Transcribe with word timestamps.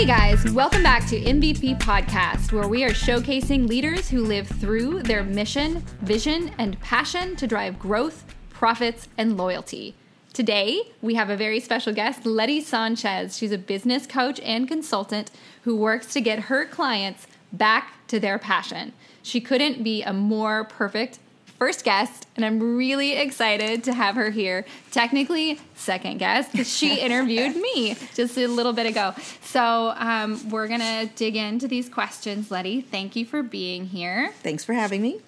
Hey 0.00 0.06
guys, 0.06 0.50
welcome 0.52 0.82
back 0.82 1.06
to 1.08 1.20
MVP 1.20 1.78
Podcast, 1.78 2.52
where 2.52 2.66
we 2.66 2.84
are 2.84 2.88
showcasing 2.88 3.68
leaders 3.68 4.08
who 4.08 4.24
live 4.24 4.48
through 4.48 5.02
their 5.02 5.22
mission, 5.22 5.84
vision, 6.00 6.52
and 6.56 6.80
passion 6.80 7.36
to 7.36 7.46
drive 7.46 7.78
growth, 7.78 8.24
profits, 8.48 9.08
and 9.18 9.36
loyalty. 9.36 9.94
Today, 10.32 10.80
we 11.02 11.16
have 11.16 11.28
a 11.28 11.36
very 11.36 11.60
special 11.60 11.92
guest, 11.92 12.24
Letty 12.24 12.62
Sanchez. 12.62 13.36
She's 13.36 13.52
a 13.52 13.58
business 13.58 14.06
coach 14.06 14.40
and 14.40 14.66
consultant 14.66 15.30
who 15.64 15.76
works 15.76 16.14
to 16.14 16.22
get 16.22 16.44
her 16.44 16.64
clients 16.64 17.26
back 17.52 18.06
to 18.06 18.18
their 18.18 18.38
passion. 18.38 18.94
She 19.22 19.38
couldn't 19.38 19.84
be 19.84 20.02
a 20.02 20.14
more 20.14 20.64
perfect 20.64 21.18
first 21.60 21.84
guest, 21.84 22.26
and 22.36 22.44
I'm 22.44 22.78
really 22.78 23.12
excited 23.12 23.84
to 23.84 23.92
have 23.92 24.14
her 24.14 24.30
here. 24.30 24.64
Technically, 24.92 25.60
second 25.74 26.16
guest 26.16 26.50
because 26.50 26.74
she 26.74 26.98
interviewed 27.00 27.54
me 27.54 27.96
just 28.14 28.38
a 28.38 28.46
little 28.46 28.72
bit 28.72 28.86
ago. 28.86 29.14
So 29.42 29.92
um, 29.94 30.48
we're 30.48 30.68
gonna 30.68 31.06
dig 31.14 31.36
into 31.36 31.68
these 31.68 31.90
questions, 31.90 32.50
Letty. 32.50 32.80
Thank 32.80 33.14
you 33.14 33.26
for 33.26 33.42
being 33.42 33.84
here. 33.84 34.32
Thanks 34.42 34.64
for 34.64 34.72
having 34.72 35.02
me. 35.02 35.20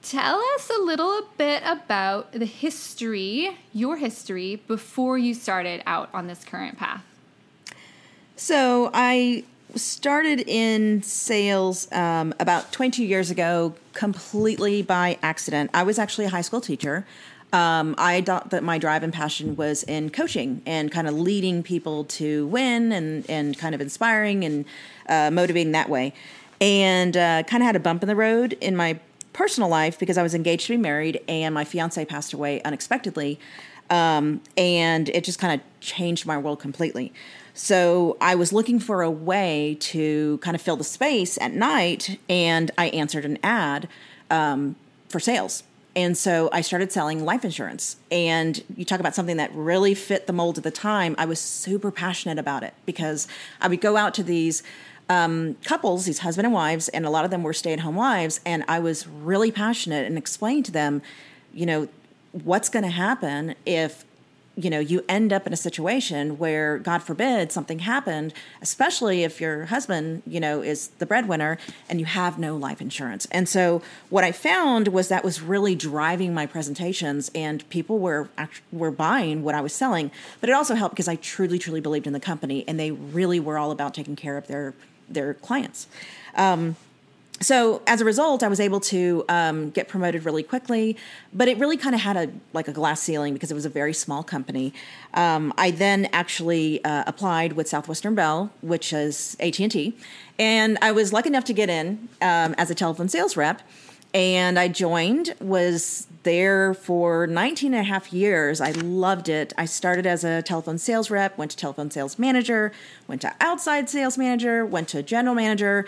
Tell 0.00 0.40
us 0.54 0.70
a 0.70 0.80
little 0.82 1.28
bit 1.36 1.62
about 1.66 2.32
the 2.32 2.46
history, 2.46 3.58
your 3.74 3.98
history, 3.98 4.56
before 4.66 5.18
you 5.18 5.34
started 5.34 5.82
out 5.84 6.08
on 6.14 6.28
this 6.28 6.44
current 6.44 6.78
path. 6.78 7.04
So 8.36 8.90
I 8.94 9.44
started 9.76 10.40
in 10.46 11.02
sales 11.02 11.90
um, 11.92 12.34
about 12.40 12.72
22 12.72 13.04
years 13.04 13.30
ago, 13.30 13.74
completely 13.92 14.82
by 14.82 15.18
accident. 15.22 15.70
I 15.74 15.82
was 15.82 15.98
actually 15.98 16.24
a 16.26 16.30
high 16.30 16.40
school 16.42 16.60
teacher. 16.60 17.06
Um, 17.52 17.94
I 17.96 18.20
thought 18.20 18.50
that 18.50 18.62
my 18.62 18.78
drive 18.78 19.02
and 19.02 19.12
passion 19.12 19.56
was 19.56 19.82
in 19.84 20.10
coaching 20.10 20.62
and 20.66 20.90
kind 20.90 21.06
of 21.06 21.14
leading 21.14 21.62
people 21.62 22.04
to 22.04 22.46
win 22.48 22.92
and, 22.92 23.28
and 23.30 23.56
kind 23.56 23.74
of 23.74 23.80
inspiring 23.80 24.44
and 24.44 24.64
uh, 25.08 25.30
motivating 25.30 25.72
that 25.72 25.88
way. 25.88 26.12
And 26.60 27.16
uh, 27.16 27.42
kind 27.44 27.62
of 27.62 27.66
had 27.66 27.76
a 27.76 27.80
bump 27.80 28.02
in 28.02 28.08
the 28.08 28.16
road 28.16 28.54
in 28.60 28.76
my 28.76 28.98
personal 29.32 29.68
life 29.68 29.98
because 29.98 30.18
I 30.18 30.22
was 30.22 30.34
engaged 30.34 30.66
to 30.66 30.72
be 30.72 30.76
married 30.78 31.20
and 31.28 31.54
my 31.54 31.64
fiance 31.64 32.02
passed 32.06 32.32
away 32.32 32.62
unexpectedly. 32.62 33.38
Um, 33.90 34.40
and 34.56 35.08
it 35.10 35.22
just 35.22 35.38
kind 35.38 35.60
of 35.60 35.80
changed 35.80 36.26
my 36.26 36.38
world 36.38 36.58
completely. 36.58 37.12
So 37.56 38.18
I 38.20 38.34
was 38.34 38.52
looking 38.52 38.78
for 38.78 39.00
a 39.00 39.10
way 39.10 39.78
to 39.80 40.36
kind 40.42 40.54
of 40.54 40.60
fill 40.60 40.76
the 40.76 40.84
space 40.84 41.38
at 41.38 41.54
night, 41.54 42.20
and 42.28 42.70
I 42.76 42.88
answered 42.88 43.24
an 43.24 43.38
ad 43.42 43.88
um, 44.30 44.76
for 45.08 45.18
sales. 45.18 45.62
And 45.96 46.18
so 46.18 46.50
I 46.52 46.60
started 46.60 46.92
selling 46.92 47.24
life 47.24 47.46
insurance. 47.46 47.96
And 48.10 48.62
you 48.76 48.84
talk 48.84 49.00
about 49.00 49.14
something 49.14 49.38
that 49.38 49.50
really 49.54 49.94
fit 49.94 50.26
the 50.26 50.34
mold 50.34 50.58
at 50.58 50.64
the 50.64 50.70
time. 50.70 51.14
I 51.16 51.24
was 51.24 51.40
super 51.40 51.90
passionate 51.90 52.38
about 52.38 52.62
it 52.62 52.74
because 52.84 53.26
I 53.58 53.68
would 53.68 53.80
go 53.80 53.96
out 53.96 54.12
to 54.14 54.22
these 54.22 54.62
um, 55.08 55.56
couples, 55.64 56.04
these 56.04 56.18
husband 56.18 56.44
and 56.44 56.52
wives, 56.52 56.90
and 56.90 57.06
a 57.06 57.10
lot 57.10 57.24
of 57.24 57.30
them 57.30 57.42
were 57.42 57.54
stay 57.54 57.72
at 57.72 57.80
home 57.80 57.94
wives. 57.94 58.38
And 58.44 58.64
I 58.68 58.80
was 58.80 59.08
really 59.08 59.50
passionate 59.50 60.04
and 60.04 60.18
explained 60.18 60.66
to 60.66 60.72
them, 60.72 61.00
you 61.54 61.64
know, 61.64 61.88
what's 62.32 62.68
going 62.68 62.84
to 62.84 62.90
happen 62.90 63.54
if 63.64 64.04
you 64.56 64.70
know 64.70 64.80
you 64.80 65.04
end 65.08 65.32
up 65.32 65.46
in 65.46 65.52
a 65.52 65.56
situation 65.56 66.38
where 66.38 66.78
god 66.78 67.02
forbid 67.02 67.52
something 67.52 67.80
happened 67.80 68.32
especially 68.62 69.22
if 69.22 69.40
your 69.40 69.66
husband 69.66 70.22
you 70.26 70.40
know 70.40 70.62
is 70.62 70.88
the 70.98 71.06
breadwinner 71.06 71.58
and 71.88 72.00
you 72.00 72.06
have 72.06 72.38
no 72.38 72.56
life 72.56 72.80
insurance. 72.80 73.26
And 73.30 73.48
so 73.48 73.82
what 74.10 74.24
i 74.24 74.32
found 74.32 74.88
was 74.88 75.08
that 75.08 75.24
was 75.24 75.40
really 75.42 75.74
driving 75.74 76.34
my 76.34 76.46
presentations 76.46 77.30
and 77.34 77.68
people 77.70 77.98
were 77.98 78.28
were 78.72 78.90
buying 78.90 79.42
what 79.42 79.54
i 79.54 79.60
was 79.60 79.72
selling. 79.72 80.10
But 80.40 80.50
it 80.50 80.52
also 80.52 80.74
helped 80.74 80.94
because 80.94 81.08
i 81.08 81.16
truly 81.16 81.58
truly 81.58 81.80
believed 81.80 82.06
in 82.06 82.12
the 82.12 82.20
company 82.20 82.64
and 82.66 82.78
they 82.78 82.90
really 82.90 83.40
were 83.40 83.58
all 83.58 83.70
about 83.70 83.94
taking 83.94 84.16
care 84.16 84.36
of 84.36 84.46
their 84.46 84.74
their 85.08 85.34
clients. 85.34 85.86
Um, 86.34 86.76
so 87.40 87.82
as 87.86 88.00
a 88.00 88.04
result, 88.04 88.42
I 88.42 88.48
was 88.48 88.60
able 88.60 88.80
to 88.80 89.24
um, 89.28 89.70
get 89.70 89.88
promoted 89.88 90.24
really 90.24 90.42
quickly, 90.42 90.96
but 91.34 91.48
it 91.48 91.58
really 91.58 91.76
kind 91.76 91.94
of 91.94 92.00
had 92.00 92.16
a 92.16 92.30
like 92.54 92.66
a 92.66 92.72
glass 92.72 93.00
ceiling 93.02 93.34
because 93.34 93.50
it 93.50 93.54
was 93.54 93.66
a 93.66 93.70
very 93.70 93.92
small 93.92 94.22
company. 94.22 94.72
Um, 95.12 95.52
I 95.58 95.70
then 95.70 96.08
actually 96.12 96.82
uh, 96.84 97.04
applied 97.06 97.52
with 97.52 97.68
Southwestern 97.68 98.14
Bell, 98.14 98.50
which 98.62 98.92
is 98.92 99.36
AT 99.38 99.60
and 99.60 99.70
T, 99.70 99.96
and 100.38 100.78
I 100.80 100.92
was 100.92 101.12
lucky 101.12 101.28
enough 101.28 101.44
to 101.44 101.52
get 101.52 101.68
in 101.68 102.08
um, 102.22 102.54
as 102.56 102.70
a 102.70 102.74
telephone 102.74 103.08
sales 103.08 103.36
rep. 103.36 103.62
And 104.14 104.58
I 104.58 104.68
joined, 104.68 105.34
was 105.40 106.06
there 106.22 106.72
for 106.72 107.26
19 107.26 107.74
and 107.74 107.80
a 107.80 107.84
half 107.84 108.14
years. 108.14 108.62
I 108.62 108.70
loved 108.70 109.28
it. 109.28 109.52
I 109.58 109.66
started 109.66 110.06
as 110.06 110.24
a 110.24 110.40
telephone 110.40 110.78
sales 110.78 111.10
rep, 111.10 111.36
went 111.36 111.50
to 111.50 111.56
telephone 111.56 111.90
sales 111.90 112.18
manager, 112.18 112.72
went 113.06 113.20
to 113.22 113.34
outside 113.40 113.90
sales 113.90 114.16
manager, 114.16 114.64
went 114.64 114.88
to 114.88 115.02
general 115.02 115.34
manager 115.34 115.86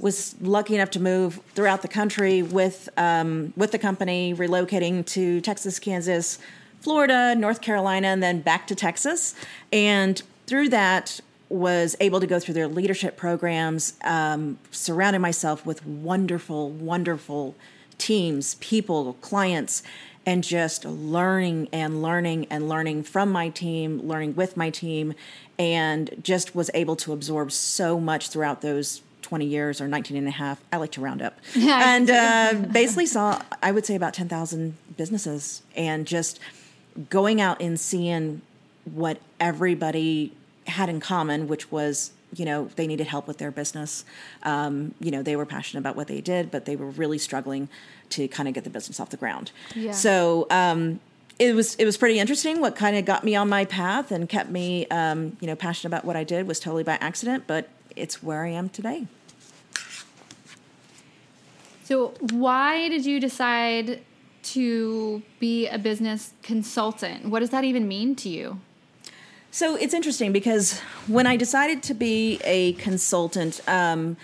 was 0.00 0.34
lucky 0.40 0.74
enough 0.74 0.90
to 0.90 1.00
move 1.00 1.40
throughout 1.54 1.82
the 1.82 1.88
country 1.88 2.42
with 2.42 2.88
um, 2.96 3.52
with 3.56 3.70
the 3.70 3.78
company, 3.78 4.34
relocating 4.34 5.04
to 5.06 5.40
Texas, 5.40 5.78
Kansas, 5.78 6.38
Florida, 6.80 7.34
North 7.34 7.60
Carolina, 7.60 8.08
and 8.08 8.22
then 8.22 8.40
back 8.40 8.66
to 8.68 8.74
Texas. 8.74 9.34
And 9.72 10.22
through 10.46 10.70
that, 10.70 11.20
was 11.50 11.96
able 11.98 12.20
to 12.20 12.26
go 12.28 12.38
through 12.38 12.54
their 12.54 12.68
leadership 12.68 13.16
programs, 13.16 13.94
um, 14.04 14.56
surrounded 14.70 15.18
myself 15.18 15.66
with 15.66 15.84
wonderful, 15.84 16.70
wonderful 16.70 17.56
teams, 17.98 18.54
people, 18.56 19.14
clients, 19.14 19.82
and 20.24 20.44
just 20.44 20.84
learning 20.84 21.68
and 21.72 22.02
learning 22.02 22.46
and 22.50 22.68
learning 22.68 23.02
from 23.02 23.32
my 23.32 23.48
team, 23.48 23.98
learning 24.00 24.34
with 24.36 24.56
my 24.56 24.70
team, 24.70 25.12
and 25.58 26.14
just 26.22 26.54
was 26.54 26.70
able 26.72 26.94
to 26.94 27.12
absorb 27.12 27.50
so 27.50 27.98
much 27.98 28.28
throughout 28.28 28.60
those 28.60 29.02
20 29.30 29.46
years 29.46 29.80
or 29.80 29.86
19 29.86 30.16
and 30.16 30.26
a 30.26 30.32
half. 30.32 30.60
I 30.72 30.76
like 30.78 30.90
to 30.92 31.00
round 31.00 31.22
up. 31.22 31.38
and 31.56 32.10
uh, 32.10 32.54
basically 32.72 33.06
saw, 33.06 33.40
I 33.62 33.70
would 33.70 33.86
say, 33.86 33.94
about 33.94 34.12
10,000 34.12 34.76
businesses 34.96 35.62
and 35.76 36.04
just 36.04 36.40
going 37.08 37.40
out 37.40 37.62
and 37.62 37.78
seeing 37.78 38.42
what 38.84 39.18
everybody 39.38 40.32
had 40.66 40.88
in 40.88 40.98
common, 40.98 41.46
which 41.46 41.70
was 41.70 42.10
you 42.34 42.44
know 42.44 42.68
they 42.74 42.88
needed 42.88 43.06
help 43.06 43.26
with 43.26 43.38
their 43.38 43.50
business 43.50 44.04
um, 44.44 44.94
you 45.00 45.10
know 45.10 45.20
they 45.20 45.34
were 45.34 45.46
passionate 45.46 45.80
about 45.80 45.96
what 45.96 46.06
they 46.06 46.20
did 46.20 46.48
but 46.48 46.64
they 46.64 46.76
were 46.76 46.90
really 46.90 47.18
struggling 47.18 47.68
to 48.08 48.28
kind 48.28 48.46
of 48.48 48.54
get 48.54 48.62
the 48.62 48.70
business 48.70 49.00
off 49.00 49.10
the 49.10 49.16
ground 49.16 49.50
yeah. 49.74 49.90
so 49.90 50.46
um, 50.48 51.00
it 51.40 51.56
was 51.56 51.74
it 51.74 51.84
was 51.84 51.96
pretty 51.96 52.20
interesting 52.20 52.60
what 52.60 52.76
kind 52.76 52.96
of 52.96 53.04
got 53.04 53.24
me 53.24 53.34
on 53.34 53.48
my 53.48 53.64
path 53.64 54.12
and 54.12 54.28
kept 54.28 54.48
me 54.48 54.86
um, 54.92 55.36
you 55.40 55.48
know 55.48 55.56
passionate 55.56 55.88
about 55.88 56.04
what 56.04 56.14
i 56.14 56.22
did 56.22 56.46
was 56.46 56.60
totally 56.60 56.84
by 56.84 56.96
accident 57.00 57.42
but 57.48 57.68
it's 57.96 58.22
where 58.22 58.44
i 58.44 58.48
am 58.48 58.68
today 58.68 59.08
so, 61.90 62.14
why 62.30 62.88
did 62.88 63.04
you 63.04 63.18
decide 63.18 64.00
to 64.44 65.22
be 65.40 65.66
a 65.66 65.76
business 65.76 66.32
consultant? 66.40 67.24
What 67.24 67.40
does 67.40 67.50
that 67.50 67.64
even 67.64 67.88
mean 67.88 68.14
to 68.14 68.28
you? 68.28 68.60
So, 69.50 69.74
it's 69.74 69.92
interesting 69.92 70.30
because 70.30 70.78
when 71.08 71.26
I 71.26 71.36
decided 71.36 71.82
to 71.82 71.94
be 71.94 72.40
a 72.44 72.74
consultant, 72.74 73.60
um, 73.66 74.16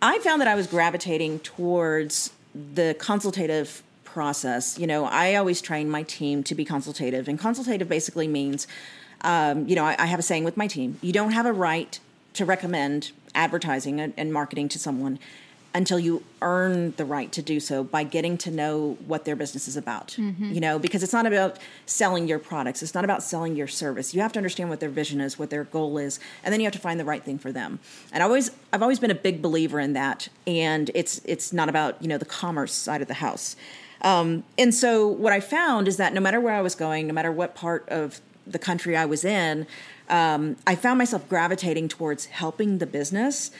I 0.00 0.20
found 0.20 0.40
that 0.42 0.46
I 0.46 0.54
was 0.54 0.68
gravitating 0.68 1.40
towards 1.40 2.30
the 2.54 2.94
consultative 3.00 3.82
process. 4.04 4.78
You 4.78 4.86
know, 4.86 5.04
I 5.04 5.34
always 5.34 5.60
train 5.60 5.90
my 5.90 6.04
team 6.04 6.44
to 6.44 6.54
be 6.54 6.64
consultative, 6.64 7.26
and 7.26 7.36
consultative 7.36 7.88
basically 7.88 8.28
means, 8.28 8.68
um, 9.22 9.66
you 9.66 9.74
know, 9.74 9.84
I, 9.84 9.96
I, 9.98 10.06
have 10.06 10.20
a 10.20 10.22
saying 10.22 10.44
with 10.44 10.56
my 10.56 10.68
team 10.68 11.00
you 11.02 11.12
don't 11.12 11.32
have 11.32 11.46
a 11.46 11.52
right 11.52 11.98
to 12.34 12.44
recommend 12.44 13.10
advertising 13.34 13.98
and 14.00 14.32
marketing 14.32 14.68
to 14.68 14.78
someone 14.78 15.18
until 15.74 15.98
you 15.98 16.22
earn 16.42 16.92
the 16.96 17.04
right 17.04 17.32
to 17.32 17.40
do 17.40 17.58
so 17.58 17.82
by 17.82 18.04
getting 18.04 18.36
to 18.36 18.50
know 18.50 18.98
what 19.06 19.24
their 19.24 19.36
business 19.36 19.66
is 19.66 19.76
about. 19.76 20.16
Mm-hmm. 20.18 20.52
You 20.52 20.60
know, 20.60 20.78
because 20.78 21.02
it's 21.02 21.12
not 21.12 21.26
about 21.26 21.58
selling 21.86 22.28
your 22.28 22.38
products, 22.38 22.82
it's 22.82 22.94
not 22.94 23.04
about 23.04 23.22
selling 23.22 23.56
your 23.56 23.68
service. 23.68 24.14
You 24.14 24.20
have 24.20 24.32
to 24.32 24.38
understand 24.38 24.68
what 24.68 24.80
their 24.80 24.90
vision 24.90 25.20
is, 25.20 25.38
what 25.38 25.50
their 25.50 25.64
goal 25.64 25.98
is, 25.98 26.20
and 26.44 26.52
then 26.52 26.60
you 26.60 26.66
have 26.66 26.74
to 26.74 26.78
find 26.78 27.00
the 27.00 27.04
right 27.04 27.22
thing 27.22 27.38
for 27.38 27.52
them. 27.52 27.78
And 28.12 28.22
I 28.22 28.26
always 28.26 28.50
I've 28.72 28.82
always 28.82 28.98
been 28.98 29.10
a 29.10 29.16
big 29.16 29.40
believer 29.40 29.80
in 29.80 29.94
that 29.94 30.28
and 30.46 30.90
it's 30.94 31.20
it's 31.24 31.52
not 31.52 31.68
about, 31.68 32.00
you 32.02 32.08
know, 32.08 32.18
the 32.18 32.24
commerce 32.24 32.72
side 32.72 33.00
of 33.00 33.08
the 33.08 33.14
house. 33.14 33.56
Um, 34.02 34.42
and 34.58 34.74
so 34.74 35.06
what 35.06 35.32
I 35.32 35.40
found 35.40 35.88
is 35.88 35.96
that 35.96 36.12
no 36.12 36.20
matter 36.20 36.40
where 36.40 36.54
I 36.54 36.60
was 36.60 36.74
going, 36.74 37.06
no 37.06 37.14
matter 37.14 37.30
what 37.30 37.54
part 37.54 37.88
of 37.88 38.20
the 38.46 38.58
country 38.58 38.96
I 38.96 39.04
was 39.04 39.24
in, 39.24 39.66
um, 40.08 40.56
I 40.66 40.74
found 40.74 40.98
myself 40.98 41.28
gravitating 41.28 41.88
towards 41.88 42.26
helping 42.26 42.78
the 42.78 42.86
business 42.86 43.52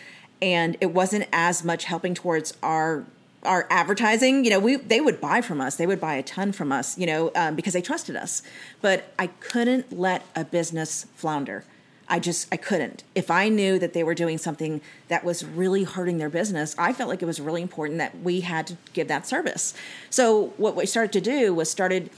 and 0.43 0.77
it 0.81 0.93
wasn't 0.93 1.27
as 1.33 1.65
much 1.65 1.85
helping 1.85 2.13
towards 2.13 2.53
our 2.63 3.07
our 3.45 3.67
advertising. 3.71 4.45
You 4.45 4.51
know 4.51 4.59
we 4.59 4.77
they 4.77 5.01
would 5.01 5.21
buy 5.21 5.41
from 5.41 5.61
us. 5.61 5.77
They 5.77 5.87
would 5.87 6.01
buy 6.01 6.15
a 6.17 6.23
ton 6.23 6.53
from 6.53 6.73
us 6.73 6.99
you 6.99 7.07
know 7.07 7.31
um, 7.35 7.55
because 7.55 7.73
they 7.73 7.81
trusted 7.81 8.17
us. 8.17 8.43
But 8.83 9.15
i 9.19 9.29
couldn't 9.29 9.97
let 9.99 10.27
a 10.37 10.45
business 10.45 11.07
flounder. 11.15 11.65
I 12.09 12.19
just 12.19 12.49
i 12.53 12.57
couldn't. 12.57 13.05
If 13.15 13.31
i 13.31 13.49
knew 13.49 13.79
that 13.79 13.95
they 13.95 14.03
were 14.03 14.15
doing 14.15 14.37
something 14.37 14.81
that 15.09 15.25
was 15.25 15.45
really 15.45 15.85
hurting 15.85 16.19
their 16.19 16.29
business 16.29 16.75
i 16.79 16.93
felt 16.93 17.09
like 17.09 17.23
it 17.23 17.27
was 17.27 17.41
really 17.41 17.63
important 17.63 17.99
that 17.99 18.19
we 18.21 18.41
had 18.41 18.67
to 18.67 18.77
give 18.93 19.09
that 19.09 19.27
service. 19.27 19.75
So 20.11 20.53
what 20.57 20.75
we 20.75 20.85
started 20.87 21.13
to 21.13 21.21
do 21.21 21.55
was 21.55 21.71
started 21.71 22.11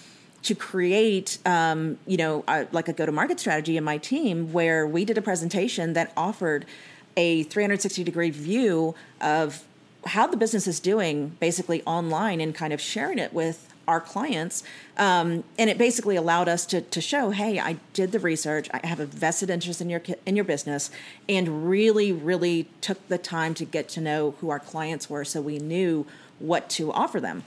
to 0.45 0.55
create, 0.55 1.39
um, 1.47 1.97
you 2.07 2.19
know, 2.19 2.45
uh, 2.47 2.67
like 2.71 2.87
a 2.89 2.93
go 2.93 3.07
to 3.07 3.13
market 3.13 3.41
strategy 3.41 3.79
in 3.79 3.85
my 3.85 3.97
team 3.97 4.53
where 4.53 4.87
we 4.87 5.07
did 5.07 5.17
a 5.17 5.23
presentation 5.23 5.95
that 5.95 6.13
offered 6.19 6.67
a 7.17 7.45
360 7.45 8.05
degree 8.05 8.31
view 8.31 8.95
of 9.21 9.65
how 10.07 10.27
the 10.27 10.37
business 10.37 10.67
is 10.67 10.81
doing 10.81 11.37
basically 11.41 11.83
online 11.85 12.41
and 12.41 12.55
kind 12.55 12.73
of 12.73 12.81
sharing 12.81 13.19
it 13.19 13.33
with 13.33 13.73
our 13.87 14.01
clients. 14.01 14.63
Um, 14.97 15.45
and 15.59 15.69
it 15.69 15.79
basically 15.79 16.17
allowed 16.17 16.49
us 16.49 16.65
to, 16.67 16.81
to 16.81 17.01
show, 17.01 17.31
hey, 17.31 17.59
I 17.59 17.77
did 17.93 18.13
the 18.13 18.19
research. 18.19 18.69
I 18.73 18.87
have 18.87 19.01
a 19.01 19.07
vested 19.07 19.51
interest 19.51 19.81
in 19.81 19.91
your 19.91 20.03
in 20.27 20.37
your 20.37 20.45
business, 20.45 20.91
and 21.29 21.69
really, 21.69 22.13
really 22.13 22.69
took 22.81 23.07
the 23.09 23.19
time 23.19 23.55
to 23.55 23.65
get 23.65 23.89
to 23.91 24.01
know 24.01 24.35
who 24.41 24.51
our 24.51 24.61
clients 24.61 25.11
were, 25.11 25.25
so 25.25 25.41
we 25.41 25.59
knew 25.59 26.07
what 26.39 26.69
to 26.71 26.93
offer 26.93 27.21
them. 27.21 27.45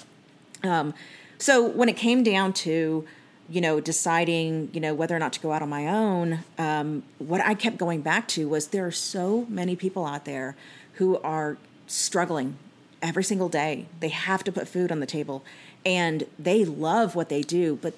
Um, 0.63 0.93
so 1.39 1.63
when 1.67 1.89
it 1.89 1.97
came 1.97 2.23
down 2.23 2.53
to 2.53 3.05
you 3.49 3.61
know 3.61 3.79
deciding 3.79 4.69
you 4.73 4.79
know 4.79 4.93
whether 4.93 5.15
or 5.15 5.19
not 5.19 5.33
to 5.33 5.39
go 5.39 5.51
out 5.51 5.61
on 5.61 5.69
my 5.69 5.87
own 5.87 6.39
um, 6.57 7.03
what 7.19 7.41
i 7.41 7.53
kept 7.53 7.77
going 7.77 8.01
back 8.01 8.27
to 8.27 8.47
was 8.47 8.67
there 8.67 8.85
are 8.85 8.91
so 8.91 9.45
many 9.49 9.75
people 9.75 10.05
out 10.05 10.25
there 10.25 10.55
who 10.93 11.17
are 11.19 11.57
struggling 11.87 12.57
every 13.01 13.23
single 13.23 13.49
day 13.49 13.85
they 13.99 14.09
have 14.09 14.43
to 14.43 14.51
put 14.51 14.67
food 14.67 14.91
on 14.91 14.99
the 14.99 15.05
table 15.05 15.43
and 15.85 16.25
they 16.37 16.65
love 16.65 17.15
what 17.15 17.29
they 17.29 17.41
do 17.41 17.77
but 17.81 17.93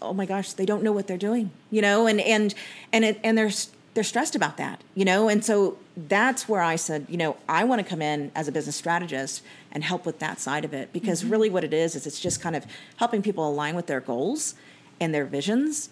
oh 0.00 0.12
my 0.12 0.26
gosh 0.26 0.52
they 0.52 0.66
don't 0.66 0.82
know 0.82 0.92
what 0.92 1.06
they're 1.06 1.16
doing 1.16 1.50
you 1.70 1.82
know 1.82 2.06
and 2.06 2.20
and 2.20 2.54
and 2.92 3.04
it 3.04 3.20
and 3.22 3.36
they're 3.36 3.50
they're 3.94 4.04
stressed 4.04 4.36
about 4.36 4.56
that 4.56 4.80
you 4.94 5.04
know 5.04 5.28
and 5.28 5.44
so 5.44 5.76
that's 5.96 6.48
where 6.48 6.62
i 6.62 6.76
said 6.76 7.04
you 7.08 7.16
know 7.16 7.36
i 7.48 7.64
want 7.64 7.82
to 7.82 7.88
come 7.88 8.00
in 8.00 8.30
as 8.34 8.48
a 8.48 8.52
business 8.52 8.76
strategist 8.76 9.42
and 9.72 9.84
help 9.84 10.06
with 10.06 10.18
that 10.18 10.40
side 10.40 10.64
of 10.64 10.72
it 10.72 10.92
because 10.92 11.22
mm-hmm. 11.22 11.32
really 11.32 11.50
what 11.50 11.64
it 11.64 11.74
is 11.74 11.94
is 11.94 12.06
it's 12.06 12.20
just 12.20 12.40
kind 12.40 12.56
of 12.56 12.64
helping 12.96 13.22
people 13.22 13.48
align 13.48 13.74
with 13.74 13.86
their 13.86 14.00
goals 14.00 14.54
and 15.00 15.14
their 15.14 15.24
visions 15.24 15.88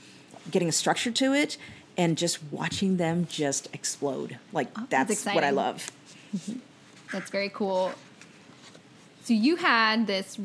getting 0.50 0.68
a 0.68 0.72
structure 0.72 1.10
to 1.10 1.32
it 1.32 1.56
and 1.96 2.16
just 2.16 2.42
watching 2.50 2.96
them 2.96 3.26
just 3.30 3.68
explode. 3.72 4.38
Like 4.52 4.68
oh, 4.76 4.86
that's, 4.88 5.22
that's 5.22 5.34
what 5.34 5.44
i 5.44 5.50
love. 5.50 5.90
Mm-hmm. 6.36 6.58
That's 7.12 7.30
very 7.30 7.48
cool. 7.48 7.92
So 9.24 9.34
you 9.34 9.56
had 9.56 10.06
this 10.06 10.38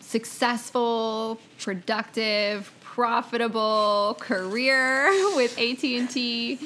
successful, 0.00 1.38
productive, 1.58 2.72
profitable 2.80 4.16
career 4.20 5.08
with 5.36 5.58
AT&T 5.58 6.58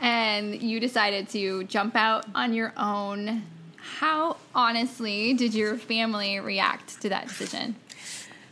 and 0.00 0.62
you 0.62 0.80
decided 0.80 1.28
to 1.30 1.64
jump 1.64 1.96
out 1.96 2.26
on 2.34 2.52
your 2.52 2.72
own. 2.76 3.44
How 3.76 4.36
honestly 4.54 5.32
did 5.34 5.54
your 5.54 5.76
family 5.76 6.40
react 6.40 7.00
to 7.02 7.08
that 7.08 7.28
decision? 7.28 7.76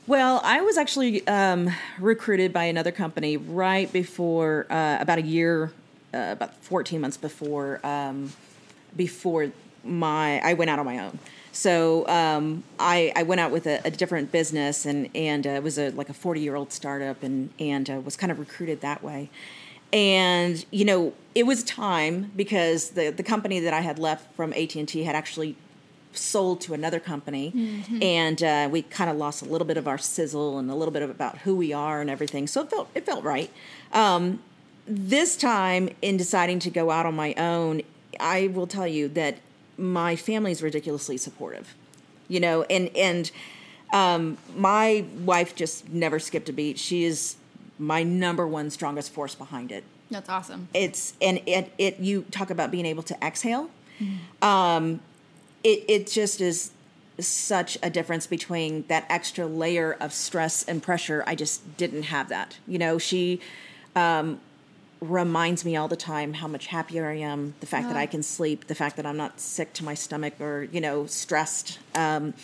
Well, 0.07 0.43
I 0.45 0.61
was 0.61 0.77
actually 0.77 1.27
um, 1.27 1.71
recruited 1.99 2.53
by 2.53 2.65
another 2.65 2.93
company 2.93 3.39
right 3.39 3.91
before, 3.91 4.67
uh, 4.69 4.99
about 5.01 5.17
a 5.17 5.23
year, 5.23 5.73
uh, 6.13 6.29
about 6.33 6.55
14 6.57 7.01
months 7.01 7.17
before, 7.17 7.81
um, 7.85 8.31
before 8.95 9.51
my 9.83 10.41
I 10.41 10.55
went 10.55 10.71
out 10.71 10.79
on 10.79 10.85
my 10.85 10.99
own. 10.99 11.19
So 11.53 12.07
um, 12.09 12.65
I, 12.79 13.13
I 13.17 13.23
went 13.23 13.41
out 13.41 13.51
with 13.51 13.67
a, 13.67 13.81
a 13.85 13.91
different 13.91 14.31
business, 14.31 14.85
and 14.85 15.09
and 15.15 15.47
uh, 15.47 15.51
it 15.51 15.63
was 15.63 15.79
a 15.79 15.91
like 15.91 16.09
a 16.09 16.15
forty 16.15 16.41
year 16.41 16.57
old 16.57 16.73
startup, 16.73 17.23
and 17.23 17.51
and 17.61 17.89
uh, 17.89 18.01
was 18.01 18.17
kind 18.17 18.33
of 18.33 18.39
recruited 18.39 18.81
that 18.81 19.03
way. 19.03 19.31
And 19.93 20.65
you 20.71 20.85
know, 20.85 21.13
it 21.35 21.45
was 21.45 21.63
time 21.63 22.33
because 22.35 22.91
the 22.91 23.11
the 23.11 23.23
company 23.23 23.61
that 23.61 23.73
I 23.75 23.81
had 23.81 23.99
left 23.99 24.35
from 24.35 24.53
AT 24.55 24.75
and 24.75 24.89
T 24.89 25.05
had 25.05 25.15
actually 25.15 25.57
sold 26.17 26.61
to 26.63 26.75
another 26.75 27.01
company, 27.01 27.53
mm-hmm. 27.55 28.03
and 28.03 28.43
uh, 28.43 28.69
we 28.71 28.83
kind 28.83 29.11
of 29.11 29.17
lost 29.17 29.43
a 29.43 29.45
little 29.45 29.67
bit 29.67 29.77
of 29.77 29.89
our 29.89 29.99
sizzle 29.99 30.59
and 30.59 30.71
a 30.71 30.75
little 30.75 30.93
bit 30.93 31.03
of 31.03 31.11
about 31.11 31.39
who 31.39 31.55
we 31.57 31.73
are 31.73 32.01
and 32.01 32.11
everything. 32.11 32.47
So 32.47 32.63
it 32.63 32.71
felt 32.71 32.89
it 32.95 33.07
felt 33.07 33.25
right. 33.25 33.51
Um, 33.93 34.41
this 34.87 35.37
time, 35.37 35.89
in 36.03 36.17
deciding 36.17 36.59
to 36.61 36.71
go 36.71 36.91
out 36.91 37.07
on 37.07 37.15
my 37.15 37.35
own, 37.35 37.83
I 38.21 38.49
will 38.49 38.67
tell 38.67 38.87
you 38.87 39.09
that 39.09 39.39
my 39.79 40.17
family's 40.17 40.63
ridiculously 40.63 41.17
supportive, 41.17 41.75
you 42.29 42.41
know, 42.41 42.63
and 42.65 42.95
and 42.97 43.31
um, 43.93 44.39
my 44.57 45.05
wife 45.25 45.55
just 45.55 45.89
never 45.89 46.19
skipped 46.19 46.49
a 46.49 46.53
beat. 46.53 46.79
She 46.79 47.05
is 47.05 47.37
my 47.79 48.03
number 48.03 48.47
one 48.47 48.71
strongest 48.71 49.13
force 49.13 49.35
behind 49.35 49.73
it. 49.73 49.85
That's 50.11 50.29
awesome. 50.29 50.69
It's 50.75 51.15
and 51.21 51.41
it 51.47 51.73
it 51.79 51.99
you 52.01 52.23
talk 52.31 52.51
about 52.51 52.71
being 52.71 52.87
able 52.87 53.03
to 53.05 53.25
exhale. 53.25 53.71
Mm-hmm. 54.01 54.45
Um, 54.45 55.01
it 55.65 55.85
it 55.89 56.07
just 56.07 56.41
is 56.41 56.71
such 57.19 57.79
a 57.83 57.91
difference 57.91 58.27
between 58.27 58.85
that 58.89 59.07
extra 59.09 59.47
layer 59.47 59.97
of 60.01 60.13
stress 60.13 60.65
and 60.65 60.83
pressure. 60.83 61.23
I 61.27 61.35
just 61.35 61.77
didn't 61.77 62.05
have 62.05 62.29
that. 62.29 62.59
You 62.67 62.79
know, 62.79 62.99
she 62.99 63.41
um, 63.95 64.41
reminds 65.01 65.65
me 65.65 65.77
all 65.77 65.89
the 65.89 65.97
time 65.97 66.35
how 66.35 66.49
much 66.49 66.67
happier 66.67 67.09
I 67.09 67.19
am, 67.19 67.55
the 67.61 67.67
fact 67.67 67.89
that 67.89 67.97
I 67.97 68.07
can 68.07 68.23
sleep, 68.23 68.67
the 68.67 68.75
fact 68.75 68.97
that 68.97 69.07
I'm 69.07 69.17
not 69.17 69.39
sick 69.39 69.73
to 69.75 69.85
my 69.85 69.95
stomach 69.95 70.41
or, 70.41 70.65
you 70.73 70.81
know, 70.81 71.07
stressed. 71.07 71.79
Um, 71.95 72.35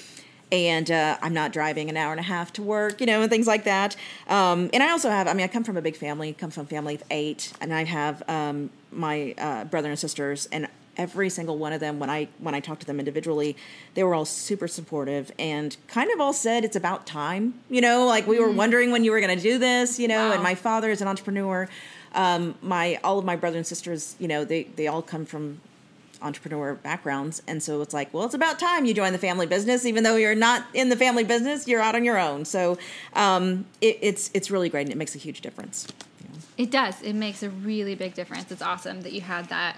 and 0.53 0.91
uh, 0.91 1.17
I'm 1.23 1.33
not 1.33 1.53
driving 1.53 1.89
an 1.91 1.97
hour 1.97 2.11
and 2.11 2.19
a 2.19 2.25
half 2.25 2.53
to 2.55 2.63
work, 2.63 3.01
you 3.01 3.07
know, 3.07 3.23
and 3.23 3.31
things 3.31 3.47
like 3.47 3.65
that. 3.65 3.95
Um, 4.29 4.69
and 4.73 4.83
I 4.83 4.91
also 4.91 5.09
have, 5.09 5.29
I 5.29 5.33
mean, 5.33 5.45
I 5.45 5.49
come 5.49 5.63
from 5.63 5.77
a 5.77 5.83
big 5.83 5.97
family, 5.97 6.33
come 6.33 6.51
from 6.51 6.65
a 6.65 6.67
family 6.67 6.97
of 6.97 7.05
eight, 7.11 7.53
and 7.61 7.73
I 7.73 7.85
have 7.85 8.29
um, 8.29 8.71
my 8.91 9.35
uh, 9.39 9.65
brother 9.65 9.91
and 9.91 9.99
sisters, 9.99 10.49
and 10.51 10.67
every 10.97 11.31
single 11.31 11.59
one 11.59 11.73
of 11.73 11.81
them, 11.81 11.99
when 11.99 12.11
I 12.11 12.29
when 12.39 12.55
I 12.55 12.61
talked 12.61 12.81
to 12.83 12.87
them 12.87 12.99
individually, 12.99 13.57
they 13.95 14.05
were 14.05 14.15
all 14.15 14.25
super 14.25 14.69
supportive 14.69 15.31
and 15.39 15.77
kind 15.89 16.11
of 16.11 16.21
all 16.21 16.33
said 16.33 16.65
it's 16.65 16.77
about 16.77 17.07
time, 17.07 17.55
you 17.69 17.81
know, 17.81 18.07
like 18.07 18.27
we 18.27 18.39
were 18.39 18.49
mm-hmm. 18.49 18.57
wondering 18.57 18.91
when 18.91 19.05
you 19.05 19.11
were 19.11 19.21
going 19.21 19.37
to 19.37 19.43
do 19.43 19.59
this, 19.59 19.99
you 19.99 20.09
know. 20.09 20.29
Wow. 20.29 20.35
And 20.35 20.43
my 20.43 20.55
father 20.55 20.91
is 20.91 21.01
an 21.01 21.09
entrepreneur. 21.09 21.69
Um, 22.15 22.55
my 22.61 22.99
all 23.05 23.19
of 23.19 23.25
my 23.25 23.37
brothers 23.37 23.59
and 23.59 23.67
sisters, 23.67 24.17
you 24.19 24.29
know, 24.29 24.45
they 24.45 24.65
they 24.65 24.89
all 24.89 25.03
come 25.03 25.25
from 25.25 25.61
entrepreneur 26.23 26.75
backgrounds, 26.75 27.43
and 27.47 27.63
so 27.63 27.81
it's 27.81 27.95
like, 27.95 28.13
well, 28.13 28.25
it's 28.25 28.35
about 28.35 28.59
time 28.59 28.85
you 28.85 28.93
join 28.93 29.13
the 29.13 29.19
family 29.19 29.47
business, 29.47 29.87
even 29.87 30.05
though 30.05 30.17
you're 30.17 30.35
not 30.35 30.67
in 30.75 30.89
the 30.91 30.97
family 30.97 31.25
business, 31.25 31.67
you're 31.67 31.81
out 31.81 31.95
on 31.95 32.05
your 32.05 32.19
own. 32.19 32.45
So 32.45 32.79
um, 33.15 33.65
it, 33.81 33.99
it's 34.03 34.31
it's 34.35 34.51
really 34.51 34.69
great, 34.69 34.83
and 34.83 34.93
it 34.93 34.99
makes 34.99 35.15
a 35.15 35.19
huge 35.19 35.41
difference. 35.41 35.87
It 36.59 36.71
does. 36.71 37.01
It 37.01 37.15
makes 37.15 37.43
a 37.43 37.49
really 37.49 37.95
big 37.95 38.15
difference. 38.15 38.51
It's 38.53 38.61
awesome 38.61 39.01
that 39.03 39.13
you 39.13 39.23
had 39.23 39.49
that. 39.49 39.77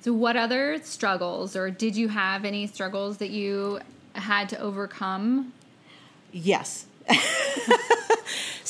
So, 0.00 0.12
what 0.12 0.36
other 0.36 0.80
struggles, 0.82 1.54
or 1.54 1.70
did 1.70 1.96
you 1.96 2.08
have 2.08 2.44
any 2.44 2.66
struggles 2.66 3.18
that 3.18 3.30
you 3.30 3.80
had 4.14 4.48
to 4.50 4.58
overcome? 4.58 5.52
Yes. 6.32 6.86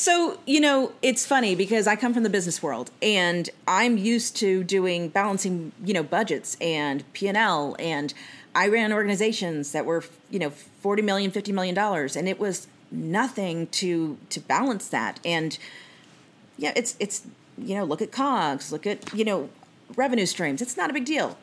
So, 0.00 0.38
you 0.46 0.60
know, 0.60 0.92
it's 1.02 1.26
funny 1.26 1.54
because 1.54 1.86
I 1.86 1.94
come 1.94 2.14
from 2.14 2.22
the 2.22 2.30
business 2.30 2.62
world 2.62 2.90
and 3.02 3.50
I'm 3.68 3.98
used 3.98 4.34
to 4.36 4.64
doing 4.64 5.10
balancing, 5.10 5.72
you 5.84 5.92
know, 5.92 6.02
budgets 6.02 6.56
and 6.58 7.04
P&L 7.12 7.76
and 7.78 8.14
I 8.54 8.68
ran 8.68 8.94
organizations 8.94 9.72
that 9.72 9.84
were, 9.84 10.02
you 10.30 10.38
know, 10.38 10.48
40 10.80 11.02
million, 11.02 11.30
50 11.30 11.52
million 11.52 11.74
dollars 11.74 12.16
and 12.16 12.30
it 12.30 12.40
was 12.40 12.66
nothing 12.90 13.66
to 13.66 14.16
to 14.30 14.40
balance 14.40 14.88
that. 14.88 15.20
And 15.22 15.58
yeah, 16.56 16.72
it's 16.74 16.96
it's 16.98 17.26
you 17.58 17.74
know, 17.74 17.84
look 17.84 18.00
at 18.00 18.10
COGS, 18.10 18.72
look 18.72 18.86
at, 18.86 19.12
you 19.12 19.26
know, 19.26 19.50
revenue 19.96 20.26
streams. 20.26 20.62
It's 20.62 20.76
not 20.76 20.90
a 20.90 20.92
big 20.92 21.04
deal. 21.04 21.36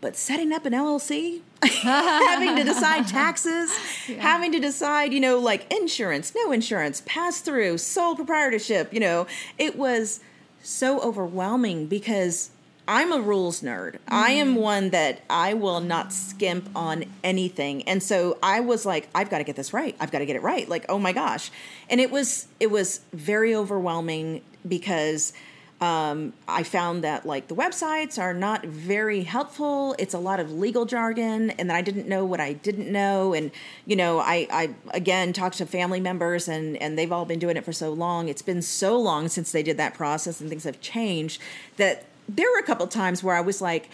But 0.00 0.16
setting 0.16 0.52
up 0.52 0.64
an 0.64 0.72
LLC, 0.72 1.40
having 1.62 2.54
to 2.54 2.62
decide 2.62 3.08
taxes, 3.08 3.70
yeah. 4.06 4.20
having 4.20 4.52
to 4.52 4.60
decide, 4.60 5.12
you 5.12 5.18
know, 5.18 5.38
like 5.38 5.72
insurance, 5.72 6.32
no 6.36 6.52
insurance, 6.52 7.02
pass 7.04 7.40
through, 7.40 7.78
sole 7.78 8.14
proprietorship, 8.14 8.92
you 8.94 9.00
know, 9.00 9.26
it 9.58 9.76
was 9.76 10.20
so 10.62 11.00
overwhelming 11.00 11.86
because 11.86 12.50
I'm 12.88 13.12
a 13.12 13.20
rules 13.20 13.60
nerd. 13.60 13.92
Mm. 13.92 13.98
I 14.08 14.30
am 14.30 14.48
mm-hmm. 14.48 14.60
one 14.60 14.90
that 14.90 15.20
I 15.28 15.52
will 15.54 15.80
not 15.80 16.12
skimp 16.12 16.70
on 16.74 17.04
anything. 17.22 17.82
And 17.82 18.02
so 18.02 18.38
I 18.42 18.60
was 18.60 18.86
like, 18.86 19.08
I've 19.14 19.28
got 19.28 19.38
to 19.38 19.44
get 19.44 19.56
this 19.56 19.74
right. 19.74 19.94
I've 20.00 20.10
got 20.10 20.20
to 20.20 20.26
get 20.26 20.36
it 20.36 20.42
right. 20.42 20.66
Like, 20.66 20.86
oh 20.88 20.98
my 20.98 21.12
gosh. 21.12 21.50
And 21.90 22.00
it 22.00 22.10
was 22.10 22.46
it 22.58 22.70
was 22.70 23.00
very 23.12 23.54
overwhelming 23.54 24.42
because 24.66 25.34
um, 25.80 26.32
I 26.48 26.64
found 26.64 27.04
that 27.04 27.24
like 27.24 27.46
the 27.46 27.54
websites 27.54 28.20
are 28.20 28.34
not 28.34 28.64
very 28.64 29.22
helpful. 29.22 29.94
It's 29.98 30.12
a 30.12 30.18
lot 30.18 30.40
of 30.40 30.50
legal 30.50 30.86
jargon, 30.86 31.50
and 31.50 31.70
that 31.70 31.76
I 31.76 31.82
didn't 31.82 32.08
know 32.08 32.24
what 32.24 32.40
I 32.40 32.54
didn't 32.54 32.90
know. 32.90 33.32
And 33.32 33.52
you 33.86 33.94
know, 33.94 34.18
I, 34.18 34.48
I 34.50 34.70
again 34.90 35.32
talked 35.32 35.58
to 35.58 35.66
family 35.66 36.00
members, 36.00 36.48
and 36.48 36.76
and 36.78 36.98
they've 36.98 37.12
all 37.12 37.24
been 37.24 37.38
doing 37.38 37.56
it 37.56 37.64
for 37.64 37.72
so 37.72 37.92
long. 37.92 38.28
It's 38.28 38.42
been 38.42 38.62
so 38.62 38.98
long 38.98 39.28
since 39.28 39.52
they 39.52 39.62
did 39.62 39.76
that 39.76 39.94
process, 39.94 40.40
and 40.40 40.50
things 40.50 40.64
have 40.64 40.80
changed. 40.80 41.40
That 41.76 42.06
there 42.28 42.50
were 42.50 42.58
a 42.58 42.64
couple 42.64 42.86
times 42.88 43.22
where 43.22 43.36
I 43.36 43.40
was 43.40 43.62
like, 43.62 43.88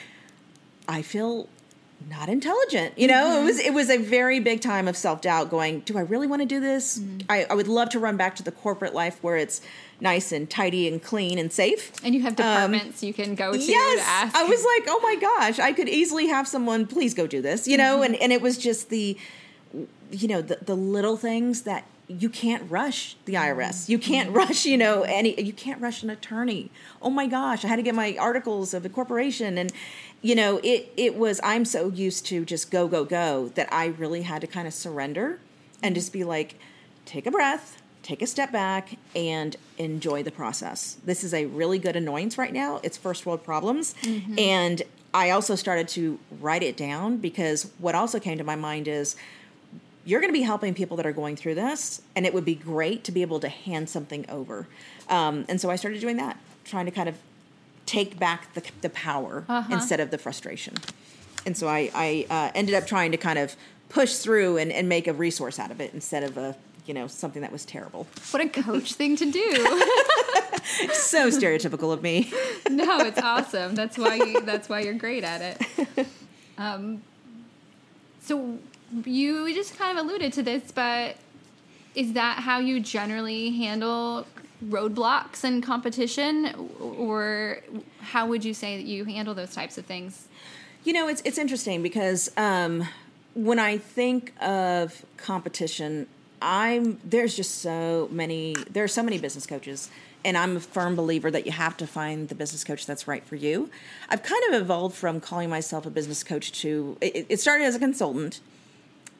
I 0.88 1.02
feel 1.02 1.48
not 2.08 2.28
intelligent. 2.28 2.98
You 2.98 3.08
know, 3.08 3.14
mm-hmm. 3.14 3.42
it 3.42 3.44
was 3.44 3.58
it 3.58 3.74
was 3.74 3.90
a 3.90 3.98
very 3.98 4.40
big 4.40 4.60
time 4.60 4.88
of 4.88 4.96
self 4.96 5.20
doubt. 5.20 5.50
Going, 5.50 5.80
do 5.80 5.98
I 5.98 6.02
really 6.02 6.26
want 6.26 6.42
to 6.42 6.46
do 6.46 6.60
this? 6.60 6.98
Mm-hmm. 6.98 7.30
I, 7.30 7.46
I 7.50 7.54
would 7.54 7.68
love 7.68 7.90
to 7.90 7.98
run 7.98 8.16
back 8.16 8.36
to 8.36 8.42
the 8.42 8.52
corporate 8.52 8.94
life 8.94 9.18
where 9.22 9.36
it's 9.36 9.60
nice 10.04 10.30
and 10.30 10.48
tidy 10.48 10.86
and 10.86 11.02
clean 11.02 11.38
and 11.38 11.52
safe. 11.52 11.90
And 12.04 12.14
you 12.14 12.20
have 12.22 12.36
departments 12.36 13.02
um, 13.02 13.06
you 13.08 13.12
can 13.14 13.34
go 13.34 13.52
to 13.52 13.58
yes, 13.58 13.98
to 13.98 14.08
ask. 14.08 14.36
I 14.36 14.44
was 14.44 14.64
like, 14.64 14.84
oh 14.86 15.00
my 15.02 15.16
gosh, 15.16 15.58
I 15.58 15.72
could 15.72 15.88
easily 15.88 16.28
have 16.28 16.46
someone 16.46 16.86
please 16.86 17.14
go 17.14 17.26
do 17.26 17.42
this, 17.42 17.66
you 17.66 17.76
know, 17.76 17.96
mm-hmm. 17.96 18.04
and, 18.04 18.16
and 18.16 18.32
it 18.32 18.40
was 18.40 18.56
just 18.56 18.90
the 18.90 19.18
you 20.12 20.28
know, 20.28 20.40
the, 20.40 20.58
the 20.62 20.76
little 20.76 21.16
things 21.16 21.62
that 21.62 21.84
you 22.06 22.28
can't 22.28 22.70
rush 22.70 23.16
the 23.24 23.34
IRS. 23.34 23.88
You 23.88 23.98
can't 23.98 24.30
rush, 24.30 24.64
you 24.66 24.76
know, 24.76 25.02
any 25.02 25.40
you 25.42 25.52
can't 25.52 25.80
rush 25.80 26.02
an 26.04 26.10
attorney. 26.10 26.70
Oh 27.02 27.10
my 27.10 27.26
gosh, 27.26 27.64
I 27.64 27.68
had 27.68 27.76
to 27.76 27.82
get 27.82 27.94
my 27.94 28.16
articles 28.18 28.74
of 28.74 28.86
incorporation 28.86 29.58
and 29.58 29.72
you 30.22 30.34
know, 30.34 30.60
it 30.62 30.92
it 30.96 31.16
was 31.16 31.40
I'm 31.42 31.64
so 31.64 31.88
used 31.88 32.26
to 32.26 32.44
just 32.44 32.70
go 32.70 32.86
go 32.86 33.04
go 33.04 33.48
that 33.56 33.72
I 33.72 33.86
really 33.86 34.22
had 34.22 34.42
to 34.42 34.46
kind 34.46 34.68
of 34.68 34.74
surrender 34.74 35.40
and 35.82 35.94
just 35.94 36.12
be 36.12 36.24
like 36.24 36.56
take 37.04 37.26
a 37.26 37.30
breath, 37.30 37.82
take 38.04 38.22
a 38.22 38.26
step 38.26 38.52
back 38.52 38.96
and 39.16 39.56
enjoy 39.78 40.22
the 40.22 40.30
process. 40.30 40.98
This 41.04 41.24
is 41.24 41.34
a 41.34 41.46
really 41.46 41.80
good 41.80 41.96
annoyance 41.96 42.38
right 42.38 42.52
now. 42.52 42.80
It's 42.84 42.96
first 42.96 43.26
world 43.26 43.42
problems 43.42 43.94
mm-hmm. 44.02 44.38
and 44.38 44.82
I 45.14 45.30
also 45.30 45.54
started 45.54 45.86
to 45.90 46.18
write 46.40 46.64
it 46.64 46.76
down 46.76 47.18
because 47.18 47.70
what 47.78 47.94
also 47.94 48.18
came 48.18 48.36
to 48.38 48.44
my 48.44 48.56
mind 48.56 48.88
is 48.88 49.14
you're 50.04 50.20
going 50.20 50.32
to 50.32 50.38
be 50.38 50.42
helping 50.42 50.74
people 50.74 50.96
that 50.98 51.06
are 51.06 51.12
going 51.12 51.36
through 51.36 51.54
this, 51.54 52.02
and 52.14 52.26
it 52.26 52.34
would 52.34 52.44
be 52.44 52.56
great 52.56 53.04
to 53.04 53.12
be 53.12 53.22
able 53.22 53.40
to 53.40 53.48
hand 53.48 53.88
something 53.88 54.28
over. 54.28 54.66
Um, 55.08 55.46
and 55.48 55.60
so 55.60 55.70
I 55.70 55.76
started 55.76 56.00
doing 56.00 56.16
that, 56.18 56.36
trying 56.64 56.84
to 56.84 56.90
kind 56.90 57.08
of 57.08 57.16
take 57.86 58.18
back 58.18 58.52
the, 58.54 58.62
the 58.80 58.90
power 58.90 59.44
uh-huh. 59.48 59.72
instead 59.72 60.00
of 60.00 60.10
the 60.10 60.18
frustration. 60.18 60.74
And 61.46 61.56
so 61.56 61.68
I, 61.68 61.90
I 61.94 62.26
uh, 62.28 62.50
ended 62.54 62.74
up 62.74 62.86
trying 62.86 63.12
to 63.12 63.16
kind 63.16 63.38
of 63.38 63.56
push 63.88 64.16
through 64.16 64.58
and, 64.58 64.72
and 64.72 64.88
make 64.88 65.06
a 65.06 65.12
resource 65.12 65.58
out 65.58 65.70
of 65.70 65.80
it 65.80 65.94
instead 65.94 66.24
of 66.24 66.36
a 66.36 66.56
you 66.86 66.94
know 66.94 67.06
something 67.06 67.42
that 67.42 67.52
was 67.52 67.64
terrible. 67.64 68.06
What 68.30 68.42
a 68.42 68.48
coach 68.48 68.94
thing 68.94 69.16
to 69.16 69.30
do. 69.30 69.54
so 70.92 71.28
stereotypical 71.30 71.92
of 71.92 72.02
me. 72.02 72.32
no, 72.70 72.98
it's 73.00 73.20
awesome. 73.20 73.74
That's 73.74 73.98
why 73.98 74.16
you, 74.16 74.40
that's 74.42 74.68
why 74.68 74.80
you're 74.80 74.94
great 74.94 75.24
at 75.24 75.58
it. 75.96 76.06
Um, 76.56 77.02
so 78.20 78.58
you 79.04 79.52
just 79.52 79.76
kind 79.76 79.98
of 79.98 80.04
alluded 80.04 80.32
to 80.34 80.42
this, 80.44 80.70
but 80.70 81.16
is 81.96 82.12
that 82.12 82.38
how 82.38 82.60
you 82.60 82.78
generally 82.78 83.50
handle 83.50 84.24
roadblocks 84.64 85.42
and 85.42 85.64
competition, 85.64 86.70
or 86.80 87.58
how 88.00 88.28
would 88.28 88.44
you 88.44 88.54
say 88.54 88.76
that 88.76 88.86
you 88.86 89.04
handle 89.04 89.34
those 89.34 89.52
types 89.52 89.78
of 89.78 89.84
things? 89.84 90.28
You 90.84 90.92
know, 90.92 91.08
it's 91.08 91.22
it's 91.24 91.38
interesting 91.38 91.82
because 91.82 92.30
um, 92.36 92.86
when 93.34 93.58
I 93.58 93.78
think 93.78 94.32
of 94.40 95.04
competition, 95.16 96.06
I'm 96.44 97.00
there's 97.02 97.34
just 97.34 97.62
so 97.62 98.06
many 98.12 98.54
there 98.70 98.84
are 98.84 98.88
so 98.88 99.02
many 99.02 99.16
business 99.16 99.46
coaches 99.46 99.90
and 100.26 100.36
I'm 100.36 100.58
a 100.58 100.60
firm 100.60 100.94
believer 100.94 101.30
that 101.30 101.46
you 101.46 101.52
have 101.52 101.74
to 101.78 101.86
find 101.86 102.28
the 102.28 102.34
business 102.34 102.64
coach 102.64 102.84
that's 102.84 103.08
right 103.08 103.24
for 103.24 103.34
you. 103.34 103.70
I've 104.10 104.22
kind 104.22 104.42
of 104.50 104.60
evolved 104.60 104.94
from 104.94 105.20
calling 105.20 105.48
myself 105.48 105.86
a 105.86 105.90
business 105.90 106.22
coach 106.22 106.52
to 106.60 106.98
it, 107.00 107.26
it 107.30 107.40
started 107.40 107.64
as 107.64 107.74
a 107.74 107.78
consultant 107.78 108.40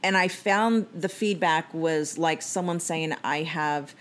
and 0.03 0.19
I 0.19 0.29
found 0.29 0.87
the 0.95 1.09
feedback 1.09 1.73
was 1.73 2.19
like 2.19 2.43
someone 2.43 2.79
saying 2.79 3.15
I 3.25 3.43
have 3.45 3.95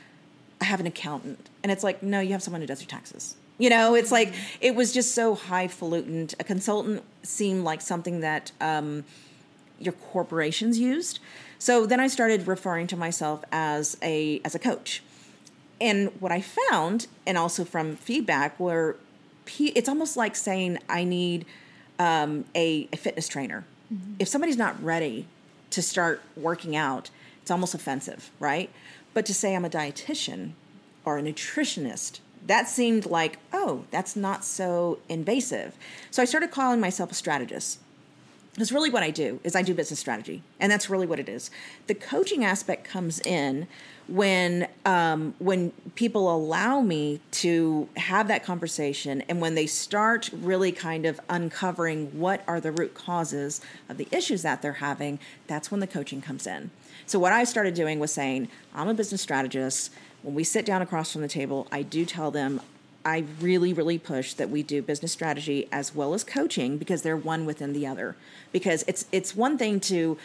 I 0.60 0.66
have 0.66 0.82
an 0.82 0.86
accountant. 0.88 1.50
And 1.64 1.72
it's 1.72 1.84
like 1.84 2.04
no 2.04 2.20
you 2.20 2.34
have 2.34 2.44
someone 2.44 2.60
who 2.60 2.68
does 2.68 2.82
your 2.82 2.90
taxes. 2.90 3.38
You 3.58 3.70
know 3.70 3.96
it's 3.96 4.12
like 4.12 4.34
it 4.60 4.76
was 4.76 4.92
just 4.92 5.16
so 5.16 5.34
highfalutin. 5.34 6.28
A 6.42 6.44
consultant 6.44 7.04
seemed 7.22 7.64
like 7.64 7.80
something 7.80 8.20
that 8.20 8.52
um, 8.60 9.06
your 9.80 9.94
corporations 9.94 10.78
used 10.78 11.20
so 11.64 11.86
then 11.86 12.00
I 12.00 12.08
started 12.08 12.48
referring 12.48 12.88
to 12.88 12.98
myself 12.98 13.44
as 13.52 13.98
a 14.02 14.42
as 14.44 14.54
a 14.56 14.60
coach 14.60 15.02
and 15.80 16.12
what 16.20 16.32
I 16.32 16.42
found 16.42 17.08
and 17.26 17.38
also 17.38 17.64
from 17.66 17.96
feedback 17.96 18.60
were 18.60 18.98
it's 19.60 19.90
almost 19.90 20.18
like 20.18 20.36
saying 20.36 20.80
I 20.90 21.04
need 21.04 21.46
um, 22.00 22.46
a, 22.56 22.88
a 22.92 22.98
fitness 22.98 23.28
trainer 23.28 23.66
mm-hmm. 23.94 24.14
if 24.20 24.28
somebody's 24.28 24.58
not 24.58 24.82
ready 24.84 25.28
to 25.74 25.82
start 25.82 26.22
working 26.38 26.76
out, 26.76 27.10
it's 27.42 27.50
almost 27.50 27.74
offensive, 27.74 28.30
right? 28.40 28.70
But 29.16 29.26
to 29.26 29.34
say 29.34 29.56
I'm 29.56 29.66
a 29.66 29.70
dietitian 29.70 30.52
or 31.04 31.18
a 31.18 31.22
nutritionist, 31.24 32.20
that 32.46 32.68
seemed 32.68 33.08
like, 33.08 33.40
oh, 33.52 33.86
that's 33.90 34.16
not 34.16 34.46
so 34.46 35.00
invasive. 35.10 35.76
So 36.12 36.22
I 36.22 36.26
started 36.26 36.52
calling 36.52 36.80
myself 36.80 37.12
a 37.12 37.16
strategist. 37.16 37.80
Because 38.54 38.72
really 38.72 38.92
what 38.92 39.02
I 39.02 39.10
do 39.10 39.40
is 39.44 39.56
I 39.56 39.64
do 39.64 39.74
business 39.74 40.00
strategy, 40.00 40.44
and 40.60 40.72
that's 40.72 40.90
really 40.90 41.08
what 41.08 41.20
it 41.20 41.28
is. 41.28 41.50
The 41.88 41.96
coaching 41.96 42.46
aspect 42.46 42.84
comes 42.84 43.20
in 43.20 43.68
when 44.08 44.68
um, 44.86 45.34
when 45.40 45.72
people 45.96 46.34
allow 46.34 46.82
me 46.82 47.22
to 47.32 47.88
have 47.96 48.28
that 48.28 48.44
conversation 48.44 49.24
and 49.30 49.40
when 49.40 49.56
they 49.56 49.66
start 49.66 50.30
really 50.34 50.72
kind 50.72 51.06
of 51.06 51.20
uncovering 51.30 52.20
what 52.20 52.44
are 52.48 52.60
the 52.60 52.72
root 52.72 52.94
causes 52.94 53.62
of 53.88 53.98
the 53.98 54.08
issues 54.12 54.42
that 54.42 54.62
they're 54.62 54.74
having 54.74 55.20
that's 55.48 55.72
when 55.72 55.80
the 55.80 55.88
coaching 55.88 56.22
comes 56.22 56.46
in 56.46 56.70
so 57.06 57.18
what 57.18 57.32
i 57.32 57.44
started 57.44 57.74
doing 57.74 58.00
was 58.00 58.12
saying 58.12 58.50
i'm 58.74 58.90
a 58.90 58.94
business 58.94 59.22
strategist 59.22 59.92
when 60.22 60.36
we 60.36 60.44
sit 60.44 60.66
down 60.66 60.82
across 60.82 61.14
from 61.14 61.22
the 61.22 61.28
table 61.28 61.68
i 61.72 61.82
do 61.82 62.04
tell 62.04 62.30
them 62.30 62.60
I 63.06 63.26
really, 63.42 63.74
really 63.74 63.98
push 63.98 64.34
that 64.34 64.50
we 64.50 64.64
do 64.64 64.82
business 64.82 65.12
strategy 65.12 65.68
as 65.72 65.94
well 65.94 66.14
as 66.14 66.24
coaching 66.24 66.78
because 66.78 67.02
they're 67.02 67.18
one 67.18 67.46
within 67.46 67.74
the 67.74 67.86
other. 67.86 68.16
Because 68.52 68.84
it's 68.88 69.06
it's 69.12 69.36
one 69.36 69.58
thing 69.58 69.80
to 69.82 70.18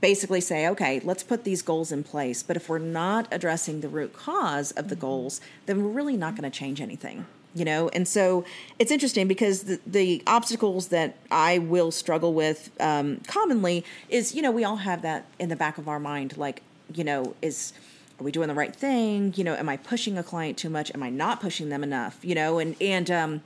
basically 0.00 0.40
say, 0.40 0.68
okay, 0.68 1.00
let's 1.00 1.22
put 1.22 1.44
these 1.44 1.62
goals 1.62 1.92
in 1.92 2.02
place. 2.04 2.42
But 2.42 2.56
if 2.56 2.68
we're 2.68 2.78
not 2.78 3.28
addressing 3.30 3.80
the 3.80 3.88
root 3.88 4.12
cause 4.12 4.72
of 4.72 4.88
the 4.88 4.94
mm-hmm. 4.94 5.00
goals, 5.02 5.40
then 5.66 5.82
we're 5.82 5.90
really 5.90 6.16
not 6.16 6.36
going 6.36 6.50
to 6.50 6.56
change 6.56 6.80
anything. 6.80 7.26
You 7.54 7.64
know, 7.64 7.88
and 7.88 8.06
so 8.06 8.44
it's 8.78 8.90
interesting 8.90 9.26
because 9.28 9.62
the, 9.62 9.80
the 9.86 10.22
obstacles 10.26 10.88
that 10.88 11.16
I 11.30 11.56
will 11.56 11.90
struggle 11.90 12.34
with 12.34 12.70
um, 12.78 13.22
commonly 13.26 13.82
is, 14.10 14.34
you 14.34 14.42
know, 14.42 14.50
we 14.50 14.62
all 14.62 14.76
have 14.76 15.00
that 15.00 15.24
in 15.38 15.48
the 15.48 15.56
back 15.56 15.78
of 15.78 15.88
our 15.88 15.98
mind, 15.98 16.36
like, 16.36 16.60
you 16.92 17.02
know, 17.02 17.34
is 17.40 17.72
are 18.18 18.24
we 18.24 18.32
doing 18.32 18.48
the 18.48 18.54
right 18.54 18.74
thing? 18.74 19.34
You 19.36 19.44
know, 19.44 19.54
am 19.54 19.68
I 19.68 19.76
pushing 19.76 20.16
a 20.16 20.22
client 20.22 20.56
too 20.56 20.70
much? 20.70 20.90
Am 20.94 21.02
I 21.02 21.10
not 21.10 21.40
pushing 21.40 21.68
them 21.68 21.82
enough? 21.82 22.18
You 22.22 22.34
know, 22.34 22.58
and 22.58 22.74
and 22.80 23.10
um, 23.10 23.42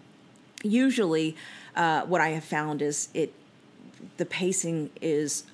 usually, 0.63 1.37
uh, 1.75 2.03
what 2.03 2.21
I 2.21 2.31
have 2.31 2.45
found 2.45 2.83
is 2.83 3.09
it 3.15 3.35
the 4.17 4.27
pacing 4.27 4.91
is 5.01 5.45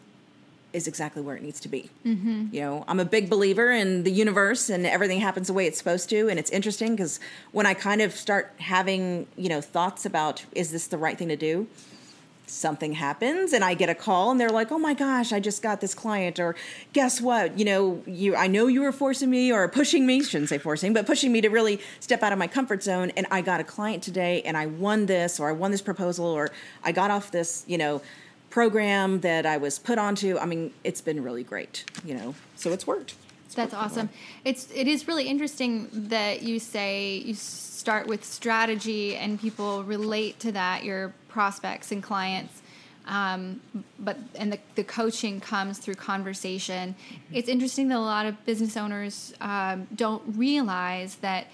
is 0.73 0.87
exactly 0.87 1.23
where 1.23 1.35
it 1.35 1.43
needs 1.43 1.59
to 1.61 1.69
be. 1.69 1.89
Mm-hmm. 2.05 2.49
You 2.53 2.61
know, 2.61 2.85
I'm 2.87 3.01
a 3.01 3.05
big 3.05 3.31
believer 3.31 3.73
in 3.73 4.03
the 4.03 4.11
universe 4.11 4.69
and 4.69 4.85
everything 4.85 5.21
happens 5.21 5.47
the 5.47 5.55
way 5.55 5.67
it's 5.67 5.79
supposed 5.79 6.11
to. 6.11 6.29
And 6.29 6.39
it's 6.39 6.51
interesting 6.51 6.95
because 6.95 7.19
when 7.53 7.65
I 7.65 7.73
kind 7.73 8.03
of 8.03 8.13
start 8.13 8.53
having, 8.59 9.27
you 9.37 9.49
know, 9.49 9.63
thoughts 9.63 10.05
about 10.05 10.45
is 10.53 10.73
this 10.73 10.87
the 10.89 10.99
right 10.99 11.17
thing 11.17 11.29
to 11.29 11.37
do, 11.37 11.67
something 12.47 12.93
happens 12.93 13.53
and 13.53 13.65
I 13.65 13.75
get 13.75 13.89
a 13.89 13.95
call 13.95 14.31
and 14.31 14.41
they're 14.41 14.51
like, 14.51 14.71
"Oh 14.71 14.79
my 14.79 14.95
gosh, 14.95 15.33
I 15.33 15.41
just 15.41 15.63
got 15.63 15.81
this 15.81 15.95
client," 15.95 16.39
or 16.39 16.55
"Guess 16.93 17.21
what? 17.21 17.59
You 17.59 17.65
know, 17.65 18.03
you 18.07 18.37
I 18.37 18.47
know 18.47 18.69
you 18.69 18.83
were 18.83 18.93
forcing 18.93 19.31
me 19.31 19.53
or 19.53 19.69
pushing 19.69 20.07
me, 20.07 20.23
shouldn't 20.23 20.49
say 20.49 20.59
forcing, 20.59 20.93
but 20.93 21.07
pushing 21.07 21.33
me 21.33 21.41
to 21.41 21.49
really 21.49 21.81
step 22.01 22.23
out 22.23 22.33
of 22.33 22.39
my 22.39 22.47
comfort 22.47 22.83
zone 22.83 23.11
and 23.17 23.27
I 23.31 23.41
got 23.41 23.61
a 23.61 23.65
client 23.65 24.03
today 24.03 24.43
and 24.43 24.57
I 24.57 24.67
won 24.67 25.07
this 25.07 25.41
or 25.41 25.49
I 25.49 25.53
won 25.53 25.71
this 25.71 25.83
proposal 25.83 26.27
or 26.27 26.51
I 26.85 26.93
got 26.93 27.11
off 27.11 27.31
this, 27.31 27.65
you 27.67 27.79
know, 27.79 28.01
program 28.51 29.21
that 29.21 29.45
I 29.45 29.57
was 29.57 29.79
put 29.79 29.99
onto. 29.99 30.39
I 30.39 30.47
mean, 30.47 30.73
it's 30.85 31.01
been 31.01 31.23
really 31.23 31.45
great, 31.45 31.85
you 32.05 32.15
know. 32.15 32.35
So 32.55 32.73
it's 32.73 32.87
worked. 32.87 33.15
It's 33.47 33.55
That's 33.55 33.73
worked 33.73 33.85
awesome. 33.85 34.09
It's 34.45 34.69
it 34.75 34.87
is 34.87 35.09
really 35.09 35.29
interesting 35.29 35.89
that 35.93 36.43
you 36.43 36.59
say 36.59 37.17
you 37.17 37.35
start 37.35 38.07
with 38.07 38.25
strategy 38.25 39.17
and 39.17 39.41
people 39.41 39.85
relate 39.85 40.41
to 40.41 40.53
that 40.53 40.85
your 40.85 41.13
prospects 41.37 41.93
and 41.93 42.03
clients. 42.03 42.63
Um, 43.07 43.61
but 43.99 44.17
and 44.35 44.51
the, 44.55 44.59
the 44.75 44.83
coaching 44.83 45.39
comes 45.39 45.79
through 45.79 45.97
conversation. 45.97 46.95
Mm-hmm. 46.95 47.37
It's 47.37 47.49
interesting 47.49 47.89
that 47.91 47.99
a 47.99 48.09
lot 48.17 48.25
of 48.27 48.35
business 48.47 48.75
owners 48.77 49.35
um, 49.41 49.87
don't 49.95 50.23
realize 50.35 51.17
that 51.17 51.47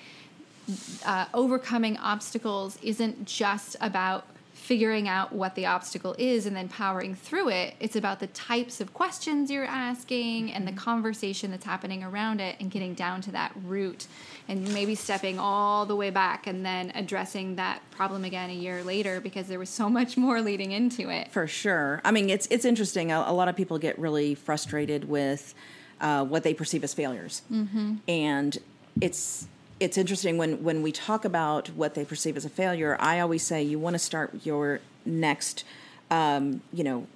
uh, 1.04 1.26
overcoming 1.34 1.96
obstacles 1.98 2.78
isn't 2.82 3.26
just 3.26 3.76
about 3.80 4.24
figuring 4.72 5.06
out 5.06 5.34
what 5.34 5.54
the 5.54 5.66
obstacle 5.66 6.16
is 6.16 6.46
and 6.46 6.56
then 6.56 6.66
powering 6.66 7.14
through 7.14 7.50
it. 7.50 7.74
It's 7.78 7.94
about 7.94 8.20
the 8.20 8.26
types 8.28 8.80
of 8.80 8.94
questions 8.94 9.50
you're 9.50 9.66
asking 9.66 10.50
and 10.50 10.66
the 10.66 10.70
mm-hmm. 10.70 10.80
conversation 10.80 11.50
that's 11.50 11.66
happening 11.66 12.02
around 12.02 12.40
it 12.40 12.56
and 12.58 12.70
getting 12.70 12.94
down 12.94 13.20
to 13.20 13.32
that 13.32 13.52
root 13.66 14.06
and 14.48 14.72
maybe 14.72 14.94
stepping 14.94 15.38
all 15.38 15.84
the 15.84 15.94
way 15.94 16.08
back 16.08 16.46
and 16.46 16.64
then 16.64 16.90
addressing 16.94 17.56
that 17.56 17.82
problem 17.90 18.24
again 18.24 18.48
a 18.48 18.54
year 18.54 18.82
later 18.82 19.20
because 19.20 19.46
there 19.46 19.58
was 19.58 19.68
so 19.68 19.90
much 19.90 20.16
more 20.16 20.40
leading 20.40 20.72
into 20.72 21.10
it. 21.10 21.30
For 21.30 21.46
sure. 21.46 22.00
I 22.02 22.10
mean, 22.10 22.30
it's 22.30 22.46
it's 22.46 22.64
interesting. 22.64 23.12
A, 23.12 23.26
a 23.26 23.34
lot 23.34 23.48
of 23.48 23.56
people 23.56 23.76
get 23.76 23.98
really 23.98 24.34
frustrated 24.34 25.06
with 25.06 25.54
uh, 26.00 26.24
what 26.24 26.44
they 26.44 26.54
perceive 26.54 26.82
as 26.82 26.94
failures, 26.94 27.42
mm-hmm. 27.52 27.96
and 28.08 28.56
it's 29.02 29.48
it's 29.82 29.98
interesting 29.98 30.38
when 30.38 30.62
when 30.62 30.80
we 30.80 30.92
talk 30.92 31.24
about 31.24 31.68
what 31.70 31.94
they 31.94 32.04
perceive 32.04 32.36
as 32.36 32.44
a 32.44 32.48
failure. 32.48 32.96
I 33.00 33.18
always 33.18 33.42
say 33.42 33.62
you 33.62 33.78
want 33.78 33.94
to 33.94 33.98
start 33.98 34.30
your 34.44 34.80
next, 35.04 35.64
um, 36.10 36.62
you 36.72 36.84
know, 36.84 37.06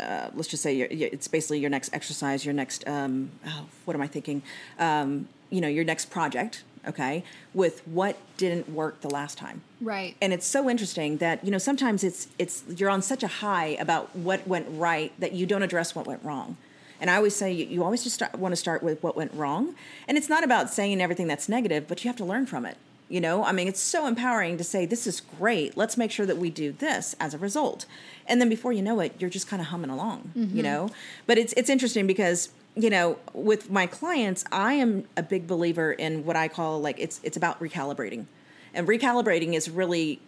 uh, 0.00 0.30
let's 0.34 0.48
just 0.48 0.62
say 0.62 0.80
it's 0.80 1.28
basically 1.28 1.58
your 1.58 1.68
next 1.68 1.92
exercise, 1.92 2.44
your 2.44 2.54
next 2.54 2.88
um, 2.88 3.30
oh, 3.46 3.66
what 3.84 3.94
am 3.94 4.00
I 4.00 4.06
thinking? 4.06 4.42
Um, 4.78 5.28
you 5.50 5.60
know, 5.60 5.68
your 5.68 5.84
next 5.84 6.10
project. 6.10 6.64
Okay, 6.88 7.24
with 7.52 7.86
what 7.86 8.16
didn't 8.38 8.70
work 8.70 9.02
the 9.02 9.10
last 9.10 9.36
time. 9.36 9.60
Right. 9.82 10.16
And 10.22 10.32
it's 10.32 10.46
so 10.46 10.70
interesting 10.70 11.18
that 11.18 11.44
you 11.44 11.50
know 11.50 11.58
sometimes 11.58 12.02
it's 12.02 12.28
it's 12.38 12.64
you're 12.74 12.88
on 12.88 13.02
such 13.02 13.22
a 13.22 13.26
high 13.26 13.76
about 13.78 14.16
what 14.16 14.48
went 14.48 14.66
right 14.70 15.12
that 15.20 15.32
you 15.32 15.44
don't 15.44 15.62
address 15.62 15.94
what 15.94 16.06
went 16.06 16.24
wrong 16.24 16.56
And 17.00 17.10
I 17.10 17.16
always 17.16 17.34
say 17.34 17.50
you, 17.52 17.66
you 17.66 17.84
always 17.84 18.02
just 18.02 18.14
start, 18.14 18.38
want 18.38 18.52
to 18.52 18.56
start 18.56 18.82
with 18.82 19.02
what 19.02 19.16
went 19.16 19.32
wrong. 19.34 19.74
And 20.06 20.18
it's 20.18 20.28
not 20.28 20.44
about 20.44 20.70
saying 20.70 21.00
everything 21.00 21.26
that's 21.26 21.48
negative, 21.48 21.88
but 21.88 22.04
you 22.04 22.08
have 22.08 22.16
to 22.16 22.24
learn 22.24 22.46
from 22.46 22.66
it. 22.66 22.76
You 23.08 23.20
know, 23.20 23.44
I 23.44 23.50
mean, 23.50 23.66
it's 23.66 23.80
so 23.80 24.06
empowering 24.06 24.56
to 24.58 24.62
say, 24.62 24.86
this 24.86 25.04
is 25.04 25.20
great. 25.20 25.76
Let's 25.76 25.96
make 25.96 26.12
sure 26.12 26.26
that 26.26 26.36
we 26.38 26.48
do 26.48 26.70
this 26.70 27.16
as 27.18 27.34
a 27.34 27.38
result. 27.38 27.86
And 28.26 28.40
then 28.40 28.48
before 28.48 28.72
you 28.72 28.82
know 28.82 29.00
it, 29.00 29.16
you're 29.18 29.30
just 29.30 29.48
kind 29.48 29.60
of 29.60 29.68
humming 29.68 29.90
along, 29.90 30.30
mm-hmm. 30.36 30.56
you 30.56 30.62
know? 30.62 30.90
But 31.26 31.36
it's, 31.36 31.52
it's 31.54 31.68
interesting 31.68 32.06
because 32.06 32.50
you 32.76 32.88
know 32.88 33.18
with 33.32 33.70
my 33.70 33.86
clients 33.86 34.44
i 34.52 34.74
am 34.74 35.04
a 35.16 35.22
big 35.22 35.46
believer 35.46 35.92
in 35.92 36.24
what 36.24 36.36
i 36.36 36.46
call 36.46 36.80
like 36.80 36.96
it's 36.98 37.20
it's 37.24 37.36
about 37.36 37.58
recalibrating 37.60 38.26
and 38.72 38.86
recalibrating 38.86 39.54
is 39.54 39.68
really 39.68 40.20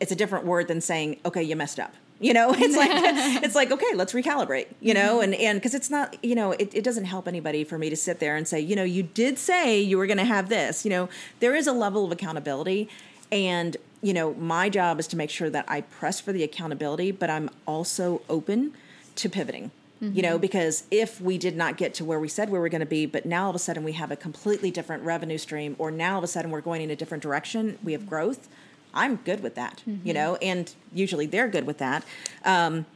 it's 0.00 0.10
a 0.10 0.16
different 0.16 0.44
word 0.44 0.66
than 0.66 0.80
saying 0.80 1.16
okay 1.24 1.42
you 1.42 1.54
messed 1.54 1.78
up 1.78 1.94
you 2.24 2.32
know? 2.32 2.54
It's 2.64 2.76
like 2.76 2.90
it's 3.44 3.54
like 3.54 3.70
okay 3.70 3.94
let's 3.94 4.12
recalibrate 4.12 4.68
you 4.80 4.94
know? 4.94 5.20
And 5.20 5.34
and 5.34 5.58
because 5.60 5.74
it's 5.74 5.90
not 5.90 6.16
you 6.24 6.34
know 6.34 6.52
it, 6.52 6.74
it 6.74 6.84
doesn't 6.84 7.04
help 7.04 7.28
anybody 7.28 7.64
for 7.64 7.78
me 7.78 7.90
to 7.90 7.96
sit 7.96 8.18
there 8.18 8.36
and 8.36 8.48
say 8.48 8.60
you 8.60 8.74
know 8.74 8.84
you 8.84 9.02
did 9.02 9.38
say 9.38 9.80
you 9.80 9.98
were 9.98 10.06
going 10.06 10.18
to 10.18 10.24
have 10.24 10.48
this 10.48 10.84
you 10.84 10.90
know? 10.90 11.08
There 11.40 11.54
is 11.54 11.66
a 11.66 11.72
level 11.72 12.04
of 12.04 12.12
accountability 12.12 12.88
and 13.30 13.76
you 14.02 14.14
know 14.14 14.34
my 14.34 14.68
job 14.68 14.98
is 14.98 15.06
to 15.08 15.16
make 15.16 15.30
sure 15.30 15.50
that 15.50 15.64
i 15.68 15.80
press 15.80 16.20
for 16.20 16.32
the 16.32 16.42
accountability 16.42 17.10
but 17.10 17.30
i'm 17.30 17.48
also 17.66 18.20
open 18.28 18.72
to 19.16 19.28
pivoting 19.28 19.70
mm-hmm. 20.02 20.16
you 20.16 20.22
know? 20.22 20.38
Because 20.38 20.84
if 20.90 21.20
we 21.20 21.38
did 21.38 21.56
not 21.56 21.76
get 21.76 21.94
to 21.94 22.04
where 22.04 22.20
we 22.20 22.28
said 22.28 22.50
we 22.50 22.58
were 22.58 22.68
going 22.68 22.80
to 22.80 22.86
be 22.86 23.06
but 23.06 23.24
now 23.26 23.44
all 23.44 23.50
of 23.50 23.56
a 23.56 23.58
sudden 23.58 23.84
we 23.84 23.92
have 23.92 24.10
a 24.10 24.16
completely 24.16 24.70
different 24.70 25.02
revenue 25.02 25.38
stream 25.38 25.76
or 25.78 25.90
now 25.90 26.12
all 26.12 26.18
of 26.18 26.24
a 26.24 26.28
sudden 26.28 26.50
we're 26.50 26.60
going 26.60 26.82
in 26.82 26.90
a 26.90 26.96
different 26.96 27.22
direction 27.22 27.78
we 27.82 27.92
have 27.92 28.06
growth 28.06 28.48
I'm 28.94 29.16
good 29.16 29.42
with 29.42 29.56
that, 29.56 29.82
mm-hmm. 29.86 30.06
you 30.06 30.14
know, 30.14 30.36
and 30.36 30.72
usually 30.92 31.26
they're 31.26 31.48
good 31.48 31.66
with 31.66 31.78
that. 31.78 32.04
Um, 32.44 32.86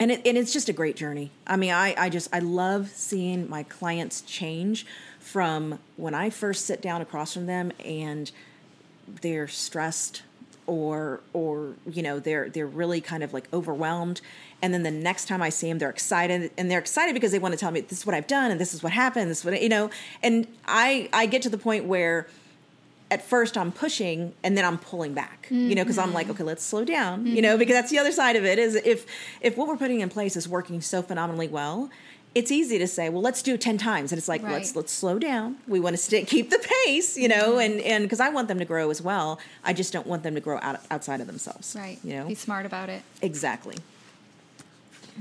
and, 0.00 0.10
it, 0.10 0.26
and 0.26 0.38
it's 0.38 0.52
just 0.52 0.68
a 0.68 0.72
great 0.72 0.96
journey. 0.96 1.30
I 1.46 1.56
mean, 1.56 1.72
I, 1.72 1.94
I 1.98 2.08
just, 2.08 2.28
I 2.32 2.38
love 2.38 2.88
seeing 2.88 3.48
my 3.50 3.62
clients 3.64 4.22
change 4.22 4.86
from 5.20 5.78
when 5.96 6.14
I 6.14 6.30
first 6.30 6.66
sit 6.66 6.80
down 6.80 7.02
across 7.02 7.34
from 7.34 7.46
them 7.46 7.72
and 7.84 8.30
they're 9.20 9.48
stressed 9.48 10.22
or 10.66 11.20
or 11.32 11.74
you 11.90 12.02
know 12.02 12.20
they're 12.20 12.48
they're 12.48 12.66
really 12.66 13.00
kind 13.00 13.22
of 13.22 13.32
like 13.32 13.52
overwhelmed 13.52 14.20
and 14.62 14.72
then 14.72 14.84
the 14.84 14.90
next 14.90 15.26
time 15.26 15.42
i 15.42 15.48
see 15.48 15.68
them 15.68 15.78
they're 15.78 15.90
excited 15.90 16.52
and 16.56 16.70
they're 16.70 16.78
excited 16.78 17.14
because 17.14 17.32
they 17.32 17.38
want 17.38 17.52
to 17.52 17.58
tell 17.58 17.72
me 17.72 17.80
this 17.80 17.98
is 17.98 18.06
what 18.06 18.14
i've 18.14 18.28
done 18.28 18.50
and 18.50 18.60
this 18.60 18.72
is 18.72 18.80
what 18.80 18.92
happened 18.92 19.28
this 19.28 19.40
is 19.40 19.44
what 19.44 19.60
you 19.60 19.68
know 19.68 19.90
and 20.22 20.46
i 20.66 21.08
i 21.12 21.26
get 21.26 21.42
to 21.42 21.50
the 21.50 21.58
point 21.58 21.84
where 21.84 22.28
at 23.12 23.22
first 23.22 23.58
I'm 23.58 23.70
pushing 23.70 24.32
and 24.42 24.56
then 24.56 24.64
I'm 24.64 24.78
pulling 24.78 25.12
back, 25.12 25.44
mm-hmm. 25.44 25.68
you 25.68 25.74
know, 25.74 25.84
because 25.84 25.98
I'm 25.98 26.14
like, 26.14 26.24
mm-hmm. 26.24 26.32
okay, 26.32 26.44
let's 26.44 26.64
slow 26.64 26.82
down, 26.82 27.26
mm-hmm. 27.26 27.36
you 27.36 27.42
know, 27.42 27.58
because 27.58 27.74
that's 27.74 27.90
the 27.90 27.98
other 27.98 28.10
side 28.10 28.36
of 28.36 28.44
it 28.46 28.58
is 28.58 28.74
if 28.74 29.04
if 29.42 29.58
what 29.58 29.68
we're 29.68 29.76
putting 29.76 30.00
in 30.00 30.08
place 30.08 30.34
is 30.34 30.48
working 30.48 30.80
so 30.80 31.02
phenomenally 31.02 31.46
well, 31.46 31.90
it's 32.34 32.50
easy 32.50 32.78
to 32.78 32.86
say, 32.86 33.10
well, 33.10 33.20
let's 33.20 33.42
do 33.42 33.52
it 33.52 33.60
10 33.60 33.76
times. 33.76 34.12
And 34.12 34.18
it's 34.18 34.28
like, 34.28 34.42
right. 34.42 34.52
let's 34.52 34.74
let's 34.74 34.92
slow 34.92 35.18
down. 35.18 35.56
We 35.68 35.78
want 35.78 35.92
to 35.92 36.02
stay, 36.02 36.24
keep 36.24 36.48
the 36.48 36.66
pace, 36.86 37.18
you 37.18 37.28
know, 37.28 37.50
mm-hmm. 37.50 37.60
and 37.60 37.80
and 37.82 38.04
because 38.04 38.18
I 38.18 38.30
want 38.30 38.48
them 38.48 38.58
to 38.58 38.64
grow 38.64 38.90
as 38.90 39.02
well. 39.02 39.38
I 39.62 39.74
just 39.74 39.92
don't 39.92 40.06
want 40.06 40.22
them 40.22 40.34
to 40.34 40.40
grow 40.40 40.58
out, 40.62 40.80
outside 40.90 41.20
of 41.20 41.26
themselves. 41.26 41.76
Right. 41.78 41.98
You 42.02 42.16
know, 42.16 42.28
be 42.28 42.34
smart 42.34 42.64
about 42.64 42.88
it. 42.88 43.02
Exactly. 43.20 43.76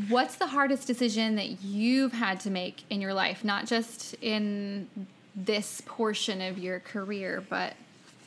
What's 0.07 0.36
the 0.36 0.48
hardest 0.48 0.88
decision 0.88 1.36
that 1.36 1.62
you've 1.62 2.13
had 2.13 2.39
to 2.41 2.50
make 2.50 2.86
in 2.89 3.01
your 3.01 3.13
life, 3.13 3.43
not 3.43 3.67
just 3.67 4.13
in 4.21 4.88
this 5.36 5.82
portion 5.86 6.42
of 6.42 6.58
your 6.58 6.80
career, 6.80 7.44
but 7.50 7.76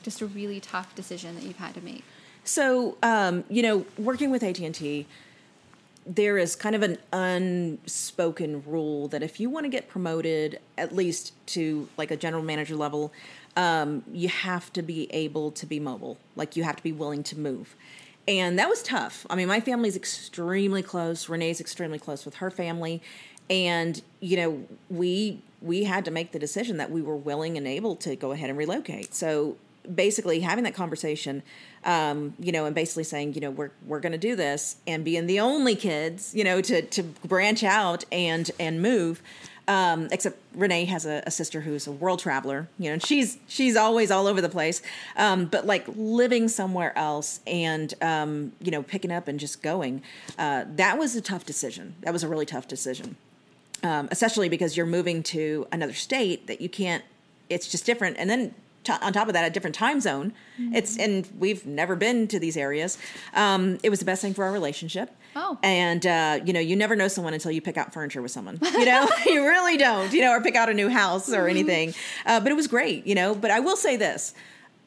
just 0.03 0.21
a 0.21 0.27
really 0.27 0.61
tough 0.61 0.95
decision 0.95 1.35
that 1.35 1.45
you've 1.45 1.57
had 1.57 1.75
to 1.75 1.81
make? 1.81 2.05
So, 2.45 2.99
um, 3.03 3.45
you 3.49 3.63
know, 3.63 3.87
working 3.97 4.31
with 4.31 4.43
AT 4.43 4.59
and 4.59 4.75
T, 4.75 5.07
there 6.07 6.37
is 6.37 6.55
kind 6.55 6.75
of 6.75 6.83
an 6.83 6.99
unspoken 7.13 8.63
rule 8.67 9.09
that 9.09 9.23
if 9.23 9.41
you 9.41 9.49
want 9.49 9.65
to 9.65 9.71
get 9.71 9.89
promoted, 9.89 10.61
at 10.77 10.95
least 10.95 11.33
to 11.47 11.89
like 11.97 12.11
a 12.11 12.17
general 12.17 12.43
manager 12.43 12.77
level, 12.77 13.13
um, 13.57 14.03
you 14.13 14.29
have 14.29 14.73
to 14.75 14.83
be 14.83 15.11
able 15.13 15.51
to 15.53 15.65
be 15.65 15.81
mobile. 15.81 16.19
Like 16.37 16.57
you 16.57 16.65
have 16.65 16.77
to 16.77 16.83
be 16.83 16.93
willing 16.93 17.23
to 17.25 17.39
move. 17.39 17.75
And 18.27 18.59
that 18.59 18.69
was 18.69 18.83
tough. 18.83 19.27
I 19.29 19.37
mean, 19.37 19.49
my 19.49 19.61
family's 19.61 19.97
extremely 19.97 20.83
close. 20.83 21.29
Renee's 21.29 21.61
extremely 21.61 21.99
close 21.99 22.25
with 22.25 22.37
her 22.37 22.51
family 22.51 23.03
and 23.51 24.03
you 24.21 24.37
know 24.37 24.67
we 24.91 25.41
we 25.61 25.85
had 25.85 26.05
to 26.05 26.11
make 26.11 26.33
the 26.33 26.39
decision 26.39 26.77
that 26.77 26.91
we 26.91 27.01
were 27.03 27.17
willing 27.17 27.57
and 27.57 27.67
able 27.67 27.97
to 27.97 28.17
go 28.17 28.33
ahead 28.33 28.49
and 28.49 28.59
relocate 28.59 29.15
so 29.15 29.57
basically 29.93 30.41
having 30.41 30.65
that 30.65 30.75
conversation 30.75 31.43
um, 31.85 32.35
you 32.39 32.53
know 32.53 32.65
and 32.65 32.75
basically 32.75 33.05
saying 33.05 33.35
you 33.35 33.41
know 33.41 33.51
we're 33.51 33.71
we're 33.87 34.01
going 34.01 34.13
to 34.13 34.19
do 34.19 34.35
this 34.35 34.77
and 34.87 35.05
being 35.05 35.27
the 35.27 35.41
only 35.41 35.77
kids 35.77 36.35
you 36.35 36.45
know 36.45 36.61
to 36.61 36.83
to 36.83 37.03
branch 37.03 37.63
out 37.63 38.05
and 38.11 38.51
and 38.59 38.81
move 38.81 39.23
um, 39.67 40.09
except 40.13 40.39
Renee 40.55 40.85
has 40.87 41.07
a, 41.07 41.23
a, 41.27 41.31
sister 41.31 41.63
who's 41.63 41.87
a 41.87 41.93
world 41.93 42.19
traveler, 42.19 42.69
you 42.79 42.87
know, 42.87 42.95
and 42.95 43.03
she's 43.03 43.39
she's 43.49 43.77
always 43.77 44.11
all 44.11 44.27
over 44.27 44.43
the 44.43 44.49
place. 44.49 44.83
Um, 45.17 45.47
but 45.47 45.67
like 45.67 45.87
living 45.97 46.49
somewhere 46.49 46.97
else 46.99 47.41
and 47.47 47.95
um, 48.03 48.53
you 48.61 48.71
know 48.71 48.83
picking 48.83 49.11
up 49.11 49.27
and 49.27 49.41
just 49.41 49.63
going, 49.63 50.03
uh, 50.39 50.65
that 50.77 50.99
was 50.99 51.17
a 51.17 51.23
tough 51.23 51.47
decision. 51.47 51.95
That 52.03 52.13
was 52.13 52.23
a 52.23 52.29
really 52.29 52.47
tough 52.47 52.69
decision 52.69 53.17
um, 53.85 54.09
especially 54.11 54.49
because 54.49 54.77
you're 54.77 54.87
moving 54.87 55.23
to 55.23 55.67
another 55.71 55.93
state 55.93 56.47
that 56.47 56.61
you 56.61 56.69
can't. 56.69 57.05
It's 57.51 57.69
just 57.69 57.85
different, 57.85 58.17
and 58.19 58.29
then 58.29 58.55
t- 58.85 58.93
on 59.01 59.13
top 59.13 59.29
of 59.29 59.35
that, 59.35 59.45
a 59.45 59.51
different 59.51 59.77
time 59.77 60.01
zone. 60.01 60.33
Mm-hmm. 60.59 60.75
It's 60.75 60.97
and 60.97 61.29
we've 61.39 61.67
never 61.67 61.95
been 61.95 62.27
to 62.29 62.39
these 62.39 62.57
areas. 62.57 62.99
Um, 63.35 63.79
it 63.83 63.91
was 63.91 63.99
the 63.99 64.05
best 64.05 64.23
thing 64.23 64.35
for 64.35 64.45
our 64.45 64.53
relationship. 64.53 65.15
Oh, 65.37 65.59
and 65.63 66.07
uh, 66.07 66.41
you 66.45 66.53
know, 66.53 66.61
you 66.61 66.77
never 66.77 66.97
know 66.97 67.09
someone 67.09 67.35
until 67.35 67.51
you 67.51 67.61
pick 67.61 67.77
out 67.77 67.93
furniture 67.93 68.23
with 68.23 68.31
someone. 68.31 68.59
You 68.63 68.87
know, 68.87 69.09
you 69.27 69.45
really 69.45 69.77
don't. 69.77 70.13
You 70.13 70.23
know, 70.23 70.33
or 70.33 70.41
pick 70.41 70.55
out 70.55 70.69
a 70.69 70.75
new 70.75 70.89
house 70.89 71.29
or 71.29 71.41
mm-hmm. 71.41 71.51
anything. 71.51 71.95
Uh, 72.25 72.41
but 72.41 72.51
it 72.51 72.55
was 72.55 72.67
great. 72.67 73.07
You 73.07 73.15
know, 73.15 73.35
but 73.35 73.51
I 73.51 73.61
will 73.61 73.77
say 73.77 73.97
this: 73.97 74.35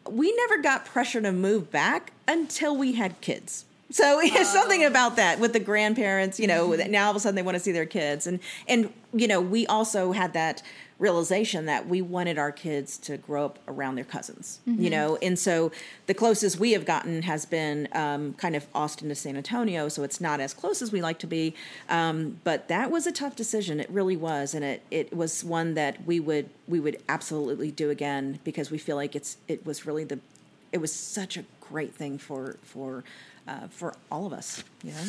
we 0.10 0.36
never 0.36 0.58
got 0.62 0.86
pressure 0.86 1.22
to 1.22 1.32
move 1.32 1.70
back 1.70 2.14
until 2.28 2.76
we 2.76 2.94
had 2.94 3.20
kids. 3.22 3.66
So 3.90 4.20
it's 4.24 4.52
something 4.52 4.84
oh. 4.84 4.88
about 4.88 5.16
that 5.16 5.40
with 5.40 5.54
the 5.54 5.60
grandparents, 5.60 6.40
you 6.40 6.48
know, 6.48 6.70
mm-hmm. 6.70 6.92
now 6.92 7.06
all 7.06 7.12
of 7.12 7.18
a 7.18 7.20
sudden 7.20 7.36
they 7.36 7.42
want 7.42 7.56
to 7.56 7.64
see 7.64 7.72
their 7.72 7.86
kids. 7.86 8.28
And, 8.28 8.40
and, 8.68 8.94
you 9.14 9.28
know, 9.28 9.42
we 9.42 9.66
also 9.68 10.12
had 10.12 10.34
that 10.34 10.62
realization 11.00 11.66
that 11.66 11.88
we 11.88 12.02
wanted 12.02 12.38
our 12.40 12.52
kids 12.52 12.98
to 12.98 13.18
grow 13.18 13.46
up 13.46 13.60
around 13.68 13.96
their 13.96 14.04
cousins, 14.04 14.60
mm-hmm. 14.68 14.82
you 14.82 14.90
know, 14.90 15.16
and 15.22 15.38
so 15.38 15.72
the 16.08 16.14
closest 16.14 16.60
we 16.60 16.72
have 16.72 16.86
gotten 16.86 17.22
has 17.22 17.46
been 17.46 17.88
um, 17.92 18.34
kind 18.34 18.56
of 18.56 18.66
Austin 18.74 19.10
to 19.10 19.16
San 19.16 19.38
Antonio, 19.38 19.90
so 19.90 20.04
it's 20.04 20.20
not 20.20 20.40
as 20.40 20.54
close 20.54 20.82
as 20.82 20.92
we 20.92 21.02
like 21.02 21.20
to 21.20 21.28
be, 21.28 21.54
um, 21.90 22.40
but 22.44 22.68
that 22.68 22.90
was 22.90 23.06
a 23.06 23.12
tough 23.12 23.36
decision. 23.36 23.80
It 23.80 23.90
really 23.92 24.18
was, 24.18 24.56
and 24.56 24.66
it 24.66 24.82
it 24.90 25.16
was 25.16 25.44
one 25.44 25.76
that 25.76 26.04
we 26.06 26.20
would 26.20 26.50
we 26.68 26.80
would 26.80 26.98
absolutely 27.08 27.70
do 27.70 27.90
again 27.92 28.40
because 28.44 28.72
we 28.72 28.80
feel 28.80 28.96
like 28.96 29.16
it's 29.16 29.38
it 29.48 29.66
was 29.66 29.86
really 29.86 30.04
the 30.04 30.20
it 30.72 30.80
was 30.80 30.92
such 30.92 31.38
a 31.38 31.46
great 31.62 31.94
thing 31.94 32.18
for 32.18 32.58
for 32.64 33.04
uh, 33.48 33.68
for 33.70 33.94
all 34.12 34.26
of 34.26 34.34
us, 34.34 34.64
you 34.84 34.92
know. 34.92 35.04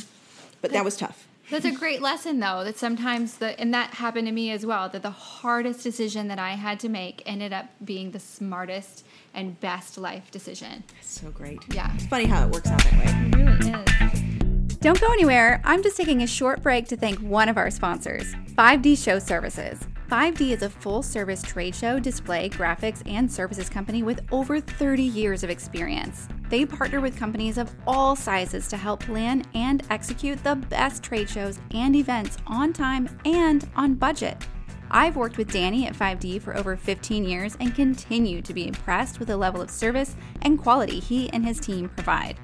But 0.60 0.72
that 0.72 0.84
was 0.84 0.96
tough. 0.96 1.26
That's 1.50 1.64
a 1.64 1.72
great 1.72 2.02
lesson, 2.02 2.40
though. 2.40 2.62
That 2.62 2.76
sometimes 2.76 3.38
the 3.38 3.58
and 3.58 3.72
that 3.72 3.94
happened 3.94 4.26
to 4.26 4.32
me 4.32 4.50
as 4.50 4.66
well. 4.66 4.88
That 4.88 5.02
the 5.02 5.10
hardest 5.10 5.82
decision 5.82 6.28
that 6.28 6.38
I 6.38 6.50
had 6.50 6.78
to 6.80 6.88
make 6.88 7.22
ended 7.24 7.52
up 7.52 7.66
being 7.84 8.10
the 8.10 8.20
smartest 8.20 9.04
and 9.32 9.58
best 9.60 9.96
life 9.96 10.30
decision. 10.30 10.84
That's 10.94 11.20
so 11.20 11.30
great. 11.30 11.60
Yeah, 11.72 11.90
it's 11.94 12.06
funny 12.06 12.26
how 12.26 12.46
it 12.46 12.50
works 12.52 12.68
out 12.68 12.82
that 12.82 12.92
way. 12.92 13.30
It 13.30 13.36
really 13.36 14.64
is. 14.66 14.76
Don't 14.78 15.00
go 15.00 15.12
anywhere. 15.12 15.60
I'm 15.64 15.82
just 15.82 15.96
taking 15.96 16.22
a 16.22 16.26
short 16.26 16.62
break 16.62 16.86
to 16.88 16.96
thank 16.96 17.18
one 17.18 17.48
of 17.48 17.56
our 17.56 17.70
sponsors, 17.70 18.32
5D 18.56 19.02
Show 19.02 19.18
Services. 19.18 19.80
5D 20.08 20.52
is 20.52 20.62
a 20.62 20.70
full 20.70 21.02
service 21.02 21.42
trade 21.42 21.74
show, 21.74 21.98
display, 21.98 22.48
graphics, 22.48 23.02
and 23.04 23.30
services 23.30 23.68
company 23.68 24.02
with 24.02 24.24
over 24.32 24.58
30 24.58 25.02
years 25.02 25.44
of 25.44 25.50
experience. 25.50 26.28
They 26.48 26.64
partner 26.64 27.02
with 27.02 27.18
companies 27.18 27.58
of 27.58 27.74
all 27.86 28.16
sizes 28.16 28.68
to 28.68 28.78
help 28.78 29.00
plan 29.00 29.44
and 29.52 29.82
execute 29.90 30.42
the 30.42 30.54
best 30.54 31.02
trade 31.02 31.28
shows 31.28 31.60
and 31.72 31.94
events 31.94 32.38
on 32.46 32.72
time 32.72 33.18
and 33.26 33.68
on 33.76 33.96
budget. 33.96 34.48
I've 34.90 35.16
worked 35.16 35.36
with 35.36 35.52
Danny 35.52 35.86
at 35.86 35.92
5D 35.92 36.40
for 36.40 36.56
over 36.56 36.74
15 36.74 37.24
years 37.24 37.54
and 37.60 37.74
continue 37.74 38.40
to 38.40 38.54
be 38.54 38.66
impressed 38.66 39.18
with 39.18 39.28
the 39.28 39.36
level 39.36 39.60
of 39.60 39.70
service 39.70 40.16
and 40.40 40.58
quality 40.58 41.00
he 41.00 41.28
and 41.34 41.44
his 41.44 41.60
team 41.60 41.90
provide. 41.90 42.38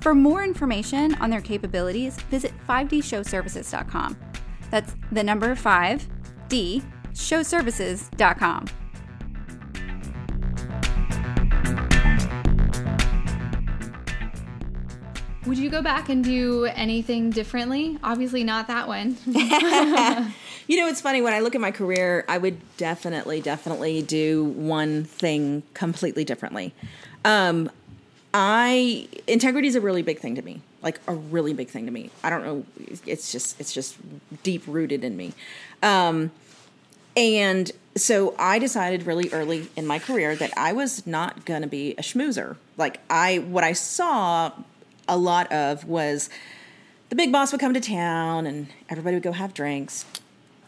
For 0.00 0.14
more 0.14 0.42
information 0.42 1.14
on 1.16 1.28
their 1.28 1.42
capabilities, 1.42 2.16
visit 2.30 2.54
5dshowservices.com. 2.66 4.16
That's 4.70 4.96
the 5.12 5.22
number 5.22 5.54
5D 6.48 6.82
showservices.com. 7.12 8.66
Would 15.46 15.58
you 15.58 15.68
go 15.68 15.82
back 15.82 16.08
and 16.08 16.24
do 16.24 16.64
anything 16.64 17.28
differently? 17.30 17.98
Obviously, 18.02 18.44
not 18.44 18.66
that 18.68 18.88
one. 18.88 19.16
you 19.26 20.80
know, 20.80 20.88
it's 20.88 21.02
funny 21.02 21.20
when 21.20 21.34
I 21.34 21.40
look 21.40 21.54
at 21.54 21.60
my 21.60 21.70
career, 21.70 22.24
I 22.28 22.38
would 22.38 22.58
definitely, 22.78 23.42
definitely 23.42 24.00
do 24.00 24.44
one 24.44 25.04
thing 25.04 25.62
completely 25.74 26.24
differently. 26.24 26.74
Um, 27.26 27.70
I 28.32 29.06
integrity 29.26 29.68
is 29.68 29.76
a 29.76 29.80
really 29.80 30.02
big 30.02 30.18
thing 30.18 30.34
to 30.34 30.42
me, 30.42 30.62
like 30.84 31.00
a 31.08 31.14
really 31.14 31.52
big 31.52 31.68
thing 31.68 31.86
to 31.86 31.90
me. 31.90 32.10
I 32.22 32.30
don't 32.30 32.44
know, 32.44 32.64
it's 33.04 33.32
just 33.32 33.58
it's 33.60 33.72
just 33.72 33.96
deep 34.44 34.62
rooted 34.68 35.02
in 35.02 35.16
me, 35.16 35.32
um, 35.82 36.30
and 37.16 37.72
so 37.96 38.34
I 38.38 38.58
decided 38.58 39.06
really 39.06 39.30
early 39.30 39.68
in 39.76 39.86
my 39.86 39.98
career 39.98 40.34
that 40.36 40.52
I 40.56 40.72
was 40.72 41.06
not 41.06 41.44
going 41.44 41.62
to 41.62 41.68
be 41.68 41.92
a 41.92 42.02
schmoozer. 42.02 42.56
Like 42.76 43.00
I, 43.08 43.38
what 43.38 43.62
I 43.62 43.72
saw 43.72 44.52
a 45.06 45.16
lot 45.16 45.50
of 45.52 45.84
was 45.84 46.28
the 47.10 47.16
big 47.16 47.30
boss 47.30 47.52
would 47.52 47.60
come 47.60 47.74
to 47.74 47.80
town 47.80 48.46
and 48.46 48.66
everybody 48.88 49.16
would 49.16 49.22
go 49.22 49.32
have 49.32 49.54
drinks. 49.54 50.04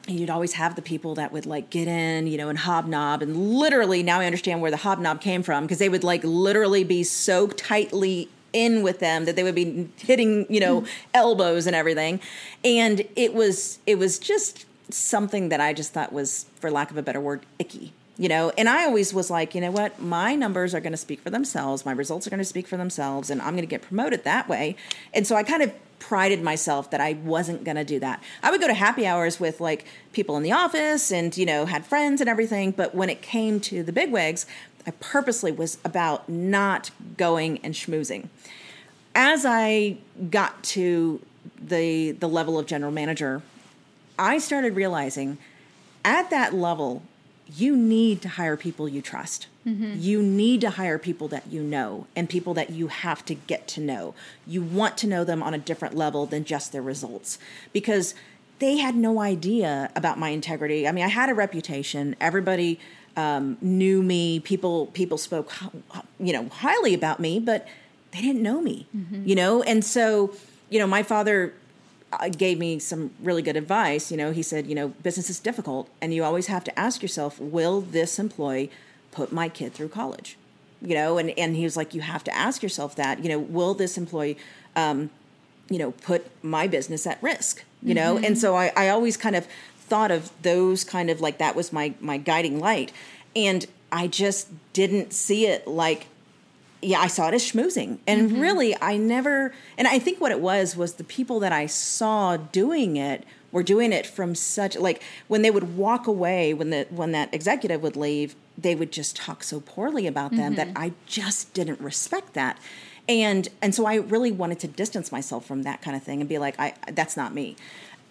And 0.07 0.21
you'd 0.21 0.31
always 0.31 0.53
have 0.53 0.77
the 0.77 0.83
people 0.83 1.17
that 1.17 1.33
would 1.33 1.47
like 1.47 1.69
get 1.69 1.89
in, 1.89 2.29
you 2.29 2.39
know, 2.39 2.49
and 2.49 2.57
hobnob. 2.57 3.23
And 3.23 3.37
literally, 3.37 4.05
now 4.05 4.21
I 4.21 4.27
understand 4.27 4.61
where 4.61 4.71
the 4.71 4.77
hobnob 4.77 5.21
came 5.21 5.43
from 5.43 5.65
because 5.65 5.79
they 5.79 5.89
would 5.89 6.05
like 6.05 6.23
literally 6.23 6.85
be 6.85 7.03
so 7.03 7.49
tightly 7.49 8.29
in 8.53 8.83
with 8.83 8.99
them 9.01 9.25
that 9.25 9.37
they 9.37 9.43
would 9.43 9.55
be 9.55 9.89
hitting, 9.99 10.47
you 10.49 10.61
know, 10.61 10.81
hmm. 10.81 10.87
elbows 11.15 11.67
and 11.67 11.77
everything. 11.77 12.21
And 12.65 13.07
it 13.17 13.35
was, 13.35 13.79
it 13.87 13.99
was 13.99 14.19
just 14.19 14.67
something 14.91 15.49
that 15.49 15.61
I 15.61 15.73
just 15.73 15.93
thought 15.93 16.13
was, 16.13 16.47
for 16.61 16.71
lack 16.71 16.91
of 16.91 16.97
a 16.97 17.03
better 17.03 17.21
word, 17.21 17.45
icky. 17.59 17.93
You 18.19 18.31
know, 18.31 18.51
and 18.57 18.67
I 18.67 18.85
always 18.85 19.13
was 19.13 19.29
like, 19.29 19.55
you 19.55 19.61
know 19.61 19.71
what, 19.71 20.01
my 20.01 20.35
numbers 20.35 20.75
are 20.75 20.81
going 20.81 20.95
to 20.95 20.97
speak 20.97 21.21
for 21.21 21.29
themselves. 21.29 21.85
My 21.85 21.93
results 21.93 22.27
are 22.27 22.31
going 22.31 22.39
to 22.39 22.47
speak 22.47 22.67
for 22.67 22.79
themselves, 22.79 23.29
and 23.29 23.43
I'm 23.43 23.53
going 23.53 23.61
to 23.63 23.67
get 23.67 23.83
promoted 23.83 24.25
that 24.25 24.49
way. 24.49 24.75
And 25.13 25.27
so 25.27 25.37
I 25.37 25.43
kind 25.43 25.63
of 25.63 25.71
prided 25.99 26.43
myself 26.43 26.91
that 26.91 27.01
I 27.01 27.15
wasn't 27.15 27.65
going 27.65 27.77
to 27.77 27.85
do 27.85 27.99
that. 28.01 28.23
I 28.43 28.51
would 28.51 28.61
go 28.61 28.69
to 28.69 28.75
happy 28.75 29.07
hours 29.07 29.41
with 29.41 29.61
like 29.61 29.87
people 30.13 30.37
in 30.37 30.43
the 30.43 30.53
office 30.53 31.11
and, 31.11 31.37
you 31.37 31.45
know, 31.45 31.67
had 31.67 31.85
friends 31.85 32.21
and 32.21 32.31
everything. 32.31 32.71
But 32.71 32.95
when 32.95 33.11
it 33.11 33.23
came 33.23 33.61
to 33.61 33.83
the 33.83 33.93
bigwigs, 33.93 34.47
I 34.87 34.93
purposely 34.93 35.53
was 35.53 35.79
about 35.85 36.29
not 36.29 36.91
going 37.17 37.59
and 37.59 37.75
schmoozing. 37.75 38.29
As 39.15 39.45
I 39.45 39.97
got 40.31 40.63
to 40.65 41.21
the 41.61 42.13
the 42.13 42.29
level 42.29 42.59
of 42.59 42.67
general 42.67 42.93
manager, 42.93 43.43
I 44.19 44.39
started 44.39 44.77
realizing 44.77 45.39
at 46.05 46.31
that 46.31 46.55
level, 46.55 47.03
you 47.55 47.77
need 47.77 48.23
to 48.23 48.29
hire 48.29 48.57
people 48.57 48.89
you 48.89 49.03
trust. 49.03 49.49
Mm-hmm. 49.67 49.95
You 49.99 50.23
need 50.23 50.61
to 50.61 50.71
hire 50.71 50.99
people 50.99 51.27
that 51.29 51.49
you 51.49 51.63
know 51.63 52.07
and 52.15 52.29
people 52.29 52.55
that 52.55 52.71
you 52.71 52.87
have 52.87 53.25
to 53.25 53.35
get 53.35 53.67
to 53.69 53.81
know. 53.81 54.15
You 54.47 54.63
want 54.63 54.97
to 54.99 55.09
know 55.09 55.25
them 55.25 55.43
on 55.43 55.55
a 55.55 55.59
different 55.59 55.97
level 55.97 56.27
than 56.27 56.45
just 56.45 56.73
their 56.73 56.83
results 56.83 57.39
because 57.73 58.15
they 58.59 58.79
had 58.79 58.95
no 58.95 59.21
idea 59.21 59.91
about 59.97 60.19
my 60.19 60.31
integrity. 60.31 60.87
I 60.89 60.93
mean, 60.93 61.05
I 61.05 61.09
had 61.09 61.29
a 61.29 61.35
reputation. 61.35 62.17
Everybody 62.21 62.79
um, 63.17 63.57
knew 63.61 64.03
me. 64.03 64.41
People 64.41 64.87
people 64.87 65.19
spoke, 65.19 65.53
you 66.21 66.33
know, 66.33 66.49
highly 66.49 66.95
about 66.95 67.19
me, 67.21 67.41
but 67.41 67.67
they 68.13 68.21
didn't 68.21 68.43
know 68.43 68.61
me. 68.61 68.87
Mm-hmm. 68.97 69.27
You 69.27 69.35
know, 69.35 69.63
and 69.63 69.85
so 69.85 70.35
you 70.69 70.79
know, 70.79 70.87
my 70.87 71.03
father 71.03 71.55
uh, 72.13 72.29
gave 72.29 72.59
me 72.59 72.79
some 72.79 73.11
really 73.21 73.43
good 73.43 73.57
advice. 73.57 74.11
You 74.11 74.17
know, 74.17 74.33
he 74.33 74.43
said, 74.43 74.67
you 74.67 74.75
know, 74.75 74.89
business 74.89 75.31
is 75.31 75.41
difficult, 75.41 75.89
and 76.01 76.13
you 76.13 76.25
always 76.25 76.47
have 76.47 76.65
to 76.65 76.79
ask 76.79 77.03
yourself, 77.03 77.39
will 77.41 77.81
this 77.81 78.19
employee 78.19 78.71
put 79.13 79.33
my 79.33 79.49
kid 79.49 79.73
through 79.73 79.89
college? 79.89 80.37
You 80.83 80.95
know, 80.95 81.19
and 81.19 81.31
and 81.39 81.57
he 81.57 81.65
was 81.65 81.77
like, 81.77 81.95
you 81.95 82.03
have 82.03 82.23
to 82.25 82.35
ask 82.35 82.63
yourself 82.63 82.97
that. 82.97 83.23
You 83.23 83.31
know, 83.31 83.39
will 83.39 83.75
this 83.75 83.97
employee, 83.97 84.37
um, 84.75 85.11
you 85.71 85.79
know, 85.79 85.93
put 85.93 86.27
my 86.45 86.67
business 86.67 87.07
at 87.07 87.23
risk? 87.23 87.65
You 87.83 87.95
mm-hmm. 87.95 87.95
know, 87.95 88.27
and 88.27 88.39
so 88.39 88.57
I, 88.57 88.73
I 88.77 88.89
always 88.89 89.17
kind 89.17 89.37
of 89.37 89.47
thought 89.89 90.11
of 90.11 90.31
those 90.43 90.85
kind 90.85 91.11
of 91.11 91.21
like 91.21 91.39
that 91.39 91.57
was 91.57 91.73
my 91.73 91.95
my 92.01 92.19
guiding 92.19 92.61
light, 92.61 92.93
and 93.35 93.67
I 93.93 94.07
just 94.07 94.49
didn't 94.73 95.13
see 95.13 95.47
it 95.47 95.67
like 95.67 96.07
yeah, 96.83 97.01
I 97.01 97.07
saw 97.07 97.29
it 97.29 97.35
as 97.35 97.43
schmoozing. 97.43 97.99
And 98.07 98.31
mm-hmm. 98.31 98.41
really, 98.41 98.77
I 98.81 98.97
never, 98.97 99.53
and 99.79 99.89
I 99.89 99.99
think 99.99 100.21
what 100.21 100.31
it 100.31 100.41
was 100.41 100.77
was 100.77 100.95
the 100.95 101.05
people 101.05 101.41
that 101.41 101.53
I 101.53 101.67
saw 101.67 102.37
doing 102.37 102.97
it 102.97 103.25
were 103.51 103.63
doing 103.63 103.93
it 103.93 104.07
from 104.07 104.35
such 104.35 104.77
like 104.77 105.03
when 105.29 105.43
they 105.43 105.51
would 105.51 105.77
walk 105.77 106.07
away 106.07 106.53
when 106.53 106.71
the 106.71 106.87
when 106.91 107.13
that 107.13 107.33
executive 107.33 107.83
would 107.83 107.97
leave 107.97 108.35
they 108.59 108.75
would 108.75 108.93
just 108.93 109.17
talk 109.17 109.43
so 109.43 109.61
poorly 109.61 110.07
about 110.07 110.33
them 110.33 110.55
mm-hmm. 110.55 110.73
that 110.73 110.79
I 110.79 110.93
just 111.07 111.55
didn't 111.55 111.81
respect 111.81 112.35
that 112.35 112.59
and 113.09 113.49
and 113.63 113.75
so 113.75 113.87
I 113.87 113.95
really 113.95 114.31
wanted 114.31 114.61
to 114.61 114.69
distance 114.69 115.11
myself 115.11 115.47
from 115.47 115.63
that 115.63 115.81
kind 115.81 115.97
of 115.97 116.03
thing 116.03 116.21
and 116.21 116.29
be 116.29 116.37
like 116.37 116.59
I 116.59 116.75
that's 116.93 117.17
not 117.17 117.33
me 117.33 117.57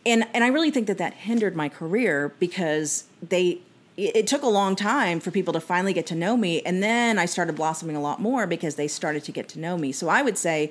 and 0.06 0.28
and 0.34 0.44
I 0.44 0.48
really 0.48 0.72
think 0.72 0.88
that 0.88 0.98
that 0.98 1.14
hindered 1.14 1.56
my 1.56 1.70
career 1.70 2.34
because 2.40 3.06
they 3.22 3.60
it 3.98 4.28
took 4.28 4.44
a 4.44 4.48
long 4.48 4.76
time 4.76 5.22
for 5.22 5.32
people 5.32 5.54
to 5.54 5.62
finally 5.62 5.94
get 5.94 6.06
to 6.08 6.16
know 6.16 6.36
me. 6.36 6.62
And 6.62 6.84
then 6.84 7.18
i 7.18 7.26
started 7.26 7.56
blossoming 7.56 7.96
a 7.96 8.02
lot 8.02 8.20
more 8.20 8.46
because 8.46 8.76
they 8.76 8.88
started 8.88 9.24
to 9.24 9.32
get 9.32 9.48
to 9.50 9.60
know 9.60 9.78
me. 9.78 9.92
So 9.92 10.10
i 10.10 10.22
would 10.22 10.38
say 10.38 10.70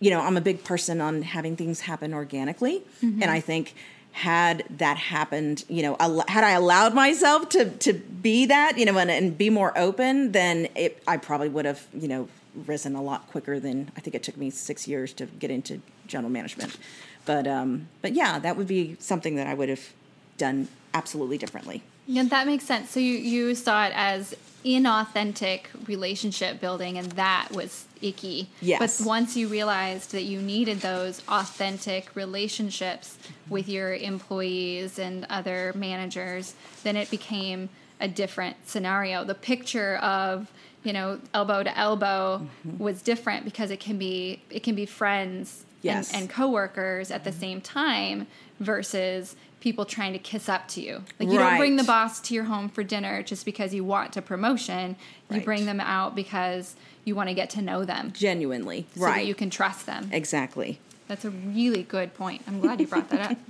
you 0.00 0.10
know 0.10 0.20
i'm 0.20 0.36
a 0.36 0.40
big 0.40 0.64
person 0.64 1.00
on 1.00 1.22
having 1.22 1.56
things 1.56 1.80
happen 1.80 2.12
organically. 2.12 2.82
Mm-hmm. 3.02 3.22
and 3.22 3.30
i 3.30 3.40
think 3.40 3.74
had 4.12 4.64
that 4.70 4.96
happened 4.96 5.64
you 5.68 5.82
know 5.82 5.94
had 6.26 6.42
i 6.42 6.52
allowed 6.52 6.94
myself 6.94 7.50
to 7.50 7.68
to 7.70 7.92
be 7.92 8.46
that 8.46 8.78
you 8.78 8.86
know 8.86 8.96
and, 8.96 9.10
and 9.10 9.36
be 9.36 9.50
more 9.50 9.76
open 9.76 10.32
then 10.32 10.68
it, 10.74 11.02
i 11.06 11.18
probably 11.18 11.50
would 11.50 11.66
have 11.66 11.86
you 11.92 12.08
know 12.08 12.26
risen 12.66 12.94
a 12.94 13.02
lot 13.02 13.26
quicker 13.28 13.60
than 13.60 13.90
i 13.94 14.00
think 14.00 14.14
it 14.14 14.22
took 14.22 14.38
me 14.38 14.48
six 14.48 14.88
years 14.88 15.12
to 15.12 15.26
get 15.26 15.50
into 15.50 15.82
general 16.06 16.30
management 16.30 16.78
but 17.26 17.46
um 17.46 17.88
but 18.00 18.14
yeah 18.14 18.38
that 18.38 18.56
would 18.56 18.66
be 18.66 18.96
something 18.98 19.36
that 19.36 19.46
i 19.46 19.52
would 19.52 19.68
have 19.68 19.92
done 20.38 20.68
absolutely 20.94 21.36
differently 21.36 21.82
yeah, 22.06 22.22
that 22.22 22.46
makes 22.46 22.64
sense. 22.64 22.90
So 22.90 23.00
you 23.00 23.18
you 23.18 23.54
saw 23.54 23.86
it 23.86 23.92
as 23.94 24.34
inauthentic 24.64 25.66
relationship 25.86 26.60
building, 26.60 26.98
and 26.98 27.10
that 27.12 27.48
was 27.52 27.86
icky. 28.00 28.48
Yes. 28.60 28.98
But 28.98 29.06
once 29.06 29.36
you 29.36 29.48
realized 29.48 30.12
that 30.12 30.22
you 30.22 30.40
needed 30.40 30.80
those 30.80 31.20
authentic 31.28 32.14
relationships 32.14 33.18
with 33.48 33.68
your 33.68 33.94
employees 33.94 34.98
and 34.98 35.26
other 35.28 35.72
managers, 35.74 36.54
then 36.84 36.96
it 36.96 37.10
became 37.10 37.68
a 38.00 38.06
different 38.06 38.56
scenario. 38.68 39.24
The 39.24 39.34
picture 39.34 39.96
of 39.96 40.52
you 40.84 40.92
know 40.92 41.20
elbow 41.34 41.64
to 41.64 41.76
elbow 41.76 42.46
mm-hmm. 42.66 42.82
was 42.82 43.02
different 43.02 43.44
because 43.44 43.72
it 43.72 43.80
can 43.80 43.98
be 43.98 44.42
it 44.50 44.62
can 44.62 44.76
be 44.76 44.86
friends 44.86 45.65
yes. 45.86 46.12
and, 46.12 46.22
and 46.22 46.30
coworkers 46.30 47.10
at 47.10 47.24
the 47.24 47.30
mm-hmm. 47.30 47.40
same 47.40 47.60
time 47.60 48.26
versus 48.60 49.36
people 49.60 49.84
trying 49.84 50.12
to 50.12 50.18
kiss 50.18 50.48
up 50.48 50.68
to 50.68 50.80
you. 50.80 51.02
Like 51.18 51.28
you 51.28 51.38
right. 51.38 51.50
don't 51.50 51.58
bring 51.58 51.76
the 51.76 51.84
boss 51.84 52.20
to 52.20 52.34
your 52.34 52.44
home 52.44 52.68
for 52.68 52.82
dinner 52.82 53.22
just 53.22 53.44
because 53.44 53.74
you 53.74 53.84
want 53.84 54.16
a 54.16 54.22
promotion. 54.22 54.96
You 55.30 55.36
right. 55.36 55.44
bring 55.44 55.66
them 55.66 55.80
out 55.80 56.14
because 56.14 56.76
you 57.04 57.14
want 57.14 57.30
to 57.30 57.34
get 57.34 57.50
to 57.50 57.62
know 57.62 57.84
them 57.84 58.12
genuinely, 58.12 58.86
so 58.94 59.02
right? 59.02 59.26
you 59.26 59.34
can 59.34 59.50
trust 59.50 59.86
them. 59.86 60.08
Exactly. 60.12 60.78
That's 61.08 61.24
a 61.24 61.30
really 61.30 61.82
good 61.82 62.14
point. 62.14 62.42
I'm 62.46 62.60
glad 62.60 62.80
you 62.80 62.86
brought 62.86 63.08
that 63.10 63.32
up. 63.32 63.38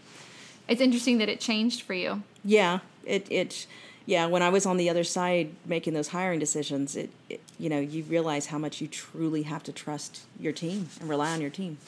It's 0.69 0.81
interesting 0.81 1.19
that 1.19 1.29
it 1.29 1.39
changed 1.39 1.83
for 1.83 1.95
you. 1.95 2.25
Yeah, 2.45 2.81
it 3.05 3.31
it 3.31 3.69
yeah, 4.05 4.27
when 4.27 4.43
I 4.43 4.49
was 4.49 4.67
on 4.67 4.79
the 4.79 4.91
other 4.91 5.05
side 5.05 5.55
making 5.65 5.95
those 5.95 6.09
hiring 6.09 6.41
decisions, 6.41 6.97
it, 6.97 7.11
it 7.29 7.41
you 7.57 7.69
know, 7.69 7.79
you 7.79 8.03
realize 8.03 8.47
how 8.47 8.59
much 8.59 8.81
you 8.81 8.89
truly 8.89 9.43
have 9.43 9.63
to 9.63 9.73
trust 9.73 10.23
your 10.41 10.53
team 10.53 10.89
and 10.99 11.09
rely 11.09 11.33
on 11.33 11.41
your 11.41 11.51
team 11.51 11.79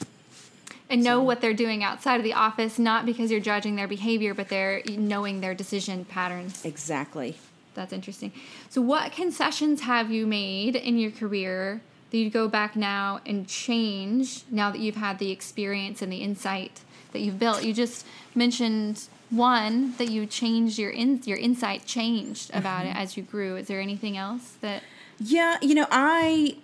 and 0.89 1.03
know 1.03 1.19
so. 1.19 1.23
what 1.23 1.41
they're 1.41 1.53
doing 1.53 1.83
outside 1.83 2.17
of 2.17 2.23
the 2.23 2.33
office, 2.33 2.79
not 2.79 3.05
because 3.05 3.31
you're 3.31 3.39
judging 3.39 3.75
their 3.75 3.87
behavior, 3.87 4.33
but 4.33 4.49
they're 4.49 4.81
knowing 4.87 5.41
their 5.41 5.53
decision 5.53 6.05
patterns. 6.05 6.65
Exactly. 6.65 7.37
That's 7.75 7.93
interesting. 7.93 8.31
So, 8.69 8.81
what 8.81 9.11
concessions 9.11 9.81
have 9.81 10.11
you 10.11 10.25
made 10.25 10.75
in 10.75 10.97
your 10.97 11.11
career 11.11 11.81
that 12.11 12.17
you 12.17 12.29
go 12.29 12.47
back 12.47 12.75
now 12.75 13.21
and 13.25 13.47
change 13.47 14.43
now 14.49 14.71
that 14.71 14.79
you've 14.79 14.95
had 14.95 15.19
the 15.19 15.31
experience 15.31 16.01
and 16.01 16.11
the 16.11 16.17
insight 16.17 16.81
that 17.13 17.19
you've 17.19 17.39
built? 17.39 17.63
You 17.63 17.73
just 17.73 18.05
mentioned 18.35 19.07
one 19.29 19.93
that 19.97 20.09
you 20.09 20.25
changed 20.25 20.79
your 20.79 20.89
in, 20.89 21.21
your 21.23 21.37
insight 21.37 21.85
changed 21.85 22.49
about 22.53 22.81
mm-hmm. 22.81 22.97
it 22.97 23.01
as 23.01 23.15
you 23.15 23.23
grew. 23.23 23.55
Is 23.55 23.67
there 23.67 23.79
anything 23.79 24.17
else 24.17 24.57
that? 24.61 24.83
Yeah, 25.19 25.57
you 25.61 25.75
know, 25.75 25.87
I 25.91 26.57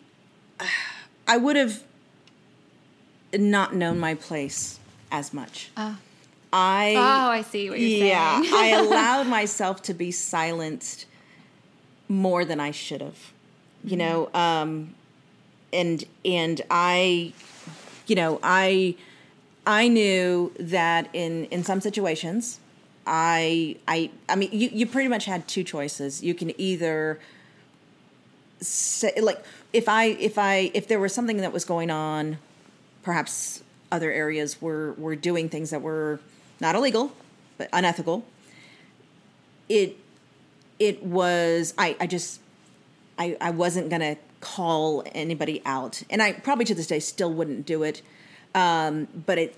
I 1.28 1.38
would 1.38 1.56
have 1.56 1.84
not 3.38 3.76
known 3.76 4.00
my 4.00 4.16
place 4.16 4.80
as 5.12 5.34
much. 5.34 5.70
Uh, 5.76 5.96
I 6.52 6.94
oh, 6.98 7.32
I 7.32 7.42
see 7.42 7.70
what 7.70 7.80
you're 7.80 8.06
yeah, 8.06 8.42
saying. 8.42 8.54
Yeah, 8.54 8.60
I 8.60 8.68
allowed 8.80 9.28
myself 9.28 9.82
to 9.84 9.94
be 9.94 10.12
silenced 10.12 11.06
more 12.08 12.46
than 12.46 12.60
I 12.60 12.72
should 12.72 13.02
have. 13.02 13.34
You 13.84 13.98
know, 13.98 14.28
mm-hmm. 14.28 14.38
um, 14.38 14.96
and 15.74 16.04
and 16.24 16.62
I, 16.72 17.34
you 18.08 18.16
know, 18.16 18.40
I 18.42 18.96
I 19.68 19.88
knew 19.88 20.52
that 20.60 21.10
in 21.14 21.46
in 21.46 21.64
some 21.64 21.82
situations, 21.82 22.60
I 23.06 23.78
I 23.88 24.12
I 24.30 24.36
mean, 24.36 24.50
you 24.52 24.70
you 24.72 24.88
pretty 24.88 25.10
much 25.10 25.26
had 25.26 25.48
two 25.48 25.64
choices. 25.64 26.24
You 26.24 26.34
can 26.34 26.60
either 26.60 27.20
say 28.62 29.14
like 29.22 29.44
if 29.74 29.90
I 29.90 30.06
if 30.06 30.38
I 30.38 30.72
if 30.74 30.88
there 30.88 31.00
was 31.00 31.14
something 31.14 31.38
that 31.38 31.52
was 31.52 31.66
going 31.66 31.92
on 31.92 32.38
perhaps 33.06 33.64
other 33.92 34.12
areas 34.12 34.62
were 34.62 34.92
were 34.94 35.16
doing 35.16 35.48
things 35.48 35.70
that 35.70 35.82
were 35.82 36.20
not 36.60 36.76
illegal 36.76 37.14
but 37.58 37.70
unethical 37.72 38.26
it 39.70 39.98
it 40.80 41.02
was 41.04 41.74
i 41.78 41.96
i 42.02 42.08
just 42.08 42.42
i 43.18 43.38
i 43.40 43.52
wasn't 43.52 43.90
gonna 43.90 44.18
call 44.46 45.04
anybody 45.14 45.60
out, 45.66 46.04
and 46.08 46.22
I 46.22 46.34
probably 46.34 46.66
to 46.66 46.76
this 46.76 46.86
day 46.86 47.00
still 47.00 47.34
wouldn't 47.34 47.66
do 47.66 47.82
it. 47.82 48.04
Um, 48.54 49.08
but 49.26 49.40
it 49.40 49.56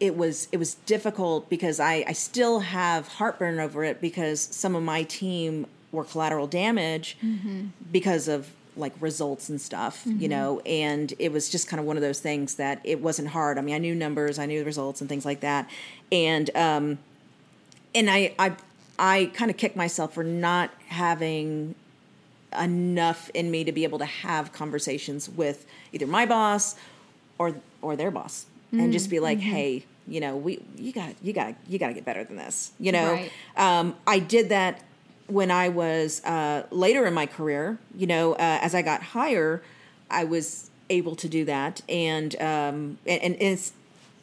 it 0.00 0.16
was 0.16 0.48
it 0.50 0.56
was 0.56 0.74
difficult 0.74 1.48
because 1.48 1.78
I, 1.78 2.04
I 2.08 2.12
still 2.12 2.60
have 2.60 3.06
heartburn 3.06 3.60
over 3.60 3.84
it 3.84 4.00
because 4.00 4.40
some 4.40 4.74
of 4.74 4.82
my 4.82 5.04
team 5.04 5.66
were 5.92 6.04
collateral 6.04 6.48
damage 6.48 7.16
mm-hmm. 7.24 7.66
because 7.92 8.26
of 8.26 8.50
like 8.76 8.92
results 9.00 9.48
and 9.48 9.60
stuff, 9.60 10.04
mm-hmm. 10.04 10.20
you 10.20 10.28
know, 10.28 10.60
and 10.60 11.12
it 11.18 11.32
was 11.32 11.48
just 11.50 11.68
kind 11.68 11.80
of 11.80 11.86
one 11.86 11.96
of 11.96 12.02
those 12.02 12.20
things 12.20 12.54
that 12.56 12.80
it 12.84 13.00
wasn't 13.00 13.28
hard. 13.28 13.58
I 13.58 13.60
mean, 13.60 13.74
I 13.74 13.78
knew 13.78 13.94
numbers, 13.94 14.38
I 14.38 14.46
knew 14.46 14.58
the 14.58 14.64
results 14.64 15.00
and 15.00 15.08
things 15.08 15.24
like 15.24 15.40
that. 15.40 15.68
And 16.10 16.50
um 16.56 16.98
and 17.94 18.10
I 18.10 18.34
I 18.38 18.56
I 18.98 19.30
kind 19.34 19.50
of 19.50 19.56
kicked 19.56 19.76
myself 19.76 20.14
for 20.14 20.24
not 20.24 20.70
having 20.88 21.74
enough 22.58 23.30
in 23.34 23.50
me 23.50 23.64
to 23.64 23.72
be 23.72 23.84
able 23.84 23.98
to 23.98 24.04
have 24.04 24.52
conversations 24.52 25.28
with 25.28 25.66
either 25.92 26.06
my 26.06 26.26
boss 26.26 26.76
or 27.38 27.56
or 27.80 27.96
their 27.96 28.10
boss 28.10 28.46
mm-hmm. 28.68 28.80
and 28.80 28.92
just 28.92 29.10
be 29.10 29.20
like, 29.20 29.38
mm-hmm. 29.38 29.50
"Hey, 29.50 29.84
you 30.06 30.20
know, 30.20 30.36
we 30.36 30.62
you 30.76 30.92
got 30.92 31.14
you 31.22 31.32
got 31.32 31.54
you 31.68 31.78
got 31.78 31.88
to 31.88 31.94
get 31.94 32.04
better 32.04 32.24
than 32.24 32.36
this." 32.36 32.72
You 32.78 32.92
know, 32.92 33.12
right. 33.12 33.32
um, 33.56 33.96
I 34.06 34.18
did 34.18 34.50
that 34.50 34.82
when 35.32 35.50
I 35.50 35.70
was 35.70 36.22
uh, 36.24 36.66
later 36.70 37.06
in 37.06 37.14
my 37.14 37.26
career, 37.26 37.78
you 37.96 38.06
know, 38.06 38.34
uh, 38.34 38.58
as 38.60 38.74
I 38.74 38.82
got 38.82 39.02
higher, 39.02 39.62
I 40.10 40.24
was 40.24 40.70
able 40.90 41.16
to 41.16 41.28
do 41.28 41.46
that, 41.46 41.80
and 41.88 42.34
um, 42.36 42.98
and, 43.06 43.22
and 43.22 43.36
it's 43.40 43.72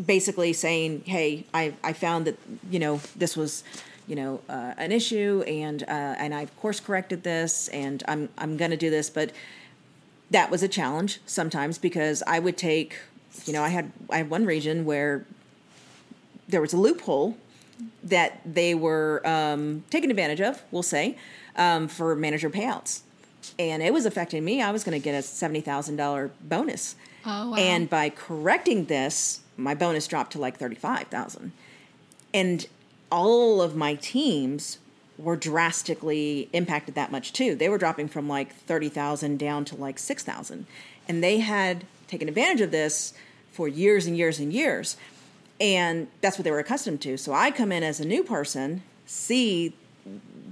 basically 0.03 0.53
saying, 0.53 1.03
"Hey, 1.05 1.45
I 1.53 1.73
I 1.83 1.93
found 1.93 2.25
that 2.25 2.37
you 2.69 2.79
know 2.79 3.01
this 3.15 3.35
was." 3.35 3.63
You 4.07 4.15
know, 4.15 4.41
uh, 4.49 4.73
an 4.77 4.91
issue, 4.91 5.43
and 5.45 5.83
uh, 5.83 5.85
and 6.17 6.33
I've 6.33 6.55
course 6.57 6.79
corrected 6.79 7.21
this, 7.21 7.67
and 7.67 8.03
I'm 8.07 8.29
I'm 8.39 8.57
going 8.57 8.71
to 8.71 8.77
do 8.77 8.89
this, 8.89 9.07
but 9.07 9.31
that 10.31 10.49
was 10.49 10.63
a 10.63 10.67
challenge 10.67 11.19
sometimes 11.27 11.77
because 11.77 12.23
I 12.25 12.39
would 12.39 12.57
take, 12.57 12.97
you 13.45 13.53
know, 13.53 13.61
I 13.61 13.69
had 13.69 13.91
I 14.09 14.17
had 14.17 14.31
one 14.31 14.47
region 14.47 14.83
where 14.83 15.27
there 16.47 16.59
was 16.59 16.73
a 16.73 16.77
loophole 16.77 17.37
that 18.03 18.41
they 18.45 18.73
were 18.73 19.21
um, 19.25 19.83
taking 19.89 20.09
advantage 20.09 20.41
of, 20.41 20.61
we'll 20.71 20.83
say, 20.83 21.17
um, 21.55 21.87
for 21.87 22.15
manager 22.15 22.49
payouts. 22.49 23.01
And 23.57 23.81
it 23.81 23.93
was 23.93 24.05
affecting 24.05 24.43
me. 24.43 24.61
I 24.61 24.71
was 24.71 24.83
going 24.83 24.99
to 24.99 25.03
get 25.03 25.15
a 25.15 25.19
$70,000 25.19 26.31
bonus. 26.41 26.95
Oh, 27.25 27.51
wow. 27.51 27.55
And 27.57 27.89
by 27.89 28.09
correcting 28.09 28.85
this, 28.85 29.41
my 29.57 29.75
bonus 29.75 30.07
dropped 30.07 30.31
to 30.33 30.39
like 30.39 30.57
35,000. 30.57 31.51
And 32.33 32.67
all 33.11 33.61
of 33.61 33.75
my 33.75 33.95
teams 33.95 34.77
were 35.17 35.35
drastically 35.35 36.49
impacted 36.53 36.95
that 36.95 37.11
much 37.11 37.33
too. 37.33 37.55
They 37.55 37.69
were 37.69 37.77
dropping 37.77 38.07
from 38.07 38.29
like 38.29 38.55
30,000 38.55 39.37
down 39.37 39.65
to 39.65 39.75
like 39.75 39.99
6,000. 39.99 40.65
And 41.07 41.23
they 41.23 41.39
had 41.39 41.85
taken 42.07 42.29
advantage 42.29 42.61
of 42.61 42.71
this 42.71 43.13
for 43.51 43.67
years 43.67 44.05
and 44.05 44.17
years 44.17 44.39
and 44.39 44.53
years 44.53 44.95
and 45.59 46.07
that's 46.21 46.37
what 46.37 46.43
they 46.43 46.51
were 46.51 46.59
accustomed 46.59 47.01
to. 47.01 47.17
So 47.17 47.33
I 47.33 47.51
come 47.51 47.71
in 47.71 47.83
as 47.83 47.99
a 47.99 48.05
new 48.05 48.23
person, 48.23 48.83
see 49.05 49.73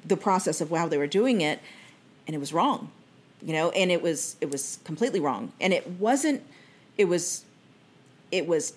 the 0.06 0.18
process 0.18 0.62
of 0.62 0.70
how 0.70 0.88
they 0.88 0.98
were 0.98 1.08
doing 1.08 1.42
it, 1.42 1.60
and 2.26 2.36
it 2.36 2.40
was 2.40 2.54
wrong, 2.54 2.92
you 3.42 3.54
know, 3.54 3.70
and 3.72 3.92
it 3.92 4.02
was 4.02 4.36
it 4.42 4.52
was 4.52 4.80
completely 4.84 5.20
wrong, 5.20 5.52
and 5.62 5.74
it 5.74 5.88
wasn't. 5.92 6.44
It 6.98 7.06
was, 7.06 7.46
it 8.32 8.48
was. 8.48 8.74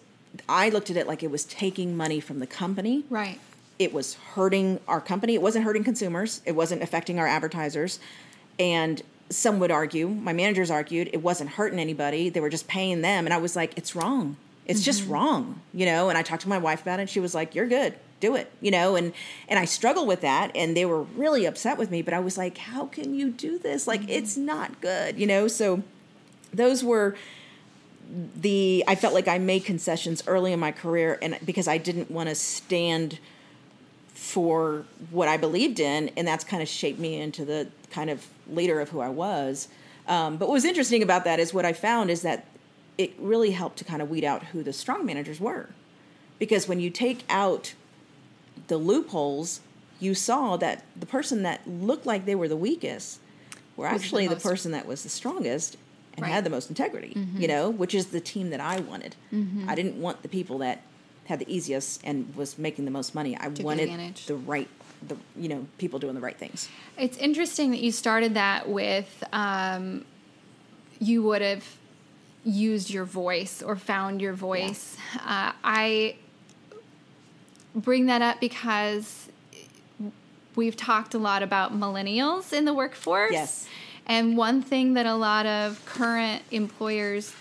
I 0.48 0.68
looked 0.68 0.90
at 0.90 0.96
it 0.96 1.06
like 1.06 1.22
it 1.22 1.30
was 1.30 1.44
taking 1.44 1.96
money 1.96 2.20
from 2.20 2.38
the 2.38 2.46
company. 2.46 3.04
Right. 3.10 3.40
It 3.78 3.92
was 3.92 4.14
hurting 4.14 4.78
our 4.86 5.00
company. 5.00 5.34
It 5.34 5.42
wasn't 5.42 5.64
hurting 5.64 5.84
consumers. 5.84 6.42
It 6.44 6.52
wasn't 6.52 6.82
affecting 6.82 7.18
our 7.18 7.26
advertisers, 7.26 7.98
and 8.58 9.02
some 9.30 9.60
would 9.60 9.70
argue, 9.70 10.08
my 10.08 10.32
managers 10.32 10.72
argued, 10.72 11.08
it 11.12 11.22
wasn't 11.22 11.50
hurting 11.50 11.78
anybody. 11.78 12.28
They 12.28 12.40
were 12.40 12.50
just 12.50 12.66
paying 12.66 13.00
them, 13.00 13.26
and 13.26 13.32
I 13.32 13.38
was 13.38 13.54
like, 13.54 13.72
it's 13.76 13.94
wrong 13.94 14.36
it's 14.70 14.80
mm-hmm. 14.80 14.84
just 14.84 15.08
wrong, 15.08 15.60
you 15.74 15.84
know. 15.84 16.08
And 16.08 16.16
I 16.16 16.22
talked 16.22 16.42
to 16.42 16.48
my 16.48 16.58
wife 16.58 16.82
about 16.82 17.00
it, 17.00 17.02
and 17.02 17.10
she 17.10 17.18
was 17.18 17.34
like, 17.34 17.54
"You're 17.56 17.66
good, 17.66 17.94
do 18.20 18.36
it," 18.36 18.50
you 18.60 18.70
know. 18.70 18.94
And 18.94 19.12
and 19.48 19.58
I 19.58 19.64
struggle 19.64 20.06
with 20.06 20.20
that, 20.20 20.52
and 20.54 20.76
they 20.76 20.84
were 20.84 21.02
really 21.02 21.44
upset 21.44 21.76
with 21.76 21.90
me. 21.90 22.02
But 22.02 22.14
I 22.14 22.20
was 22.20 22.38
like, 22.38 22.56
"How 22.56 22.86
can 22.86 23.12
you 23.12 23.30
do 23.30 23.58
this? 23.58 23.88
Like, 23.88 24.02
mm-hmm. 24.02 24.10
it's 24.10 24.36
not 24.36 24.80
good," 24.80 25.18
you 25.18 25.26
know. 25.26 25.48
So 25.48 25.82
those 26.54 26.84
were 26.84 27.16
the 28.36 28.84
I 28.86 28.94
felt 28.94 29.12
like 29.12 29.26
I 29.26 29.38
made 29.38 29.64
concessions 29.64 30.22
early 30.28 30.52
in 30.52 30.60
my 30.60 30.70
career, 30.70 31.18
and 31.20 31.36
because 31.44 31.66
I 31.66 31.76
didn't 31.76 32.10
want 32.10 32.28
to 32.28 32.36
stand 32.36 33.18
for 34.14 34.84
what 35.10 35.26
I 35.26 35.36
believed 35.36 35.80
in, 35.80 36.10
and 36.16 36.28
that's 36.28 36.44
kind 36.44 36.62
of 36.62 36.68
shaped 36.68 37.00
me 37.00 37.20
into 37.20 37.44
the 37.44 37.66
kind 37.90 38.08
of 38.08 38.24
leader 38.48 38.80
of 38.80 38.90
who 38.90 39.00
I 39.00 39.08
was. 39.08 39.66
Um, 40.06 40.36
but 40.36 40.46
what 40.46 40.54
was 40.54 40.64
interesting 40.64 41.02
about 41.02 41.24
that 41.24 41.40
is 41.40 41.52
what 41.52 41.64
I 41.64 41.72
found 41.72 42.10
is 42.10 42.22
that 42.22 42.46
it 43.00 43.14
really 43.18 43.52
helped 43.52 43.78
to 43.78 43.84
kind 43.84 44.02
of 44.02 44.10
weed 44.10 44.24
out 44.24 44.44
who 44.44 44.62
the 44.62 44.74
strong 44.74 45.06
managers 45.06 45.40
were. 45.40 45.70
Because 46.38 46.68
when 46.68 46.80
you 46.80 46.90
take 46.90 47.24
out 47.30 47.72
the 48.66 48.76
loopholes, 48.76 49.60
you 50.00 50.14
saw 50.14 50.58
that 50.58 50.84
the 50.94 51.06
person 51.06 51.42
that 51.42 51.66
looked 51.66 52.04
like 52.04 52.26
they 52.26 52.34
were 52.34 52.46
the 52.46 52.58
weakest 52.58 53.20
were 53.74 53.86
actually 53.86 54.28
the, 54.28 54.34
the, 54.34 54.40
person 54.42 54.72
that 54.72 54.86
was 54.86 55.02
the 55.02 55.08
strongest 55.08 55.78
and 56.14 56.24
right. 56.24 56.32
had 56.32 56.44
the 56.44 56.50
most 56.50 56.68
integrity, 56.68 57.14
mm-hmm. 57.16 57.40
you 57.40 57.48
know, 57.48 57.70
which 57.70 57.94
is 57.94 58.08
the 58.08 58.20
team 58.20 58.50
that 58.50 58.60
I 58.60 58.80
wanted. 58.80 59.16
Mm-hmm. 59.32 59.66
I 59.66 59.74
didn't 59.74 59.98
want 59.98 60.20
the 60.20 60.28
people 60.28 60.58
that 60.58 60.82
had 61.24 61.38
the 61.38 61.50
easiest 61.50 62.02
and 62.04 62.34
was 62.36 62.58
making 62.58 62.84
the 62.84 62.90
most 62.90 63.14
money. 63.14 63.34
I 63.34 63.48
wanted 63.48 64.16
the 64.26 64.36
right 64.36 64.68
the 65.08 65.16
you 65.34 65.48
know 65.48 65.66
people 65.78 65.98
doing 65.98 66.14
the 66.14 66.20
right 66.20 66.36
things. 66.36 66.68
It's 66.98 67.16
interesting 67.16 67.70
that 67.70 67.80
you 67.80 67.92
started 67.92 68.34
that 68.34 68.68
with 68.68 69.24
um, 69.32 70.04
you 70.98 71.22
would 71.22 71.40
have 71.40 71.64
used 72.44 72.90
your 72.90 73.04
voice 73.04 73.62
or 73.62 73.76
found 73.76 74.20
your 74.20 74.32
voice. 74.32 74.96
Yeah. 75.14 75.50
Uh, 75.50 75.52
I 75.62 76.16
bring 77.74 78.06
that 78.06 78.22
up 78.22 78.40
because 78.40 79.28
we've 80.56 80.76
talked 80.76 81.14
a 81.14 81.18
lot 81.18 81.42
about 81.42 81.72
millennials 81.72 82.52
in 82.52 82.64
the 82.64 82.74
workforce. 82.74 83.32
Yes. 83.32 83.68
And 84.06 84.36
one 84.36 84.62
thing 84.62 84.94
that 84.94 85.06
a 85.06 85.14
lot 85.14 85.46
of 85.46 85.84
current 85.86 86.42
employers 86.50 87.34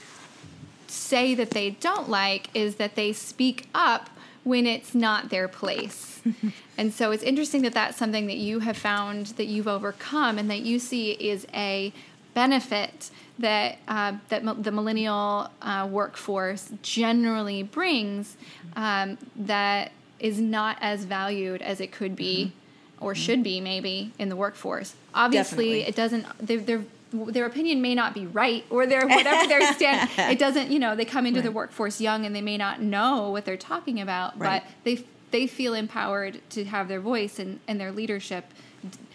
say 0.87 1.33
that 1.35 1.51
they 1.51 1.71
don't 1.71 2.09
like 2.09 2.49
is 2.53 2.75
that 2.75 2.95
they 2.95 3.13
speak 3.13 3.67
up 3.73 4.09
when 4.43 4.65
it's 4.65 4.93
not 4.93 5.29
their 5.29 5.47
place. 5.47 6.21
and 6.77 6.93
so 6.93 7.11
it's 7.11 7.23
interesting 7.23 7.61
that 7.63 7.73
that's 7.73 7.97
something 7.97 8.27
that 8.27 8.37
you 8.37 8.59
have 8.59 8.77
found 8.77 9.27
that 9.27 9.45
you've 9.45 9.67
overcome 9.67 10.37
and 10.37 10.49
that 10.49 10.61
you 10.61 10.79
see 10.79 11.11
is 11.11 11.47
a 11.53 11.93
benefit 12.33 13.09
that 13.39 13.77
uh, 13.87 14.13
that 14.29 14.63
the 14.63 14.71
millennial 14.71 15.49
uh, 15.61 15.87
workforce 15.89 16.71
generally 16.81 17.63
brings 17.63 18.37
um, 18.75 19.17
that 19.35 19.91
is 20.19 20.39
not 20.39 20.77
as 20.81 21.05
valued 21.05 21.61
as 21.61 21.79
it 21.79 21.91
could 21.91 22.15
be 22.15 22.45
mm-hmm. 22.45 23.05
or 23.05 23.13
mm-hmm. 23.13 23.21
should 23.21 23.43
be 23.43 23.61
maybe 23.61 24.11
in 24.19 24.29
the 24.29 24.35
workforce. 24.35 24.95
Obviously, 25.13 25.81
Definitely. 25.81 25.89
it 25.89 25.95
doesn't. 25.95 26.65
They're, 26.67 26.83
their 27.11 27.45
opinion 27.45 27.81
may 27.81 27.95
not 27.95 28.13
be 28.13 28.27
right 28.27 28.63
or 28.69 28.85
their 28.85 29.07
whatever 29.07 29.47
their 29.47 29.73
stand. 29.73 30.09
It 30.17 30.37
doesn't. 30.37 30.69
You 30.69 30.79
know, 30.79 30.95
they 30.95 31.05
come 31.05 31.25
into 31.25 31.39
right. 31.39 31.45
the 31.45 31.51
workforce 31.51 31.99
young 31.99 32.25
and 32.25 32.35
they 32.35 32.41
may 32.41 32.57
not 32.57 32.81
know 32.81 33.31
what 33.31 33.45
they're 33.45 33.57
talking 33.57 33.99
about, 33.99 34.37
right. 34.37 34.63
but 34.63 34.71
they 34.83 35.03
they 35.31 35.47
feel 35.47 35.73
empowered 35.73 36.41
to 36.49 36.65
have 36.65 36.87
their 36.87 36.99
voice 36.99 37.39
and, 37.39 37.59
and 37.67 37.79
their 37.79 37.91
leadership 37.91 38.45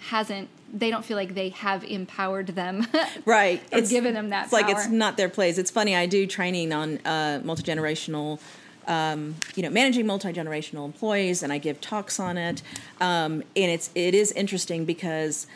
hasn't 0.09 0.49
they 0.75 0.91
don't 0.91 1.05
feel 1.05 1.17
like 1.17 1.35
they 1.35 1.51
have 1.51 1.85
empowered 1.85 2.49
them. 2.49 2.87
Right. 3.25 3.63
Or 3.73 3.79
it's, 3.79 3.91
given 3.91 4.13
them 4.13 4.31
that 4.31 4.45
it's 4.45 4.51
power. 4.51 4.63
like 4.63 4.71
it's 4.71 4.89
not 4.89 5.17
their 5.17 5.29
place. 5.29 5.57
It's 5.57 5.71
funny 5.71 5.95
i 5.95 6.05
do 6.05 6.27
training 6.27 6.73
on 6.73 6.99
uh, 7.07 7.41
multi-generational 7.45 8.41
um, 8.87 9.37
you 9.55 9.63
know 9.63 9.71
managing 9.71 10.07
multi-generational 10.07 10.85
employees 10.85 11.43
and 11.43 11.53
i 11.53 11.59
give 11.59 11.81
talks 11.81 12.19
on 12.19 12.37
it. 12.37 12.63
Um, 13.01 13.43
and 13.57 13.71
it's 13.71 13.91
it 13.95 14.15
is 14.15 14.33
interesting 14.33 14.85
because 14.85 15.47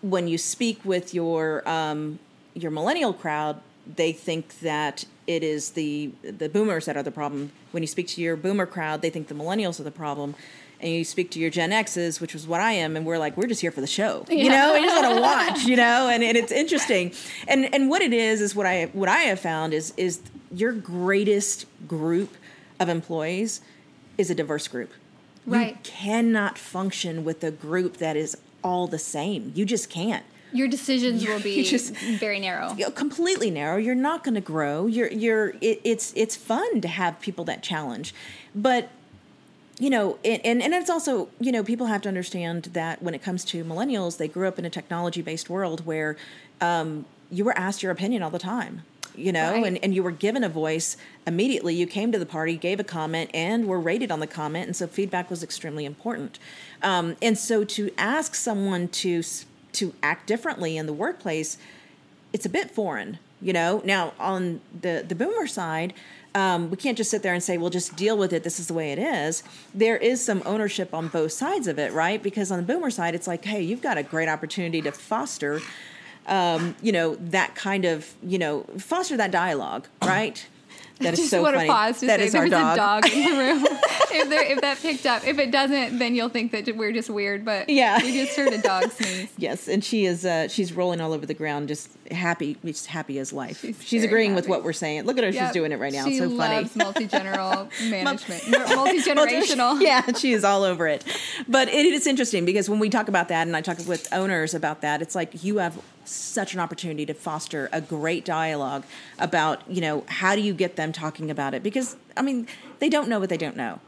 when 0.00 0.26
you 0.26 0.38
speak 0.38 0.84
with 0.84 1.12
your 1.14 1.68
um, 1.68 2.18
your 2.54 2.70
millennial 2.70 3.12
crowd 3.12 3.60
they 3.96 4.12
think 4.12 4.60
that 4.60 5.04
it 5.26 5.42
is 5.42 5.70
the 5.70 6.12
the 6.22 6.48
boomers 6.48 6.86
that 6.86 6.96
are 6.96 7.02
the 7.02 7.12
problem. 7.12 7.52
When 7.72 7.82
you 7.82 7.86
speak 7.86 8.08
to 8.08 8.20
your 8.20 8.36
boomer 8.36 8.66
crowd 8.66 9.02
they 9.02 9.10
think 9.10 9.28
the 9.28 9.34
millennials 9.34 9.78
are 9.78 9.84
the 9.84 9.90
problem 9.90 10.34
and 10.80 10.90
you 10.90 11.04
speak 11.04 11.30
to 11.32 11.38
your 11.38 11.50
Gen 11.50 11.72
X's, 11.72 12.20
which 12.20 12.34
was 12.34 12.46
what 12.46 12.60
I 12.60 12.72
am, 12.72 12.96
and 12.96 13.06
we're 13.06 13.18
like, 13.18 13.36
we're 13.36 13.46
just 13.46 13.60
here 13.60 13.70
for 13.70 13.80
the 13.80 13.86
show, 13.86 14.24
yeah. 14.28 14.42
you 14.42 14.50
know, 14.50 14.74
we 14.74 14.82
just 14.82 15.02
want 15.02 15.14
to 15.14 15.20
watch, 15.22 15.64
you 15.64 15.76
know, 15.76 16.08
and, 16.08 16.22
and 16.22 16.36
it's 16.36 16.52
interesting, 16.52 17.12
and 17.48 17.72
and 17.74 17.88
what 17.88 18.02
it 18.02 18.12
is 18.12 18.40
is 18.40 18.54
what 18.54 18.66
I 18.66 18.86
what 18.92 19.08
I 19.08 19.20
have 19.22 19.40
found 19.40 19.72
is 19.72 19.92
is 19.96 20.20
your 20.52 20.72
greatest 20.72 21.66
group 21.86 22.36
of 22.78 22.88
employees 22.88 23.60
is 24.18 24.30
a 24.30 24.34
diverse 24.34 24.68
group. 24.68 24.90
Right. 25.46 25.72
You 25.72 25.76
cannot 25.82 26.58
function 26.58 27.24
with 27.24 27.42
a 27.44 27.50
group 27.50 27.96
that 27.98 28.16
is 28.16 28.36
all 28.62 28.86
the 28.86 28.98
same. 28.98 29.52
You 29.54 29.64
just 29.64 29.90
can't. 29.90 30.24
Your 30.52 30.68
decisions 30.68 31.26
will 31.26 31.40
be 31.40 31.62
just 31.70 31.94
very 31.96 32.40
narrow. 32.40 32.74
Completely 32.94 33.50
narrow. 33.50 33.76
You're 33.76 33.94
not 33.94 34.24
going 34.24 34.34
to 34.34 34.40
grow. 34.40 34.86
You're 34.86 35.10
you're 35.10 35.50
it, 35.60 35.80
it's 35.84 36.12
it's 36.16 36.36
fun 36.36 36.80
to 36.80 36.88
have 36.88 37.20
people 37.20 37.44
that 37.44 37.62
challenge. 37.62 38.14
But 38.54 38.90
you 39.80 39.90
know, 39.90 40.18
and, 40.24 40.62
and 40.62 40.74
it's 40.74 40.90
also, 40.90 41.28
you 41.40 41.50
know, 41.50 41.64
people 41.64 41.86
have 41.86 42.02
to 42.02 42.08
understand 42.08 42.64
that 42.74 43.02
when 43.02 43.14
it 43.14 43.22
comes 43.22 43.44
to 43.46 43.64
millennials, 43.64 44.18
they 44.18 44.28
grew 44.28 44.46
up 44.46 44.58
in 44.58 44.64
a 44.64 44.70
technology 44.70 45.22
based 45.22 45.48
world 45.50 45.84
where 45.86 46.16
um, 46.60 47.06
you 47.30 47.44
were 47.44 47.56
asked 47.58 47.82
your 47.82 47.90
opinion 47.90 48.22
all 48.22 48.30
the 48.30 48.38
time 48.38 48.82
you 49.16 49.32
know 49.32 49.50
Right. 49.54 49.66
and, 49.66 49.78
and 49.82 49.92
you 49.92 50.04
were 50.04 50.12
given 50.12 50.44
a 50.44 50.48
voice 50.48 50.96
immediately 51.26 51.74
you 51.74 51.84
came 51.84 52.12
to 52.12 52.18
the 52.18 52.24
party 52.24 52.56
gave 52.56 52.78
a 52.78 52.84
comment 52.84 53.28
and 53.34 53.66
were 53.66 53.80
rated 53.80 54.12
on 54.12 54.20
the 54.20 54.26
comment 54.28 54.66
and 54.68 54.76
so 54.76 54.86
feedback 54.86 55.28
was 55.28 55.42
extremely 55.42 55.84
important 55.84 56.38
um, 56.80 57.16
and 57.20 57.36
so 57.36 57.64
to 57.64 57.90
ask 57.98 58.36
someone 58.36 58.86
to 58.86 59.24
to 59.72 59.92
act 60.00 60.28
differently 60.28 60.76
in 60.76 60.86
the 60.86 60.92
workplace 60.92 61.58
it's 62.32 62.46
a 62.46 62.48
bit 62.48 62.70
foreign, 62.70 63.18
you 63.40 63.52
know. 63.52 63.82
Now 63.84 64.12
on 64.20 64.60
the 64.80 65.04
the 65.06 65.14
boomer 65.16 65.46
side, 65.46 65.92
um, 66.34 66.70
we 66.70 66.76
can't 66.76 66.96
just 66.96 67.10
sit 67.10 67.22
there 67.22 67.34
and 67.34 67.42
say, 67.42 67.58
"Well, 67.58 67.70
just 67.70 67.96
deal 67.96 68.16
with 68.16 68.32
it. 68.32 68.44
This 68.44 68.60
is 68.60 68.66
the 68.68 68.74
way 68.74 68.92
it 68.92 68.98
is." 68.98 69.42
There 69.74 69.96
is 69.96 70.24
some 70.24 70.42
ownership 70.46 70.94
on 70.94 71.08
both 71.08 71.32
sides 71.32 71.66
of 71.66 71.78
it, 71.78 71.92
right? 71.92 72.22
Because 72.22 72.50
on 72.50 72.58
the 72.58 72.64
boomer 72.64 72.90
side, 72.90 73.14
it's 73.14 73.26
like, 73.26 73.44
"Hey, 73.44 73.62
you've 73.62 73.82
got 73.82 73.98
a 73.98 74.02
great 74.02 74.28
opportunity 74.28 74.80
to 74.82 74.92
foster, 74.92 75.60
um, 76.26 76.76
you 76.82 76.92
know, 76.92 77.16
that 77.16 77.54
kind 77.54 77.84
of, 77.84 78.14
you 78.22 78.38
know, 78.38 78.64
foster 78.78 79.16
that 79.16 79.30
dialogue, 79.30 79.86
right?" 80.04 80.46
That 81.00 81.14
is 81.14 81.18
Just 81.20 81.30
so 81.30 81.42
want 81.42 81.54
funny. 81.56 81.66
to 81.68 81.72
pause 81.72 82.00
to 82.00 82.06
That 82.06 82.20
say 82.20 82.26
is 82.26 82.34
our 82.34 82.40
there's 82.48 82.50
dog. 82.50 82.74
a 82.74 82.76
dog 82.76 83.06
in 83.12 83.24
the 83.24 83.38
room. 83.38 83.66
if, 84.12 84.28
there, 84.28 84.42
if 84.44 84.60
that 84.60 84.78
picked 84.78 85.06
up, 85.06 85.26
if 85.26 85.38
it 85.38 85.50
doesn't, 85.50 85.98
then 85.98 86.14
you'll 86.14 86.28
think 86.28 86.52
that 86.52 86.76
we're 86.76 86.92
just 86.92 87.08
weird. 87.08 87.44
But 87.44 87.68
Yeah. 87.70 87.98
we 88.02 88.12
just 88.12 88.36
heard 88.36 88.52
a 88.52 88.58
dog 88.58 88.90
sneeze. 88.92 89.28
Yes, 89.38 89.66
and 89.68 89.82
she 89.82 90.04
is 90.04 90.24
uh, 90.26 90.48
she's 90.48 90.72
rolling 90.74 91.00
all 91.00 91.12
over 91.12 91.24
the 91.24 91.34
ground, 91.34 91.68
just 91.68 91.88
happy, 92.10 92.58
just 92.64 92.86
happy 92.86 93.18
as 93.18 93.32
life. 93.32 93.60
She's, 93.62 93.82
She's 93.82 94.04
agreeing 94.04 94.34
with 94.34 94.46
what 94.48 94.62
we're 94.62 94.72
saying. 94.74 95.04
Look 95.04 95.16
at 95.18 95.24
her; 95.24 95.32
she's 95.32 95.52
doing 95.52 95.72
it 95.72 95.78
right 95.78 95.92
now. 95.92 96.04
She 96.04 96.18
so 96.18 96.28
funny. 96.36 96.56
loves 96.62 96.76
multi-general 96.76 97.68
management, 97.88 98.48
multi 98.50 99.00
generational. 99.00 99.80
yeah, 99.80 100.02
she 100.12 100.32
is 100.32 100.44
all 100.44 100.64
over 100.64 100.86
it. 100.86 101.04
But 101.48 101.68
it 101.68 101.86
is 101.86 102.06
interesting 102.06 102.44
because 102.44 102.68
when 102.68 102.78
we 102.78 102.90
talk 102.90 103.08
about 103.08 103.28
that, 103.28 103.46
and 103.46 103.56
I 103.56 103.60
talk 103.62 103.78
with 103.86 104.06
owners 104.12 104.52
about 104.54 104.82
that, 104.82 105.00
it's 105.02 105.14
like 105.14 105.42
you 105.42 105.58
have 105.58 105.78
such 106.10 106.54
an 106.54 106.60
opportunity 106.60 107.06
to 107.06 107.14
foster 107.14 107.68
a 107.72 107.80
great 107.80 108.24
dialogue 108.24 108.84
about, 109.18 109.62
you 109.70 109.80
know, 109.80 110.04
how 110.08 110.34
do 110.34 110.40
you 110.40 110.52
get 110.52 110.76
them 110.76 110.92
talking 110.92 111.30
about 111.30 111.54
it? 111.54 111.62
Because, 111.62 111.96
I 112.16 112.22
mean, 112.22 112.46
they 112.78 112.88
don't 112.88 113.08
know 113.08 113.20
what 113.20 113.28
they 113.28 113.36
don't 113.36 113.56
know. 113.56 113.80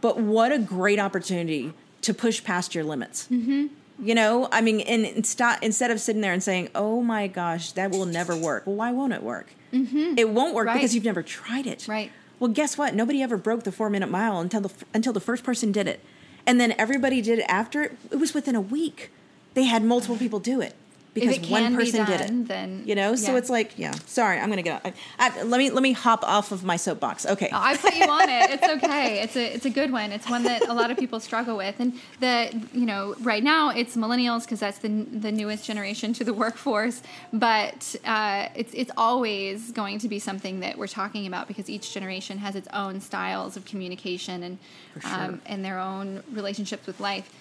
But 0.00 0.18
what 0.18 0.52
a 0.52 0.58
great 0.58 0.98
opportunity 0.98 1.72
to 2.02 2.14
push 2.14 2.44
past 2.44 2.74
your 2.74 2.84
limits. 2.84 3.26
Mm-hmm. 3.30 3.66
You 4.04 4.14
know, 4.14 4.48
I 4.50 4.60
mean, 4.60 4.80
and, 4.80 5.06
and 5.06 5.26
stop, 5.26 5.62
instead 5.62 5.90
of 5.90 6.00
sitting 6.00 6.20
there 6.20 6.32
and 6.32 6.42
saying, 6.42 6.68
oh 6.74 7.00
my 7.00 7.26
gosh, 7.26 7.72
that 7.72 7.90
will 7.90 8.06
never 8.06 8.36
work. 8.36 8.66
Well, 8.66 8.76
why 8.76 8.92
won't 8.92 9.12
it 9.12 9.22
work? 9.22 9.54
Mm-hmm. 9.72 10.14
It 10.18 10.28
won't 10.30 10.54
work 10.54 10.66
Right. 10.66 10.74
because 10.74 10.94
you've 10.94 11.04
never 11.04 11.22
tried 11.22 11.66
it. 11.66 11.86
Right. 11.88 12.10
Well, 12.40 12.50
guess 12.50 12.76
what? 12.76 12.94
Nobody 12.94 13.22
ever 13.22 13.36
broke 13.36 13.62
the 13.62 13.72
four 13.72 13.88
minute 13.88 14.10
mile 14.10 14.40
until 14.40 14.60
the 14.60 14.72
until 14.92 15.12
the 15.12 15.20
first 15.20 15.44
person 15.44 15.70
did 15.72 15.86
it, 15.86 16.00
and 16.46 16.60
then 16.60 16.74
everybody 16.76 17.22
did 17.22 17.38
it 17.38 17.46
after. 17.48 17.84
It 17.84 17.92
It 18.10 18.16
was 18.16 18.34
within 18.34 18.56
a 18.56 18.60
week. 18.60 19.10
They 19.54 19.64
had 19.64 19.84
multiple 19.84 20.16
people 20.16 20.40
do 20.40 20.60
it 20.60 20.74
because 21.14 21.48
one 21.48 21.74
person 21.76 22.04
did 22.04 22.18
done, 22.18 22.40
it. 22.40 22.48
then- 22.48 22.82
you 22.84 22.94
know, 22.94 23.14
so 23.14 23.32
yeah. 23.32 23.38
it's 23.38 23.48
like, 23.48 23.78
yeah. 23.78 23.92
Sorry, 24.06 24.38
I'm 24.38 24.48
gonna 24.48 24.62
get. 24.62 24.84
I, 24.84 24.92
I, 25.18 25.42
let 25.42 25.58
me 25.58 25.70
let 25.70 25.82
me 25.82 25.92
hop 25.92 26.24
off 26.24 26.50
of 26.50 26.64
my 26.64 26.76
soapbox. 26.76 27.24
Okay. 27.24 27.48
Oh, 27.52 27.58
I 27.58 27.76
put 27.76 27.94
you 27.94 28.04
on 28.04 28.28
it. 28.28 28.50
It's 28.50 28.68
okay. 28.84 29.22
It's 29.22 29.36
a 29.36 29.54
it's 29.54 29.64
a 29.64 29.70
good 29.70 29.92
one. 29.92 30.10
It's 30.12 30.28
one 30.28 30.42
that 30.42 30.68
a 30.68 30.74
lot 30.74 30.90
of 30.90 30.98
people 30.98 31.20
struggle 31.20 31.56
with, 31.56 31.76
and 31.78 31.94
the 32.20 32.50
you 32.72 32.84
know 32.84 33.14
right 33.20 33.42
now 33.42 33.70
it's 33.70 33.96
millennials 33.96 34.42
because 34.42 34.60
that's 34.60 34.78
the 34.78 34.88
the 34.88 35.30
newest 35.30 35.64
generation 35.64 36.12
to 36.14 36.24
the 36.24 36.34
workforce. 36.34 37.02
But 37.32 37.94
uh, 38.04 38.48
it's 38.56 38.74
it's 38.74 38.90
always 38.96 39.70
going 39.70 40.00
to 40.00 40.08
be 40.08 40.18
something 40.18 40.60
that 40.60 40.76
we're 40.76 40.88
talking 40.88 41.26
about 41.26 41.46
because 41.46 41.70
each 41.70 41.92
generation 41.92 42.38
has 42.38 42.56
its 42.56 42.68
own 42.72 43.00
styles 43.00 43.56
of 43.56 43.64
communication 43.64 44.42
and 44.42 44.58
sure. 45.00 45.14
um, 45.14 45.40
and 45.46 45.64
their 45.64 45.78
own 45.78 46.22
relationships 46.32 46.86
with 46.86 46.98
life. 46.98 47.32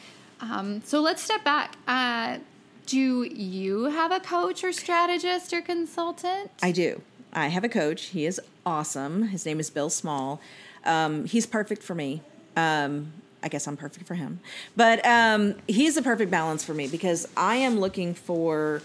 Um, 0.42 0.82
so 0.84 1.00
let's 1.02 1.22
step 1.22 1.44
back. 1.44 1.76
Uh, 1.88 2.40
do 2.86 3.24
you 3.24 3.86
have 3.86 4.12
a 4.12 4.20
coach 4.20 4.64
or 4.64 4.72
strategist 4.72 5.54
or 5.54 5.62
consultant? 5.62 6.52
I 6.62 6.72
do. 6.72 7.02
I 7.32 7.48
have 7.48 7.64
a 7.64 7.70
coach. 7.70 8.06
He 8.06 8.26
is 8.26 8.40
awesome. 8.66 9.24
His 9.30 9.46
name 9.46 9.60
is 9.60 9.70
Bill 9.70 9.90
Small. 9.90 10.40
Um, 10.86 11.26
he's 11.26 11.46
perfect 11.46 11.82
for 11.84 11.96
me. 11.96 12.22
Um, 12.56 13.14
I 13.42 13.48
guess 13.50 13.68
I'm 13.68 13.78
perfect 13.78 14.08
for 14.08 14.16
him. 14.16 14.40
But 14.76 15.06
um, 15.06 15.56
he's 15.68 15.96
the 15.96 16.02
perfect 16.02 16.32
balance 16.32 16.64
for 16.64 16.74
me 16.74 16.88
because 16.88 17.28
I 17.36 17.58
am 17.58 17.80
looking 17.80 18.14
for, 18.14 18.82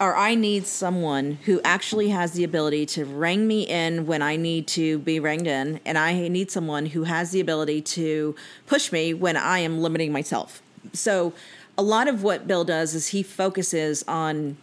or 0.00 0.16
I 0.16 0.34
need 0.34 0.66
someone 0.66 1.38
who 1.44 1.60
actually 1.62 2.08
has 2.08 2.32
the 2.32 2.44
ability 2.44 2.86
to 2.86 3.04
ring 3.04 3.46
me 3.46 3.62
in 3.62 4.06
when 4.06 4.22
I 4.22 4.36
need 4.36 4.66
to 4.68 4.98
be 5.00 5.20
rang 5.20 5.44
in. 5.46 5.80
And 5.84 5.98
I 5.98 6.28
need 6.28 6.50
someone 6.50 6.86
who 6.86 7.04
has 7.04 7.32
the 7.32 7.40
ability 7.40 7.82
to 7.82 8.34
push 8.66 8.92
me 8.92 9.12
when 9.12 9.36
I 9.36 9.58
am 9.58 9.80
limiting 9.80 10.12
myself. 10.12 10.62
So, 10.92 11.34
a 11.78 11.82
lot 11.82 12.08
of 12.08 12.24
what 12.24 12.46
Bill 12.48 12.64
does 12.64 12.94
is 12.94 13.08
he 13.08 13.22
focuses 13.22 14.02
on 14.08 14.56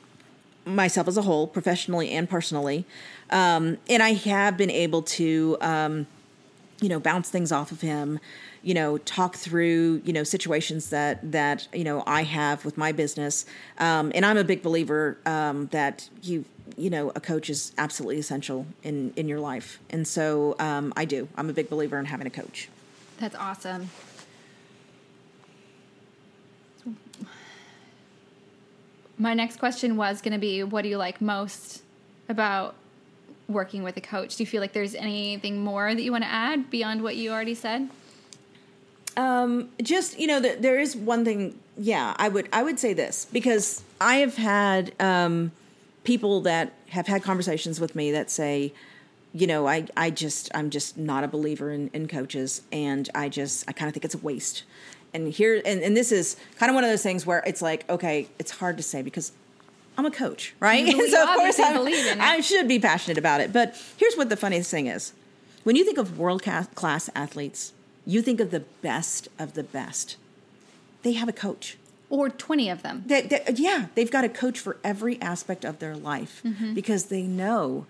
myself 0.66 1.08
as 1.08 1.18
a 1.18 1.22
whole, 1.22 1.48
professionally 1.48 2.12
and 2.12 2.30
personally. 2.30 2.86
Um, 3.30 3.78
and 3.90 4.04
I 4.04 4.14
have 4.14 4.58
been 4.58 4.70
able 4.70 5.02
to, 5.04 5.58
um, 5.62 6.08
you 6.82 6.90
know, 6.90 7.00
bounce 7.00 7.30
things 7.30 7.54
off 7.54 7.72
of 7.72 7.80
him, 7.80 8.20
you 8.64 8.74
know, 8.74 8.98
talk 8.98 9.36
through, 9.36 10.02
you 10.04 10.12
know, 10.12 10.24
situations 10.24 10.90
that, 10.90 11.32
that, 11.32 11.68
you 11.74 11.86
know, 11.86 12.04
I 12.06 12.24
have 12.24 12.66
with 12.66 12.78
my 12.78 12.92
business. 12.92 13.46
Um, 13.78 14.12
and 14.14 14.26
I'm 14.26 14.38
a 14.38 14.44
big 14.44 14.62
believer 14.62 15.18
um, 15.26 15.68
that 15.68 16.10
you, 16.22 16.44
you 16.76 16.90
know, 16.90 17.12
a 17.16 17.22
coach 17.22 17.50
is 17.50 17.72
absolutely 17.78 18.20
essential 18.20 18.66
in, 18.84 19.14
in 19.16 19.30
your 19.30 19.40
life. 19.40 19.80
And 19.90 20.06
so 20.06 20.56
um, 20.60 20.92
I 20.98 21.06
do. 21.06 21.30
I'm 21.38 21.50
a 21.50 21.54
big 21.54 21.70
believer 21.70 21.98
in 21.98 22.06
having 22.06 22.28
a 22.28 22.32
coach. 22.32 22.68
That's 23.20 23.36
awesome. 23.36 23.90
My 29.18 29.34
next 29.34 29.58
question 29.58 29.96
was 29.96 30.22
going 30.22 30.34
to 30.34 30.40
be 30.40 30.64
what 30.64 30.82
do 30.82 30.90
you 30.90 30.98
like 30.98 31.22
most 31.22 31.82
about 32.28 32.76
working 33.48 33.84
with 33.84 33.96
a 33.98 34.02
coach? 34.02 34.36
Do 34.36 34.44
you 34.44 34.48
feel 34.48 34.62
like 34.62 34.74
there's 34.74 34.96
anything 34.96 35.64
more 35.64 35.94
that 35.94 36.02
you 36.02 36.12
want 36.12 36.24
to 36.24 36.30
add 36.30 36.70
beyond 36.70 37.02
what 37.02 37.16
you 37.16 37.32
already 37.32 37.56
said? 37.56 37.90
Um, 39.18 39.70
just 39.82 40.20
you 40.20 40.28
know, 40.28 40.42
th- 40.42 40.60
there 40.60 40.80
is 40.80 40.96
one 40.96 41.24
thing. 41.24 41.58
Yeah, 41.78 42.16
I 42.18 42.30
would 42.30 42.50
I 42.52 42.64
would 42.64 42.80
say 42.80 42.94
this 42.94 43.26
because 43.32 43.84
I 44.02 44.16
have 44.16 44.36
had 44.36 44.94
um, 45.00 45.52
people 46.04 46.42
that 46.42 46.74
have 46.90 47.08
had 47.08 47.24
conversations 47.24 47.80
with 47.80 47.96
me 47.96 48.12
that 48.12 48.30
say, 48.30 48.74
you 49.34 49.48
know, 49.48 49.68
I 49.68 49.88
I 49.96 50.10
just 50.10 50.50
I'm 50.54 50.70
just 50.70 50.98
not 50.98 51.24
a 51.24 51.28
believer 51.28 51.72
in, 51.72 51.90
in 51.94 52.08
coaches, 52.08 52.62
and 52.72 53.10
I 53.16 53.30
just 53.30 53.64
I 53.70 53.72
kind 53.72 53.88
of 53.88 53.94
think 53.94 54.04
it's 54.04 54.16
a 54.16 54.20
waste. 54.20 54.64
And 55.16 55.32
here 55.32 55.62
and, 55.66 55.82
and 55.82 55.96
this 55.96 56.12
is 56.12 56.36
kind 56.60 56.70
of 56.70 56.76
one 56.76 56.84
of 56.84 56.90
those 56.90 57.02
things 57.04 57.26
where 57.26 57.42
it's 57.48 57.62
like, 57.62 57.90
okay, 57.90 58.28
it's 58.38 58.52
hard 58.52 58.78
to 58.78 58.84
say 58.84 59.02
because 59.02 59.32
I'm 59.98 60.06
a 60.06 60.12
coach, 60.12 60.54
right? 60.60 60.86
Mm-hmm. 60.86 60.92
Believe- 60.98 61.12
so 61.12 61.24
of 61.24 61.30
course 61.36 61.60
I'm- 61.60 61.74
believe 61.74 62.06
in 62.06 62.20
it. 62.20 62.24
I 62.24 62.42
should 62.42 62.68
be 62.68 62.80
passionate 62.80 63.18
about 63.18 63.40
it. 63.42 63.54
But 63.54 63.82
here's 63.98 64.16
what 64.16 64.30
the 64.30 64.36
funniest 64.38 64.70
thing 64.70 64.88
is: 64.88 65.14
when 65.64 65.76
you 65.76 65.86
think 65.86 65.98
of 65.98 66.20
world 66.20 66.44
class 66.44 67.10
athletes, 67.16 67.74
you 68.06 68.22
think 68.22 68.40
of 68.40 68.52
the 68.52 68.60
best 68.82 69.30
of 69.40 69.54
the 69.54 69.64
best. 69.64 70.18
They 71.04 71.14
have 71.14 71.30
a 71.30 71.34
coach. 71.34 71.78
Or 72.10 72.30
20 72.30 72.70
of 72.70 72.84
them. 72.84 73.04
They, 73.08 73.22
they- 73.22 73.44
yeah, 73.56 73.88
they've 73.96 74.12
got 74.12 74.24
a 74.24 74.30
coach 74.30 74.60
for 74.60 74.78
every 74.84 75.20
aspect 75.22 75.66
of 75.66 75.80
their 75.80 75.96
life 75.96 76.42
mm-hmm. 76.46 76.74
because 76.74 77.06
they 77.06 77.24
know 77.24 77.88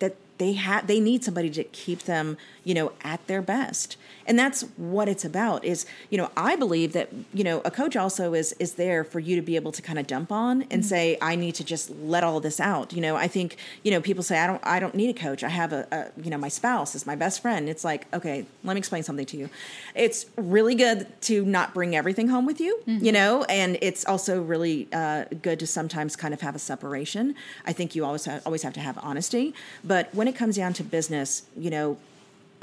that 0.00 0.16
they 0.38 0.52
have 0.52 0.86
they 0.86 1.00
need 1.00 1.24
somebody 1.24 1.50
to 1.50 1.64
keep 1.64 2.00
them 2.00 2.36
you 2.62 2.74
know 2.74 2.92
at 3.02 3.26
their 3.26 3.40
best 3.40 3.96
and 4.26 4.38
that's 4.38 4.62
what 4.76 5.08
it's 5.08 5.24
about 5.24 5.64
is 5.64 5.86
you 6.10 6.18
know 6.18 6.30
i 6.36 6.56
believe 6.56 6.92
that 6.92 7.08
you 7.32 7.44
know 7.44 7.60
a 7.64 7.70
coach 7.70 7.96
also 7.96 8.34
is 8.34 8.52
is 8.54 8.74
there 8.74 9.04
for 9.04 9.20
you 9.20 9.36
to 9.36 9.42
be 9.42 9.56
able 9.56 9.72
to 9.72 9.82
kind 9.82 9.98
of 9.98 10.06
dump 10.06 10.30
on 10.30 10.62
and 10.70 10.84
say 10.84 11.16
i 11.22 11.34
need 11.36 11.54
to 11.54 11.64
just 11.64 11.90
let 12.00 12.24
all 12.24 12.40
this 12.40 12.60
out. 12.60 12.92
You 12.92 13.00
know 13.00 13.16
i 13.16 13.28
think 13.28 13.56
you 13.82 13.90
know 13.90 14.00
people 14.00 14.22
say 14.22 14.38
i 14.38 14.46
don't 14.46 14.62
i 14.64 14.78
don't 14.78 14.94
need 14.94 15.10
a 15.10 15.18
coach. 15.18 15.42
I 15.42 15.48
have 15.48 15.72
a, 15.72 15.86
a 15.92 16.20
you 16.20 16.30
know 16.30 16.38
my 16.38 16.48
spouse 16.48 16.94
is 16.94 17.06
my 17.06 17.16
best 17.16 17.40
friend. 17.42 17.68
It's 17.68 17.84
like 17.84 18.06
okay 18.14 18.46
let 18.64 18.74
me 18.74 18.78
explain 18.78 19.02
something 19.02 19.26
to 19.26 19.36
you. 19.36 19.50
It's 19.94 20.26
really 20.36 20.74
good 20.74 21.06
to 21.22 21.44
not 21.44 21.74
bring 21.74 21.96
everything 21.96 22.28
home 22.28 22.46
with 22.46 22.60
you 22.60 22.80
you 22.86 23.12
know 23.12 23.44
and 23.44 23.78
it's 23.80 24.04
also 24.06 24.42
really 24.42 24.88
uh, 24.92 25.24
good 25.42 25.58
to 25.60 25.66
sometimes 25.66 26.16
kind 26.16 26.34
of 26.34 26.40
have 26.40 26.54
a 26.54 26.58
separation. 26.58 27.34
I 27.64 27.72
think 27.72 27.94
you 27.94 28.04
always 28.04 28.24
have, 28.24 28.42
always 28.46 28.62
have 28.62 28.74
to 28.74 28.80
have 28.80 28.98
honesty. 29.02 29.54
But 29.84 30.14
when 30.14 30.28
it 30.28 30.34
comes 30.36 30.56
down 30.56 30.72
to 30.74 30.84
business 30.84 31.42
you 31.56 31.70
know 31.70 31.96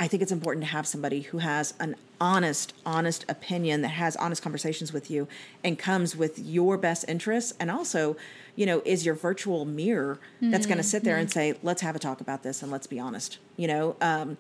I 0.03 0.07
think 0.09 0.21
it's 0.21 0.33
important 0.33 0.65
to 0.65 0.71
have 0.71 0.85
somebody 0.85 1.21
who 1.21 1.37
has 1.37 1.73
an 1.79 1.95
honest, 2.19 2.73
honest 2.85 3.23
opinion 3.29 3.83
that 3.83 3.91
has 3.91 4.17
honest 4.17 4.43
conversations 4.43 4.91
with 4.91 5.09
you 5.09 5.29
and 5.63 5.79
comes 5.79 6.13
with 6.13 6.37
your 6.37 6.77
best 6.77 7.05
interests 7.07 7.53
and 7.57 7.71
also, 7.71 8.17
you 8.57 8.65
know, 8.65 8.81
is 8.83 9.05
your 9.05 9.15
virtual 9.15 9.63
mirror 9.63 10.19
that's 10.41 10.65
going 10.65 10.77
to 10.77 10.83
sit 10.83 11.05
there 11.05 11.15
and 11.15 11.31
say, 11.31 11.53
let's 11.63 11.81
have 11.81 11.95
a 11.95 11.99
talk 11.99 12.19
about 12.19 12.43
this 12.43 12.61
and 12.61 12.69
let's 12.69 12.85
be 12.85 12.99
honest. 12.99 13.37
You 13.55 13.69
know, 13.69 13.95
um, 14.01 14.35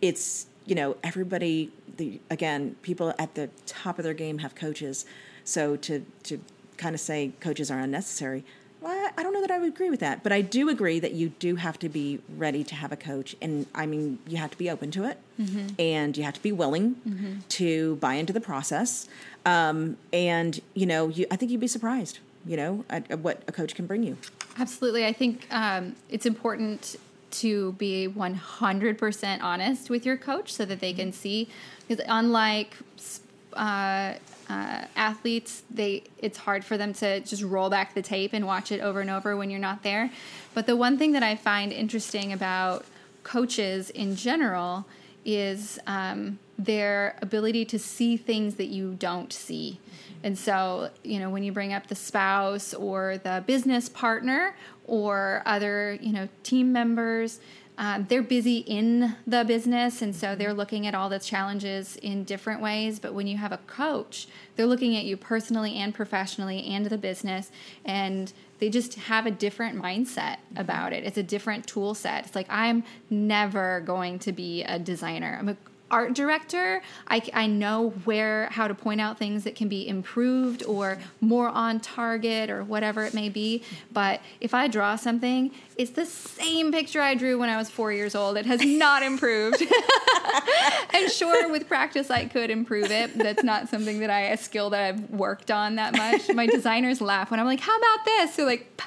it's, 0.00 0.46
you 0.66 0.76
know, 0.76 0.96
everybody, 1.02 1.72
the 1.96 2.20
again, 2.30 2.76
people 2.82 3.12
at 3.18 3.34
the 3.34 3.50
top 3.66 3.98
of 3.98 4.04
their 4.04 4.14
game 4.14 4.38
have 4.38 4.54
coaches. 4.54 5.04
So 5.42 5.74
to, 5.78 6.06
to 6.22 6.40
kind 6.76 6.94
of 6.94 7.00
say 7.00 7.32
coaches 7.40 7.72
are 7.72 7.80
unnecessary, 7.80 8.44
well, 8.80 9.10
I 9.16 9.22
don't 9.22 9.32
know 9.32 9.40
that 9.40 9.50
I 9.50 9.58
would 9.58 9.68
agree 9.68 9.90
with 9.90 10.00
that, 10.00 10.22
but 10.22 10.32
I 10.32 10.40
do 10.40 10.68
agree 10.68 11.00
that 11.00 11.12
you 11.12 11.30
do 11.38 11.56
have 11.56 11.78
to 11.80 11.88
be 11.88 12.20
ready 12.36 12.62
to 12.64 12.74
have 12.74 12.92
a 12.92 12.96
coach, 12.96 13.34
and 13.42 13.66
I 13.74 13.86
mean, 13.86 14.18
you 14.26 14.36
have 14.36 14.50
to 14.52 14.58
be 14.58 14.70
open 14.70 14.90
to 14.92 15.04
it, 15.04 15.18
and 15.78 16.16
you 16.16 16.24
have 16.24 16.34
to 16.34 16.42
be 16.42 16.52
willing 16.52 17.42
to 17.50 17.96
buy 17.96 18.14
into 18.14 18.32
the 18.32 18.40
process. 18.40 19.08
Um, 19.46 19.96
and 20.12 20.60
you 20.74 20.86
know, 20.86 21.08
you, 21.08 21.26
I 21.30 21.36
think 21.36 21.50
you'd 21.50 21.60
be 21.60 21.68
surprised 21.68 22.18
you 22.48 22.56
know, 22.56 22.84
at, 22.88 23.10
at 23.10 23.18
what 23.20 23.42
a 23.46 23.52
coach 23.52 23.74
can 23.74 23.86
bring 23.86 24.02
you. 24.02 24.16
Absolutely. 24.58 25.06
I 25.06 25.12
think 25.12 25.46
um, 25.50 25.94
it's 26.08 26.26
important 26.26 26.96
to 27.30 27.72
be 27.72 28.08
100% 28.08 29.42
honest 29.42 29.90
with 29.90 30.06
your 30.06 30.16
coach 30.16 30.52
so 30.52 30.64
that 30.64 30.80
they 30.80 30.94
can 30.94 31.12
see. 31.12 31.48
Because 31.86 32.04
unlike 32.08 32.74
uh, 33.52 34.14
uh, 34.48 34.84
athletes, 34.96 35.62
they 35.70 36.04
it's 36.18 36.38
hard 36.38 36.64
for 36.64 36.76
them 36.76 36.92
to 36.94 37.20
just 37.20 37.42
roll 37.42 37.68
back 37.68 37.94
the 37.94 38.02
tape 38.02 38.32
and 38.32 38.46
watch 38.46 38.72
it 38.72 38.80
over 38.80 39.00
and 39.00 39.10
over 39.10 39.36
when 39.36 39.50
you're 39.50 39.60
not 39.60 39.82
there. 39.82 40.10
But 40.54 40.66
the 40.66 40.76
one 40.76 40.98
thing 40.98 41.12
that 41.12 41.22
I 41.22 41.36
find 41.36 41.72
interesting 41.72 42.32
about 42.32 42.86
coaches 43.22 43.90
in 43.90 44.16
general 44.16 44.86
is 45.24 45.78
um, 45.86 46.38
their 46.58 47.18
ability 47.20 47.64
to 47.66 47.78
see 47.78 48.16
things 48.16 48.54
that 48.54 48.66
you 48.66 48.94
don't 48.94 49.32
see. 49.32 49.78
And 50.24 50.36
so, 50.36 50.90
you 51.04 51.20
know, 51.20 51.30
when 51.30 51.42
you 51.42 51.52
bring 51.52 51.72
up 51.72 51.86
the 51.86 51.94
spouse 51.94 52.74
or 52.74 53.18
the 53.18 53.44
business 53.46 53.88
partner 53.88 54.56
or 54.86 55.42
other, 55.44 55.98
you 56.00 56.12
know, 56.12 56.28
team 56.42 56.72
members, 56.72 57.40
um, 57.78 58.06
they're 58.08 58.22
busy 58.22 58.58
in 58.58 59.16
the 59.26 59.44
business 59.44 60.02
and 60.02 60.14
so 60.14 60.34
they're 60.34 60.52
looking 60.52 60.86
at 60.86 60.94
all 60.94 61.08
the 61.08 61.18
challenges 61.18 61.96
in 61.96 62.24
different 62.24 62.60
ways 62.60 62.98
but 62.98 63.14
when 63.14 63.26
you 63.26 63.38
have 63.38 63.52
a 63.52 63.58
coach 63.58 64.28
they're 64.56 64.66
looking 64.66 64.96
at 64.96 65.04
you 65.04 65.16
personally 65.16 65.76
and 65.76 65.94
professionally 65.94 66.66
and 66.66 66.86
the 66.86 66.98
business 66.98 67.50
and 67.84 68.32
they 68.58 68.68
just 68.68 68.94
have 68.94 69.24
a 69.24 69.30
different 69.30 69.80
mindset 69.80 70.38
about 70.56 70.92
it. 70.92 71.04
It's 71.04 71.16
a 71.16 71.22
different 71.22 71.66
tool 71.66 71.94
set. 71.94 72.26
It's 72.26 72.34
like 72.34 72.46
i'm 72.50 72.84
never 73.08 73.80
going 73.86 74.18
to 74.20 74.32
be 74.32 74.62
a 74.64 74.78
designer. 74.78 75.36
I'm 75.38 75.48
a 75.48 75.56
art 75.90 76.14
director, 76.14 76.82
I, 77.08 77.22
I 77.32 77.46
know 77.46 77.90
where, 78.04 78.48
how 78.50 78.68
to 78.68 78.74
point 78.74 79.00
out 79.00 79.18
things 79.18 79.44
that 79.44 79.54
can 79.54 79.68
be 79.68 79.88
improved 79.88 80.64
or 80.64 80.98
more 81.20 81.48
on 81.48 81.80
target 81.80 82.50
or 82.50 82.64
whatever 82.64 83.04
it 83.04 83.14
may 83.14 83.28
be. 83.28 83.62
But 83.92 84.20
if 84.40 84.54
I 84.54 84.68
draw 84.68 84.96
something, 84.96 85.50
it's 85.76 85.92
the 85.92 86.06
same 86.06 86.72
picture 86.72 87.00
I 87.00 87.14
drew 87.14 87.38
when 87.38 87.48
I 87.48 87.56
was 87.56 87.70
four 87.70 87.92
years 87.92 88.14
old. 88.14 88.36
It 88.36 88.46
has 88.46 88.64
not 88.64 89.02
improved. 89.02 89.62
and 90.94 91.10
sure, 91.10 91.50
with 91.50 91.68
practice, 91.68 92.10
I 92.10 92.26
could 92.26 92.50
improve 92.50 92.90
it. 92.90 93.16
That's 93.16 93.42
not 93.42 93.68
something 93.68 94.00
that 94.00 94.10
I, 94.10 94.22
a 94.22 94.36
skill 94.36 94.70
that 94.70 94.82
I've 94.82 95.10
worked 95.10 95.50
on 95.50 95.76
that 95.76 95.96
much. 95.96 96.28
My 96.34 96.46
designers 96.46 97.00
laugh 97.00 97.30
when 97.30 97.40
I'm 97.40 97.46
like, 97.46 97.60
how 97.60 97.76
about 97.76 98.04
this? 98.04 98.36
They're 98.36 98.46
like, 98.46 98.80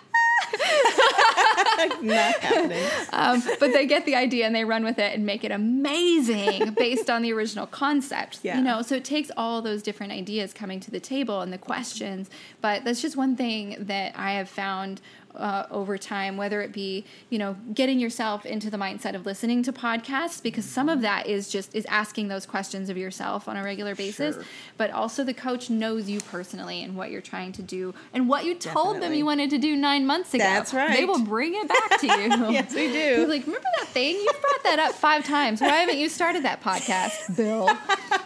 Not 2.01 2.39
happening. 2.39 2.83
Um, 3.13 3.43
but 3.59 3.73
they 3.73 3.85
get 3.85 4.05
the 4.05 4.15
idea 4.15 4.45
and 4.45 4.55
they 4.55 4.65
run 4.65 4.83
with 4.83 4.99
it 4.99 5.13
and 5.13 5.25
make 5.25 5.43
it 5.43 5.51
amazing 5.51 6.73
based 6.73 7.09
on 7.09 7.21
the 7.21 7.33
original 7.33 7.67
concept. 7.67 8.39
Yeah. 8.43 8.57
You 8.57 8.63
know, 8.63 8.81
so 8.81 8.95
it 8.95 9.05
takes 9.05 9.31
all 9.37 9.61
those 9.61 9.81
different 9.81 10.11
ideas 10.11 10.53
coming 10.53 10.79
to 10.81 10.91
the 10.91 10.99
table 10.99 11.41
and 11.41 11.51
the 11.51 11.57
questions. 11.57 12.29
But 12.61 12.83
that's 12.83 13.01
just 13.01 13.15
one 13.15 13.35
thing 13.35 13.77
that 13.79 14.13
I 14.15 14.33
have 14.33 14.49
found 14.49 15.01
uh, 15.35 15.65
over 15.71 15.97
time, 15.97 16.37
whether 16.37 16.61
it 16.61 16.71
be 16.73 17.05
you 17.29 17.39
know 17.39 17.55
getting 17.73 17.99
yourself 17.99 18.45
into 18.45 18.69
the 18.69 18.77
mindset 18.77 19.15
of 19.15 19.25
listening 19.25 19.63
to 19.63 19.71
podcasts, 19.73 20.41
because 20.43 20.65
some 20.65 20.89
of 20.89 21.01
that 21.01 21.27
is 21.27 21.49
just 21.49 21.73
is 21.75 21.85
asking 21.85 22.27
those 22.27 22.45
questions 22.45 22.89
of 22.89 22.97
yourself 22.97 23.47
on 23.47 23.57
a 23.57 23.63
regular 23.63 23.95
basis, 23.95 24.35
Sure. 24.35 24.43
but 24.77 24.91
also 24.91 25.23
the 25.23 25.33
coach 25.33 25.69
knows 25.69 26.09
you 26.09 26.19
personally 26.21 26.83
and 26.83 26.95
what 26.95 27.11
you're 27.11 27.21
trying 27.21 27.51
to 27.53 27.61
do 27.61 27.93
and 28.13 28.27
what 28.27 28.45
you 28.45 28.55
told 28.55 29.01
them 29.01 29.13
you 29.13 29.25
wanted 29.25 29.49
to 29.51 29.57
do 29.57 29.75
nine 29.75 30.05
months 30.05 30.33
ago. 30.33 30.43
That's 30.43 30.73
right. 30.73 30.95
They 30.97 31.05
will 31.05 31.23
bring 31.23 31.53
it 31.55 31.67
back 31.67 31.99
to 32.01 32.07
you. 32.07 32.11
Yes, 32.51 32.73
we 32.75 32.91
do. 32.91 32.97
You're 32.97 33.27
like, 33.27 33.45
remember 33.45 33.67
that 33.79 33.87
thing? 33.87 34.15
You 34.15 34.25
brought 34.41 34.63
that 34.63 34.79
up 34.79 34.93
five 34.93 35.23
times. 35.25 35.61
Why 35.61 35.69
haven't 35.69 35.97
you 35.97 36.09
started 36.09 36.43
that 36.43 36.61
podcast, 36.61 37.35
Bill? 37.37 37.69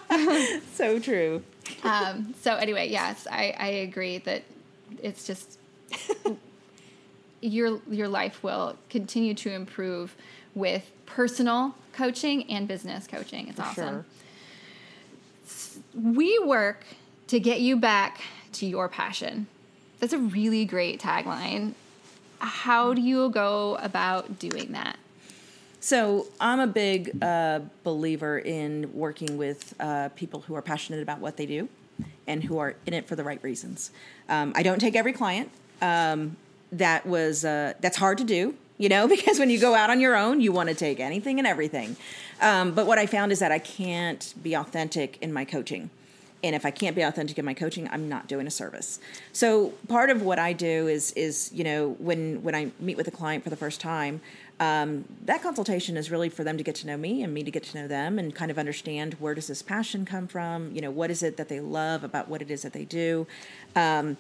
So 0.74 1.00
true. 1.00 1.44
Um, 1.84 2.34
so 2.42 2.56
anyway, 2.56 2.90
yes, 2.90 3.28
I, 3.30 3.54
I 3.58 3.68
agree 3.68 4.20
that 4.20 4.44
it's 5.04 5.26
just 5.28 5.58
your 7.42 7.80
your 7.90 8.08
life 8.08 8.44
will 8.44 8.78
continue 8.90 9.34
to 9.36 9.52
improve 9.52 10.16
with 10.54 10.92
personal 11.06 11.76
coaching 11.94 12.50
and 12.50 12.68
business 12.68 13.08
coaching. 13.08 13.48
It's 13.48 13.60
awesome. 13.60 14.06
We 15.94 16.40
work 16.40 16.86
to 17.28 17.40
get 17.40 17.62
you 17.62 17.78
back 17.78 18.22
to 18.54 18.66
your 18.66 18.90
passion. 18.90 19.48
That's 20.00 20.14
a 20.14 20.18
really 20.18 20.66
great 20.66 21.02
tagline. 21.02 21.74
How 22.40 22.94
do 22.94 23.02
you 23.02 23.30
go 23.30 23.78
about 23.82 24.40
doing 24.40 24.74
that? 24.74 24.98
So 25.80 26.28
I'm 26.40 26.60
a 26.60 26.68
big 26.68 27.24
uh, 27.24 27.60
believer 27.84 28.40
in 28.40 28.92
working 28.94 29.38
with 29.38 29.74
uh, 29.80 30.10
people 30.16 30.42
who 30.42 30.56
are 30.56 30.62
passionate 30.62 31.02
about 31.02 31.20
what 31.20 31.38
they 31.38 31.46
do 31.46 31.70
and 32.28 32.44
who 32.44 32.58
are 32.58 32.76
in 32.86 32.94
it 32.94 33.08
for 33.08 33.16
the 33.16 33.24
right 33.24 33.42
reasons. 33.44 33.92
Um, 34.28 34.52
I 34.56 34.64
don't 34.64 34.80
take 34.80 34.96
every 34.96 35.14
client. 35.14 35.52
Um, 35.82 36.38
that 36.78 37.06
was 37.06 37.46
uh, 37.46 37.74
that's 37.80 37.98
hard 37.98 38.18
to 38.20 38.24
do, 38.24 38.56
you 38.78 38.90
know, 38.90 39.08
because 39.16 39.40
when 39.40 39.50
you 39.50 39.60
go 39.60 39.76
out 39.76 39.90
on 39.90 40.00
your 40.00 40.16
own, 40.16 40.42
you 40.42 40.52
want 40.52 40.70
to 40.70 40.76
take 40.76 41.00
anything 41.00 41.40
and 41.40 41.48
everything. 41.48 41.96
Um, 42.42 42.74
but 42.74 42.86
what 42.86 42.98
I 42.98 43.06
found 43.06 43.32
is 43.32 43.40
that 43.40 43.52
I 43.52 43.60
can't 43.60 44.34
be 44.42 44.54
authentic 44.54 45.18
in 45.22 45.32
my 45.32 45.46
coaching. 45.46 45.90
And 46.44 46.54
if 46.54 46.66
I 46.66 46.70
can't 46.70 46.96
be 46.96 47.02
authentic 47.02 47.40
in 47.40 47.46
my 47.46 47.56
coaching, 47.56 47.90
I'm 47.92 48.08
not 48.08 48.28
doing 48.28 48.46
a 48.46 48.52
service. 48.52 49.00
So 49.34 49.70
part 49.88 50.12
of 50.12 50.22
what 50.22 50.38
I 50.38 50.54
do 50.54 50.88
is 50.88 51.12
is 51.14 51.52
you 51.54 51.64
know 51.64 51.96
when 51.98 52.44
when 52.44 52.54
I 52.54 52.72
meet 52.80 52.98
with 52.98 53.08
a 53.08 53.12
client 53.12 53.44
for 53.44 53.50
the 53.50 53.56
first 53.56 53.82
time, 53.82 54.22
um, 54.60 55.06
that 55.26 55.42
consultation 55.42 55.98
is 55.98 56.12
really 56.12 56.30
for 56.30 56.44
them 56.44 56.58
to 56.58 56.64
get 56.64 56.76
to 56.76 56.88
know 56.88 56.98
me 56.98 57.24
and 57.24 57.34
me 57.34 57.44
to 57.44 57.52
get 57.52 57.64
to 57.64 57.78
know 57.78 57.88
them 57.88 58.20
and 58.20 58.36
kind 58.36 58.52
of 58.52 58.60
understand 58.60 59.16
where 59.16 59.34
does 59.34 59.48
this 59.48 59.64
passion 59.64 60.06
come 60.06 60.28
from. 60.28 60.76
You 60.76 60.82
know 60.82 60.92
what 60.92 61.10
is 61.10 61.24
it 61.24 61.38
that 61.38 61.50
they 61.50 61.62
love 61.62 62.04
about 62.04 62.28
what 62.28 62.44
it 62.44 62.52
is 62.52 62.62
that 62.62 62.74
they 62.74 62.86
do. 62.86 63.26
Um, 63.76 64.18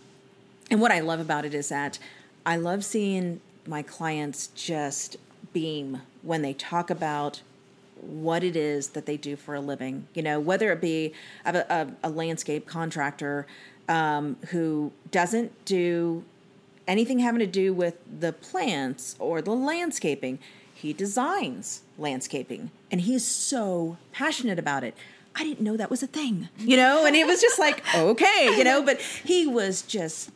and 0.71 0.81
what 0.81 0.91
I 0.91 1.01
love 1.01 1.19
about 1.19 1.45
it 1.45 1.53
is 1.53 1.69
that 1.69 1.99
I 2.45 2.57
love 2.57 2.85
seeing 2.85 3.41
my 3.65 3.81
clients 3.81 4.47
just 4.47 5.17
beam 5.53 6.01
when 6.21 6.41
they 6.41 6.53
talk 6.53 6.89
about 6.89 7.41
what 8.01 8.43
it 8.43 8.55
is 8.55 8.89
that 8.89 9.05
they 9.05 9.17
do 9.17 9.35
for 9.35 9.55
a 9.55 9.59
living. 9.59 10.07
You 10.13 10.21
know, 10.21 10.39
whether 10.39 10.71
it 10.71 10.81
be 10.81 11.13
I 11.43 11.51
have 11.51 11.55
a, 11.55 11.95
a, 12.03 12.07
a 12.07 12.09
landscape 12.09 12.67
contractor 12.67 13.47
um, 13.87 14.37
who 14.49 14.91
doesn't 15.11 15.65
do 15.65 16.23
anything 16.87 17.19
having 17.19 17.39
to 17.39 17.47
do 17.47 17.73
with 17.73 17.95
the 18.19 18.33
plants 18.33 19.15
or 19.19 19.41
the 19.41 19.51
landscaping. 19.51 20.39
He 20.73 20.93
designs 20.93 21.81
landscaping 21.97 22.71
and 22.91 23.01
he's 23.01 23.25
so 23.25 23.97
passionate 24.11 24.59
about 24.59 24.83
it. 24.83 24.95
I 25.37 25.43
didn't 25.43 25.61
know 25.61 25.75
that 25.77 25.89
was 25.89 26.01
a 26.01 26.07
thing, 26.07 26.47
you 26.57 26.77
know, 26.77 27.05
and 27.05 27.15
it 27.15 27.27
was 27.27 27.41
just 27.41 27.59
like, 27.59 27.83
okay, 27.95 28.55
you 28.57 28.63
know, 28.63 28.81
but 28.81 29.01
he 29.01 29.47
was 29.47 29.81
just 29.81 30.31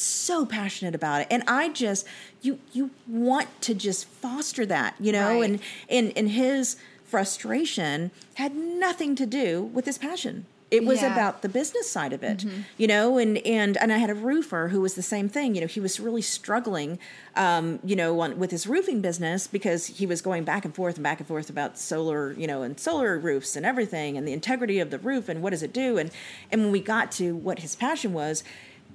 so 0.00 0.44
passionate 0.46 0.94
about 0.94 1.20
it. 1.22 1.26
And 1.30 1.42
i 1.46 1.68
just 1.68 2.06
you 2.42 2.58
you 2.72 2.90
want 3.06 3.48
to 3.62 3.74
just 3.74 4.06
foster 4.06 4.64
that 4.66 4.94
you 5.00 5.12
know? 5.12 5.40
Right. 5.40 5.50
and 5.50 5.60
and 5.88 6.12
and 6.16 6.30
his 6.30 6.76
frustration 7.04 8.10
had 8.34 8.54
nothing 8.54 9.14
to 9.16 9.26
do 9.26 9.62
with 9.72 9.84
his 9.86 9.96
passion. 9.98 10.46
It 10.68 10.84
was 10.84 11.00
Yeah. 11.00 11.12
about 11.12 11.42
the 11.42 11.48
business 11.48 11.88
side 11.88 12.12
of 12.12 12.22
it 12.24 12.44
you 12.76 12.86
know? 12.88 13.18
And 13.18 13.38
and 13.46 13.76
and 13.76 13.92
i 13.92 13.98
had 13.98 14.10
a 14.10 14.14
roofer 14.14 14.68
who 14.68 14.80
was 14.80 14.94
the 14.94 15.02
same 15.02 15.28
thing 15.28 15.54
you 15.54 15.60
know? 15.60 15.66
He 15.68 15.78
was 15.80 16.00
really 16.00 16.22
struggling 16.22 16.98
um, 17.36 17.78
you 17.84 17.94
know 17.96 18.18
on, 18.20 18.38
with 18.38 18.50
his 18.50 18.66
roofing 18.66 19.00
business 19.00 19.46
because 19.46 19.86
he 19.86 20.06
was 20.06 20.20
going 20.20 20.42
back 20.44 20.64
and 20.64 20.74
forth 20.74 20.96
and 20.96 21.04
back 21.04 21.20
and 21.20 21.28
forth 21.28 21.48
about 21.48 21.78
solar 21.78 22.32
you 22.32 22.46
know 22.48 22.62
and 22.62 22.78
solar 22.80 23.16
roofs 23.18 23.54
and 23.56 23.64
everything 23.64 24.16
and 24.18 24.26
the 24.26 24.32
integrity 24.32 24.78
of 24.80 24.90
the 24.90 24.98
roof 24.98 25.28
and 25.28 25.40
what 25.42 25.50
does 25.50 25.62
it 25.62 25.72
do? 25.72 25.98
And 25.98 26.10
and 26.50 26.60
when 26.62 26.72
we 26.72 26.80
got 26.80 27.12
to 27.12 27.34
what 27.36 27.60
his 27.60 27.76
passion 27.76 28.12
was 28.12 28.42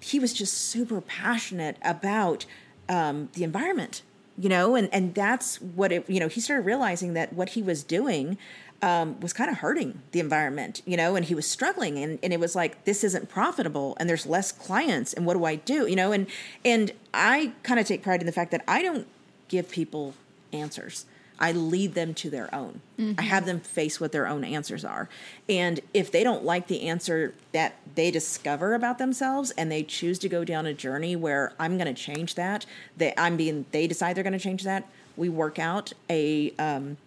he 0.02 0.20
was 0.20 0.34
just 0.34 0.54
super 0.54 1.00
passionate 1.00 1.78
about 1.84 2.46
um, 2.90 3.30
the 3.34 3.44
environment, 3.44 4.02
you 4.38 4.50
know, 4.50 4.76
and 4.76 4.90
and 4.94 5.14
that's 5.16 5.62
what 5.62 5.92
it, 5.92 6.10
you 6.10 6.20
know, 6.20 6.28
he 6.28 6.42
started 6.42 6.66
realizing 6.66 7.14
that 7.14 7.34
what 7.34 7.50
he 7.50 7.62
was 7.62 7.84
doing 7.84 8.38
um, 8.82 9.20
was 9.20 9.32
kind 9.32 9.50
of 9.50 9.58
hurting 9.58 10.02
the 10.12 10.20
environment, 10.20 10.82
you 10.86 10.98
know, 10.98 11.16
and 11.16 11.26
he 11.26 11.36
was 11.36 11.48
struggling, 11.48 11.98
and 12.00 12.20
and 12.24 12.34
it 12.34 12.40
was 12.40 12.56
like 12.56 12.84
this 12.86 13.04
isn't 13.04 13.30
profitable, 13.30 13.96
and 14.00 14.10
there's 14.10 14.26
less 14.26 14.52
clients, 14.52 15.14
and 15.14 15.26
what 15.26 15.36
do 15.36 15.46
I 15.46 15.56
do, 15.56 15.88
you 15.88 15.96
know, 15.96 16.12
and 16.12 16.28
and 16.66 16.92
I 17.14 17.54
kind 17.64 17.80
of 17.80 17.86
take 17.86 18.02
pride 18.02 18.22
in 18.22 18.26
the 18.26 18.32
fact 18.32 18.52
that 18.52 18.64
I 18.68 18.82
don't 18.82 19.08
give 19.48 19.70
people 19.70 20.16
answers. 20.52 21.06
I 21.42 21.54
lead 21.54 21.96
them 21.96 22.14
to 22.14 22.30
their 22.30 22.54
own. 22.54 22.82
I 23.18 23.24
have 23.24 23.48
them 23.48 23.60
face 23.60 24.00
what 24.00 24.12
their 24.12 24.28
own 24.28 24.44
answers 24.44 24.86
are. 24.86 25.10
And 25.50 25.80
if 25.92 26.12
they 26.12 26.24
don't 26.24 26.46
like 26.46 26.68
the 26.68 26.84
answer 26.84 27.34
that 27.52 27.78
they 27.96 28.12
discover 28.12 28.76
about 28.76 29.00
themselves 29.00 29.50
and 29.58 29.72
they 29.72 29.82
choose 29.82 30.20
to 30.20 30.30
go 30.30 30.46
down 30.46 30.68
a 30.68 30.74
journey 30.74 31.16
where 31.16 31.54
I'm 31.60 31.80
going 31.80 31.94
to 31.94 32.00
change 32.00 32.36
that, 32.36 32.68
that 32.98 33.20
I'm 33.20 33.38
being, 33.38 33.66
they 33.72 33.88
decide 33.88 34.16
they're 34.16 34.24
going 34.24 34.34
to 34.34 34.40
change 34.40 34.64
that, 34.64 34.88
we 35.18 35.30
work 35.30 35.58
out 35.58 35.94
a, 36.12 36.52
um, 36.60 36.98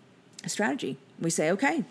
a 0.42 0.48
strategy. 0.48 0.96
We 1.20 1.30
say, 1.30 1.52
okay, 1.52 1.84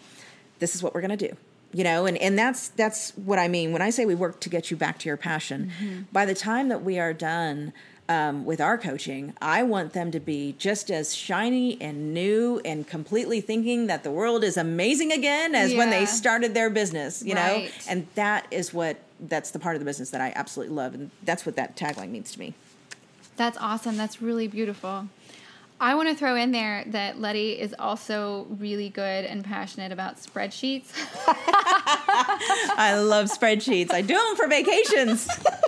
this 0.59 0.75
is 0.75 0.83
what 0.83 0.93
we're 0.93 1.01
going 1.01 1.17
to 1.17 1.27
do. 1.29 1.37
You 1.71 1.85
know, 1.85 2.05
and, 2.05 2.17
and 2.19 2.37
that's 2.37 2.69
that's 2.69 3.11
what 3.11 3.39
I 3.39 3.47
mean 3.47 3.71
when 3.71 3.81
I 3.81 3.89
say 3.89 4.05
we 4.05 4.13
work 4.13 4.39
to 4.41 4.49
get 4.49 4.69
you 4.69 4.77
back 4.77 4.99
to 4.99 5.09
your 5.09 5.17
passion. 5.17 5.71
By 6.11 6.25
the 6.25 6.35
time 6.35 6.67
that 6.69 6.83
we 6.83 6.99
are 6.99 7.13
done 7.13 7.73
um, 8.09 8.45
with 8.45 8.59
our 8.59 8.77
coaching, 8.77 9.33
I 9.41 9.63
want 9.63 9.93
them 9.93 10.11
to 10.11 10.19
be 10.19 10.55
just 10.57 10.91
as 10.91 11.15
shiny 11.15 11.81
and 11.81 12.13
new 12.13 12.61
and 12.65 12.87
completely 12.87 13.41
thinking 13.41 13.87
that 13.87 14.03
the 14.03 14.11
world 14.11 14.43
is 14.43 14.57
amazing 14.57 15.11
again 15.11 15.55
as 15.55 15.73
when 15.73 15.89
they 15.89 16.05
started 16.05 16.53
their 16.53 16.69
business. 16.69 17.23
You 17.23 17.35
know, 17.35 17.67
and 17.89 18.07
that 18.15 18.47
is 18.51 18.73
what 18.73 18.97
that's 19.19 19.51
the 19.51 19.59
part 19.59 19.75
of 19.75 19.79
the 19.79 19.85
business 19.85 20.09
that 20.09 20.21
I 20.21 20.33
absolutely 20.35 20.75
love, 20.75 20.93
and 20.93 21.11
that's 21.23 21.45
what 21.45 21.55
that 21.55 21.75
tagline 21.75 22.09
means 22.09 22.31
to 22.33 22.39
me. 22.39 22.53
That's 23.37 23.57
awesome. 23.57 23.97
That's 23.97 24.21
really 24.21 24.47
beautiful. 24.47 25.07
I 25.79 25.95
want 25.95 26.07
to 26.07 26.15
throw 26.15 26.35
in 26.35 26.51
there 26.51 26.85
that 26.87 27.19
Letty 27.19 27.59
is 27.59 27.75
also 27.77 28.47
really 28.49 28.89
good 28.89 29.25
and 29.25 29.43
passionate 29.43 29.91
about 29.91 30.17
spreadsheets. 30.17 30.91
I 32.77 33.01
love 33.03 33.25
spreadsheets. 33.25 33.91
I 33.91 34.01
do 34.01 34.13
them 34.13 34.35
for 34.35 34.47
vacations. 34.47 35.27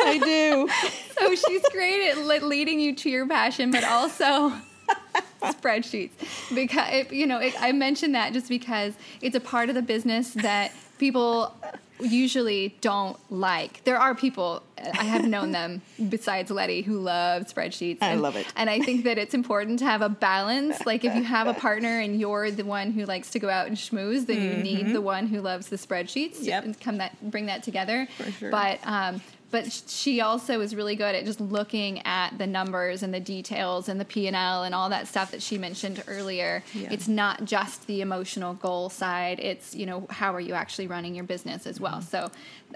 I 0.00 0.20
do. 0.22 0.68
So 1.18 1.34
she's 1.34 1.62
great 1.72 2.10
at 2.10 2.42
leading 2.44 2.78
you 2.78 2.94
to 2.94 3.08
your 3.08 3.26
passion, 3.26 3.70
but 3.70 3.82
also 3.84 4.52
spreadsheets. 5.42 6.10
Because 6.54 7.10
you 7.10 7.26
know, 7.26 7.38
it, 7.38 7.54
I 7.58 7.72
mentioned 7.72 8.14
that 8.14 8.34
just 8.34 8.50
because 8.50 8.92
it's 9.22 9.34
a 9.34 9.40
part 9.40 9.70
of 9.70 9.74
the 9.74 9.80
business 9.80 10.34
that 10.34 10.72
people 10.98 11.54
usually 12.00 12.76
don't 12.80 13.18
like. 13.30 13.82
There 13.84 13.98
are 13.98 14.14
people 14.14 14.62
I 14.98 15.04
have 15.04 15.26
known 15.26 15.52
them 15.52 15.82
besides 16.08 16.50
Letty 16.50 16.82
who 16.82 16.98
love 17.00 17.44
spreadsheets. 17.44 17.98
I 18.02 18.10
and, 18.10 18.22
love 18.22 18.36
it. 18.36 18.46
And 18.56 18.68
I 18.68 18.80
think 18.80 19.04
that 19.04 19.18
it's 19.18 19.34
important 19.34 19.78
to 19.80 19.84
have 19.86 20.02
a 20.02 20.08
balance. 20.08 20.84
Like 20.84 21.04
if 21.04 21.14
you 21.14 21.24
have 21.24 21.46
a 21.46 21.54
partner 21.60 22.00
and 22.00 22.20
you're 22.20 22.50
the 22.50 22.64
one 22.64 22.90
who 22.90 23.06
likes 23.06 23.30
to 23.30 23.38
go 23.38 23.48
out 23.48 23.66
and 23.66 23.76
schmooze, 23.76 24.26
then 24.26 24.36
mm-hmm. 24.36 24.56
you 24.56 24.62
need 24.62 24.92
the 24.92 25.00
one 25.00 25.26
who 25.26 25.40
loves 25.40 25.68
the 25.68 25.76
spreadsheets 25.76 26.44
yep. 26.44 26.64
to 26.64 26.74
come 26.74 26.98
that 26.98 27.30
bring 27.30 27.46
that 27.46 27.62
together. 27.62 28.06
For 28.16 28.30
sure. 28.30 28.50
But 28.50 28.80
um, 28.84 29.20
but 29.56 29.72
she 29.88 30.20
also 30.20 30.60
is 30.60 30.74
really 30.74 30.96
good 30.96 31.14
at 31.14 31.24
just 31.24 31.40
looking 31.40 32.04
at 32.04 32.36
the 32.36 32.46
numbers 32.46 33.02
and 33.02 33.14
the 33.14 33.20
details 33.20 33.88
and 33.88 33.98
the 33.98 34.04
p&l 34.04 34.62
and 34.64 34.74
all 34.74 34.90
that 34.90 35.08
stuff 35.08 35.30
that 35.30 35.40
she 35.40 35.56
mentioned 35.56 36.04
earlier 36.08 36.62
yeah. 36.74 36.88
it's 36.90 37.08
not 37.08 37.42
just 37.46 37.86
the 37.86 38.02
emotional 38.02 38.52
goal 38.52 38.90
side 38.90 39.40
it's 39.40 39.74
you 39.74 39.86
know 39.86 40.06
how 40.10 40.34
are 40.34 40.40
you 40.40 40.52
actually 40.52 40.86
running 40.86 41.14
your 41.14 41.24
business 41.24 41.66
as 41.66 41.80
well 41.80 42.00
mm-hmm. 42.00 42.28
so 42.28 42.30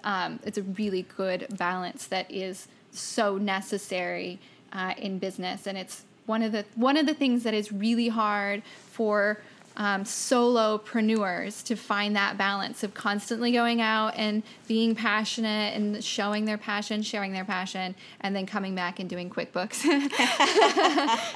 um, 0.05 0.41
it's 0.43 0.57
a 0.57 0.63
really 0.63 1.03
good 1.19 1.47
balance 1.59 2.07
that 2.07 2.31
is 2.31 2.67
so 2.93 3.37
necessary 3.37 4.39
uh, 4.73 4.95
in 4.97 5.19
business 5.19 5.67
and 5.67 5.77
it's 5.77 6.05
one 6.25 6.43
of 6.43 6.51
the 6.51 6.65
one 6.77 6.97
of 6.97 7.05
the 7.05 7.13
things 7.13 7.43
that 7.43 7.53
is 7.53 7.71
really 7.71 8.09
hard 8.09 8.63
for 8.91 9.39
um, 9.81 10.05
solopreneurs 10.05 11.65
to 11.65 11.75
find 11.75 12.15
that 12.15 12.37
balance 12.37 12.83
of 12.83 12.93
constantly 12.93 13.51
going 13.51 13.81
out 13.81 14.13
and 14.15 14.43
being 14.69 14.95
passionate 14.95 15.75
and 15.75 16.05
showing 16.05 16.45
their 16.45 16.59
passion, 16.59 17.01
sharing 17.01 17.33
their 17.33 17.47
passion, 17.47 17.95
and 18.21 18.37
then 18.37 18.45
coming 18.45 18.75
back 18.75 19.01
and 19.01 19.09
doing 19.09 19.31
QuickBooks. 19.31 19.81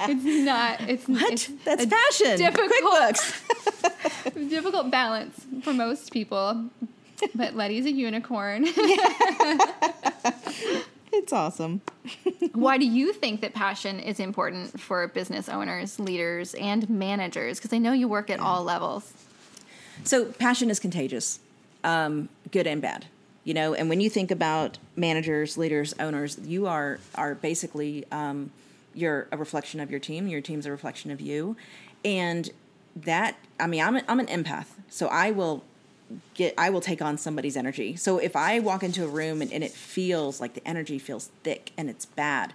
it's 0.09 0.45
not. 0.45 0.79
It's 0.81 1.07
what? 1.07 1.33
It's 1.33 1.47
That's 1.65 1.87
passion. 1.87 2.37
Difficult, 2.37 2.71
QuickBooks. 2.71 4.49
difficult 4.49 4.91
balance 4.91 5.43
for 5.63 5.73
most 5.73 6.13
people. 6.13 6.65
But 7.33 7.55
Letty's 7.55 7.87
a 7.87 7.91
unicorn. 7.91 8.67
It's 11.17 11.31
awesome. 11.31 11.81
Why 12.53 12.77
do 12.77 12.85
you 12.85 13.13
think 13.13 13.39
that 13.41 13.53
passion 13.53 13.99
is 14.01 14.19
important 14.19 14.79
for 14.79 15.07
business 15.07 15.47
owners, 15.47 15.97
leaders, 15.97 16.53
and 16.55 16.89
managers? 16.89 17.57
Because 17.57 17.71
I 17.71 17.77
know 17.77 17.93
you 17.93 18.07
work 18.09 18.29
at 18.29 18.39
all 18.39 18.63
levels. 18.63 19.13
So, 20.03 20.25
passion 20.25 20.69
is 20.69 20.79
contagious, 20.79 21.39
um, 21.85 22.27
good 22.51 22.67
and 22.67 22.81
bad. 22.81 23.05
You 23.45 23.53
know, 23.53 23.73
and 23.73 23.87
when 23.87 24.01
you 24.01 24.09
think 24.09 24.29
about 24.29 24.77
managers, 24.97 25.57
leaders, 25.57 25.93
owners, 25.99 26.37
you 26.43 26.67
are 26.67 26.99
are 27.15 27.33
basically 27.35 28.03
um, 28.11 28.51
you're 28.93 29.27
a 29.31 29.37
reflection 29.37 29.79
of 29.79 29.89
your 29.89 30.01
team. 30.01 30.27
Your 30.27 30.41
team's 30.41 30.65
a 30.65 30.71
reflection 30.71 31.11
of 31.11 31.21
you, 31.21 31.55
and 32.03 32.49
that 32.95 33.37
I 33.57 33.67
mean, 33.67 33.81
I'm 33.81 33.95
a, 33.95 34.03
I'm 34.09 34.19
an 34.19 34.27
empath, 34.27 34.67
so 34.89 35.07
I 35.07 35.31
will 35.31 35.63
get 36.33 36.53
I 36.57 36.69
will 36.69 36.81
take 36.81 37.01
on 37.01 37.17
somebody's 37.17 37.57
energy. 37.57 37.95
So 37.95 38.17
if 38.17 38.35
I 38.35 38.59
walk 38.59 38.83
into 38.83 39.03
a 39.03 39.07
room 39.07 39.41
and, 39.41 39.51
and 39.51 39.63
it 39.63 39.71
feels 39.71 40.39
like 40.39 40.53
the 40.53 40.67
energy 40.67 40.99
feels 40.99 41.29
thick 41.43 41.71
and 41.77 41.89
it's 41.89 42.05
bad, 42.05 42.53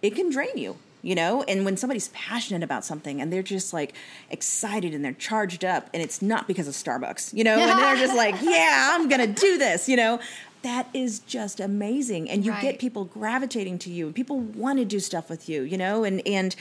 it 0.00 0.14
can 0.14 0.30
drain 0.30 0.56
you 0.56 0.76
you 1.02 1.16
know? 1.16 1.42
And 1.42 1.64
when 1.64 1.76
somebody's 1.76 2.08
passionate 2.08 2.62
about 2.62 2.84
something 2.84 3.20
and 3.20 3.32
they're 3.32 3.42
just 3.42 3.72
like 3.72 3.94
excited 4.30 4.94
and 4.94 5.04
they're 5.04 5.12
charged 5.12 5.64
up 5.64 5.90
and 5.92 6.02
it's 6.02 6.22
not 6.22 6.46
because 6.46 6.68
of 6.68 6.74
starbucks 6.74 7.34
you 7.34 7.44
know? 7.44 7.58
And 7.58 7.78
they're 7.78 7.96
just 7.96 8.16
like 8.16 8.36
yeah 8.42 8.90
i'm 8.92 9.08
gonna 9.08 9.26
do 9.26 9.58
this 9.58 9.88
you 9.88 9.96
know? 9.96 10.20
That 10.62 10.88
is 10.94 11.18
just 11.18 11.58
amazing. 11.58 12.30
And 12.30 12.46
you 12.46 12.52
right. 12.52 12.62
get 12.62 12.78
people 12.78 13.04
gravitating 13.04 13.80
to 13.80 13.90
you 13.90 14.06
and 14.06 14.14
people 14.14 14.38
want 14.38 14.78
to 14.78 14.84
do 14.84 15.00
stuff 15.00 15.28
with 15.28 15.48
you 15.48 15.62
you 15.62 15.76
know? 15.76 16.04
And 16.04 16.26
and 16.26 16.54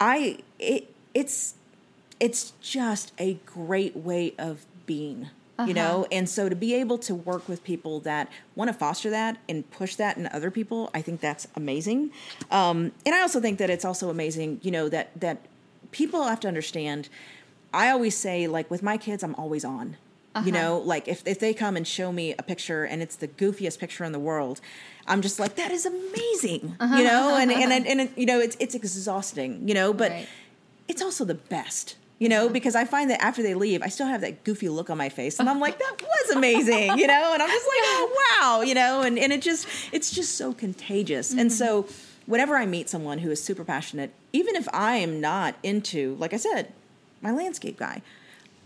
i 0.00 0.38
it, 0.58 0.92
it's 1.14 1.54
it's 2.18 2.52
just 2.60 3.12
a 3.18 3.34
great 3.46 3.96
way 3.96 4.34
of 4.38 4.66
being 4.86 5.28
uh-huh. 5.58 5.68
you 5.68 5.74
know 5.74 6.06
and 6.12 6.28
so 6.28 6.48
to 6.48 6.54
be 6.54 6.74
able 6.74 6.98
to 6.98 7.14
work 7.14 7.48
with 7.48 7.62
people 7.64 8.00
that 8.00 8.30
want 8.54 8.68
to 8.68 8.74
foster 8.74 9.10
that 9.10 9.38
and 9.48 9.68
push 9.70 9.94
that 9.96 10.16
in 10.16 10.26
other 10.28 10.50
people 10.50 10.90
i 10.94 11.00
think 11.00 11.20
that's 11.20 11.48
amazing 11.54 12.10
um, 12.50 12.92
and 13.04 13.14
i 13.14 13.20
also 13.20 13.40
think 13.40 13.58
that 13.58 13.70
it's 13.70 13.84
also 13.84 14.10
amazing 14.10 14.60
you 14.62 14.70
know 14.70 14.88
that 14.88 15.18
that 15.18 15.38
people 15.90 16.24
have 16.24 16.40
to 16.40 16.48
understand 16.48 17.08
i 17.72 17.88
always 17.88 18.16
say 18.16 18.46
like 18.46 18.70
with 18.70 18.82
my 18.82 18.96
kids 18.96 19.22
i'm 19.22 19.34
always 19.36 19.64
on 19.64 19.96
uh-huh. 20.34 20.44
you 20.44 20.52
know 20.52 20.78
like 20.78 21.08
if, 21.08 21.26
if 21.26 21.38
they 21.38 21.54
come 21.54 21.76
and 21.76 21.86
show 21.86 22.12
me 22.12 22.34
a 22.38 22.42
picture 22.42 22.84
and 22.84 23.02
it's 23.02 23.16
the 23.16 23.28
goofiest 23.28 23.78
picture 23.78 24.04
in 24.04 24.12
the 24.12 24.18
world 24.18 24.60
i'm 25.06 25.22
just 25.22 25.40
like 25.40 25.56
that 25.56 25.70
is 25.70 25.86
amazing 25.86 26.76
uh-huh. 26.78 26.96
you 26.96 27.04
know 27.04 27.36
and 27.36 27.50
and, 27.50 27.72
and, 27.72 27.86
and, 27.86 28.10
you 28.16 28.26
know 28.26 28.38
it's 28.38 28.56
it's 28.60 28.74
exhausting 28.74 29.66
you 29.66 29.74
know 29.74 29.92
but 29.92 30.10
right. 30.10 30.28
it's 30.88 31.00
also 31.00 31.24
the 31.24 31.34
best 31.34 31.96
you 32.18 32.28
know, 32.28 32.48
because 32.48 32.74
I 32.74 32.84
find 32.84 33.10
that 33.10 33.22
after 33.22 33.42
they 33.42 33.54
leave, 33.54 33.82
I 33.82 33.88
still 33.88 34.06
have 34.06 34.22
that 34.22 34.42
goofy 34.44 34.68
look 34.68 34.88
on 34.88 34.96
my 34.96 35.08
face, 35.08 35.38
and 35.38 35.48
I'm 35.48 35.60
like, 35.60 35.78
that 35.78 36.02
was 36.02 36.36
amazing, 36.36 36.98
you 36.98 37.06
know, 37.06 37.30
and 37.32 37.42
I'm 37.42 37.48
just 37.48 37.66
like, 37.66 37.82
oh 37.84 38.24
wow, 38.40 38.62
you 38.62 38.74
know, 38.74 39.02
and 39.02 39.18
and 39.18 39.32
it 39.32 39.42
just 39.42 39.66
it's 39.92 40.10
just 40.10 40.36
so 40.36 40.52
contagious, 40.52 41.30
mm-hmm. 41.30 41.40
and 41.40 41.52
so 41.52 41.86
whenever 42.26 42.56
I 42.56 42.66
meet 42.66 42.88
someone 42.88 43.18
who 43.18 43.30
is 43.30 43.42
super 43.42 43.64
passionate, 43.64 44.12
even 44.32 44.56
if 44.56 44.68
I 44.72 44.96
am 44.96 45.20
not 45.20 45.54
into, 45.62 46.16
like 46.16 46.34
I 46.34 46.36
said, 46.36 46.72
my 47.22 47.30
landscape 47.30 47.78
guy, 47.78 48.02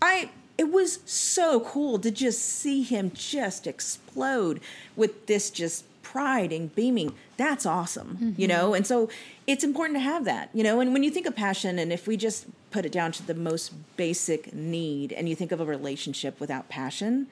I 0.01 0.29
it 0.57 0.71
was 0.71 0.99
so 1.05 1.61
cool 1.61 1.97
to 1.99 2.11
just 2.11 2.41
see 2.41 2.83
him 2.83 3.11
just 3.15 3.65
explode 3.65 4.59
with 4.95 5.25
this 5.27 5.49
just 5.49 5.85
pride 6.03 6.51
and 6.51 6.75
beaming. 6.75 7.13
That's 7.37 7.65
awesome 7.65 8.17
mm-hmm. 8.21 8.41
you 8.41 8.47
know? 8.47 8.73
And 8.73 8.85
so 8.85 9.09
it's 9.47 9.63
important 9.63 9.95
to 9.95 10.01
have 10.01 10.25
that 10.25 10.49
you 10.53 10.63
know? 10.63 10.79
And 10.79 10.93
when 10.93 11.03
you 11.03 11.09
think 11.09 11.25
of 11.25 11.35
passion 11.35 11.79
and 11.79 11.91
if 11.91 12.07
we 12.07 12.17
just 12.17 12.45
put 12.71 12.85
it 12.85 12.91
down 12.91 13.11
to 13.11 13.25
the 13.25 13.33
most 13.33 13.73
basic 13.97 14.53
need 14.53 15.11
and 15.13 15.27
you 15.29 15.35
think 15.35 15.51
of 15.51 15.59
a 15.59 15.65
relationship 15.65 16.39
without 16.39 16.69
passion 16.69 17.27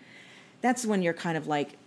that's 0.62 0.86
when 0.86 1.02
you're 1.02 1.14
kind 1.14 1.38
of 1.38 1.48
like 1.48 1.78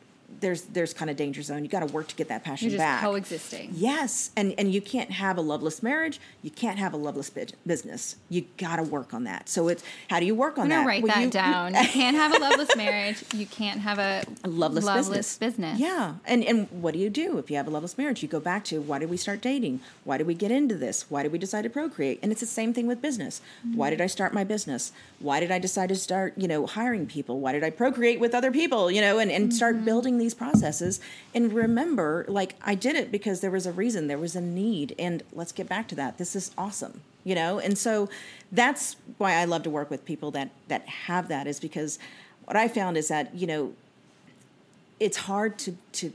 there's 0.40 0.62
there's 0.62 0.94
kind 0.94 1.10
of 1.10 1.16
danger 1.16 1.42
zone. 1.42 1.62
You 1.62 1.68
got 1.70 1.86
to 1.86 1.92
work 1.92 2.08
to 2.08 2.14
get 2.14 2.28
that 2.28 2.44
passion 2.44 2.66
You're 2.66 2.78
just 2.78 2.80
back. 2.80 3.02
Coexisting. 3.02 3.70
Yes, 3.74 4.30
and 4.36 4.54
and 4.58 4.72
you 4.72 4.80
can't 4.80 5.10
have 5.10 5.38
a 5.38 5.40
loveless 5.40 5.82
marriage. 5.82 6.20
You 6.42 6.50
can't 6.50 6.78
have 6.78 6.92
a 6.92 6.96
loveless 6.96 7.30
business. 7.30 8.16
You 8.28 8.46
got 8.56 8.76
to 8.76 8.82
work 8.82 9.14
on 9.14 9.24
that. 9.24 9.48
So 9.48 9.68
it's 9.68 9.82
how 10.08 10.20
do 10.20 10.26
you 10.26 10.34
work 10.34 10.58
on 10.58 10.64
I'm 10.64 10.68
that? 10.70 10.86
Write 10.86 11.02
well, 11.02 11.14
that 11.14 11.22
you, 11.22 11.30
down. 11.30 11.74
You, 11.74 11.80
can't 11.88 12.16
have 12.16 12.34
a 12.34 12.38
loveless 12.38 12.74
marriage. 12.76 13.24
You 13.34 13.46
can't 13.46 13.80
have 13.80 13.98
a, 13.98 14.24
a 14.44 14.48
loveless, 14.48 14.84
loveless 14.84 15.08
business. 15.08 15.36
business. 15.38 15.80
Yeah, 15.80 16.14
and 16.24 16.44
and 16.44 16.68
what 16.70 16.94
do 16.94 17.00
you 17.00 17.10
do 17.10 17.38
if 17.38 17.50
you 17.50 17.56
have 17.56 17.66
a 17.66 17.70
loveless 17.70 17.98
marriage? 17.98 18.22
You 18.22 18.28
go 18.28 18.40
back 18.40 18.64
to 18.64 18.80
why 18.80 18.98
did 18.98 19.10
we 19.10 19.16
start 19.16 19.40
dating? 19.40 19.80
Why 20.04 20.18
did 20.18 20.26
we 20.26 20.34
get 20.34 20.50
into 20.50 20.76
this? 20.76 21.10
Why 21.10 21.22
did 21.22 21.32
we 21.32 21.38
decide 21.38 21.62
to 21.62 21.70
procreate? 21.70 22.18
And 22.22 22.32
it's 22.32 22.40
the 22.40 22.46
same 22.46 22.72
thing 22.72 22.86
with 22.86 23.02
business. 23.02 23.40
Mm-hmm. 23.66 23.76
Why 23.76 23.90
did 23.90 24.00
I 24.00 24.06
start 24.06 24.32
my 24.32 24.44
business? 24.44 24.92
Why 25.18 25.40
did 25.40 25.50
I 25.50 25.58
decide 25.58 25.88
to 25.90 25.96
start 25.96 26.34
you 26.36 26.48
know 26.48 26.66
hiring 26.66 27.06
people? 27.06 27.40
Why 27.40 27.52
did 27.52 27.64
I 27.64 27.70
procreate 27.70 28.20
with 28.20 28.34
other 28.34 28.50
people? 28.50 28.90
You 28.90 29.00
know, 29.00 29.18
and 29.18 29.30
and 29.30 29.44
mm-hmm. 29.44 29.56
start 29.56 29.84
building 29.84 30.18
these 30.22 30.34
processes 30.34 31.00
and 31.34 31.52
remember 31.52 32.24
like 32.28 32.54
i 32.62 32.74
did 32.74 32.96
it 32.96 33.12
because 33.12 33.40
there 33.40 33.50
was 33.50 33.66
a 33.66 33.72
reason 33.72 34.06
there 34.06 34.18
was 34.18 34.34
a 34.34 34.40
need 34.40 34.94
and 34.98 35.22
let's 35.32 35.52
get 35.52 35.68
back 35.68 35.86
to 35.88 35.94
that. 35.94 36.18
This 36.18 36.34
is 36.34 36.50
awesome 36.56 37.02
you 37.24 37.36
know? 37.36 37.60
And 37.60 37.78
so 37.78 38.08
that's 38.50 38.96
why 39.18 39.34
i 39.34 39.44
love 39.44 39.62
to 39.64 39.70
work 39.70 39.90
with 39.90 40.04
people 40.04 40.30
that 40.32 40.50
that 40.68 40.86
have 40.88 41.28
that 41.28 41.46
is 41.46 41.60
because 41.60 41.98
what 42.44 42.56
i 42.56 42.66
found 42.68 42.96
is 42.96 43.08
that 43.08 43.34
you 43.34 43.46
know 43.46 43.72
it's 45.02 45.16
hard 45.16 45.58
to 45.58 45.76
to 45.92 46.12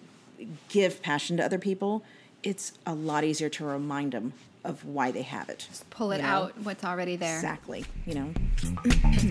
give 0.70 1.02
passion 1.02 1.38
to 1.38 1.44
other 1.44 1.60
people. 1.60 2.04
It's 2.44 2.74
a 2.86 2.94
lot 2.94 3.24
easier 3.24 3.50
to 3.50 3.66
remind 3.66 4.14
them 4.14 4.34
of 4.64 4.84
why 4.86 5.12
they 5.12 5.22
have 5.22 5.50
it 5.50 5.66
just 5.70 5.90
pull 5.90 6.12
it 6.12 6.18
you 6.18 6.24
know? 6.24 6.30
out 6.30 6.54
what's 6.64 6.84
already 6.84 7.16
there. 7.16 7.36
Exactly 7.36 7.86
you 8.06 8.16
know? 8.16 8.34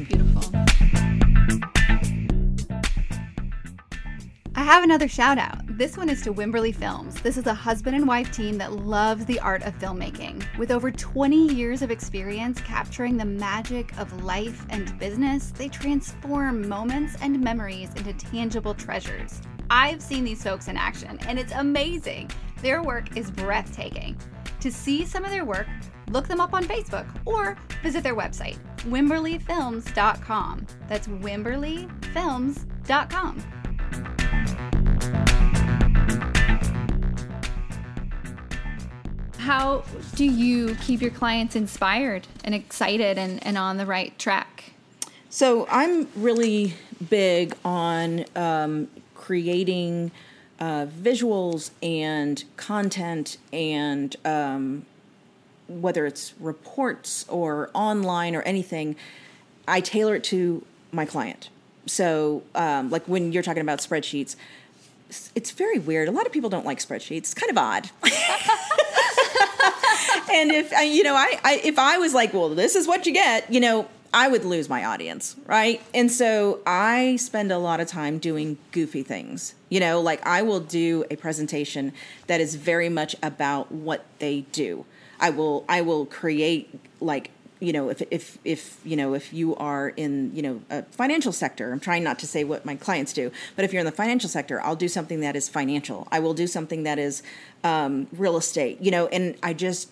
Beautiful 0.09 0.53
I 4.59 4.63
have 4.63 4.83
another 4.83 5.07
shout 5.07 5.37
out. 5.37 5.61
This 5.67 5.99
one 5.99 6.09
is 6.09 6.23
to 6.23 6.33
Wimberly 6.33 6.75
Films. 6.75 7.21
This 7.21 7.37
is 7.37 7.47
a 7.47 7.53
husband 7.53 7.95
and 7.95 8.09
wife 8.09 8.33
team 8.33 8.57
that 8.57 8.73
loves 8.73 9.27
the 9.27 9.39
art 9.41 9.63
of 9.65 9.79
filmmaking. 9.79 10.43
With 10.57 10.71
over 10.71 10.91
20 10.91 11.53
years 11.53 11.83
of 11.83 11.91
experience 11.91 12.63
capturing 12.63 13.19
the 13.19 13.27
magic 13.27 13.95
of 13.99 14.25
life 14.25 14.65
and 14.71 14.99
business, 14.99 15.51
they 15.51 15.69
transform 15.69 16.67
moments 16.67 17.19
and 17.21 17.39
memories 17.39 17.91
into 17.97 18.15
tangible 18.15 18.73
treasures. 18.73 19.43
I've 19.69 20.01
seen 20.01 20.25
these 20.25 20.43
folks 20.43 20.69
in 20.69 20.79
action, 20.79 21.19
and 21.29 21.39
it's 21.39 21.53
amazing. 21.53 22.31
Their 22.63 22.83
work 22.83 23.15
is 23.15 23.31
breathtaking. 23.31 24.17
To 24.61 24.73
see 24.73 25.05
some 25.05 25.23
of 25.23 25.33
their 25.33 25.45
work, 25.45 25.67
look 26.09 26.29
them 26.29 26.41
up 26.41 26.55
on 26.55 26.65
Facebook 26.65 27.07
or 27.27 27.59
visit 27.83 28.03
their 28.03 28.17
website, 28.17 28.57
wimberlyfilms.com. 28.85 30.67
That's 30.89 31.09
wimberlyfilms.com. 31.09 33.66
How 39.39 39.85
do 40.15 40.25
you 40.25 40.75
keep 40.77 41.01
your 41.01 41.11
clients 41.11 41.55
inspired 41.55 42.27
and 42.43 42.55
excited 42.55 43.17
and, 43.19 43.45
and 43.47 43.57
on 43.57 43.77
the 43.77 43.87
right 43.87 44.19
track? 44.19 44.73
So, 45.31 45.67
I'm 45.71 46.09
really 46.17 46.75
big 47.11 47.55
on 47.65 48.25
um, 48.35 48.89
creating 49.15 50.11
uh, 50.59 50.87
visuals 50.87 51.71
and 51.83 52.43
content 52.57 53.37
and 53.53 54.17
um, 54.25 54.87
whether 55.69 56.07
it's 56.07 56.35
reports 56.41 57.27
or 57.29 57.71
online 57.75 58.35
or 58.35 58.43
anything, 58.43 58.97
I 59.67 59.81
tailor 59.81 60.17
it 60.17 60.25
to 60.25 60.65
my 60.93 61.05
client. 61.05 61.51
So, 61.87 62.43
um, 62.55 62.91
like 62.91 63.07
when 63.07 63.33
you're 63.33 63.43
talking 63.43 63.63
about 63.63 63.79
spreadsheets, 63.79 64.37
it's 65.35 65.53
very 65.53 65.79
weird. 65.79 66.09
A 66.09 66.11
lot 66.13 66.27
of 66.27 66.33
people 66.33 66.51
don't 66.51 66.67
like 66.67 66.79
spreadsheets. 66.79 67.19
It's 67.19 67.35
kind 67.35 67.51
of 67.51 67.59
odd. 67.59 67.91
and 70.33 70.51
if 70.51 70.73
you 70.73 71.03
know, 71.05 71.15
I, 71.15 71.39
I 71.45 71.61
if 71.63 71.79
I 71.79 71.99
was 71.99 72.13
like, 72.13 72.35
well, 72.35 72.49
this 72.49 72.75
is 72.75 72.89
what 72.89 73.07
you 73.07 73.13
get, 73.13 73.53
you 73.53 73.61
know, 73.61 73.89
I 74.13 74.29
would 74.29 74.45
lose 74.45 74.69
my 74.69 74.85
audience, 74.85 75.37
right? 75.47 75.81
And 75.95 76.11
so 76.11 76.61
I 76.67 77.17
spend 77.17 77.53
a 77.53 77.59
lot 77.59 77.81
of 77.81 77.89
time 77.89 78.19
doing 78.19 78.59
goofy 78.73 79.03
things. 79.03 79.55
You 79.69 79.81
know, 79.81 80.01
like 80.01 80.27
I 80.27 80.43
will 80.43 80.61
do 80.61 81.05
a 81.11 81.17
presentation 81.17 81.93
that 82.27 82.41
is 82.41 82.55
very 82.55 82.89
much 82.89 83.15
about 83.23 83.71
what 83.71 84.05
they 84.19 84.43
do. 84.53 84.85
I 85.21 85.31
will 85.31 85.65
I 85.69 85.83
will 85.83 86.07
create 86.07 86.81
like 87.01 87.31
you 87.61 87.73
know 87.73 87.89
if 87.89 88.03
if 88.11 88.39
if 88.45 88.81
you 88.85 88.97
know 88.97 89.15
if 89.15 89.33
you 89.33 89.57
are 89.57 89.89
in 89.91 90.35
you 90.35 90.43
know 90.43 90.61
a 90.71 90.83
financial 90.85 91.33
sector 91.33 91.73
i'm 91.73 91.81
trying 91.81 92.05
not 92.05 92.19
to 92.19 92.27
say 92.27 92.45
what 92.45 92.65
my 92.65 92.75
clients 92.75 93.13
do 93.13 93.31
but 93.55 93.65
if 93.65 93.73
you're 93.73 93.81
in 93.81 93.87
the 93.87 93.93
financial 93.93 94.29
sector 94.29 94.61
i'll 94.63 94.77
do 94.77 94.89
something 94.89 95.21
that 95.21 95.37
is 95.37 95.49
financial. 95.49 96.07
I 96.11 96.21
will 96.21 96.35
do 96.35 96.47
something 96.47 96.83
that 96.85 96.99
is 96.99 97.23
um, 97.65 98.09
real 98.13 98.37
estate 98.37 98.81
you 98.81 98.91
know 98.91 99.07
and 99.09 99.37
i 99.43 99.53
just 99.53 99.91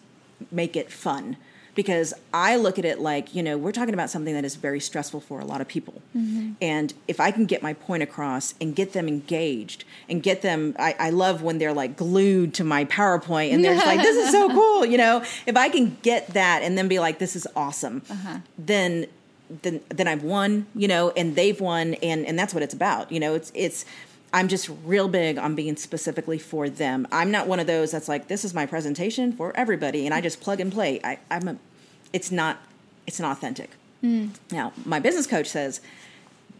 make 0.50 0.76
it 0.76 0.90
fun 0.90 1.36
because 1.74 2.14
I 2.32 2.56
look 2.56 2.78
at 2.78 2.84
it 2.84 3.00
like, 3.00 3.34
you 3.34 3.42
know, 3.42 3.58
we're 3.58 3.72
talking 3.72 3.94
about 3.94 4.10
something 4.10 4.34
that 4.34 4.44
is 4.44 4.54
very 4.54 4.80
stressful 4.80 5.20
for 5.20 5.40
a 5.40 5.44
lot 5.44 5.60
of 5.60 5.68
people. 5.68 6.02
Mm-hmm. 6.16 6.52
And 6.60 6.94
if 7.08 7.20
I 7.20 7.30
can 7.30 7.46
get 7.46 7.62
my 7.62 7.74
point 7.74 8.02
across 8.02 8.54
and 8.60 8.74
get 8.74 8.92
them 8.92 9.08
engaged 9.08 9.84
and 10.08 10.22
get 10.22 10.42
them, 10.42 10.76
I, 10.78 10.94
I 10.98 11.10
love 11.10 11.42
when 11.42 11.58
they're 11.58 11.72
like 11.72 11.96
glued 11.96 12.54
to 12.54 12.64
my 12.64 12.84
PowerPoint 12.84 13.52
and 13.52 13.64
they're 13.64 13.76
like, 13.76 14.00
this 14.00 14.16
is 14.16 14.30
so 14.30 14.48
cool, 14.52 14.84
you 14.84 14.98
know, 14.98 15.24
if 15.46 15.56
I 15.56 15.68
can 15.68 15.96
get 16.02 16.28
that 16.28 16.62
and 16.62 16.78
then 16.78 16.88
be 16.88 16.98
like, 16.98 17.18
this 17.18 17.36
is 17.36 17.46
awesome, 17.56 18.02
uh-huh. 18.08 18.38
then 18.58 19.06
then 19.62 19.80
then 19.90 20.08
I've 20.08 20.22
won, 20.22 20.66
you 20.74 20.88
know, 20.88 21.10
and 21.10 21.36
they've 21.36 21.60
won 21.60 21.94
and 21.94 22.24
and 22.26 22.38
that's 22.38 22.54
what 22.54 22.62
it's 22.62 22.74
about. 22.74 23.12
You 23.12 23.20
know, 23.20 23.34
it's 23.34 23.52
it's 23.54 23.84
I'm 24.34 24.48
just 24.48 24.68
real 24.84 25.08
big 25.08 25.38
on 25.38 25.54
being 25.54 25.76
specifically 25.76 26.38
for 26.38 26.68
them. 26.68 27.06
I'm 27.12 27.30
not 27.30 27.46
one 27.46 27.60
of 27.60 27.66
those 27.66 27.92
that's 27.92 28.08
like, 28.08 28.28
this 28.28 28.44
is 28.44 28.52
my 28.52 28.66
presentation 28.66 29.32
for 29.32 29.56
everybody, 29.56 30.04
and 30.04 30.12
I 30.12 30.20
just 30.20 30.40
plug 30.40 30.60
and 30.60 30.72
play. 30.72 31.00
I, 31.02 31.18
I'm 31.30 31.48
a, 31.48 31.56
it's 32.12 32.30
not, 32.30 32.58
it's 33.06 33.20
not 33.20 33.30
authentic. 33.36 33.70
Mm. 34.02 34.30
Now, 34.50 34.72
my 34.84 34.98
business 34.98 35.26
coach 35.26 35.46
says, 35.46 35.80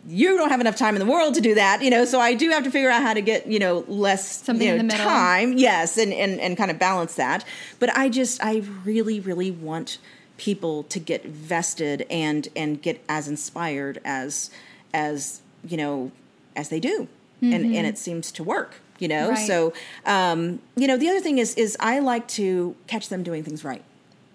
you 0.07 0.37
don't 0.37 0.51
have 0.51 0.61
enough 0.61 0.77
time 0.77 0.95
in 0.95 1.01
the 1.01 1.11
world 1.11 1.35
to 1.35 1.41
do 1.41 1.55
that, 1.57 1.83
you 1.83 1.91
know. 1.91 2.05
So 2.05 2.21
I 2.21 2.35
do 2.35 2.51
have 2.51 2.63
to 2.65 2.71
figure 2.71 2.91
out 2.91 3.03
how 3.03 3.13
to 3.13 3.23
get, 3.23 3.47
you 3.47 3.59
know, 3.59 3.85
less 3.89 4.45
Something 4.45 4.69
you 4.69 4.83
know, 4.83 4.95
time, 4.95 5.55
yes, 5.57 5.97
and, 5.97 6.13
and 6.13 6.39
and 6.41 6.59
kind 6.59 6.71
of 6.71 6.79
balance 6.79 7.15
that. 7.15 7.45
But 7.81 7.97
I 7.97 8.11
just, 8.11 8.45
I 8.45 8.63
really, 8.85 9.19
really 9.19 9.51
want 9.51 9.99
people 10.37 10.83
to 10.85 11.01
get 11.01 11.25
vested 11.25 12.07
and 12.11 12.49
and 12.55 12.83
get 12.83 13.03
as 13.09 13.29
inspired 13.29 14.01
as 14.05 14.51
as 14.93 15.41
you 15.67 15.77
know 15.77 16.11
as 16.55 16.69
they 16.69 16.81
do 16.81 17.09
mm-hmm. 17.45 17.55
and 17.55 17.77
and 17.77 17.87
it 17.87 17.99
seems 17.99 18.33
to 18.33 18.43
work 18.43 18.77
you 18.99 19.09
know 19.09 19.31
right. 19.31 19.47
so 19.47 19.73
um, 20.07 20.61
you 20.77 20.87
know 20.87 20.97
the 20.97 21.09
other 21.09 21.21
thing 21.21 21.39
is 21.39 21.55
is 21.55 21.77
i 21.81 21.99
like 21.99 22.27
to 22.29 22.75
catch 22.87 23.09
them 23.09 23.23
doing 23.23 23.43
things 23.43 23.65
right 23.65 23.83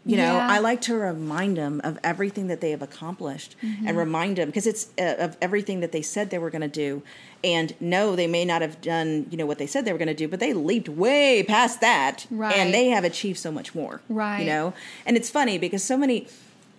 you 0.05 0.16
know 0.16 0.38
yeah. 0.38 0.47
i 0.49 0.60
like 0.60 0.82
to 0.82 0.95
remind 0.95 1.57
them 1.57 1.82
of 1.84 1.99
everything 2.03 2.47
that 2.47 2.62
they 2.62 2.72
have 2.72 2.82
accomplished 2.82 3.55
mm-hmm. 3.62 3.88
and 3.88 3.97
remind 3.97 4.38
them 4.38 4.47
because 4.47 4.66
it's 4.66 4.88
uh, 4.97 5.16
of 5.20 5.38
everything 5.41 5.82
that 5.82 5.91
they 5.91 6.01
said 6.01 6.30
they 6.30 6.38
were 6.38 6.49
going 6.49 6.62
to 6.62 6.68
do 6.68 7.03
and 7.43 7.76
no 7.80 8.16
they 8.16 8.28
may 8.28 8.45
not 8.45 8.62
have 8.62 8.80
done 8.82 9.28
you 9.30 9.38
know 9.38 9.45
what 9.45 9.57
they 9.57 9.68
said 9.68 9.86
they 9.86 9.91
were 9.91 9.97
going 9.97 10.07
to 10.07 10.14
do 10.14 10.28
but 10.28 10.39
they 10.39 10.53
leaped 10.53 10.89
way 10.89 11.43
past 11.43 11.82
that 11.82 12.26
right. 12.32 12.55
and 12.55 12.74
they 12.74 12.88
have 12.88 13.03
achieved 13.03 13.38
so 13.38 13.51
much 13.51 13.76
more 13.76 14.01
right 14.10 14.39
you 14.39 14.45
know 14.45 14.74
and 15.05 15.18
it's 15.18 15.30
funny 15.30 15.57
because 15.57 15.84
so 15.84 15.97
many 15.97 16.28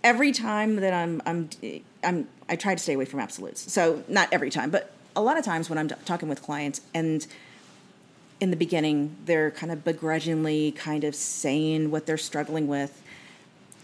every 0.02 0.32
time 0.32 0.76
that 0.76 0.94
i'm 0.94 1.20
i'm 1.26 1.48
i'm 2.02 2.26
i 2.48 2.56
try 2.56 2.74
to 2.74 2.82
stay 2.82 2.94
away 2.94 3.04
from 3.04 3.20
absolutes 3.20 3.70
so 3.72 4.02
not 4.08 4.28
every 4.32 4.50
time 4.50 4.70
but 4.70 4.92
a 5.16 5.22
lot 5.22 5.38
of 5.38 5.44
times 5.44 5.68
when 5.68 5.78
I'm 5.78 5.88
talking 5.88 6.28
with 6.28 6.42
clients 6.42 6.80
and 6.94 7.26
in 8.40 8.50
the 8.50 8.56
beginning 8.56 9.16
they're 9.26 9.50
kind 9.50 9.70
of 9.70 9.84
begrudgingly 9.84 10.72
kind 10.72 11.04
of 11.04 11.14
saying 11.14 11.90
what 11.90 12.06
they're 12.06 12.18
struggling 12.18 12.66
with. 12.66 13.02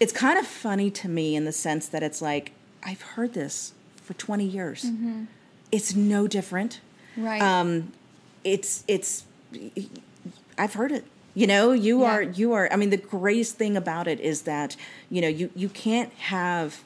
It's 0.01 0.13
kind 0.13 0.39
of 0.39 0.47
funny 0.47 0.91
to 0.91 1.09
me 1.09 1.37
in 1.37 1.45
the 1.45 1.53
sense 1.53 1.89
that 1.89 2.03
it's 2.03 2.21
like 2.23 2.53
i've 2.83 3.03
heard 3.03 3.35
this 3.35 3.73
for 3.97 4.15
20 4.15 4.45
years. 4.45 4.85
Mm-hmm. 4.85 5.25
it's 5.73 5.95
no 5.95 6.27
different. 6.27 6.81
Right. 7.17 7.41
Um, 7.41 7.93
it's 8.45 8.85
it's 8.89 9.25
i've 10.59 10.75
heard 10.75 10.93
it. 10.93 11.05
You 11.35 11.47
know 11.47 11.73
you 11.73 12.01
yeah. 12.01 12.11
are 12.11 12.23
you 12.23 12.53
are 12.55 12.73
i 12.73 12.77
mean 12.77 12.89
the 12.89 12.97
greatest 12.97 13.57
thing 13.57 13.77
about 13.77 14.09
it 14.09 14.21
is 14.21 14.43
that 14.43 14.75
you 15.11 15.21
know 15.21 15.29
you 15.29 15.51
you 15.55 15.69
can't 15.69 16.11
have 16.15 16.83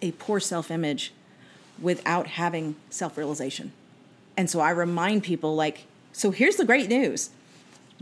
a 0.00 0.10
poor 0.12 0.40
self-image 0.40 1.12
without 1.82 2.28
having 2.28 2.76
self 2.90 3.18
realization. 3.18 3.72
And 4.36 4.48
so 4.48 4.60
I 4.60 4.70
remind 4.70 5.24
people, 5.24 5.54
like, 5.54 5.86
so 6.12 6.30
here's 6.30 6.56
the 6.56 6.64
great 6.64 6.88
news. 6.88 7.30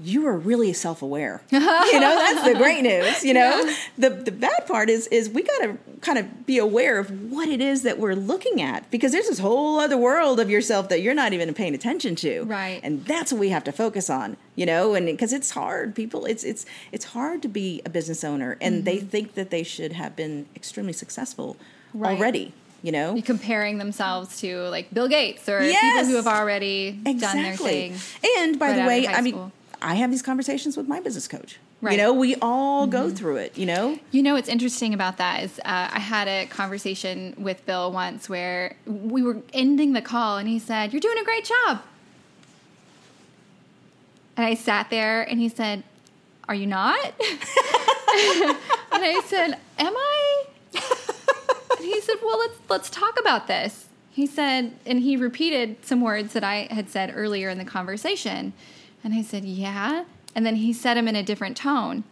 You 0.02 0.26
are 0.28 0.36
really 0.36 0.72
self 0.72 1.02
aware. 1.02 1.42
you 1.50 1.60
know, 1.60 1.68
that's 1.68 2.44
the 2.44 2.54
great 2.54 2.80
news. 2.82 3.22
You 3.22 3.34
know, 3.34 3.64
yeah. 3.64 3.76
the 3.98 4.10
the 4.10 4.32
bad 4.32 4.66
part 4.66 4.88
is 4.88 5.06
is 5.08 5.28
we 5.28 5.42
got 5.42 5.58
to 5.58 5.76
kind 6.00 6.16
of 6.16 6.46
be 6.46 6.56
aware 6.56 6.98
of 6.98 7.30
what 7.30 7.50
it 7.50 7.60
is 7.60 7.82
that 7.82 7.98
we're 7.98 8.14
looking 8.14 8.62
at 8.62 8.90
because 8.90 9.12
there's 9.12 9.28
this 9.28 9.40
whole 9.40 9.78
other 9.78 9.98
world 9.98 10.40
of 10.40 10.48
yourself 10.48 10.88
that 10.88 11.02
you're 11.02 11.12
not 11.12 11.34
even 11.34 11.52
paying 11.52 11.74
attention 11.74 12.14
to. 12.16 12.44
Right. 12.44 12.80
And 12.82 13.04
that's 13.04 13.30
what 13.30 13.40
we 13.40 13.50
have 13.50 13.64
to 13.64 13.72
focus 13.72 14.08
on. 14.08 14.38
You 14.56 14.64
know, 14.64 14.94
and 14.94 15.04
because 15.04 15.34
it's 15.34 15.50
hard, 15.50 15.94
people, 15.94 16.24
it's 16.24 16.44
it's 16.44 16.64
it's 16.92 17.06
hard 17.06 17.42
to 17.42 17.48
be 17.48 17.82
a 17.84 17.90
business 17.90 18.24
owner, 18.24 18.56
and 18.58 18.76
mm-hmm. 18.76 18.84
they 18.84 18.98
think 19.00 19.34
that 19.34 19.50
they 19.50 19.62
should 19.62 19.92
have 19.92 20.16
been 20.16 20.46
extremely 20.56 20.94
successful 20.94 21.58
right. 21.92 22.16
already 22.16 22.54
you 22.82 22.92
know 22.92 23.14
You're 23.14 23.22
comparing 23.22 23.78
themselves 23.78 24.40
to 24.40 24.68
like 24.68 24.92
bill 24.92 25.08
gates 25.08 25.48
or 25.48 25.62
yes, 25.62 25.80
people 25.80 26.10
who 26.10 26.16
have 26.16 26.26
already 26.26 27.00
exactly. 27.06 27.18
done 27.18 27.42
their 27.42 27.56
thing 27.56 27.94
and 28.38 28.58
by 28.58 28.72
the 28.72 28.84
way 28.84 29.06
i 29.06 29.20
mean 29.20 29.52
i 29.82 29.94
have 29.94 30.10
these 30.10 30.22
conversations 30.22 30.76
with 30.76 30.88
my 30.88 31.00
business 31.00 31.28
coach 31.28 31.58
Right. 31.82 31.92
You 31.92 31.98
know, 31.98 32.12
we 32.12 32.36
all 32.42 32.82
mm-hmm. 32.82 32.92
go 32.92 33.10
through 33.10 33.36
it, 33.36 33.56
you 33.56 33.64
know? 33.64 33.98
You 34.10 34.22
know, 34.22 34.34
what's 34.34 34.50
interesting 34.50 34.92
about 34.92 35.16
that 35.16 35.44
is 35.44 35.58
uh, 35.60 35.88
I 35.92 35.98
had 35.98 36.28
a 36.28 36.44
conversation 36.46 37.34
with 37.38 37.64
Bill 37.64 37.90
once 37.90 38.28
where 38.28 38.76
we 38.84 39.22
were 39.22 39.38
ending 39.54 39.94
the 39.94 40.02
call 40.02 40.36
and 40.36 40.46
he 40.46 40.58
said, 40.58 40.92
You're 40.92 41.00
doing 41.00 41.16
a 41.18 41.24
great 41.24 41.46
job. 41.46 41.80
And 44.36 44.44
I 44.44 44.54
sat 44.54 44.90
there 44.90 45.22
and 45.22 45.40
he 45.40 45.48
said, 45.48 45.82
Are 46.48 46.54
you 46.54 46.66
not? 46.66 46.98
and 47.02 47.14
I 48.92 49.22
said, 49.26 49.58
Am 49.78 49.96
I? 49.96 50.19
He 51.90 52.00
said, 52.00 52.16
"Well, 52.22 52.38
let's 52.38 52.58
let's 52.68 52.90
talk 52.90 53.18
about 53.20 53.46
this." 53.46 53.86
He 54.12 54.26
said, 54.26 54.72
and 54.84 55.00
he 55.00 55.16
repeated 55.16 55.84
some 55.84 56.00
words 56.00 56.32
that 56.32 56.42
I 56.42 56.68
had 56.70 56.90
said 56.90 57.12
earlier 57.14 57.48
in 57.48 57.58
the 57.58 57.64
conversation. 57.64 58.52
And 59.04 59.14
I 59.14 59.22
said, 59.22 59.44
"Yeah." 59.44 60.04
And 60.34 60.44
then 60.46 60.56
he 60.56 60.72
said 60.72 60.94
them 60.94 61.08
in 61.08 61.16
a 61.16 61.22
different 61.22 61.56
tone. 61.56 62.04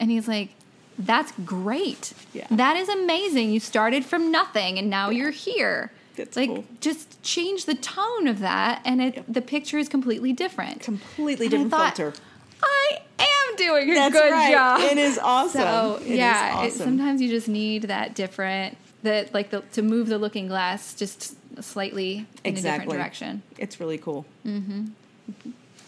And 0.00 0.10
he's 0.10 0.28
like, 0.28 0.50
"That's 0.98 1.32
great. 1.44 2.12
Yeah. 2.32 2.46
That 2.50 2.76
is 2.76 2.88
amazing. 2.88 3.50
You 3.50 3.60
started 3.60 4.04
from 4.04 4.30
nothing 4.30 4.78
and 4.78 4.88
now 4.88 5.10
yeah. 5.10 5.18
you're 5.18 5.30
here." 5.30 5.92
That's 6.16 6.36
like 6.36 6.50
cool. 6.50 6.64
just 6.80 7.22
change 7.22 7.64
the 7.64 7.74
tone 7.74 8.28
of 8.28 8.40
that 8.40 8.82
and 8.84 9.00
it, 9.00 9.32
the 9.32 9.40
picture 9.40 9.78
is 9.78 9.88
completely 9.88 10.32
different. 10.32 10.80
Completely 10.80 11.48
different 11.48 11.70
thought, 11.70 11.96
filter. 11.96 12.18
I 12.62 13.00
am 13.18 13.56
doing 13.56 13.90
a 13.90 13.94
That's 13.94 14.14
good 14.14 14.30
right. 14.30 14.52
job. 14.52 14.80
It 14.80 14.98
is 14.98 15.18
awesome. 15.18 15.62
So, 15.62 16.00
it 16.04 16.16
yeah, 16.16 16.52
awesome. 16.54 16.66
it, 16.66 16.72
sometimes 16.72 17.20
you 17.22 17.28
just 17.28 17.48
need 17.48 17.84
that 17.84 18.14
different 18.14 18.76
that 19.02 19.34
like 19.34 19.50
the, 19.50 19.60
to 19.72 19.82
move 19.82 20.08
the 20.08 20.18
looking 20.18 20.48
glass 20.48 20.94
just 20.94 21.36
slightly 21.62 22.26
in 22.44 22.52
exactly. 22.52 22.68
a 22.68 22.72
different 22.72 22.90
direction. 22.90 23.42
It's 23.58 23.80
really 23.80 23.98
cool. 23.98 24.24
Mm-hmm. 24.46 24.86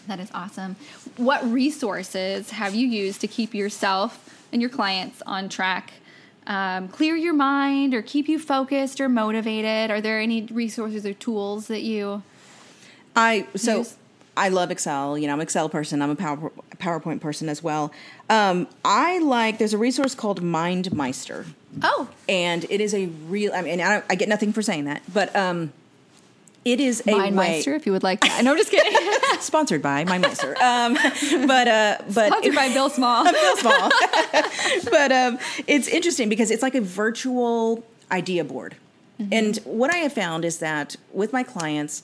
That 0.07 0.19
is 0.19 0.29
awesome. 0.33 0.75
What 1.17 1.43
resources 1.51 2.51
have 2.51 2.75
you 2.75 2.87
used 2.87 3.21
to 3.21 3.27
keep 3.27 3.53
yourself 3.53 4.45
and 4.51 4.61
your 4.61 4.69
clients 4.69 5.21
on 5.25 5.49
track? 5.49 5.93
Um, 6.47 6.89
clear 6.89 7.15
your 7.15 7.33
mind 7.33 7.95
or 7.95 8.03
keep 8.03 8.27
you 8.27 8.37
focused 8.37 9.01
or 9.01 9.09
motivated? 9.09 9.89
Are 9.89 9.99
there 9.99 10.19
any 10.19 10.43
resources 10.43 11.05
or 11.05 11.13
tools 11.13 11.67
that 11.67 11.81
you? 11.81 12.21
I 13.15 13.47
so 13.55 13.79
use? 13.79 13.95
I 14.37 14.49
love 14.49 14.71
Excel. 14.71 15.17
You 15.17 15.27
know, 15.27 15.33
I'm 15.33 15.39
an 15.39 15.43
Excel 15.43 15.69
person. 15.69 16.01
I'm 16.01 16.09
a 16.09 16.15
Power, 16.15 16.51
PowerPoint 16.77 17.21
person 17.21 17.49
as 17.49 17.63
well. 17.63 17.91
Um, 18.29 18.67
I 18.83 19.19
like. 19.19 19.57
There's 19.57 19.73
a 19.73 19.77
resource 19.77 20.15
called 20.15 20.41
MindMeister. 20.41 21.45
Oh. 21.83 22.09
And 22.27 22.65
it 22.69 22.81
is 22.81 22.93
a 22.93 23.05
real. 23.05 23.53
I 23.53 23.61
mean, 23.61 23.81
I, 23.81 24.03
I 24.09 24.15
get 24.15 24.29
nothing 24.29 24.53
for 24.53 24.61
saying 24.61 24.85
that, 24.85 25.01
but 25.13 25.35
um, 25.35 25.71
it 26.65 26.79
is 26.79 27.01
a 27.01 27.03
MindMeister. 27.03 27.75
If 27.75 27.85
you 27.85 27.91
would 27.91 28.03
like 28.03 28.21
that. 28.21 28.43
No, 28.43 28.51
I'm 28.51 28.57
just 28.57 28.71
kidding. 28.71 28.97
sponsored 29.39 29.81
by 29.81 30.03
MindMeister. 30.03 30.57
Um, 30.59 30.95
but 31.47 31.67
uh, 31.67 31.97
but 32.13 32.27
Sponsored 32.27 32.55
by 32.55 32.73
Bill 32.73 32.89
Small. 32.89 33.23
Bill 33.31 33.57
Small. 33.57 33.91
but 34.89 35.11
um, 35.11 35.39
it's 35.67 35.87
interesting 35.87 36.27
because 36.27 36.51
it's 36.51 36.63
like 36.63 36.75
a 36.75 36.81
virtual 36.81 37.83
idea 38.11 38.43
board. 38.43 38.75
And 39.31 39.55
what 39.63 39.93
I 39.93 39.97
have 39.99 40.11
found 40.11 40.43
is 40.43 40.59
that 40.59 40.97
with 41.13 41.31
my 41.31 41.41
clients, 41.41 42.03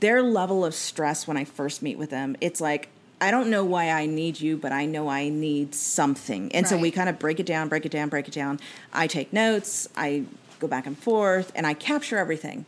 their 0.00 0.22
level 0.22 0.64
of 0.64 0.74
stress 0.74 1.26
when 1.26 1.36
I 1.36 1.44
first 1.44 1.82
meet 1.82 1.98
with 1.98 2.10
them, 2.10 2.36
it's 2.40 2.60
like, 2.60 2.88
I 3.20 3.30
don't 3.30 3.50
know 3.50 3.64
why 3.64 3.90
I 3.90 4.06
need 4.06 4.40
you, 4.40 4.56
but 4.56 4.72
I 4.72 4.84
know 4.84 5.08
I 5.08 5.28
need 5.28 5.74
something. 5.74 6.50
And 6.52 6.66
so 6.66 6.76
we 6.76 6.90
kind 6.90 7.08
of 7.08 7.20
break 7.20 7.38
it 7.38 7.46
down, 7.46 7.68
break 7.68 7.86
it 7.86 7.92
down, 7.92 8.08
break 8.08 8.26
it 8.26 8.34
down. 8.34 8.58
I 8.92 9.06
take 9.06 9.32
notes, 9.32 9.88
I 9.96 10.24
go 10.58 10.66
back 10.66 10.86
and 10.86 10.98
forth, 10.98 11.52
and 11.54 11.64
I 11.64 11.74
capture 11.74 12.18
everything. 12.18 12.64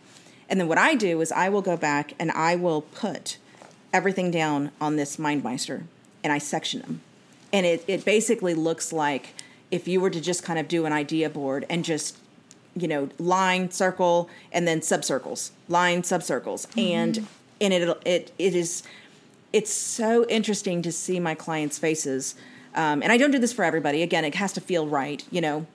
And 0.49 0.61
then 0.61 0.69
what 0.69 0.79
I 0.79 0.95
do 0.95 1.21
is 1.21 1.33
I 1.33 1.49
will 1.49 1.63
go 1.63 1.77
back 1.77 2.15
and 2.21 2.31
I 2.31 2.55
will 2.55 2.83
put 2.83 3.39
everything 3.93 4.31
down 4.31 4.71
on 4.81 4.97
this 4.97 5.17
MindMeister 5.17 5.85
and 6.23 6.33
I 6.33 6.39
section 6.39 6.83
them. 6.83 7.01
And 7.53 7.67
it, 7.67 7.85
it 7.89 8.05
basically 8.05 8.55
looks 8.55 8.93
like 8.93 9.35
if 9.71 9.89
you 9.89 10.01
were 10.01 10.11
to 10.11 10.21
just 10.21 10.45
kind 10.45 10.59
of 10.59 10.69
do 10.69 10.87
an 10.87 10.93
idea 10.93 11.31
board 11.31 11.67
and 11.69 11.85
just 11.85 12.19
you 12.77 12.89
know 12.89 13.09
line 13.19 13.71
circle 13.71 14.29
and 14.53 14.67
then 14.67 14.81
subcircles 14.81 15.51
line 15.69 16.03
subcircles. 16.03 16.67
And 16.77 17.27
and 17.61 17.73
it 17.73 17.99
it 18.05 18.33
it 18.39 18.55
is 18.55 18.83
it's 19.53 19.73
so 19.73 20.27
interesting 20.27 20.83
to 20.83 20.91
see 20.93 21.21
my 21.21 21.35
clients 21.35 21.79
faces. 21.79 22.35
Um, 22.75 23.03
and 23.05 23.13
i 23.13 23.17
don't 23.17 23.31
do 23.31 23.39
this 23.39 23.53
for 23.53 23.65
everybody. 23.65 24.03
Again 24.03 24.25
it 24.25 24.35
has 24.35 24.53
to 24.55 24.61
feel 24.61 24.87
right 24.87 25.25
you 25.31 25.41
know. 25.41 25.67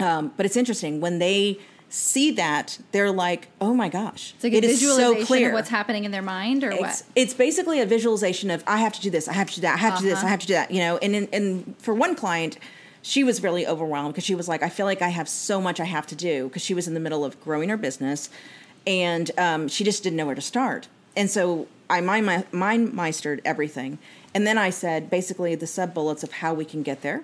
Um, 0.00 0.32
but 0.36 0.44
it's 0.46 0.56
interesting. 0.56 1.00
When 1.00 1.18
they 1.20 1.58
see 1.90 2.32
that 2.32 2.78
they're 2.90 3.12
like 3.12 3.46
oh 3.60 3.72
my 3.72 3.88
gosh 3.88 4.32
It's 4.34 4.42
like 4.42 4.52
it 4.52 4.64
is 4.64 4.80
so 4.80 5.24
clear. 5.24 5.52
what's 5.52 5.68
happening 5.68 6.02
in 6.02 6.10
their 6.10 6.22
mind 6.22 6.64
or 6.64 6.70
it's, 6.72 6.80
what? 6.80 7.02
it's 7.14 7.34
basically 7.34 7.80
a 7.80 7.86
visualization 7.86 8.50
of 8.50 8.64
I 8.66 8.78
have 8.78 8.94
to 8.94 9.00
do 9.00 9.10
this, 9.10 9.28
I 9.28 9.32
have 9.34 9.48
to 9.50 9.56
do 9.56 9.60
that, 9.60 9.74
I 9.74 9.76
have 9.76 9.96
to 9.98 10.02
do 10.02 10.08
this, 10.08 10.18
Uh-huh. 10.18 10.26
I 10.26 10.30
have 10.30 10.40
to 10.40 10.46
do 10.48 10.54
that, 10.54 10.72
you 10.72 10.80
know. 10.80 10.96
And 10.98 11.28
and 11.32 11.76
for 11.78 11.94
one 11.94 12.16
client, 12.16 12.58
she 13.06 13.22
was 13.22 13.42
really 13.42 13.66
overwhelmed 13.66 14.14
because 14.14 14.24
she 14.24 14.34
was 14.34 14.48
like, 14.48 14.62
I 14.62 14.70
feel 14.70 14.86
like 14.86 15.02
I 15.02 15.10
have 15.10 15.28
so 15.28 15.60
much 15.60 15.78
I 15.78 15.84
have 15.84 16.06
to 16.06 16.14
do 16.16 16.48
because 16.48 16.62
she 16.62 16.72
was 16.72 16.88
in 16.88 16.94
the 16.94 17.00
middle 17.00 17.22
of 17.22 17.38
growing 17.42 17.68
her 17.68 17.76
business, 17.76 18.30
and 18.86 19.30
um, 19.36 19.68
she 19.68 19.84
just 19.84 20.02
didn't 20.02 20.16
know 20.16 20.24
where 20.24 20.34
to 20.34 20.40
start. 20.40 20.88
And 21.14 21.30
so 21.30 21.68
I 21.90 22.00
mind 22.00 22.24
my 22.24 22.44
mind 22.50 22.94
meistered 22.94 23.42
everything, 23.44 23.98
and 24.34 24.46
then 24.46 24.56
I 24.56 24.70
said 24.70 25.10
basically 25.10 25.54
the 25.54 25.66
sub 25.66 25.92
bullets 25.92 26.22
of 26.24 26.32
how 26.32 26.54
we 26.54 26.64
can 26.64 26.82
get 26.82 27.02
there, 27.02 27.22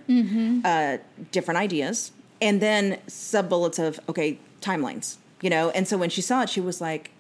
uh, 0.67 0.99
different 1.33 1.59
ideas, 1.59 2.13
and 2.43 2.61
then 2.61 2.99
sub 3.07 3.49
bullets 3.49 3.79
of 3.79 3.99
okay 4.07 4.39
timelines, 4.61 5.17
you 5.41 5.49
know. 5.49 5.71
And 5.71 5.89
so 5.89 5.97
when 5.97 6.11
she 6.11 6.21
saw 6.21 6.43
it, 6.43 6.51
she 6.51 6.61
was 6.61 6.83
like, 6.83 7.11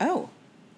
oh 0.00 0.30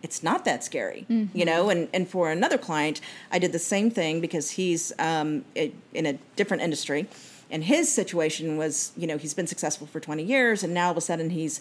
it's 0.02 0.22
not 0.22 0.44
that 0.44 0.62
scary 0.64 1.06
you 1.08 1.26
mm-hmm. 1.26 1.40
know? 1.40 1.70
And 1.70 1.88
and 1.92 2.08
for 2.08 2.30
another 2.30 2.58
client 2.58 3.00
i 3.30 3.38
did 3.38 3.52
the 3.52 3.58
same 3.58 3.90
thing 3.90 4.20
because 4.20 4.52
he's 4.52 4.92
um, 4.98 5.44
in 5.54 6.06
a 6.06 6.18
different 6.36 6.62
industry. 6.62 7.08
And 7.50 7.64
his 7.64 7.90
situation 7.92 8.56
was 8.56 8.92
you 8.96 9.06
know 9.06 9.16
he's 9.16 9.34
been 9.34 9.46
successful 9.46 9.86
for 9.86 10.00
20 10.00 10.22
years 10.22 10.62
and 10.62 10.74
now 10.74 10.86
all 10.86 10.90
of 10.92 10.96
a 10.96 11.00
sudden 11.00 11.30
he's 11.30 11.60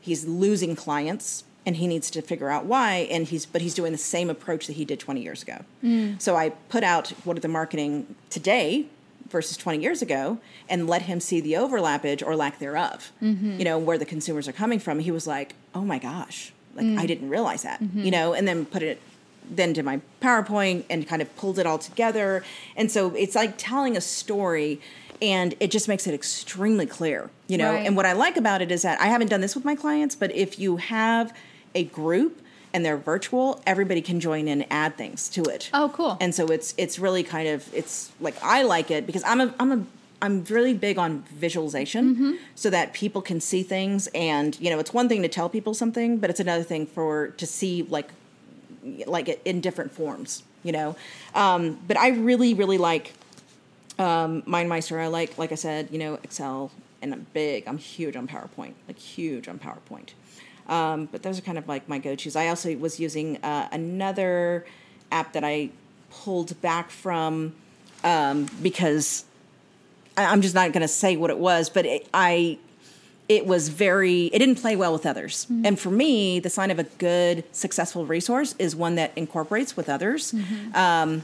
he's 0.00 0.26
losing 0.26 0.76
clients 0.76 1.44
and 1.66 1.76
he 1.76 1.86
needs 1.86 2.10
to 2.10 2.22
figure 2.22 2.50
out 2.50 2.66
why 2.66 3.08
and 3.10 3.28
he's 3.28 3.46
but 3.46 3.60
he's 3.62 3.74
doing 3.74 3.92
the 3.92 3.98
same 3.98 4.30
approach 4.30 4.66
that 4.66 4.74
he 4.74 4.84
did 4.84 5.00
20 5.00 5.20
years 5.20 5.42
ago. 5.42 5.64
Mm. 5.82 6.20
So 6.20 6.36
i 6.36 6.50
put 6.68 6.84
out 6.84 7.10
what 7.24 7.36
are 7.36 7.40
the 7.40 7.48
marketing 7.48 8.14
today 8.30 8.86
versus 9.28 9.56
20 9.56 9.82
years 9.82 10.02
ago 10.02 10.38
and 10.68 10.86
let 10.86 11.02
him 11.02 11.18
see 11.18 11.40
the 11.40 11.54
overlappage 11.54 12.24
or 12.24 12.36
lack 12.36 12.58
thereof. 12.60 13.10
Mm-hmm. 13.20 13.58
You 13.58 13.64
know 13.64 13.78
where 13.78 13.98
the 13.98 14.06
consumers 14.06 14.46
are 14.46 14.52
coming 14.52 14.78
from. 14.78 15.00
He 15.00 15.10
was 15.10 15.26
like 15.26 15.54
oh 15.74 15.82
my 15.82 15.98
gosh 15.98 16.52
like 16.74 16.86
i 16.86 17.04
mm. 17.04 17.06
didn't 17.06 17.28
realize 17.28 17.62
that 17.62 17.80
you 17.80 17.88
mm-hmm. 17.88 18.10
know 18.10 18.32
and 18.34 18.46
then 18.46 18.64
put 18.64 18.82
it 18.82 19.00
then 19.50 19.74
to 19.74 19.82
my 19.82 20.00
powerpoint 20.20 20.84
and 20.88 21.06
kind 21.06 21.20
of 21.20 21.36
pulled 21.36 21.58
it 21.58 21.66
all 21.66 21.78
together. 21.78 22.42
And 22.76 22.90
so 22.90 23.14
it's 23.14 23.34
like 23.34 23.54
telling 23.58 23.94
a 23.94 24.00
story 24.00 24.80
and 25.20 25.54
it 25.60 25.70
just 25.70 25.86
makes 25.86 26.06
it 26.06 26.14
extremely 26.14 26.86
clear 26.86 27.30
you 27.46 27.56
know? 27.56 27.72
Right. 27.72 27.86
and 27.86 27.96
what 27.96 28.04
i 28.04 28.12
like 28.12 28.36
about 28.36 28.60
it 28.62 28.72
is 28.72 28.82
that 28.82 29.00
i 29.00 29.06
haven't 29.06 29.28
done 29.28 29.40
this 29.40 29.54
with 29.54 29.64
my 29.64 29.76
clients 29.76 30.16
but 30.16 30.34
if 30.34 30.58
you 30.58 30.78
have 30.78 31.32
a 31.74 31.84
group 31.84 32.40
and 32.72 32.84
they're 32.84 32.96
virtual 32.96 33.62
everybody 33.64 34.02
can 34.02 34.18
join 34.18 34.48
in 34.48 34.62
and 34.62 34.72
add 34.72 34.96
things 34.96 35.28
to 35.30 35.44
it. 35.44 35.70
Oh, 35.72 35.90
cool. 35.94 36.18
and 36.20 36.34
so 36.34 36.46
it's 36.46 36.74
it's 36.76 36.98
really 36.98 37.22
kind 37.22 37.48
of 37.48 37.72
it's 37.72 38.10
like 38.20 38.34
I 38.42 38.64
like 38.64 38.90
it 38.90 39.06
because 39.06 39.22
I'm 39.24 39.40
a 39.40 39.54
I'm 39.60 39.72
a 39.72 39.84
I'm 40.24 40.36
really 40.56 40.74
big 40.74 40.96
on 41.04 41.22
visualization 41.44 42.04
Mm-hmm. 42.14 42.32
so 42.54 42.68
that 42.70 42.86
people 43.02 43.22
can 43.30 43.40
see 43.50 43.62
things 43.62 44.08
and 44.14 44.50
you 44.62 44.68
know 44.70 44.78
it's 44.82 44.92
one 45.00 45.08
thing 45.10 45.22
to 45.22 45.28
tell 45.38 45.48
people 45.56 45.74
something 45.74 46.10
but 46.20 46.30
it's 46.30 46.40
another 46.40 46.62
thing 46.72 46.86
for 46.86 47.28
to 47.40 47.46
see 47.46 47.74
like 47.96 48.08
like 49.06 49.28
it 49.28 49.38
in 49.44 49.60
different 49.60 49.90
forms 49.92 50.42
you 50.62 50.72
know 50.72 50.96
um, 51.34 51.78
but 51.88 51.96
I 52.06 52.08
really 52.30 52.52
really 52.62 52.78
like 52.78 53.12
um, 53.98 54.42
MindMeister 54.42 55.00
I 55.00 55.08
like 55.08 55.36
like 55.42 55.52
I 55.52 55.58
said 55.66 55.88
you 55.92 55.98
know 55.98 56.12
Excel 56.26 56.70
and 57.02 57.12
I'm 57.14 57.26
big 57.32 57.68
I'm 57.68 57.78
huge 57.78 58.16
on 58.16 58.26
PowerPoint 58.34 58.74
like 58.88 58.98
huge 58.98 59.46
on 59.48 59.58
PowerPoint 59.58 60.10
um, 60.66 60.98
but 61.12 61.22
those 61.22 61.38
are 61.38 61.42
kind 61.42 61.58
of 61.58 61.68
like 61.68 61.88
my 61.90 61.98
go-to's. 61.98 62.36
I 62.36 62.48
also 62.48 62.74
was 62.76 62.98
using 62.98 63.36
uh, 63.42 63.68
another 63.70 64.64
app 65.12 65.34
that 65.34 65.44
I 65.44 65.68
pulled 66.10 66.58
back 66.62 66.90
from 66.90 67.52
um, 68.02 68.48
because 68.62 69.26
I'm 70.16 70.40
just 70.42 70.54
not 70.54 70.72
going 70.72 70.82
to 70.82 70.88
say 70.88 71.16
what 71.16 71.30
it 71.30 71.38
was, 71.38 71.70
but 71.70 71.86
it, 71.86 72.08
I 72.14 72.58
it 73.28 73.46
was 73.46 73.68
very 73.68 74.26
it 74.26 74.38
didn't 74.38 74.56
play 74.56 74.76
well 74.76 74.92
with 74.92 75.06
others. 75.06 75.46
And 75.64 75.78
for 75.78 75.90
me, 75.90 76.40
the 76.40 76.50
sign 76.50 76.70
of 76.70 76.78
a 76.78 76.84
good 76.84 77.44
successful 77.52 78.06
resource 78.06 78.54
is 78.58 78.76
one 78.76 78.96
that 78.96 79.12
incorporates 79.16 79.76
with 79.76 79.88
others. 79.88 80.34
Um, 80.74 81.22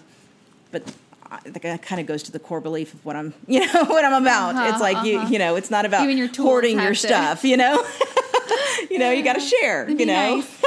but 0.72 0.82
I 1.30 1.38
think 1.38 1.62
that 1.62 1.82
kind 1.82 2.00
of 2.00 2.06
goes 2.06 2.22
to 2.24 2.32
the 2.32 2.38
core 2.38 2.60
belief 2.60 2.92
of 2.94 3.04
what 3.04 3.16
I'm, 3.16 3.34
you 3.46 3.60
know, 3.60 3.84
what 3.84 4.04
I'm 4.04 4.22
about. 4.22 4.70
it's 4.70 4.80
like 4.80 5.06
you, 5.06 5.20
you 5.28 5.38
know, 5.38 5.56
it's 5.56 5.70
not 5.70 5.84
about 5.84 6.02
You 6.02 6.10
your 6.10 6.28
hoarding 6.28 6.80
your 6.80 6.94
stuff. 6.94 7.44
You 7.44 7.56
know, 7.56 7.84
you 8.90 8.98
know, 8.98 9.10
you 9.10 9.22
got 9.22 9.34
to 9.34 9.40
share. 9.40 9.88
You 9.88 10.06
know, 10.06 10.36
nice. 10.36 10.62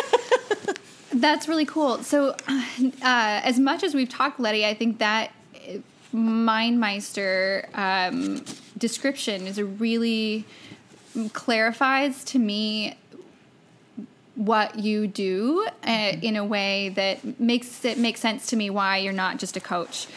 That's 1.14 1.48
really 1.48 1.66
cool. 1.66 2.00
So, 2.04 2.36
uh, 2.50 2.64
as 3.02 3.60
much 3.60 3.84
as 3.84 3.94
we've 3.94 4.10
talked, 4.10 4.40
Letty, 4.40 4.66
I 4.66 4.74
think 4.74 4.98
that 5.00 5.32
MindMeister 6.14 7.68
um, 7.78 8.44
description 8.78 9.48
is 9.48 9.58
a 9.58 9.66
really 9.66 10.46
clarifies 11.34 12.24
to 12.26 12.40
me 12.40 12.98
what 14.36 14.80
you 14.80 15.06
do 15.06 15.64
uh, 15.86 16.14
in 16.24 16.36
a 16.36 16.44
way 16.44 16.90
that 16.90 17.40
makes 17.40 17.86
it 17.86 18.00
make 18.00 18.18
sense 18.18 18.48
to 18.48 18.56
me 18.56 18.68
why 18.68 18.98
you're 18.98 19.14
not 19.14 19.38
just 19.38 19.56
a 19.56 19.60
coach 19.60 20.08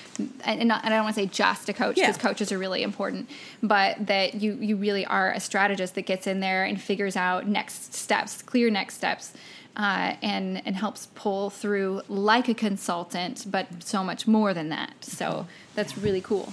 and, 0.43 0.67
not, 0.69 0.83
and 0.85 0.95
I 0.95 0.97
don't 0.97 1.05
want 1.05 1.17
to 1.17 1.23
say 1.23 1.27
just 1.27 1.69
a 1.69 1.75
coach 1.75 1.97
because 1.97 2.17
Yeah. 2.17 2.23
coaches 2.23 2.51
are 2.51 2.57
really 2.57 2.83
important 2.83 3.29
but 3.63 4.07
that 4.07 4.35
you 4.37 4.55
you 4.55 4.77
really 4.77 5.05
are 5.05 5.33
a 5.33 5.41
strategist 5.41 5.97
that 5.97 6.07
gets 6.07 6.27
in 6.27 6.41
there 6.41 6.65
and 6.65 6.81
figures 6.81 7.15
out 7.15 7.47
next 7.47 7.93
steps 7.93 8.41
clear 8.41 8.71
next 8.71 8.95
steps 8.95 9.35
uh, 9.77 10.15
and 10.23 10.63
and 10.67 10.77
helps 10.77 11.09
pull 11.15 11.51
through 11.51 12.01
like 12.09 12.49
a 12.49 12.55
consultant 12.55 13.45
but 13.51 13.67
so 13.81 14.03
much 14.03 14.27
more 14.27 14.55
than 14.55 14.71
that 14.71 14.95
so 15.03 15.47
that's 15.77 15.97
really 15.97 16.21
cool. 16.21 16.53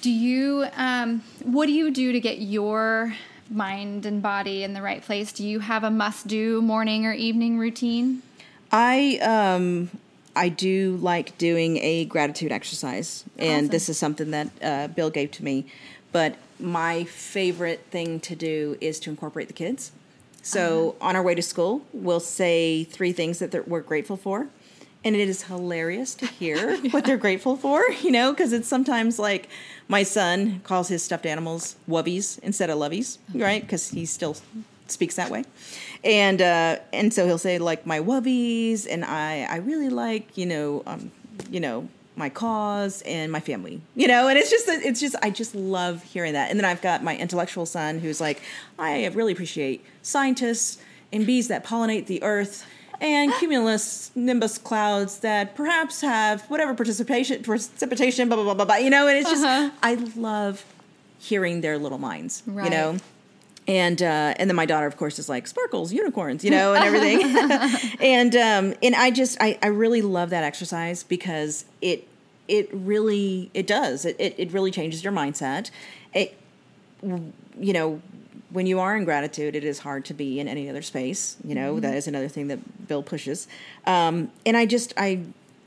Do 0.00 0.10
you 0.10 0.66
um, 0.76 1.22
what 1.44 1.66
do 1.66 1.72
you 1.72 1.90
do 1.90 2.12
to 2.12 2.20
get 2.20 2.38
your 2.38 3.14
mind 3.50 4.06
and 4.06 4.22
body 4.22 4.64
in 4.64 4.72
the 4.72 4.82
right 4.82 5.02
place? 5.02 5.32
Do 5.32 5.46
you 5.46 5.60
have 5.60 5.84
a 5.84 5.90
must 5.90 6.26
do 6.26 6.60
morning 6.62 7.06
or 7.06 7.12
evening 7.12 7.58
routine? 7.58 8.22
I 8.72 9.18
um 9.22 9.90
I 10.34 10.48
do 10.48 10.96
like 11.00 11.36
doing 11.38 11.78
a 11.78 12.04
gratitude 12.04 12.52
exercise, 12.52 13.24
and 13.38 13.70
this 13.70 13.88
is 13.88 13.98
something 13.98 14.30
that 14.30 14.48
uh, 14.62 14.88
Bill 14.88 15.10
gave 15.10 15.30
to 15.32 15.44
me. 15.44 15.66
But 16.12 16.36
my 16.60 17.04
favorite 17.04 17.84
thing 17.90 18.20
to 18.20 18.34
do 18.34 18.76
is 18.80 18.98
to 19.00 19.10
incorporate 19.10 19.48
the 19.48 19.54
kids. 19.54 19.92
So 20.42 20.96
on 21.00 21.14
our 21.14 21.22
way 21.22 21.34
to 21.34 21.42
school, 21.42 21.82
we'll 21.92 22.20
say 22.20 22.84
three 22.84 23.12
things 23.12 23.40
that 23.40 23.68
we're 23.68 23.82
grateful 23.82 24.16
for, 24.16 24.46
and 25.04 25.14
it 25.14 25.28
is 25.28 25.44
hilarious 25.44 26.14
to 26.16 26.26
hear 26.26 26.76
what 26.90 27.04
they're 27.04 27.16
grateful 27.16 27.56
for. 27.56 27.82
You 28.02 28.10
know, 28.10 28.32
because 28.32 28.52
it's 28.52 28.68
sometimes 28.68 29.18
like 29.18 29.48
my 29.88 30.02
son 30.02 30.60
calls 30.64 30.88
his 30.88 31.02
stuffed 31.02 31.26
animals 31.26 31.76
wubbies 31.88 32.38
instead 32.40 32.70
of 32.70 32.78
lovies, 32.78 33.18
right? 33.34 33.62
Because 33.62 33.88
he 33.90 34.06
still 34.06 34.36
speaks 34.86 35.16
that 35.16 35.30
way, 35.30 35.44
and 36.04 36.40
uh, 36.40 36.78
and 36.92 37.12
so 37.12 37.26
he'll 37.26 37.38
say 37.38 37.58
like 37.58 37.86
my 37.86 38.00
wubbies, 38.00 38.86
and 38.90 39.04
I 39.04 39.46
I 39.50 39.56
really 39.56 39.88
like 39.88 40.36
you 40.36 40.46
know 40.46 40.82
um 40.86 41.10
you 41.50 41.60
know 41.60 41.88
my 42.18 42.28
cause 42.28 43.00
and 43.02 43.30
my 43.30 43.40
family, 43.40 43.80
you 43.94 44.08
know, 44.08 44.28
and 44.28 44.36
it's 44.36 44.50
just 44.50 44.68
it's 44.68 45.00
just 45.00 45.14
I 45.22 45.30
just 45.30 45.54
love 45.54 46.02
hearing 46.02 46.32
that. 46.32 46.50
And 46.50 46.58
then 46.58 46.64
I've 46.64 46.82
got 46.82 47.02
my 47.02 47.16
intellectual 47.16 47.64
son 47.64 48.00
who's 48.00 48.20
like 48.20 48.42
I 48.78 49.06
really 49.06 49.32
appreciate 49.32 49.84
scientists 50.02 50.78
and 51.12 51.24
bees 51.24 51.48
that 51.48 51.64
pollinate 51.64 52.06
the 52.06 52.22
earth. 52.22 52.66
And 53.00 53.32
cumulus 53.34 54.10
nimbus 54.16 54.58
clouds 54.58 55.20
that 55.20 55.54
perhaps 55.54 56.00
have 56.00 56.42
whatever 56.50 56.74
participation, 56.74 57.42
precipitation, 57.42 58.28
blah 58.28 58.36
blah 58.36 58.44
blah 58.44 58.54
blah 58.54 58.64
blah. 58.64 58.76
You 58.76 58.90
know, 58.90 59.06
and 59.06 59.18
it's 59.18 59.30
just 59.30 59.44
Uh-huh. 59.44 59.70
I 59.82 59.94
love 60.16 60.64
hearing 61.18 61.60
their 61.60 61.78
little 61.78 61.98
minds. 61.98 62.42
You 62.46 62.70
know, 62.70 62.96
and 63.68 64.02
uh, 64.02 64.34
and 64.36 64.48
then 64.50 64.56
my 64.56 64.66
daughter, 64.66 64.86
of 64.86 64.96
course, 64.96 65.18
is 65.18 65.28
like 65.28 65.46
sparkles, 65.46 65.92
unicorns, 65.92 66.42
you 66.42 66.50
know, 66.50 66.74
and 66.74 66.82
everything. 66.84 67.20
and 68.00 68.34
um, 68.34 68.74
and 68.82 68.94
I 68.94 69.10
just 69.10 69.36
I, 69.40 69.58
I 69.62 69.66
really 69.68 70.02
love 70.02 70.30
that 70.30 70.42
exercise 70.42 71.02
because 71.04 71.66
it 71.80 72.08
it 72.48 72.68
really 72.72 73.50
it 73.54 73.66
does 73.66 74.04
it, 74.06 74.16
it 74.18 74.34
it 74.38 74.52
really 74.52 74.70
changes 74.70 75.04
your 75.04 75.12
mindset. 75.12 75.70
It 76.14 76.34
you 77.02 77.72
know 77.72 78.00
when 78.50 78.66
you 78.66 78.80
are 78.80 78.96
in 78.96 79.04
gratitude, 79.04 79.54
it 79.54 79.64
is 79.64 79.80
hard 79.80 80.04
to 80.06 80.14
be 80.14 80.40
in 80.40 80.48
any 80.48 80.68
other 80.68 80.82
space. 80.82 81.36
You 81.44 81.54
know 81.54 81.72
mm-hmm. 81.72 81.80
that 81.82 81.94
is 81.94 82.06
another 82.06 82.28
thing 82.28 82.48
that 82.48 82.88
Bill 82.88 83.02
pushes. 83.02 83.48
Um, 83.86 84.30
and 84.46 84.56
I 84.56 84.66
just 84.66 84.94
I 84.96 85.22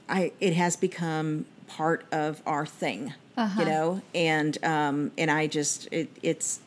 I 0.10 0.32
it 0.40 0.54
has 0.54 0.76
become 0.76 1.46
part 1.68 2.06
of 2.12 2.42
our 2.46 2.66
thing. 2.66 3.14
Uh-huh. 3.38 3.62
You 3.62 3.66
know, 3.66 4.02
and 4.14 4.64
um, 4.64 5.12
and 5.18 5.32
I 5.32 5.48
just 5.48 5.88
it, 5.92 6.10
it's 6.22 6.60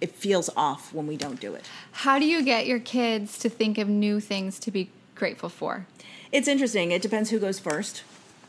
it 0.00 0.10
feels 0.10 0.50
off 0.56 0.92
when 0.92 1.06
we 1.06 1.16
don't 1.16 1.40
do 1.40 1.54
it. 1.54 1.64
How 1.92 2.18
do 2.18 2.26
you 2.26 2.42
get 2.42 2.66
your 2.66 2.80
kids 2.80 3.38
to 3.38 3.48
think 3.48 3.78
of 3.78 3.88
new 3.88 4.18
things 4.18 4.58
to 4.60 4.70
be 4.70 4.90
grateful 5.14 5.48
for? 5.48 5.86
It's 6.32 6.48
interesting. 6.48 6.90
It 6.90 7.02
depends 7.02 7.30
who 7.30 7.38
goes 7.38 7.60
first. 7.60 8.02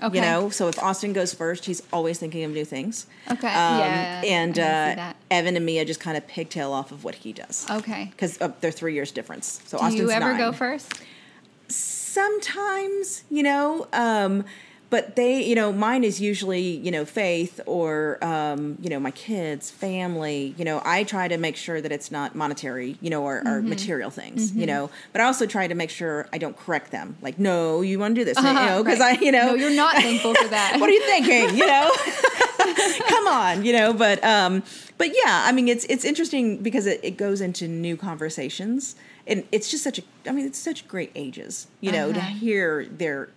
Okay. 0.04 0.16
You 0.18 0.22
know, 0.22 0.50
so 0.50 0.68
if 0.68 0.78
Austin 0.84 1.14
goes 1.14 1.34
first, 1.34 1.66
he's 1.66 1.82
always 1.94 2.20
thinking 2.20 2.44
of 2.44 2.52
new 2.52 2.66
things. 2.66 3.08
Okay. 3.32 3.48
Um, 3.48 3.80
yeah. 3.80 4.22
And 4.26 4.60
uh, 4.60 5.14
Evan 5.32 5.56
and 5.56 5.66
Mia 5.66 5.86
just 5.86 6.00
kind 6.02 6.18
of 6.18 6.28
pigtail 6.28 6.74
off 6.74 6.92
of 6.92 7.04
what 7.06 7.16
he 7.16 7.32
does. 7.32 7.66
Okay. 7.72 8.10
Because 8.12 8.40
uh, 8.42 8.52
they're 8.60 8.70
three 8.72 8.94
years 8.94 9.12
difference. 9.12 9.62
So 9.66 9.78
Do 9.78 9.84
Austin's 9.86 10.02
you 10.02 10.12
ever 10.12 10.32
nine. 10.34 10.38
go 10.38 10.52
first? 10.52 10.94
Sometimes, 11.70 13.24
you 13.32 13.44
know. 13.44 13.88
Um, 13.94 14.46
but 14.94 15.16
they 15.16 15.44
you 15.44 15.56
know 15.56 15.74
mine 15.74 16.04
is 16.04 16.22
usually 16.22 16.62
you 16.62 16.92
know 16.92 17.04
faith 17.04 17.60
or 17.66 18.24
um, 18.24 18.78
you 18.80 18.92
know 18.92 19.00
my 19.00 19.10
kids 19.10 19.72
family 19.72 20.54
you 20.56 20.64
know 20.64 20.84
i 20.86 21.04
try 21.04 21.28
to 21.28 21.36
make 21.36 21.56
sure 21.56 21.82
that 21.82 21.92
it's 21.92 22.12
not 22.12 22.36
monetary 22.36 22.96
you 23.02 23.10
know 23.10 23.24
or, 23.24 23.40
mm-hmm. 23.40 23.48
or 23.48 23.62
material 23.64 24.12
things 24.12 24.52
mm-hmm. 24.52 24.60
you 24.60 24.68
know 24.68 24.92
but 25.12 25.20
i 25.20 25.24
also 25.24 25.48
try 25.48 25.66
to 25.66 25.74
make 25.74 25.90
sure 25.90 26.28
i 26.32 26.38
don't 26.38 26.56
correct 26.58 26.92
them 26.92 27.16
like 27.24 27.40
no 27.40 27.82
you 27.82 27.98
want 27.98 28.14
to 28.14 28.22
do 28.22 28.24
this 28.24 28.38
uh-huh, 28.38 28.48
you 28.48 28.54
know 28.54 28.84
because 28.84 29.00
right. 29.00 29.20
i 29.20 29.26
you 29.26 29.32
know 29.32 29.48
no, 29.48 29.56
you're 29.56 29.76
not 29.76 29.96
thankful 29.96 30.36
for 30.36 30.48
that 30.50 30.76
what 30.80 30.88
are 30.88 30.94
you 30.94 31.06
thinking 31.06 31.58
you 31.58 31.66
know 31.66 31.92
come 33.10 33.28
on 33.28 33.66
you 33.66 33.74
know 33.74 33.94
but 33.94 34.24
um 34.24 34.62
but 35.00 35.08
yeah 35.08 35.44
i 35.48 35.52
mean 35.52 35.68
it's 35.68 35.86
it's 35.86 36.06
interesting 36.06 36.58
because 36.58 36.86
it, 36.86 37.00
it 37.02 37.18
goes 37.18 37.42
into 37.42 37.68
new 37.68 37.98
conversations 37.98 38.96
and 39.26 39.44
it's 39.52 39.72
just 39.72 39.84
such 39.84 39.98
a 39.98 40.04
i 40.28 40.32
mean 40.32 40.46
it's 40.46 40.60
such 40.60 40.88
great 40.88 41.12
ages 41.16 41.66
you 41.82 41.92
know 41.92 42.12
uh-huh. 42.12 42.20
to 42.20 42.26
hear 42.26 42.86
their 42.86 43.30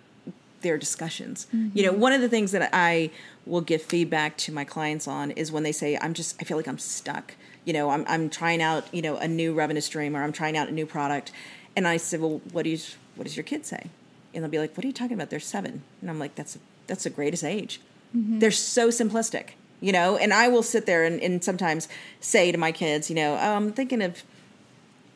their 0.66 0.76
discussions. 0.76 1.46
Mm-hmm. 1.54 1.78
You 1.78 1.84
know, 1.86 1.92
one 1.92 2.12
of 2.12 2.20
the 2.20 2.28
things 2.28 2.50
that 2.50 2.70
I 2.72 3.10
will 3.46 3.60
give 3.60 3.80
feedback 3.80 4.36
to 4.38 4.52
my 4.52 4.64
clients 4.64 5.06
on 5.06 5.30
is 5.30 5.52
when 5.52 5.62
they 5.62 5.72
say, 5.72 5.96
I'm 6.02 6.12
just, 6.12 6.36
I 6.40 6.44
feel 6.44 6.56
like 6.56 6.66
I'm 6.66 6.78
stuck. 6.78 7.34
You 7.64 7.72
know, 7.72 7.90
I'm, 7.90 8.04
I'm 8.08 8.28
trying 8.28 8.60
out, 8.60 8.92
you 8.92 9.00
know, 9.00 9.16
a 9.16 9.28
new 9.28 9.54
revenue 9.54 9.80
stream 9.80 10.16
or 10.16 10.22
I'm 10.24 10.32
trying 10.32 10.56
out 10.56 10.68
a 10.68 10.72
new 10.72 10.86
product. 10.86 11.30
And 11.76 11.86
I 11.86 11.98
said, 11.98 12.20
well, 12.20 12.40
what 12.52 12.64
do 12.64 12.70
you, 12.70 12.78
what 13.14 13.24
does 13.24 13.36
your 13.36 13.44
kid 13.44 13.64
say? 13.64 13.90
And 14.34 14.42
they'll 14.42 14.50
be 14.50 14.58
like, 14.58 14.76
what 14.76 14.84
are 14.84 14.88
you 14.88 14.92
talking 14.92 15.14
about? 15.14 15.30
They're 15.30 15.40
seven. 15.40 15.82
And 16.00 16.10
I'm 16.10 16.18
like, 16.18 16.34
that's, 16.34 16.58
that's 16.88 17.04
the 17.04 17.10
greatest 17.10 17.44
age. 17.44 17.80
Mm-hmm. 18.16 18.40
They're 18.40 18.50
so 18.50 18.88
simplistic, 18.88 19.50
you 19.80 19.92
know? 19.92 20.16
And 20.16 20.32
I 20.32 20.48
will 20.48 20.64
sit 20.64 20.84
there 20.86 21.04
and, 21.04 21.20
and 21.20 21.42
sometimes 21.42 21.88
say 22.20 22.50
to 22.50 22.58
my 22.58 22.72
kids, 22.72 23.08
you 23.08 23.16
know, 23.16 23.34
oh, 23.34 23.56
I'm 23.56 23.72
thinking 23.72 24.02
of, 24.02 24.24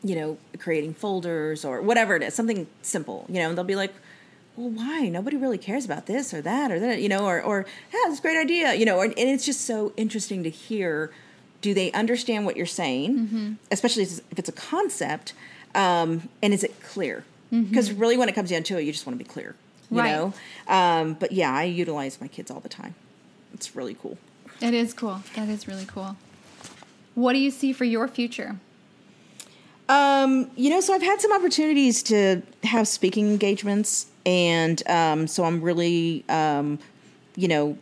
you 0.03 0.15
know, 0.15 0.37
creating 0.57 0.93
folders 0.93 1.63
or 1.65 1.81
whatever 1.81 2.15
it 2.15 2.23
is, 2.23 2.33
something 2.33 2.67
simple, 2.81 3.25
you 3.27 3.35
know, 3.35 3.49
and 3.49 3.57
they'll 3.57 3.65
be 3.65 3.75
like, 3.75 3.93
well, 4.61 4.69
why? 4.69 5.09
Nobody 5.09 5.37
really 5.37 5.57
cares 5.57 5.85
about 5.85 6.05
this 6.05 6.33
or 6.33 6.41
that 6.41 6.71
or 6.71 6.79
that, 6.79 7.01
you 7.01 7.09
know, 7.09 7.25
or, 7.25 7.41
or 7.41 7.65
yeah, 7.91 7.99
it's 8.05 8.19
a 8.19 8.21
great 8.21 8.37
idea, 8.37 8.73
you 8.75 8.85
know, 8.85 8.97
or, 8.97 9.05
and 9.05 9.17
it's 9.17 9.45
just 9.45 9.61
so 9.61 9.91
interesting 9.97 10.43
to 10.43 10.49
hear. 10.49 11.11
Do 11.61 11.73
they 11.73 11.91
understand 11.91 12.45
what 12.45 12.57
you're 12.57 12.65
saying, 12.65 13.17
mm-hmm. 13.17 13.53
especially 13.71 14.03
if 14.03 14.37
it's 14.37 14.49
a 14.49 14.53
concept, 14.53 15.33
um, 15.75 16.29
and 16.41 16.53
is 16.53 16.63
it 16.63 16.81
clear? 16.81 17.23
Because 17.51 17.89
mm-hmm. 17.89 17.99
really, 17.99 18.17
when 18.17 18.29
it 18.29 18.35
comes 18.35 18.49
down 18.49 18.63
to 18.63 18.77
it, 18.79 18.83
you 18.83 18.91
just 18.91 19.05
want 19.05 19.17
to 19.19 19.23
be 19.23 19.29
clear, 19.29 19.55
you 19.91 19.99
right. 19.99 20.11
know. 20.11 20.33
Um, 20.67 21.13
but 21.13 21.31
yeah, 21.31 21.53
I 21.53 21.65
utilize 21.65 22.19
my 22.19 22.27
kids 22.27 22.49
all 22.49 22.61
the 22.61 22.69
time. 22.69 22.95
It's 23.53 23.75
really 23.75 23.93
cool. 23.93 24.17
It 24.59 24.73
is 24.73 24.93
cool. 24.93 25.21
That 25.35 25.49
is 25.49 25.67
really 25.67 25.85
cool. 25.85 26.15
What 27.13 27.33
do 27.33 27.39
you 27.39 27.51
see 27.51 27.73
for 27.73 27.83
your 27.83 28.07
future? 28.07 28.55
Um, 29.89 30.49
you 30.55 30.69
know, 30.69 30.79
so 30.79 30.93
I've 30.93 31.01
had 31.01 31.19
some 31.19 31.33
opportunities 31.33 32.01
to 32.03 32.41
have 32.63 32.87
speaking 32.87 33.27
engagements 33.27 34.07
and 34.25 34.87
um, 34.87 35.27
so 35.27 35.43
I'm 35.43 35.61
really, 35.61 36.23
um, 36.29 36.79
you 37.35 37.47
know, 37.47 37.77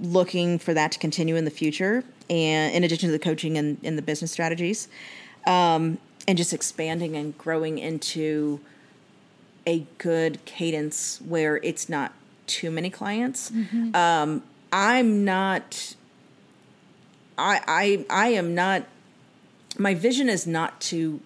looking 0.00 0.58
for 0.58 0.74
that 0.74 0.92
to 0.92 0.98
continue 0.98 1.36
in 1.36 1.44
the 1.44 1.50
future, 1.50 2.04
and 2.30 2.74
in 2.74 2.84
addition 2.84 3.08
to 3.08 3.12
the 3.12 3.18
coaching 3.18 3.56
and, 3.58 3.78
and 3.82 3.98
the 3.98 4.02
business 4.02 4.32
strategies, 4.32 4.88
um, 5.46 5.98
and 6.26 6.38
just 6.38 6.52
expanding 6.52 7.16
and 7.16 7.36
growing 7.36 7.78
into 7.78 8.60
a 9.66 9.86
good 9.98 10.44
cadence 10.44 11.20
where 11.20 11.56
it's 11.58 11.88
not 11.88 12.12
too 12.46 12.70
many 12.70 12.90
clients. 12.90 13.50
Mm-hmm. 13.50 13.94
Um, 13.96 14.42
I'm 14.72 15.24
not. 15.24 15.94
I 17.38 17.60
I 17.66 18.06
I 18.10 18.28
am 18.28 18.54
not. 18.54 18.84
My 19.78 19.94
vision 19.94 20.28
is 20.28 20.46
not 20.46 20.80
to 20.82 21.20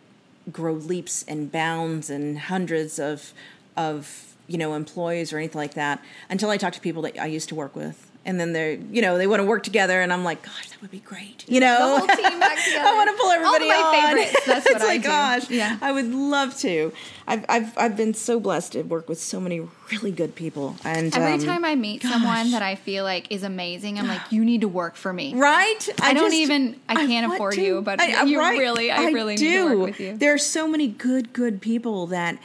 grow 0.50 0.72
leaps 0.72 1.24
and 1.28 1.52
bounds 1.52 2.08
and 2.08 2.38
hundreds 2.38 2.98
of 2.98 3.32
of 3.76 4.27
you 4.48 4.58
know 4.58 4.74
employees 4.74 5.32
or 5.32 5.38
anything 5.38 5.60
like 5.60 5.74
that 5.74 6.02
until 6.28 6.50
I 6.50 6.56
talk 6.56 6.72
to 6.72 6.80
people 6.80 7.02
that 7.02 7.18
I 7.18 7.26
used 7.26 7.48
to 7.50 7.54
work 7.54 7.76
with. 7.76 8.04
And 8.24 8.38
then 8.38 8.52
they're, 8.52 8.72
you 8.74 9.00
know, 9.00 9.16
they 9.16 9.26
want 9.26 9.40
to 9.40 9.46
work 9.46 9.62
together, 9.62 10.02
and 10.02 10.12
I'm 10.12 10.22
like, 10.22 10.42
gosh, 10.42 10.68
that 10.68 10.82
would 10.82 10.90
be 10.90 10.98
great. 10.98 11.48
You 11.48 11.60
know, 11.60 11.78
the 11.78 11.98
whole 11.98 12.08
team 12.30 12.40
back 12.40 12.58
together. 12.64 12.86
I 12.86 12.94
want 12.94 13.08
to 13.08 13.16
pull 13.16 13.30
everybody 13.30 13.70
All 13.70 13.92
my 13.92 13.98
on. 13.98 14.16
favorites. 14.16 14.44
That's 14.44 14.66
what 14.66 14.74
it's 14.76 14.84
I 14.84 14.86
like, 14.86 15.02
do. 15.02 15.08
gosh, 15.08 15.50
yeah. 15.50 15.78
I 15.80 15.92
would 15.92 16.12
love 16.12 16.54
to. 16.58 16.92
I've, 17.26 17.46
I've, 17.48 17.78
I've 17.78 17.96
been 17.96 18.12
so 18.12 18.38
blessed 18.38 18.72
to 18.72 18.82
work 18.82 19.08
with 19.08 19.18
so 19.18 19.40
many 19.40 19.66
really 19.92 20.12
good 20.12 20.34
people. 20.34 20.76
And 20.84 21.14
every 21.16 21.34
um, 21.34 21.44
time 21.44 21.64
I 21.64 21.74
meet 21.74 22.02
gosh. 22.02 22.12
someone 22.12 22.50
that 22.50 22.60
I 22.60 22.74
feel 22.74 23.04
like 23.04 23.32
is 23.32 23.44
amazing, 23.44 23.98
I'm 23.98 24.08
like, 24.08 24.20
you 24.30 24.44
need 24.44 24.60
to 24.60 24.68
work 24.68 24.96
for 24.96 25.12
me. 25.12 25.34
Right? 25.34 25.88
I, 26.02 26.10
I 26.10 26.12
don't 26.12 26.30
just, 26.30 26.36
even, 26.36 26.78
I 26.86 27.06
can't 27.06 27.30
I 27.30 27.34
afford 27.34 27.54
to. 27.54 27.62
you, 27.62 27.80
but 27.80 27.98
I, 27.98 28.24
you 28.24 28.38
right. 28.40 28.58
really, 28.58 28.90
I, 28.90 29.06
really 29.06 29.36
do. 29.36 29.44
need 29.44 29.56
to 29.56 29.78
work 29.78 29.90
with 29.90 30.00
you. 30.00 30.16
There 30.18 30.34
are 30.34 30.38
so 30.38 30.68
many 30.68 30.88
good, 30.88 31.32
good 31.32 31.62
people 31.62 32.08
that 32.08 32.38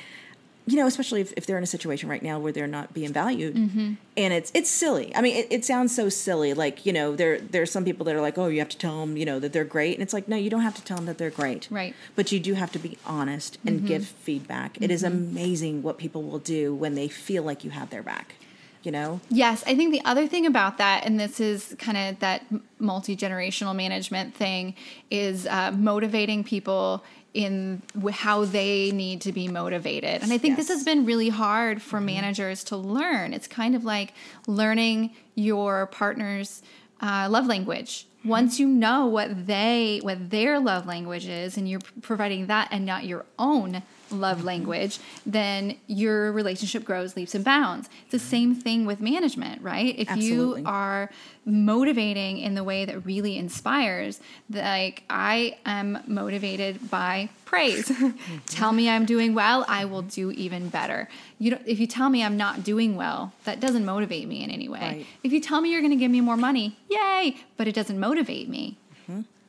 you 0.65 0.77
know, 0.77 0.87
especially 0.87 1.21
if, 1.21 1.33
if 1.35 1.45
they're 1.45 1.57
in 1.57 1.63
a 1.63 1.67
situation 1.67 2.07
right 2.07 2.23
now 2.23 2.39
where 2.39 2.51
they're 2.51 2.67
not 2.67 2.93
being 2.93 3.11
valued, 3.11 3.55
mm-hmm. 3.55 3.93
and 4.15 4.33
it's 4.33 4.51
it's 4.53 4.69
silly. 4.69 5.13
I 5.15 5.21
mean, 5.21 5.35
it, 5.35 5.47
it, 5.49 5.65
sounds 5.65 5.93
so 5.93 6.07
silly. 6.07 6.53
Like 6.53 6.85
you 6.85 6.93
know, 6.93 7.15
there 7.15 7.39
there's 7.39 7.71
some 7.71 7.83
people 7.83 8.05
that 8.05 8.15
are 8.15 8.21
like, 8.21 8.37
oh, 8.37 8.47
you 8.47 8.59
have 8.59 8.69
to 8.69 8.77
tell 8.77 9.01
them, 9.01 9.17
you 9.17 9.25
know, 9.25 9.39
that 9.39 9.51
they're 9.51 9.65
great, 9.65 9.95
and 9.95 10.01
it's 10.01 10.13
like, 10.13 10.27
no, 10.27 10.37
you 10.37 10.49
don't 10.49 10.61
have 10.61 10.75
to 10.75 10.83
tell 10.83 10.97
them 10.97 11.05
that 11.07 11.17
they're 11.17 11.29
great, 11.29 11.67
right? 11.69 11.93
But 12.15 12.31
you 12.31 12.39
do 12.39 12.53
have 12.53 12.71
to 12.73 12.79
be 12.79 12.97
honest 13.05 13.57
and 13.65 13.77
mm-hmm. 13.79 13.87
give 13.87 14.05
feedback. 14.05 14.75
Mm-hmm. 14.75 14.83
It 14.85 14.91
is 14.91 15.03
mm-hmm. 15.03 15.17
amazing 15.17 15.83
what 15.83 15.97
people 15.97 16.23
will 16.23 16.39
do 16.39 16.73
when 16.73 16.95
they 16.95 17.09
feel 17.09 17.43
like 17.43 17.63
you 17.63 17.71
have 17.71 17.89
their 17.89 18.03
back. 18.03 18.35
You 18.83 18.91
know? 18.91 19.21
Yes, 19.29 19.63
I 19.65 19.75
think 19.75 19.93
the 19.93 20.01
other 20.03 20.27
thing 20.27 20.45
about 20.45 20.77
that, 20.79 21.05
and 21.05 21.17
this 21.17 21.39
is 21.39 21.73
kind 21.79 21.97
of 21.97 22.19
that 22.19 22.45
multi 22.79 23.15
generational 23.15 23.73
management 23.73 24.35
thing, 24.35 24.75
is 25.09 25.47
uh, 25.47 25.71
motivating 25.71 26.43
people 26.43 27.01
in 27.33 27.81
how 28.11 28.45
they 28.45 28.91
need 28.91 29.21
to 29.21 29.31
be 29.31 29.47
motivated. 29.47 30.21
And 30.21 30.31
I 30.31 30.37
think 30.37 30.57
yes. 30.57 30.67
this 30.67 30.75
has 30.75 30.83
been 30.83 31.05
really 31.05 31.29
hard 31.29 31.81
for 31.81 31.97
mm-hmm. 31.97 32.05
managers 32.07 32.63
to 32.65 32.77
learn. 32.77 33.33
It's 33.33 33.47
kind 33.47 33.75
of 33.75 33.83
like 33.83 34.13
learning 34.45 35.15
your 35.35 35.87
partner's 35.87 36.61
uh, 37.01 37.27
love 37.29 37.47
language. 37.47 38.05
Mm-hmm. 38.19 38.29
Once 38.29 38.59
you 38.59 38.67
know 38.67 39.07
what 39.07 39.47
they 39.47 39.99
what 40.03 40.29
their 40.29 40.59
love 40.59 40.85
language 40.85 41.27
is 41.27 41.57
and 41.57 41.67
you're 41.67 41.81
providing 42.01 42.47
that 42.47 42.69
and 42.71 42.85
not 42.85 43.05
your 43.05 43.25
own 43.39 43.81
love 44.13 44.37
mm-hmm. 44.39 44.47
language, 44.47 44.99
then 45.25 45.77
your 45.87 46.31
relationship 46.31 46.83
grows 46.83 47.15
leaps 47.15 47.35
and 47.35 47.43
bounds. 47.43 47.89
It's 48.03 48.11
the 48.11 48.19
same 48.19 48.55
thing 48.55 48.85
with 48.85 49.01
management, 49.01 49.61
right? 49.61 49.97
If 49.97 50.09
Absolutely. 50.09 50.61
you 50.61 50.67
are 50.67 51.09
motivating 51.45 52.37
in 52.37 52.55
the 52.55 52.63
way 52.63 52.85
that 52.85 53.05
really 53.05 53.37
inspires, 53.37 54.19
like 54.49 55.03
I 55.09 55.57
am 55.65 55.99
motivated 56.07 56.89
by 56.89 57.29
praise. 57.45 57.91
tell 58.47 58.71
me 58.71 58.89
I'm 58.89 59.05
doing 59.05 59.33
well, 59.33 59.65
I 59.67 59.85
will 59.85 60.01
do 60.01 60.31
even 60.31 60.69
better. 60.69 61.09
You 61.39 61.51
don't, 61.51 61.67
if 61.67 61.79
you 61.79 61.87
tell 61.87 62.09
me 62.09 62.23
I'm 62.23 62.37
not 62.37 62.63
doing 62.63 62.95
well, 62.95 63.33
that 63.43 63.59
doesn't 63.59 63.85
motivate 63.85 64.27
me 64.27 64.43
in 64.43 64.49
any 64.49 64.69
way. 64.69 64.79
Right. 64.79 65.05
If 65.23 65.33
you 65.33 65.39
tell 65.39 65.61
me 65.61 65.71
you're 65.71 65.81
going 65.81 65.91
to 65.91 65.97
give 65.97 66.11
me 66.11 66.21
more 66.21 66.37
money, 66.37 66.77
yay, 66.89 67.37
but 67.57 67.67
it 67.67 67.75
doesn't 67.75 67.99
motivate 67.99 68.47
me 68.47 68.77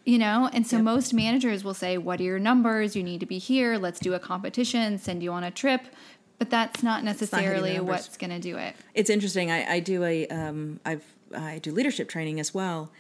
you 0.05 0.19
know? 0.19 0.51
And 0.53 0.67
so 0.67 0.77
yep. 0.77 0.85
most 0.85 1.15
managers 1.15 1.65
will 1.65 1.75
say 1.75 1.99
what 1.99 2.21
are 2.21 2.25
your 2.25 2.39
numbers? 2.39 2.95
You 2.95 3.03
need 3.03 3.21
to 3.21 3.27
be 3.27 3.39
here. 3.39 3.79
Let's 3.79 4.01
do 4.01 4.15
a 4.15 4.19
competition 4.19 4.99
send 4.99 5.23
you 5.23 5.33
on 5.33 5.45
a 5.45 5.51
trip. 5.51 5.83
But 6.39 6.51
that's 6.51 6.83
not 6.83 7.05
necessarily 7.05 7.77
not 7.77 7.85
what's 7.85 8.17
going 8.17 8.31
to 8.31 8.41
do 8.41 8.57
it. 8.57 8.75
It's 8.93 9.09
interesting. 9.09 9.53
I, 9.53 9.75
I 9.75 9.81
do 9.81 10.03
a 10.05 10.27
um, 10.29 10.81
I've, 10.85 11.05
i 11.35 11.59
do 11.59 11.73
leadership 11.73 12.09
training 12.09 12.41
as 12.41 12.53
well. 12.53 12.91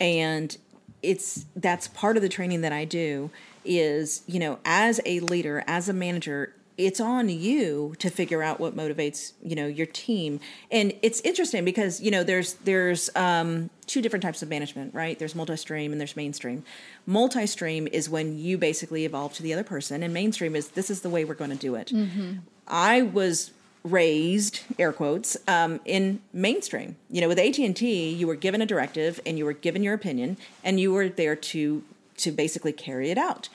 And 0.00 0.56
it's 1.02 1.46
that's 1.56 1.88
part 1.88 2.16
of 2.16 2.22
the 2.22 2.28
training 2.28 2.60
that 2.60 2.72
i 2.72 2.84
do 2.84 3.30
is 3.64 4.22
you 4.26 4.38
know 4.38 4.58
as 4.64 5.00
a 5.06 5.20
leader 5.20 5.62
as 5.66 5.88
a 5.88 5.92
manager 5.92 6.54
it's 6.86 7.00
on 7.00 7.28
you 7.28 7.94
to 7.98 8.10
figure 8.10 8.42
out 8.42 8.60
what 8.60 8.76
motivates 8.76 9.32
you 9.42 9.54
know 9.54 9.66
your 9.66 9.86
team. 9.86 10.40
And 10.70 10.92
it's 11.02 11.20
interesting 11.20 11.64
because 11.64 12.00
you 12.00 12.10
know 12.10 12.24
there's 12.24 12.54
there's 12.54 13.10
um, 13.16 13.70
two 13.86 14.00
different 14.02 14.22
types 14.22 14.42
of 14.42 14.48
management 14.48 14.94
right? 14.94 15.18
There's 15.18 15.34
multi-stream 15.34 15.92
and 15.92 16.00
there's 16.00 16.16
mainstream. 16.16 16.64
Multi-stream 17.06 17.88
is 17.88 18.08
when 18.08 18.38
you 18.38 18.58
basically 18.58 19.04
evolve 19.04 19.34
to 19.34 19.42
the 19.42 19.52
other 19.52 19.64
person 19.64 20.02
and 20.02 20.12
mainstream 20.14 20.56
is 20.56 20.68
this 20.70 20.90
is 20.90 21.00
the 21.02 21.10
way 21.10 21.24
we're 21.24 21.34
going 21.34 21.50
to 21.50 21.56
do 21.56 21.74
it. 21.74 21.88
Mm-hmm. 21.88 22.38
i 22.66 23.02
was 23.02 23.52
raised 23.82 24.60
air 24.78 24.92
quotes 24.92 25.36
um, 25.48 25.80
in 25.84 26.20
mainstream. 26.32 26.96
You 27.10 27.20
know 27.20 27.28
with 27.28 27.38
at&t 27.38 28.10
you 28.10 28.26
were 28.26 28.36
given 28.36 28.60
a 28.60 28.66
directive 28.66 29.20
and 29.24 29.38
you 29.38 29.44
were 29.44 29.52
given 29.52 29.82
your 29.82 29.94
opinion 29.94 30.36
and 30.64 30.80
you 30.80 30.92
were 30.92 31.08
there 31.08 31.36
to 31.36 31.82
to 32.18 32.30
basically 32.30 32.72
carry 32.72 33.10
it 33.10 33.18
out. 33.18 33.48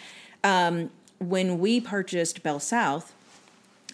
Um, 0.44 0.90
when 1.20 1.60
we 1.60 1.80
purchased 1.80 2.44
bell 2.44 2.60
south 2.60 3.14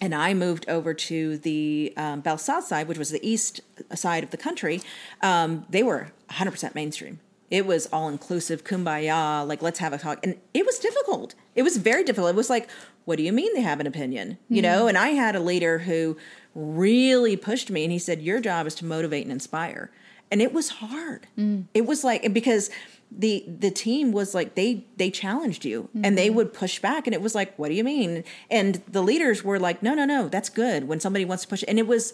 and 0.02 0.16
I 0.16 0.34
moved 0.34 0.68
over 0.68 0.94
to 0.94 1.38
the 1.38 1.92
um, 1.96 2.22
Bell 2.22 2.36
South 2.36 2.64
side, 2.64 2.88
which 2.88 2.98
was 2.98 3.10
the 3.10 3.24
east 3.26 3.60
side 3.94 4.24
of 4.24 4.30
the 4.30 4.36
country, 4.36 4.82
um, 5.22 5.64
they 5.70 5.84
were 5.84 6.10
100% 6.28 6.74
mainstream. 6.74 7.20
It 7.52 7.66
was 7.66 7.86
all 7.92 8.08
inclusive, 8.08 8.64
kumbaya, 8.64 9.46
like 9.46 9.62
let's 9.62 9.78
have 9.78 9.92
a 9.92 9.98
talk. 9.98 10.18
And 10.24 10.40
it 10.52 10.66
was 10.66 10.80
difficult. 10.80 11.36
It 11.54 11.62
was 11.62 11.76
very 11.76 12.02
difficult. 12.02 12.30
It 12.30 12.36
was 12.36 12.50
like, 12.50 12.68
what 13.04 13.16
do 13.16 13.22
you 13.22 13.32
mean 13.32 13.54
they 13.54 13.60
have 13.60 13.78
an 13.78 13.86
opinion? 13.86 14.38
You 14.48 14.58
mm. 14.58 14.64
know, 14.64 14.88
and 14.88 14.98
I 14.98 15.10
had 15.10 15.36
a 15.36 15.40
leader 15.40 15.78
who 15.78 16.16
really 16.52 17.36
pushed 17.36 17.70
me 17.70 17.84
and 17.84 17.92
he 17.92 17.98
said, 18.00 18.20
Your 18.20 18.40
job 18.40 18.66
is 18.66 18.74
to 18.76 18.84
motivate 18.84 19.22
and 19.22 19.32
inspire. 19.32 19.92
And 20.32 20.42
it 20.42 20.52
was 20.52 20.70
hard. 20.70 21.28
Mm. 21.38 21.66
It 21.74 21.86
was 21.86 22.02
like, 22.02 22.32
because 22.32 22.70
the 23.18 23.44
the 23.46 23.70
team 23.70 24.12
was 24.12 24.34
like 24.34 24.54
they 24.54 24.84
they 24.96 25.10
challenged 25.10 25.64
you 25.64 25.82
mm-hmm. 25.84 26.04
and 26.04 26.16
they 26.16 26.28
mm-hmm. 26.28 26.36
would 26.36 26.52
push 26.52 26.78
back 26.78 27.06
and 27.06 27.14
it 27.14 27.20
was 27.20 27.34
like 27.34 27.56
what 27.58 27.68
do 27.68 27.74
you 27.74 27.84
mean 27.84 28.24
and 28.50 28.82
the 28.88 29.02
leaders 29.02 29.44
were 29.44 29.58
like 29.58 29.82
no 29.82 29.94
no 29.94 30.04
no 30.04 30.28
that's 30.28 30.48
good 30.48 30.88
when 30.88 31.00
somebody 31.00 31.24
wants 31.24 31.42
to 31.42 31.48
push 31.48 31.64
and 31.68 31.78
it 31.78 31.86
was 31.86 32.12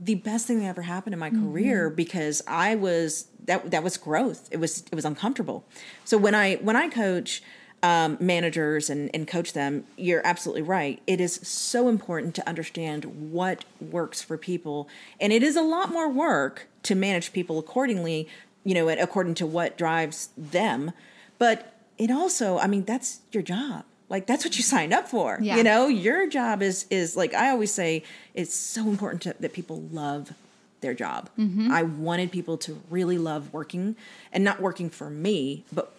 the 0.00 0.14
best 0.16 0.46
thing 0.46 0.60
that 0.60 0.66
ever 0.66 0.82
happened 0.82 1.12
in 1.12 1.18
my 1.18 1.30
mm-hmm. 1.30 1.50
career 1.50 1.90
because 1.90 2.42
i 2.46 2.74
was 2.74 3.28
that 3.44 3.70
that 3.70 3.82
was 3.82 3.96
growth 3.96 4.48
it 4.50 4.58
was 4.58 4.84
it 4.90 4.94
was 4.94 5.04
uncomfortable 5.04 5.64
so 6.04 6.16
when 6.16 6.34
i 6.34 6.54
when 6.56 6.76
i 6.76 6.88
coach 6.88 7.42
um, 7.80 8.16
managers 8.18 8.90
and, 8.90 9.08
and 9.14 9.28
coach 9.28 9.52
them 9.52 9.84
you're 9.96 10.22
absolutely 10.26 10.62
right 10.62 11.00
it 11.06 11.20
is 11.20 11.34
so 11.46 11.88
important 11.88 12.34
to 12.34 12.48
understand 12.48 13.30
what 13.30 13.64
works 13.80 14.20
for 14.20 14.36
people 14.36 14.88
and 15.20 15.32
it 15.32 15.44
is 15.44 15.54
a 15.54 15.62
lot 15.62 15.90
more 15.90 16.08
work 16.08 16.66
to 16.82 16.96
manage 16.96 17.32
people 17.32 17.56
accordingly 17.56 18.28
you 18.68 18.74
know, 18.74 18.86
according 18.90 19.32
to 19.32 19.46
what 19.46 19.78
drives 19.78 20.28
them. 20.36 20.92
But 21.38 21.72
it 21.96 22.10
also, 22.10 22.58
I 22.58 22.66
mean, 22.66 22.84
that's 22.84 23.20
your 23.32 23.42
job. 23.42 23.84
Like 24.10 24.26
that's 24.26 24.44
what 24.44 24.58
you 24.58 24.62
signed 24.62 24.92
up 24.92 25.08
for. 25.08 25.38
Yeah. 25.40 25.56
You 25.56 25.62
know, 25.62 25.86
your 25.88 26.28
job 26.28 26.60
is 26.60 26.84
is 26.90 27.16
like 27.16 27.32
I 27.32 27.48
always 27.48 27.72
say, 27.72 28.02
it's 28.34 28.52
so 28.52 28.82
important 28.82 29.22
to, 29.22 29.34
that 29.40 29.54
people 29.54 29.80
love 29.90 30.34
their 30.82 30.92
job. 30.92 31.30
Mm-hmm. 31.38 31.72
I 31.72 31.82
wanted 31.82 32.30
people 32.30 32.58
to 32.58 32.78
really 32.90 33.16
love 33.16 33.54
working 33.54 33.96
and 34.34 34.44
not 34.44 34.60
working 34.60 34.90
for 34.90 35.08
me, 35.08 35.64
but 35.72 35.94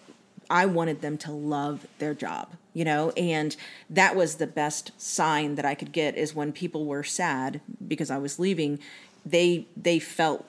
I 0.48 0.66
wanted 0.66 1.00
them 1.00 1.18
to 1.18 1.32
love 1.32 1.88
their 1.98 2.14
job, 2.14 2.50
you 2.72 2.84
know, 2.84 3.10
and 3.16 3.56
that 3.88 4.14
was 4.14 4.36
the 4.36 4.46
best 4.46 4.92
sign 4.96 5.56
that 5.56 5.64
I 5.64 5.74
could 5.74 5.90
get 5.90 6.16
is 6.16 6.36
when 6.36 6.52
people 6.52 6.86
were 6.86 7.02
sad 7.02 7.60
because 7.88 8.12
I 8.12 8.18
was 8.18 8.38
leaving, 8.38 8.78
they 9.26 9.66
they 9.76 9.98
felt 9.98 10.46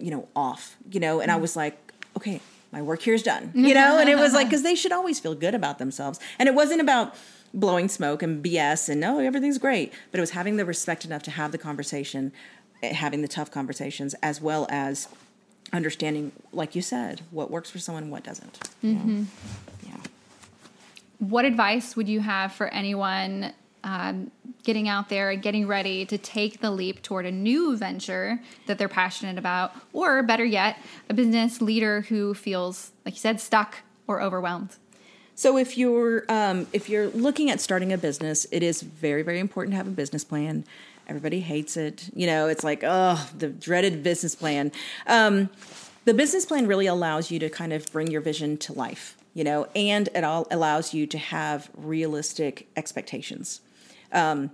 you 0.00 0.10
know, 0.10 0.28
off, 0.34 0.76
you 0.90 1.00
know, 1.00 1.20
and 1.20 1.30
I 1.30 1.38
mm. 1.38 1.42
was 1.42 1.56
like, 1.56 1.92
okay, 2.16 2.40
my 2.72 2.82
work 2.82 3.02
here 3.02 3.14
is 3.14 3.22
done, 3.22 3.52
you 3.54 3.74
know, 3.74 3.98
and 3.98 4.08
it 4.08 4.16
was 4.16 4.32
like, 4.32 4.46
because 4.46 4.62
they 4.62 4.74
should 4.74 4.92
always 4.92 5.20
feel 5.20 5.34
good 5.34 5.54
about 5.54 5.78
themselves. 5.78 6.20
And 6.38 6.48
it 6.48 6.54
wasn't 6.54 6.80
about 6.80 7.14
blowing 7.52 7.88
smoke 7.88 8.22
and 8.22 8.44
BS 8.44 8.88
and 8.88 9.00
no, 9.00 9.18
everything's 9.18 9.58
great, 9.58 9.92
but 10.10 10.18
it 10.18 10.20
was 10.20 10.30
having 10.30 10.56
the 10.56 10.64
respect 10.64 11.04
enough 11.04 11.22
to 11.24 11.30
have 11.30 11.52
the 11.52 11.58
conversation, 11.58 12.32
eh, 12.82 12.92
having 12.92 13.22
the 13.22 13.28
tough 13.28 13.50
conversations, 13.50 14.14
as 14.22 14.40
well 14.40 14.66
as 14.70 15.08
understanding, 15.72 16.32
like 16.52 16.74
you 16.74 16.82
said, 16.82 17.22
what 17.30 17.50
works 17.50 17.70
for 17.70 17.78
someone 17.78 18.10
what 18.10 18.24
doesn't. 18.24 18.60
Mm-hmm. 18.84 19.24
Yeah. 19.86 19.96
What 21.18 21.44
advice 21.44 21.96
would 21.96 22.08
you 22.08 22.20
have 22.20 22.52
for 22.52 22.68
anyone 22.68 23.52
um, 23.84 24.30
getting 24.62 24.88
out 24.88 25.08
there 25.08 25.30
and 25.30 25.42
getting 25.42 25.66
ready 25.66 26.04
to 26.06 26.18
take 26.18 26.60
the 26.60 26.70
leap 26.70 27.02
toward 27.02 27.26
a 27.26 27.32
new 27.32 27.76
venture 27.76 28.40
that 28.66 28.78
they're 28.78 28.88
passionate 28.88 29.38
about, 29.38 29.72
or 29.92 30.22
better 30.22 30.44
yet, 30.44 30.76
a 31.08 31.14
business 31.14 31.60
leader 31.60 32.02
who 32.02 32.34
feels, 32.34 32.92
like 33.04 33.14
you 33.14 33.20
said, 33.20 33.40
stuck 33.40 33.78
or 34.06 34.20
overwhelmed. 34.20 34.76
So 35.34 35.56
if 35.56 35.78
you're 35.78 36.24
um, 36.28 36.66
if 36.72 36.88
you're 36.90 37.08
looking 37.08 37.50
at 37.50 37.60
starting 37.60 37.92
a 37.92 37.98
business, 37.98 38.46
it 38.50 38.62
is 38.62 38.82
very 38.82 39.22
very 39.22 39.40
important 39.40 39.72
to 39.72 39.76
have 39.78 39.86
a 39.86 39.90
business 39.90 40.24
plan. 40.24 40.64
Everybody 41.08 41.40
hates 41.40 41.76
it. 41.76 42.10
You 42.14 42.26
know, 42.26 42.46
it's 42.48 42.62
like 42.62 42.84
oh 42.84 43.26
the 43.36 43.48
dreaded 43.48 44.02
business 44.02 44.34
plan. 44.34 44.70
Um, 45.06 45.48
the 46.04 46.14
business 46.14 46.44
plan 46.44 46.66
really 46.66 46.86
allows 46.86 47.30
you 47.30 47.38
to 47.38 47.48
kind 47.48 47.72
of 47.72 47.90
bring 47.92 48.10
your 48.10 48.20
vision 48.20 48.58
to 48.58 48.72
life. 48.74 49.16
You 49.32 49.44
know, 49.44 49.66
and 49.74 50.08
it 50.14 50.24
all 50.24 50.46
allows 50.50 50.92
you 50.92 51.06
to 51.06 51.16
have 51.16 51.70
realistic 51.74 52.68
expectations 52.76 53.62
um, 54.12 54.50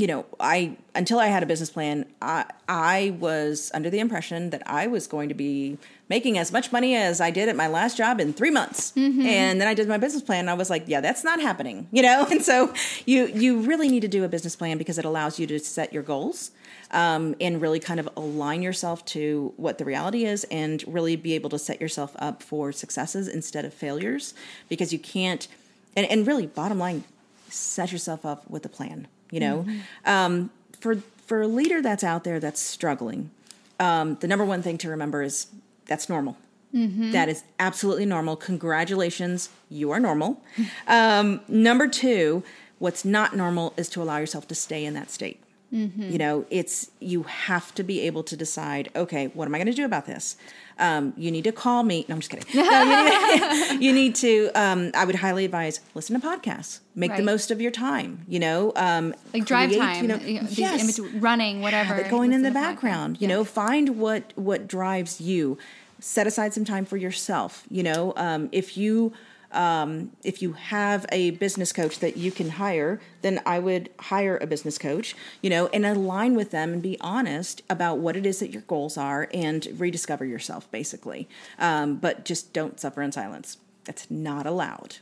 you 0.00 0.06
know, 0.06 0.24
I 0.38 0.78
until 0.94 1.18
I 1.18 1.26
had 1.26 1.42
a 1.42 1.46
business 1.46 1.68
plan, 1.68 2.06
I 2.22 2.46
I 2.68 3.16
was 3.20 3.70
under 3.74 3.90
the 3.90 3.98
impression 3.98 4.48
that 4.50 4.62
I 4.64 4.86
was 4.86 5.06
going 5.06 5.28
to 5.28 5.34
be 5.34 5.76
making 6.08 6.38
as 6.38 6.50
much 6.50 6.72
money 6.72 6.96
as 6.96 7.20
I 7.20 7.30
did 7.30 7.48
at 7.50 7.56
my 7.56 7.66
last 7.66 7.98
job 7.98 8.18
in 8.18 8.32
three 8.32 8.50
months. 8.50 8.92
Mm-hmm. 8.92 9.26
And 9.26 9.60
then 9.60 9.68
I 9.68 9.74
did 9.74 9.88
my 9.88 9.98
business 9.98 10.22
plan, 10.22 10.40
and 10.40 10.50
I 10.50 10.54
was 10.54 10.70
like, 10.70 10.84
yeah, 10.86 11.02
that's 11.02 11.22
not 11.22 11.38
happening, 11.40 11.86
you 11.92 12.02
know. 12.02 12.26
And 12.30 12.42
so 12.42 12.72
you 13.04 13.26
you 13.26 13.60
really 13.60 13.88
need 13.88 14.00
to 14.00 14.08
do 14.08 14.24
a 14.24 14.28
business 14.28 14.56
plan 14.56 14.78
because 14.78 14.98
it 14.98 15.04
allows 15.04 15.38
you 15.38 15.46
to 15.48 15.58
set 15.58 15.92
your 15.92 16.02
goals. 16.02 16.50
Um, 16.92 17.36
and 17.40 17.62
really 17.62 17.78
kind 17.78 18.00
of 18.00 18.08
align 18.16 18.62
yourself 18.62 19.04
to 19.04 19.54
what 19.56 19.78
the 19.78 19.84
reality 19.84 20.24
is 20.24 20.42
and 20.50 20.82
really 20.88 21.14
be 21.14 21.34
able 21.34 21.48
to 21.50 21.58
set 21.58 21.80
yourself 21.80 22.16
up 22.18 22.42
for 22.42 22.72
successes 22.72 23.28
instead 23.28 23.64
of 23.64 23.72
failures 23.72 24.34
because 24.68 24.92
you 24.92 24.98
can't 24.98 25.46
and, 25.94 26.04
and 26.10 26.26
really 26.26 26.48
bottom 26.48 26.80
line 26.80 27.04
set 27.50 27.92
yourself 27.92 28.24
up 28.24 28.48
with 28.50 28.64
a 28.64 28.68
plan. 28.68 29.08
You 29.30 29.40
know, 29.40 29.62
mm-hmm. 29.62 29.80
um, 30.04 30.50
for 30.80 30.96
for 31.26 31.42
a 31.42 31.46
leader 31.46 31.80
that's 31.80 32.02
out 32.02 32.24
there 32.24 32.40
that's 32.40 32.60
struggling, 32.60 33.30
um, 33.78 34.16
the 34.20 34.26
number 34.26 34.44
one 34.44 34.62
thing 34.62 34.78
to 34.78 34.88
remember 34.88 35.22
is 35.22 35.46
that's 35.86 36.08
normal. 36.08 36.36
Mm-hmm. 36.74 37.10
That 37.10 37.28
is 37.28 37.42
absolutely 37.58 38.06
normal. 38.06 38.36
Congratulations, 38.36 39.48
you 39.68 39.90
are 39.90 40.00
normal. 40.00 40.42
Um, 40.86 41.40
number 41.46 41.86
two, 41.86 42.42
what's 42.78 43.04
not 43.04 43.36
normal 43.36 43.72
is 43.76 43.88
to 43.90 44.02
allow 44.02 44.18
yourself 44.18 44.48
to 44.48 44.54
stay 44.54 44.84
in 44.84 44.94
that 44.94 45.10
state. 45.10 45.40
Mm-hmm. 45.72 46.10
You 46.10 46.18
know, 46.18 46.46
it's 46.50 46.90
you 46.98 47.22
have 47.22 47.72
to 47.76 47.84
be 47.84 48.00
able 48.00 48.24
to 48.24 48.36
decide. 48.36 48.90
Okay, 48.96 49.28
what 49.28 49.46
am 49.46 49.54
I 49.54 49.58
going 49.58 49.66
to 49.66 49.72
do 49.72 49.84
about 49.84 50.06
this? 50.06 50.36
Um, 50.78 51.12
you 51.16 51.30
need 51.30 51.44
to 51.44 51.52
call 51.52 51.84
me. 51.84 52.04
No, 52.08 52.14
I'm 52.14 52.20
just 52.20 52.30
kidding. 52.30 52.46
No, 52.54 52.82
you, 52.82 53.04
need, 53.04 53.82
you, 53.84 53.92
need, 53.92 54.14
to. 54.16 54.50
Um, 54.54 54.90
I 54.94 55.04
would 55.04 55.14
highly 55.14 55.44
advise 55.44 55.80
listen 55.94 56.20
to 56.20 56.26
podcasts. 56.26 56.80
Make 56.94 57.12
right. 57.12 57.18
the 57.18 57.22
most 57.22 57.50
of 57.50 57.60
your 57.60 57.70
time. 57.70 58.24
You 58.28 58.40
know, 58.40 58.72
um, 58.74 59.14
like 59.32 59.44
drive 59.44 59.72
time. 59.76 60.02
You 60.02 60.08
know, 60.08 60.46
yes, 60.48 60.98
running, 60.98 61.60
whatever. 61.60 62.02
going 62.08 62.32
in 62.32 62.42
the 62.42 62.50
background. 62.50 63.20
You 63.20 63.28
know, 63.28 63.44
find 63.44 63.98
what 63.98 64.32
what 64.34 64.66
drives 64.66 65.20
you. 65.20 65.56
Set 66.00 66.26
aside 66.26 66.54
some 66.54 66.64
time 66.64 66.86
for 66.86 66.96
yourself. 66.96 67.64
You 67.70 67.82
know, 67.84 68.12
um, 68.16 68.48
if 68.50 68.76
you 68.76 69.12
um, 69.52 70.12
if 70.22 70.42
you 70.42 70.52
have 70.52 71.06
a 71.10 71.30
business 71.32 71.72
coach 71.72 71.98
that 72.00 72.16
you 72.16 72.30
can 72.30 72.50
hire, 72.50 73.00
then 73.22 73.40
I 73.44 73.58
would 73.58 73.90
hire 73.98 74.38
a 74.40 74.46
business 74.46 74.78
coach, 74.78 75.14
you 75.42 75.50
know, 75.50 75.66
and 75.68 75.84
align 75.84 76.34
with 76.34 76.50
them 76.50 76.72
and 76.72 76.82
be 76.82 76.96
honest 77.00 77.62
about 77.68 77.98
what 77.98 78.16
it 78.16 78.26
is 78.26 78.38
that 78.40 78.50
your 78.50 78.62
goals 78.62 78.96
are 78.96 79.28
and 79.34 79.66
rediscover 79.78 80.24
yourself, 80.24 80.70
basically. 80.70 81.28
Um, 81.58 81.96
but 81.96 82.24
just 82.24 82.52
don't 82.52 82.78
suffer 82.78 83.02
in 83.02 83.12
silence. 83.12 83.58
That's 83.84 84.10
not 84.10 84.46
allowed. 84.46 84.96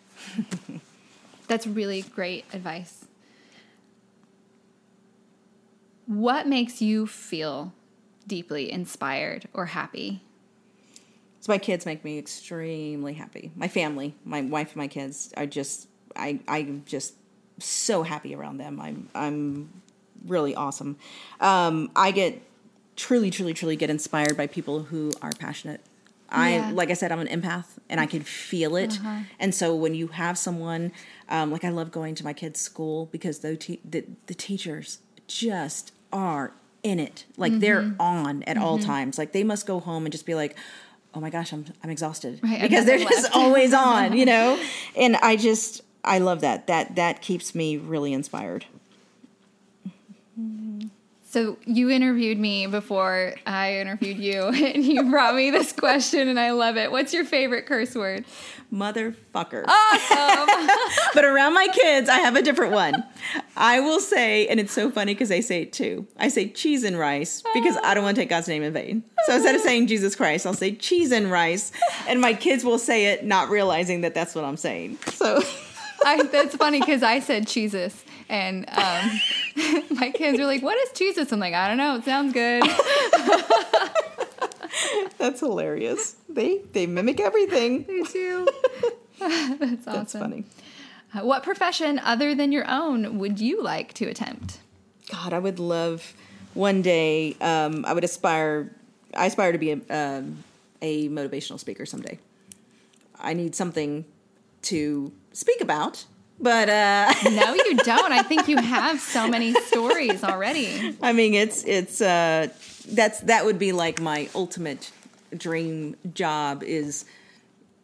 That's 1.49 1.67
really 1.67 2.03
great 2.03 2.45
advice. 2.53 3.07
What 6.07 6.47
makes 6.47 6.81
you 6.81 7.07
feel 7.07 7.75
deeply 8.27 8.71
inspired 8.73 9.49
or 9.53 9.67
happy? 9.67 10.23
So 11.41 11.53
my 11.53 11.59
kids 11.59 11.86
make 11.86 12.05
me 12.05 12.18
extremely 12.18 13.14
happy. 13.14 13.53
My 13.55 13.68
family, 13.68 14.14
my 14.24 14.41
wife, 14.43 14.68
and 14.68 14.76
my 14.76 14.89
kids 14.89 15.32
are 15.36 15.47
just 15.47 15.89
I 16.16 16.41
I'm 16.49 16.82
just 16.86 17.14
so 17.59 18.03
happy 18.03 18.34
around 18.34 18.59
them. 18.59 18.80
I'm 18.80 19.09
I'm 19.14 19.82
really 20.26 20.55
awesome. 20.55 20.97
Um, 21.41 21.91
I 21.95 22.11
get 22.11 22.43
truly, 22.97 23.30
truly, 23.30 23.55
truly 23.55 23.76
get 23.76 23.91
inspired 23.91 24.36
by 24.36 24.47
people 24.47 24.84
who 24.84 25.12
are 25.22 25.32
passionate. 25.39 25.80
I 26.30 26.57
yeah. 26.57 26.70
like 26.72 26.91
I 26.91 26.95
said, 26.95 27.12
I'm 27.12 27.20
an 27.20 27.28
empath 27.28 27.78
and 27.89 28.01
I 28.01 28.07
can 28.07 28.22
feel 28.22 28.76
it. 28.76 28.99
Uh-huh. 28.99 29.20
And 29.39 29.55
so 29.55 29.74
when 29.74 29.95
you 29.95 30.09
have 30.09 30.36
someone 30.36 30.93
um, 31.28 31.51
like 31.51 31.64
I 31.64 31.70
love 31.70 31.91
going 31.91 32.14
to 32.16 32.24
my 32.24 32.32
kids' 32.32 32.61
school 32.61 33.07
because 33.07 33.39
the 33.41 33.57
te- 33.57 33.80
the, 33.84 34.05
the 34.26 34.34
teachers 34.34 34.99
just 35.26 35.93
are 36.12 36.53
in 36.82 36.99
it. 36.99 37.24
Like 37.36 37.53
mm-hmm. 37.53 37.61
they're 37.61 37.95
on 37.99 38.43
at 38.45 38.57
mm-hmm. 38.57 38.64
all 38.64 38.78
times. 38.78 39.18
Like 39.18 39.32
they 39.32 39.45
must 39.45 39.66
go 39.66 39.80
home 39.80 40.05
and 40.05 40.12
just 40.12 40.26
be 40.26 40.34
like, 40.34 40.57
oh 41.15 41.21
my 41.21 41.31
gosh, 41.31 41.53
I'm 41.53 41.65
I'm 41.83 41.91
exhausted 41.91 42.41
right, 42.43 42.63
because 42.63 42.85
they're 42.85 42.99
left. 42.99 43.11
just 43.11 43.33
always 43.35 43.73
on, 43.73 44.17
you 44.17 44.25
know. 44.25 44.59
and 44.97 45.17
I 45.17 45.37
just 45.37 45.83
I 46.05 46.19
love 46.19 46.41
that. 46.43 46.67
That 46.67 46.97
that 46.97 47.23
keeps 47.23 47.55
me 47.55 47.77
really 47.77 48.13
inspired. 48.13 48.67
So 51.31 51.59
you 51.66 51.91
interviewed 51.91 52.39
me 52.39 52.66
before 52.66 53.35
I 53.47 53.81
interviewed 53.81 54.16
you, 54.16 54.45
and 54.45 54.83
you 54.83 55.11
brought 55.11 55.35
me 55.35 55.51
this 55.51 55.72
question, 55.72 56.26
and 56.26 56.41
I 56.41 56.53
love 56.53 56.79
it. 56.79 56.91
What's 56.91 57.12
your 57.12 57.26
favorite 57.26 57.66
curse 57.66 57.95
word? 57.95 58.24
Motherfucker. 58.72 59.64
Awesome. 59.68 60.68
but 61.14 61.26
around 61.26 61.53
my 61.53 61.68
kids, 61.68 62.09
I 62.09 62.20
have 62.20 62.35
a 62.35 62.41
different 62.41 62.72
one. 62.72 63.05
I 63.59 63.81
will 63.81 64.01
say, 64.01 64.47
and 64.49 64.59
it's 64.59 64.72
so 64.72 64.91
funny 64.91 65.12
because 65.12 65.29
they 65.29 65.43
say 65.43 65.62
it 65.62 65.74
too. 65.74 66.07
I 66.16 66.29
say 66.29 66.49
cheese 66.49 66.83
and 66.83 66.99
rice 66.99 67.43
because 67.53 67.76
I 67.85 67.93
don't 67.93 68.05
want 68.05 68.14
to 68.16 68.22
take 68.22 68.31
God's 68.31 68.49
name 68.49 68.62
in 68.62 68.72
vain. 68.72 69.05
So 69.26 69.35
instead 69.35 69.55
of 69.55 69.61
saying 69.61 69.87
Jesus 69.89 70.16
Christ, 70.16 70.47
I'll 70.47 70.55
say 70.55 70.74
cheese 70.76 71.12
and 71.12 71.31
rice, 71.31 71.72
and 72.09 72.22
my 72.22 72.33
kids 72.33 72.64
will 72.64 72.79
say 72.79 73.07
it, 73.12 73.26
not 73.26 73.51
realizing 73.51 74.01
that 74.01 74.14
that's 74.14 74.35
what 74.35 74.45
I'm 74.45 74.57
saying. 74.57 74.97
So. 75.12 75.43
I, 76.05 76.22
that's 76.22 76.55
funny 76.55 76.79
because 76.79 77.03
I 77.03 77.18
said 77.18 77.49
Jesus, 77.49 78.05
and 78.29 78.68
um, 78.68 79.20
my 79.91 80.11
kids 80.11 80.39
were 80.39 80.47
like, 80.47 80.62
"What 80.62 80.76
is 80.79 80.93
Jesus?" 80.93 81.33
I'm 81.33 81.41
like, 81.41 81.55
"I 81.55 81.68
don't 81.68 81.79
know. 81.79 81.97
It 81.97 82.05
sounds 82.05 82.33
good." 82.33 82.64
That's 85.18 85.41
hilarious. 85.41 86.16
They 86.29 86.59
they 86.72 86.87
mimic 86.87 87.20
everything. 87.20 87.85
They 87.85 88.03
do. 88.03 88.49
That's 89.18 89.87
awesome. 89.87 89.93
That's 89.93 90.12
funny. 90.12 90.45
Uh, 91.14 91.24
what 91.24 91.43
profession 91.43 91.99
other 92.01 92.35
than 92.35 92.53
your 92.53 92.68
own 92.68 93.18
would 93.18 93.41
you 93.41 93.62
like 93.62 93.95
to 93.95 94.07
attempt? 94.07 94.59
God, 95.11 95.33
I 95.33 95.39
would 95.39 95.59
love 95.59 96.12
one 96.55 96.83
day. 96.83 97.35
Um, 97.41 97.85
I 97.87 97.95
would 97.95 98.05
aspire. 98.05 98.70
I 99.14 99.26
aspire 99.26 99.53
to 99.53 99.59
be 99.59 99.72
a 99.72 99.81
um, 99.91 100.45
a 100.83 101.09
motivational 101.09 101.59
speaker 101.59 101.87
someday. 101.87 102.18
I 103.18 103.33
need 103.33 103.57
something 103.57 104.05
to 104.62 105.12
speak 105.33 105.61
about, 105.61 106.05
but 106.41 106.68
uh, 106.68 107.12
no, 107.30 107.55
you 107.55 107.76
don't. 107.76 108.12
I 108.12 108.22
think 108.22 108.49
you 108.49 108.57
have 108.59 109.01
so 109.01 109.28
many 109.28 109.53
stories 109.55 110.22
already. 110.22 110.97
I 111.03 111.12
mean, 111.12 111.34
it's 111.34 111.64
it's 111.64 112.01
uh, 112.01 112.49
that's 112.89 113.20
that 113.20 113.45
would 113.45 113.59
be 113.59 113.72
like 113.72 114.01
my 114.01 114.28
ultimate 114.34 114.91
dream 115.36 115.97
job. 116.14 116.62
Is 116.62 117.05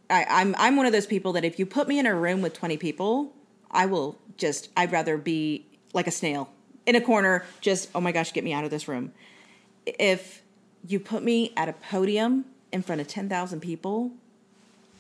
I, 0.09 0.27
I'm 0.29 0.55
I'm 0.59 0.77
one 0.77 0.87
of 0.87 0.93
those 0.93 1.07
people 1.07 1.33
that 1.33 1.45
if 1.45 1.59
you 1.59 1.67
put 1.67 1.89
me 1.89 1.99
in 1.99 2.07
a 2.07 2.15
room 2.15 2.43
with 2.43 2.55
twenty 2.55 2.77
people, 2.77 3.33
I 3.71 3.87
will 3.87 4.19
just 4.37 4.69
I'd 4.77 4.93
rather 4.93 5.17
be 5.17 5.67
like 5.93 6.07
a 6.07 6.13
snail 6.13 6.51
in 6.87 6.95
a 6.95 7.01
corner. 7.01 7.45
Just 7.61 7.91
oh 7.95 8.01
my 8.01 8.13
gosh, 8.13 8.33
get 8.33 8.45
me 8.45 8.53
out 8.53 8.65
of 8.65 8.71
this 8.71 8.87
room. 8.87 9.13
If 9.87 10.43
you 10.87 11.01
put 11.01 11.23
me 11.23 11.53
at 11.57 11.69
a 11.69 11.73
podium 11.73 12.45
in 12.71 12.83
front 12.83 13.01
of 13.01 13.09
ten 13.09 13.29
thousand 13.29 13.61
people, 13.61 14.13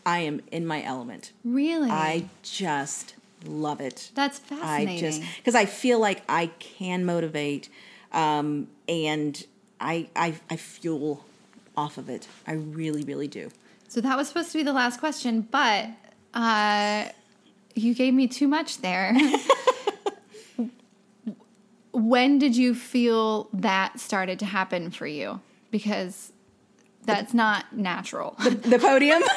I 0.04 0.20
am 0.20 0.40
in 0.50 0.66
my 0.66 0.82
element. 0.82 1.32
Really? 1.44 1.90
I 1.90 2.28
just 2.42 3.14
love 3.46 3.80
it. 3.80 4.10
That's 4.14 4.38
fascinating. 4.38 4.96
I 4.96 5.10
just 5.10 5.22
because 5.38 5.54
I 5.54 5.66
feel 5.66 5.98
like 5.98 6.22
I 6.28 6.46
can 6.58 7.04
motivate, 7.04 7.68
um, 8.12 8.68
and 8.88 9.44
I, 9.80 10.08
I 10.16 10.34
I 10.50 10.56
fuel 10.56 11.24
off 11.76 11.98
of 11.98 12.08
it. 12.08 12.28
I 12.46 12.52
really, 12.52 13.02
really 13.02 13.28
do. 13.28 13.50
So 13.88 14.00
that 14.00 14.16
was 14.16 14.28
supposed 14.28 14.52
to 14.52 14.58
be 14.58 14.64
the 14.64 14.72
last 14.72 14.98
question, 14.98 15.42
but 15.42 15.88
uh, 16.34 17.06
you 17.74 17.94
gave 17.94 18.14
me 18.14 18.26
too 18.26 18.48
much 18.48 18.78
there. 18.78 19.16
when 21.92 22.38
did 22.38 22.56
you 22.56 22.74
feel 22.74 23.48
that 23.52 24.00
started 24.00 24.38
to 24.40 24.46
happen 24.46 24.90
for 24.90 25.06
you? 25.06 25.40
Because 25.70 26.32
that's 27.04 27.34
not 27.34 27.76
natural. 27.76 28.36
The, 28.42 28.50
the 28.50 28.78
podium. 28.78 29.22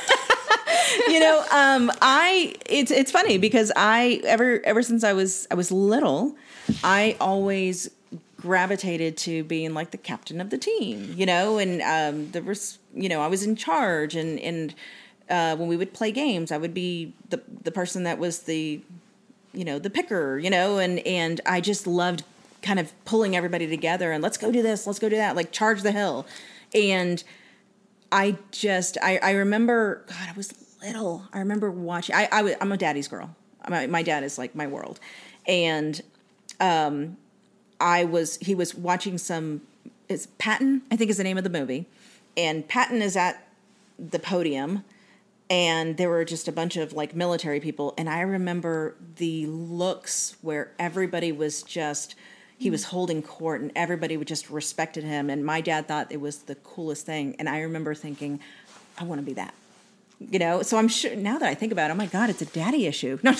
you 1.07 1.19
know, 1.19 1.45
um, 1.51 1.91
I 2.01 2.55
it's 2.65 2.91
it's 2.91 3.11
funny 3.11 3.37
because 3.37 3.71
I 3.75 4.21
ever 4.25 4.61
ever 4.63 4.81
since 4.81 5.03
I 5.03 5.13
was 5.13 5.47
I 5.51 5.55
was 5.55 5.71
little, 5.71 6.35
I 6.83 7.17
always 7.19 7.89
gravitated 8.37 9.17
to 9.17 9.43
being 9.43 9.73
like 9.73 9.91
the 9.91 9.97
captain 9.97 10.39
of 10.39 10.49
the 10.49 10.57
team, 10.57 11.13
you 11.17 11.25
know, 11.25 11.57
and 11.57 11.81
um, 11.81 12.31
there 12.31 12.43
was 12.43 12.79
you 12.93 13.09
know 13.09 13.21
I 13.21 13.27
was 13.27 13.43
in 13.43 13.55
charge, 13.55 14.15
and 14.15 14.39
and 14.39 14.75
uh, 15.29 15.55
when 15.55 15.67
we 15.67 15.75
would 15.77 15.93
play 15.93 16.11
games, 16.11 16.51
I 16.51 16.57
would 16.57 16.73
be 16.73 17.13
the 17.29 17.41
the 17.63 17.71
person 17.71 18.03
that 18.03 18.19
was 18.19 18.41
the 18.41 18.81
you 19.53 19.65
know 19.65 19.79
the 19.79 19.89
picker, 19.89 20.37
you 20.37 20.49
know, 20.49 20.77
and 20.77 20.99
and 20.99 21.41
I 21.45 21.61
just 21.61 21.87
loved 21.87 22.23
kind 22.61 22.79
of 22.79 22.93
pulling 23.05 23.35
everybody 23.35 23.67
together 23.67 24.11
and 24.11 24.21
let's 24.23 24.37
go 24.37 24.51
do 24.51 24.61
this, 24.61 24.87
let's 24.87 24.99
go 24.99 25.09
do 25.09 25.15
that, 25.15 25.35
like 25.35 25.51
charge 25.51 25.81
the 25.81 25.91
hill, 25.91 26.25
and 26.73 27.23
I 28.11 28.37
just 28.51 28.97
I 29.01 29.17
I 29.17 29.31
remember 29.31 30.03
God 30.07 30.29
I 30.29 30.33
was 30.35 30.66
little. 30.83 31.27
I 31.33 31.39
remember 31.39 31.71
watching 31.71 32.15
I, 32.15 32.27
I 32.31 32.55
I'm 32.61 32.71
a 32.71 32.77
daddy's 32.77 33.07
girl. 33.07 33.35
My 33.67 33.87
my 33.87 34.03
dad 34.03 34.23
is 34.23 34.37
like 34.37 34.55
my 34.55 34.67
world. 34.67 34.99
And 35.47 36.01
um 36.59 37.17
I 37.79 38.05
was 38.05 38.37
he 38.37 38.55
was 38.55 38.75
watching 38.75 39.17
some 39.17 39.61
is 40.09 40.27
Patton 40.37 40.83
I 40.91 40.95
think 40.95 41.09
is 41.09 41.17
the 41.17 41.23
name 41.23 41.37
of 41.37 41.43
the 41.43 41.49
movie. 41.49 41.85
And 42.35 42.67
Patton 42.67 43.01
is 43.01 43.15
at 43.15 43.47
the 43.97 44.19
podium 44.19 44.83
and 45.49 45.97
there 45.97 46.09
were 46.09 46.25
just 46.25 46.47
a 46.47 46.51
bunch 46.51 46.75
of 46.75 46.93
like 46.93 47.15
military 47.15 47.59
people. 47.59 47.93
And 47.97 48.09
I 48.09 48.21
remember 48.21 48.95
the 49.15 49.45
looks 49.45 50.35
where 50.41 50.71
everybody 50.77 51.31
was 51.31 51.63
just 51.63 52.15
he 52.59 52.71
was 52.71 52.85
holding 52.85 53.21
court 53.21 53.61
and 53.61 53.71
everybody 53.75 54.17
would 54.17 54.27
just 54.27 54.49
respected 54.49 55.03
him. 55.03 55.29
And 55.29 55.45
my 55.45 55.61
dad 55.61 55.87
thought 55.87 56.11
it 56.11 56.19
was 56.19 56.39
the 56.39 56.55
coolest 56.55 57.05
thing. 57.05 57.35
And 57.39 57.47
i 57.47 57.61
remember 57.61 57.93
thinking 57.93 58.39
i 58.97 59.03
want 59.03 59.19
to 59.19 59.25
be 59.25 59.33
that 59.33 59.53
you 60.19 60.39
know 60.39 60.61
so 60.61 60.77
i'm 60.77 60.87
sure 60.87 61.15
now 61.15 61.37
that 61.37 61.49
i 61.49 61.53
think 61.53 61.71
about 61.71 61.89
it 61.89 61.93
oh 61.93 61.97
my 61.97 62.07
god 62.07 62.29
it's 62.29 62.41
a 62.41 62.45
daddy 62.45 62.85
issue 62.85 63.19
no, 63.23 63.31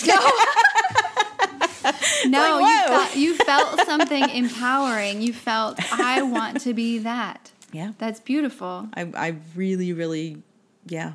no, 2.26 2.60
you, 2.68 2.88
felt, 2.88 3.16
you 3.16 3.36
felt 3.36 3.82
something 3.86 4.30
empowering 4.30 5.22
you 5.22 5.34
felt 5.34 5.80
i 5.94 6.22
want 6.22 6.62
to 6.62 6.74
be 6.74 7.00
that 7.00 7.52
yeah 7.72 7.94
that's 7.98 8.20
beautiful 8.20 8.88
i, 8.96 9.12
I 9.16 9.36
really 9.56 9.94
really 9.94 10.42
yeah 10.86 11.14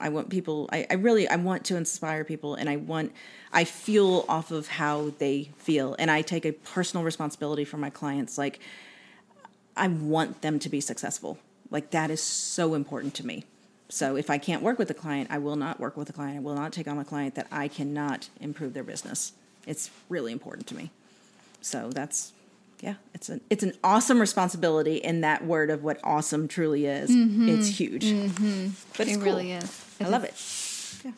i 0.00 0.08
want 0.08 0.30
people 0.30 0.68
I, 0.72 0.86
I 0.90 0.94
really 0.94 1.28
i 1.28 1.36
want 1.36 1.64
to 1.66 1.76
inspire 1.76 2.24
people 2.24 2.54
and 2.54 2.68
i 2.68 2.76
want 2.76 3.12
I 3.54 3.62
feel 3.62 4.24
off 4.28 4.50
of 4.50 4.66
how 4.66 5.12
they 5.18 5.50
feel. 5.56 5.94
And 5.98 6.10
I 6.10 6.22
take 6.22 6.44
a 6.44 6.52
personal 6.52 7.04
responsibility 7.04 7.64
for 7.64 7.76
my 7.76 7.88
clients. 7.88 8.36
Like, 8.36 8.58
I 9.76 9.86
want 9.86 10.42
them 10.42 10.58
to 10.58 10.68
be 10.68 10.80
successful. 10.80 11.38
Like, 11.70 11.92
that 11.92 12.10
is 12.10 12.20
so 12.20 12.74
important 12.74 13.14
to 13.14 13.26
me. 13.26 13.44
So, 13.94 14.16
if 14.16 14.28
I 14.28 14.38
can't 14.38 14.60
work 14.60 14.76
with 14.76 14.90
a 14.90 14.94
client, 14.94 15.28
I 15.30 15.38
will 15.38 15.54
not 15.54 15.78
work 15.78 15.96
with 15.96 16.10
a 16.10 16.12
client. 16.12 16.38
I 16.38 16.40
will 16.40 16.56
not 16.56 16.72
take 16.72 16.88
on 16.88 16.98
a 16.98 17.04
client 17.04 17.36
that 17.36 17.46
I 17.52 17.68
cannot 17.68 18.28
improve 18.40 18.74
their 18.74 18.82
business. 18.82 19.34
It's 19.68 19.88
really 20.08 20.32
important 20.32 20.66
to 20.66 20.74
me. 20.74 20.90
So, 21.60 21.90
that's 21.90 22.32
yeah, 22.80 22.94
it's 23.14 23.28
an 23.28 23.40
it's 23.50 23.62
an 23.62 23.72
awesome 23.84 24.18
responsibility 24.18 24.96
in 24.96 25.20
that 25.20 25.44
word 25.44 25.70
of 25.70 25.84
what 25.84 26.00
awesome 26.02 26.48
truly 26.48 26.86
is. 26.86 27.08
Mm-hmm. 27.08 27.48
It's 27.48 27.68
huge, 27.68 28.04
mm-hmm. 28.06 28.70
but 28.98 29.06
it 29.06 29.14
cool. 29.14 29.22
really 29.22 29.52
is. 29.52 29.86
It 30.00 30.06
I 30.06 30.08
love 30.08 30.24
it. 30.24 30.34
Yeah. 31.04 31.12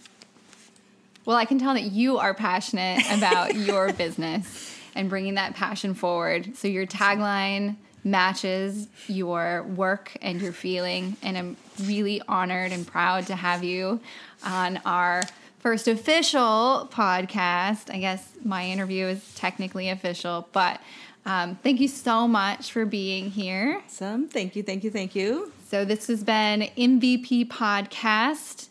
Well, 1.25 1.39
I 1.39 1.47
can 1.47 1.59
tell 1.59 1.73
that 1.73 1.85
you 1.85 2.19
are 2.19 2.35
passionate 2.35 3.11
about 3.11 3.55
your 3.55 3.95
business 3.95 4.77
and 4.95 5.09
bringing 5.09 5.37
that 5.37 5.55
passion 5.55 5.95
forward. 5.95 6.59
So 6.59 6.69
your 6.69 6.87
tagline 6.87 7.77
matches 8.07 8.87
your 9.09 9.65
work 9.65 10.17
and 10.23 10.41
your 10.41 10.53
feeling. 10.53 11.17
And 11.23 11.37
I'm 11.37 11.57
really 11.83 12.23
honored 12.29 12.71
and 12.71 12.87
proud 12.87 13.27
to 13.27 13.35
have 13.35 13.65
you 13.65 14.01
on 14.45 14.81
our 14.87 15.25
first 15.59 15.89
official 15.89 16.89
podcast. 16.93 17.93
I 17.93 17.99
guess 17.99 18.25
my 18.45 18.65
interview 18.65 19.07
is 19.07 19.35
technically 19.35 19.89
official, 19.89 20.49
but 20.53 20.81
um, 21.25 21.57
thank 21.57 21.81
you 21.81 21.89
so 21.89 22.29
much 22.29 22.71
for 22.71 22.87
being 22.87 23.31
here. 23.31 23.83
Awesome. 23.85 24.29
Thank 24.29 24.55
you. 24.55 24.63
Thank 24.63 24.85
you. 24.85 24.93
Thank 24.93 25.17
you. 25.17 25.53
So 25.69 25.85
this 25.85 26.07
has 26.07 26.23
been 26.23 26.69
MVP 26.79 27.49
Podcast. 27.49 28.69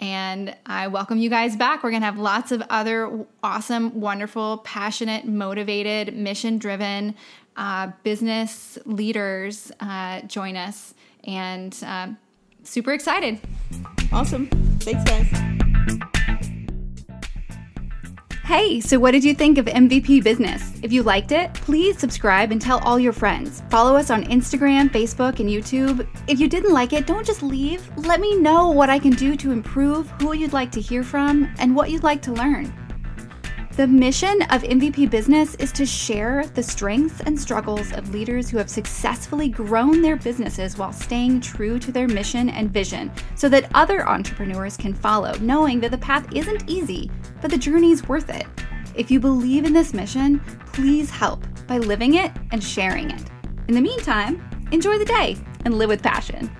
And 0.00 0.56
I 0.66 0.88
welcome 0.88 1.18
you 1.18 1.30
guys 1.30 1.54
back. 1.54 1.84
We're 1.84 1.90
going 1.90 2.02
to 2.02 2.06
have 2.06 2.18
lots 2.18 2.50
of 2.50 2.60
other 2.70 3.24
awesome, 3.44 4.00
wonderful, 4.00 4.58
passionate, 4.58 5.26
motivated, 5.26 6.16
mission 6.16 6.58
driven 6.58 7.14
uh, 7.56 7.92
business 8.02 8.78
leaders 8.84 9.72
uh, 9.80 10.22
join 10.22 10.56
us. 10.56 10.94
And 11.24 11.76
um, 11.84 12.18
super 12.64 12.92
excited. 12.92 13.40
Awesome. 14.12 14.48
Thanks, 14.80 15.04
guys. 15.04 15.52
Hey, 18.44 18.80
so 18.80 18.98
what 18.98 19.12
did 19.12 19.24
you 19.24 19.34
think 19.34 19.56
of 19.56 19.66
MVP 19.66 20.22
Business? 20.24 20.74
If 20.82 20.92
you 20.92 21.04
liked 21.04 21.30
it, 21.30 21.54
please 21.54 21.96
subscribe 21.96 22.50
and 22.50 22.60
tell 22.60 22.80
all 22.80 22.98
your 22.98 23.12
friends. 23.12 23.62
Follow 23.70 23.96
us 23.96 24.10
on 24.10 24.24
Instagram, 24.24 24.90
Facebook, 24.90 25.38
and 25.38 25.48
YouTube. 25.48 26.06
If 26.26 26.40
you 26.40 26.48
didn't 26.48 26.72
like 26.72 26.92
it, 26.92 27.06
don't 27.06 27.24
just 27.24 27.42
leave. 27.42 27.88
Let 27.96 28.20
me 28.20 28.36
know 28.36 28.68
what 28.68 28.90
I 28.90 28.98
can 28.98 29.12
do 29.12 29.36
to 29.36 29.52
improve, 29.52 30.10
who 30.20 30.34
you'd 30.34 30.52
like 30.52 30.72
to 30.72 30.80
hear 30.80 31.04
from, 31.04 31.54
and 31.60 31.74
what 31.74 31.90
you'd 31.90 32.02
like 32.02 32.20
to 32.22 32.32
learn. 32.32 32.74
The 33.74 33.86
mission 33.86 34.42
of 34.50 34.64
MVP 34.64 35.08
Business 35.08 35.54
is 35.54 35.72
to 35.72 35.86
share 35.86 36.44
the 36.44 36.62
strengths 36.62 37.22
and 37.22 37.40
struggles 37.40 37.90
of 37.92 38.12
leaders 38.12 38.50
who 38.50 38.58
have 38.58 38.68
successfully 38.68 39.48
grown 39.48 40.02
their 40.02 40.16
businesses 40.16 40.76
while 40.76 40.92
staying 40.92 41.40
true 41.40 41.78
to 41.78 41.90
their 41.90 42.06
mission 42.06 42.50
and 42.50 42.70
vision 42.70 43.10
so 43.34 43.48
that 43.48 43.70
other 43.72 44.06
entrepreneurs 44.06 44.76
can 44.76 44.92
follow, 44.92 45.32
knowing 45.38 45.80
that 45.80 45.90
the 45.90 45.96
path 45.96 46.30
isn't 46.34 46.68
easy, 46.68 47.10
but 47.40 47.50
the 47.50 47.56
journey's 47.56 48.06
worth 48.06 48.28
it. 48.28 48.46
If 48.94 49.10
you 49.10 49.18
believe 49.18 49.64
in 49.64 49.72
this 49.72 49.94
mission, 49.94 50.40
please 50.74 51.08
help 51.08 51.46
by 51.66 51.78
living 51.78 52.16
it 52.16 52.30
and 52.50 52.62
sharing 52.62 53.10
it. 53.10 53.22
In 53.68 53.74
the 53.74 53.80
meantime, 53.80 54.46
enjoy 54.70 54.98
the 54.98 55.06
day 55.06 55.38
and 55.64 55.78
live 55.78 55.88
with 55.88 56.02
passion. 56.02 56.54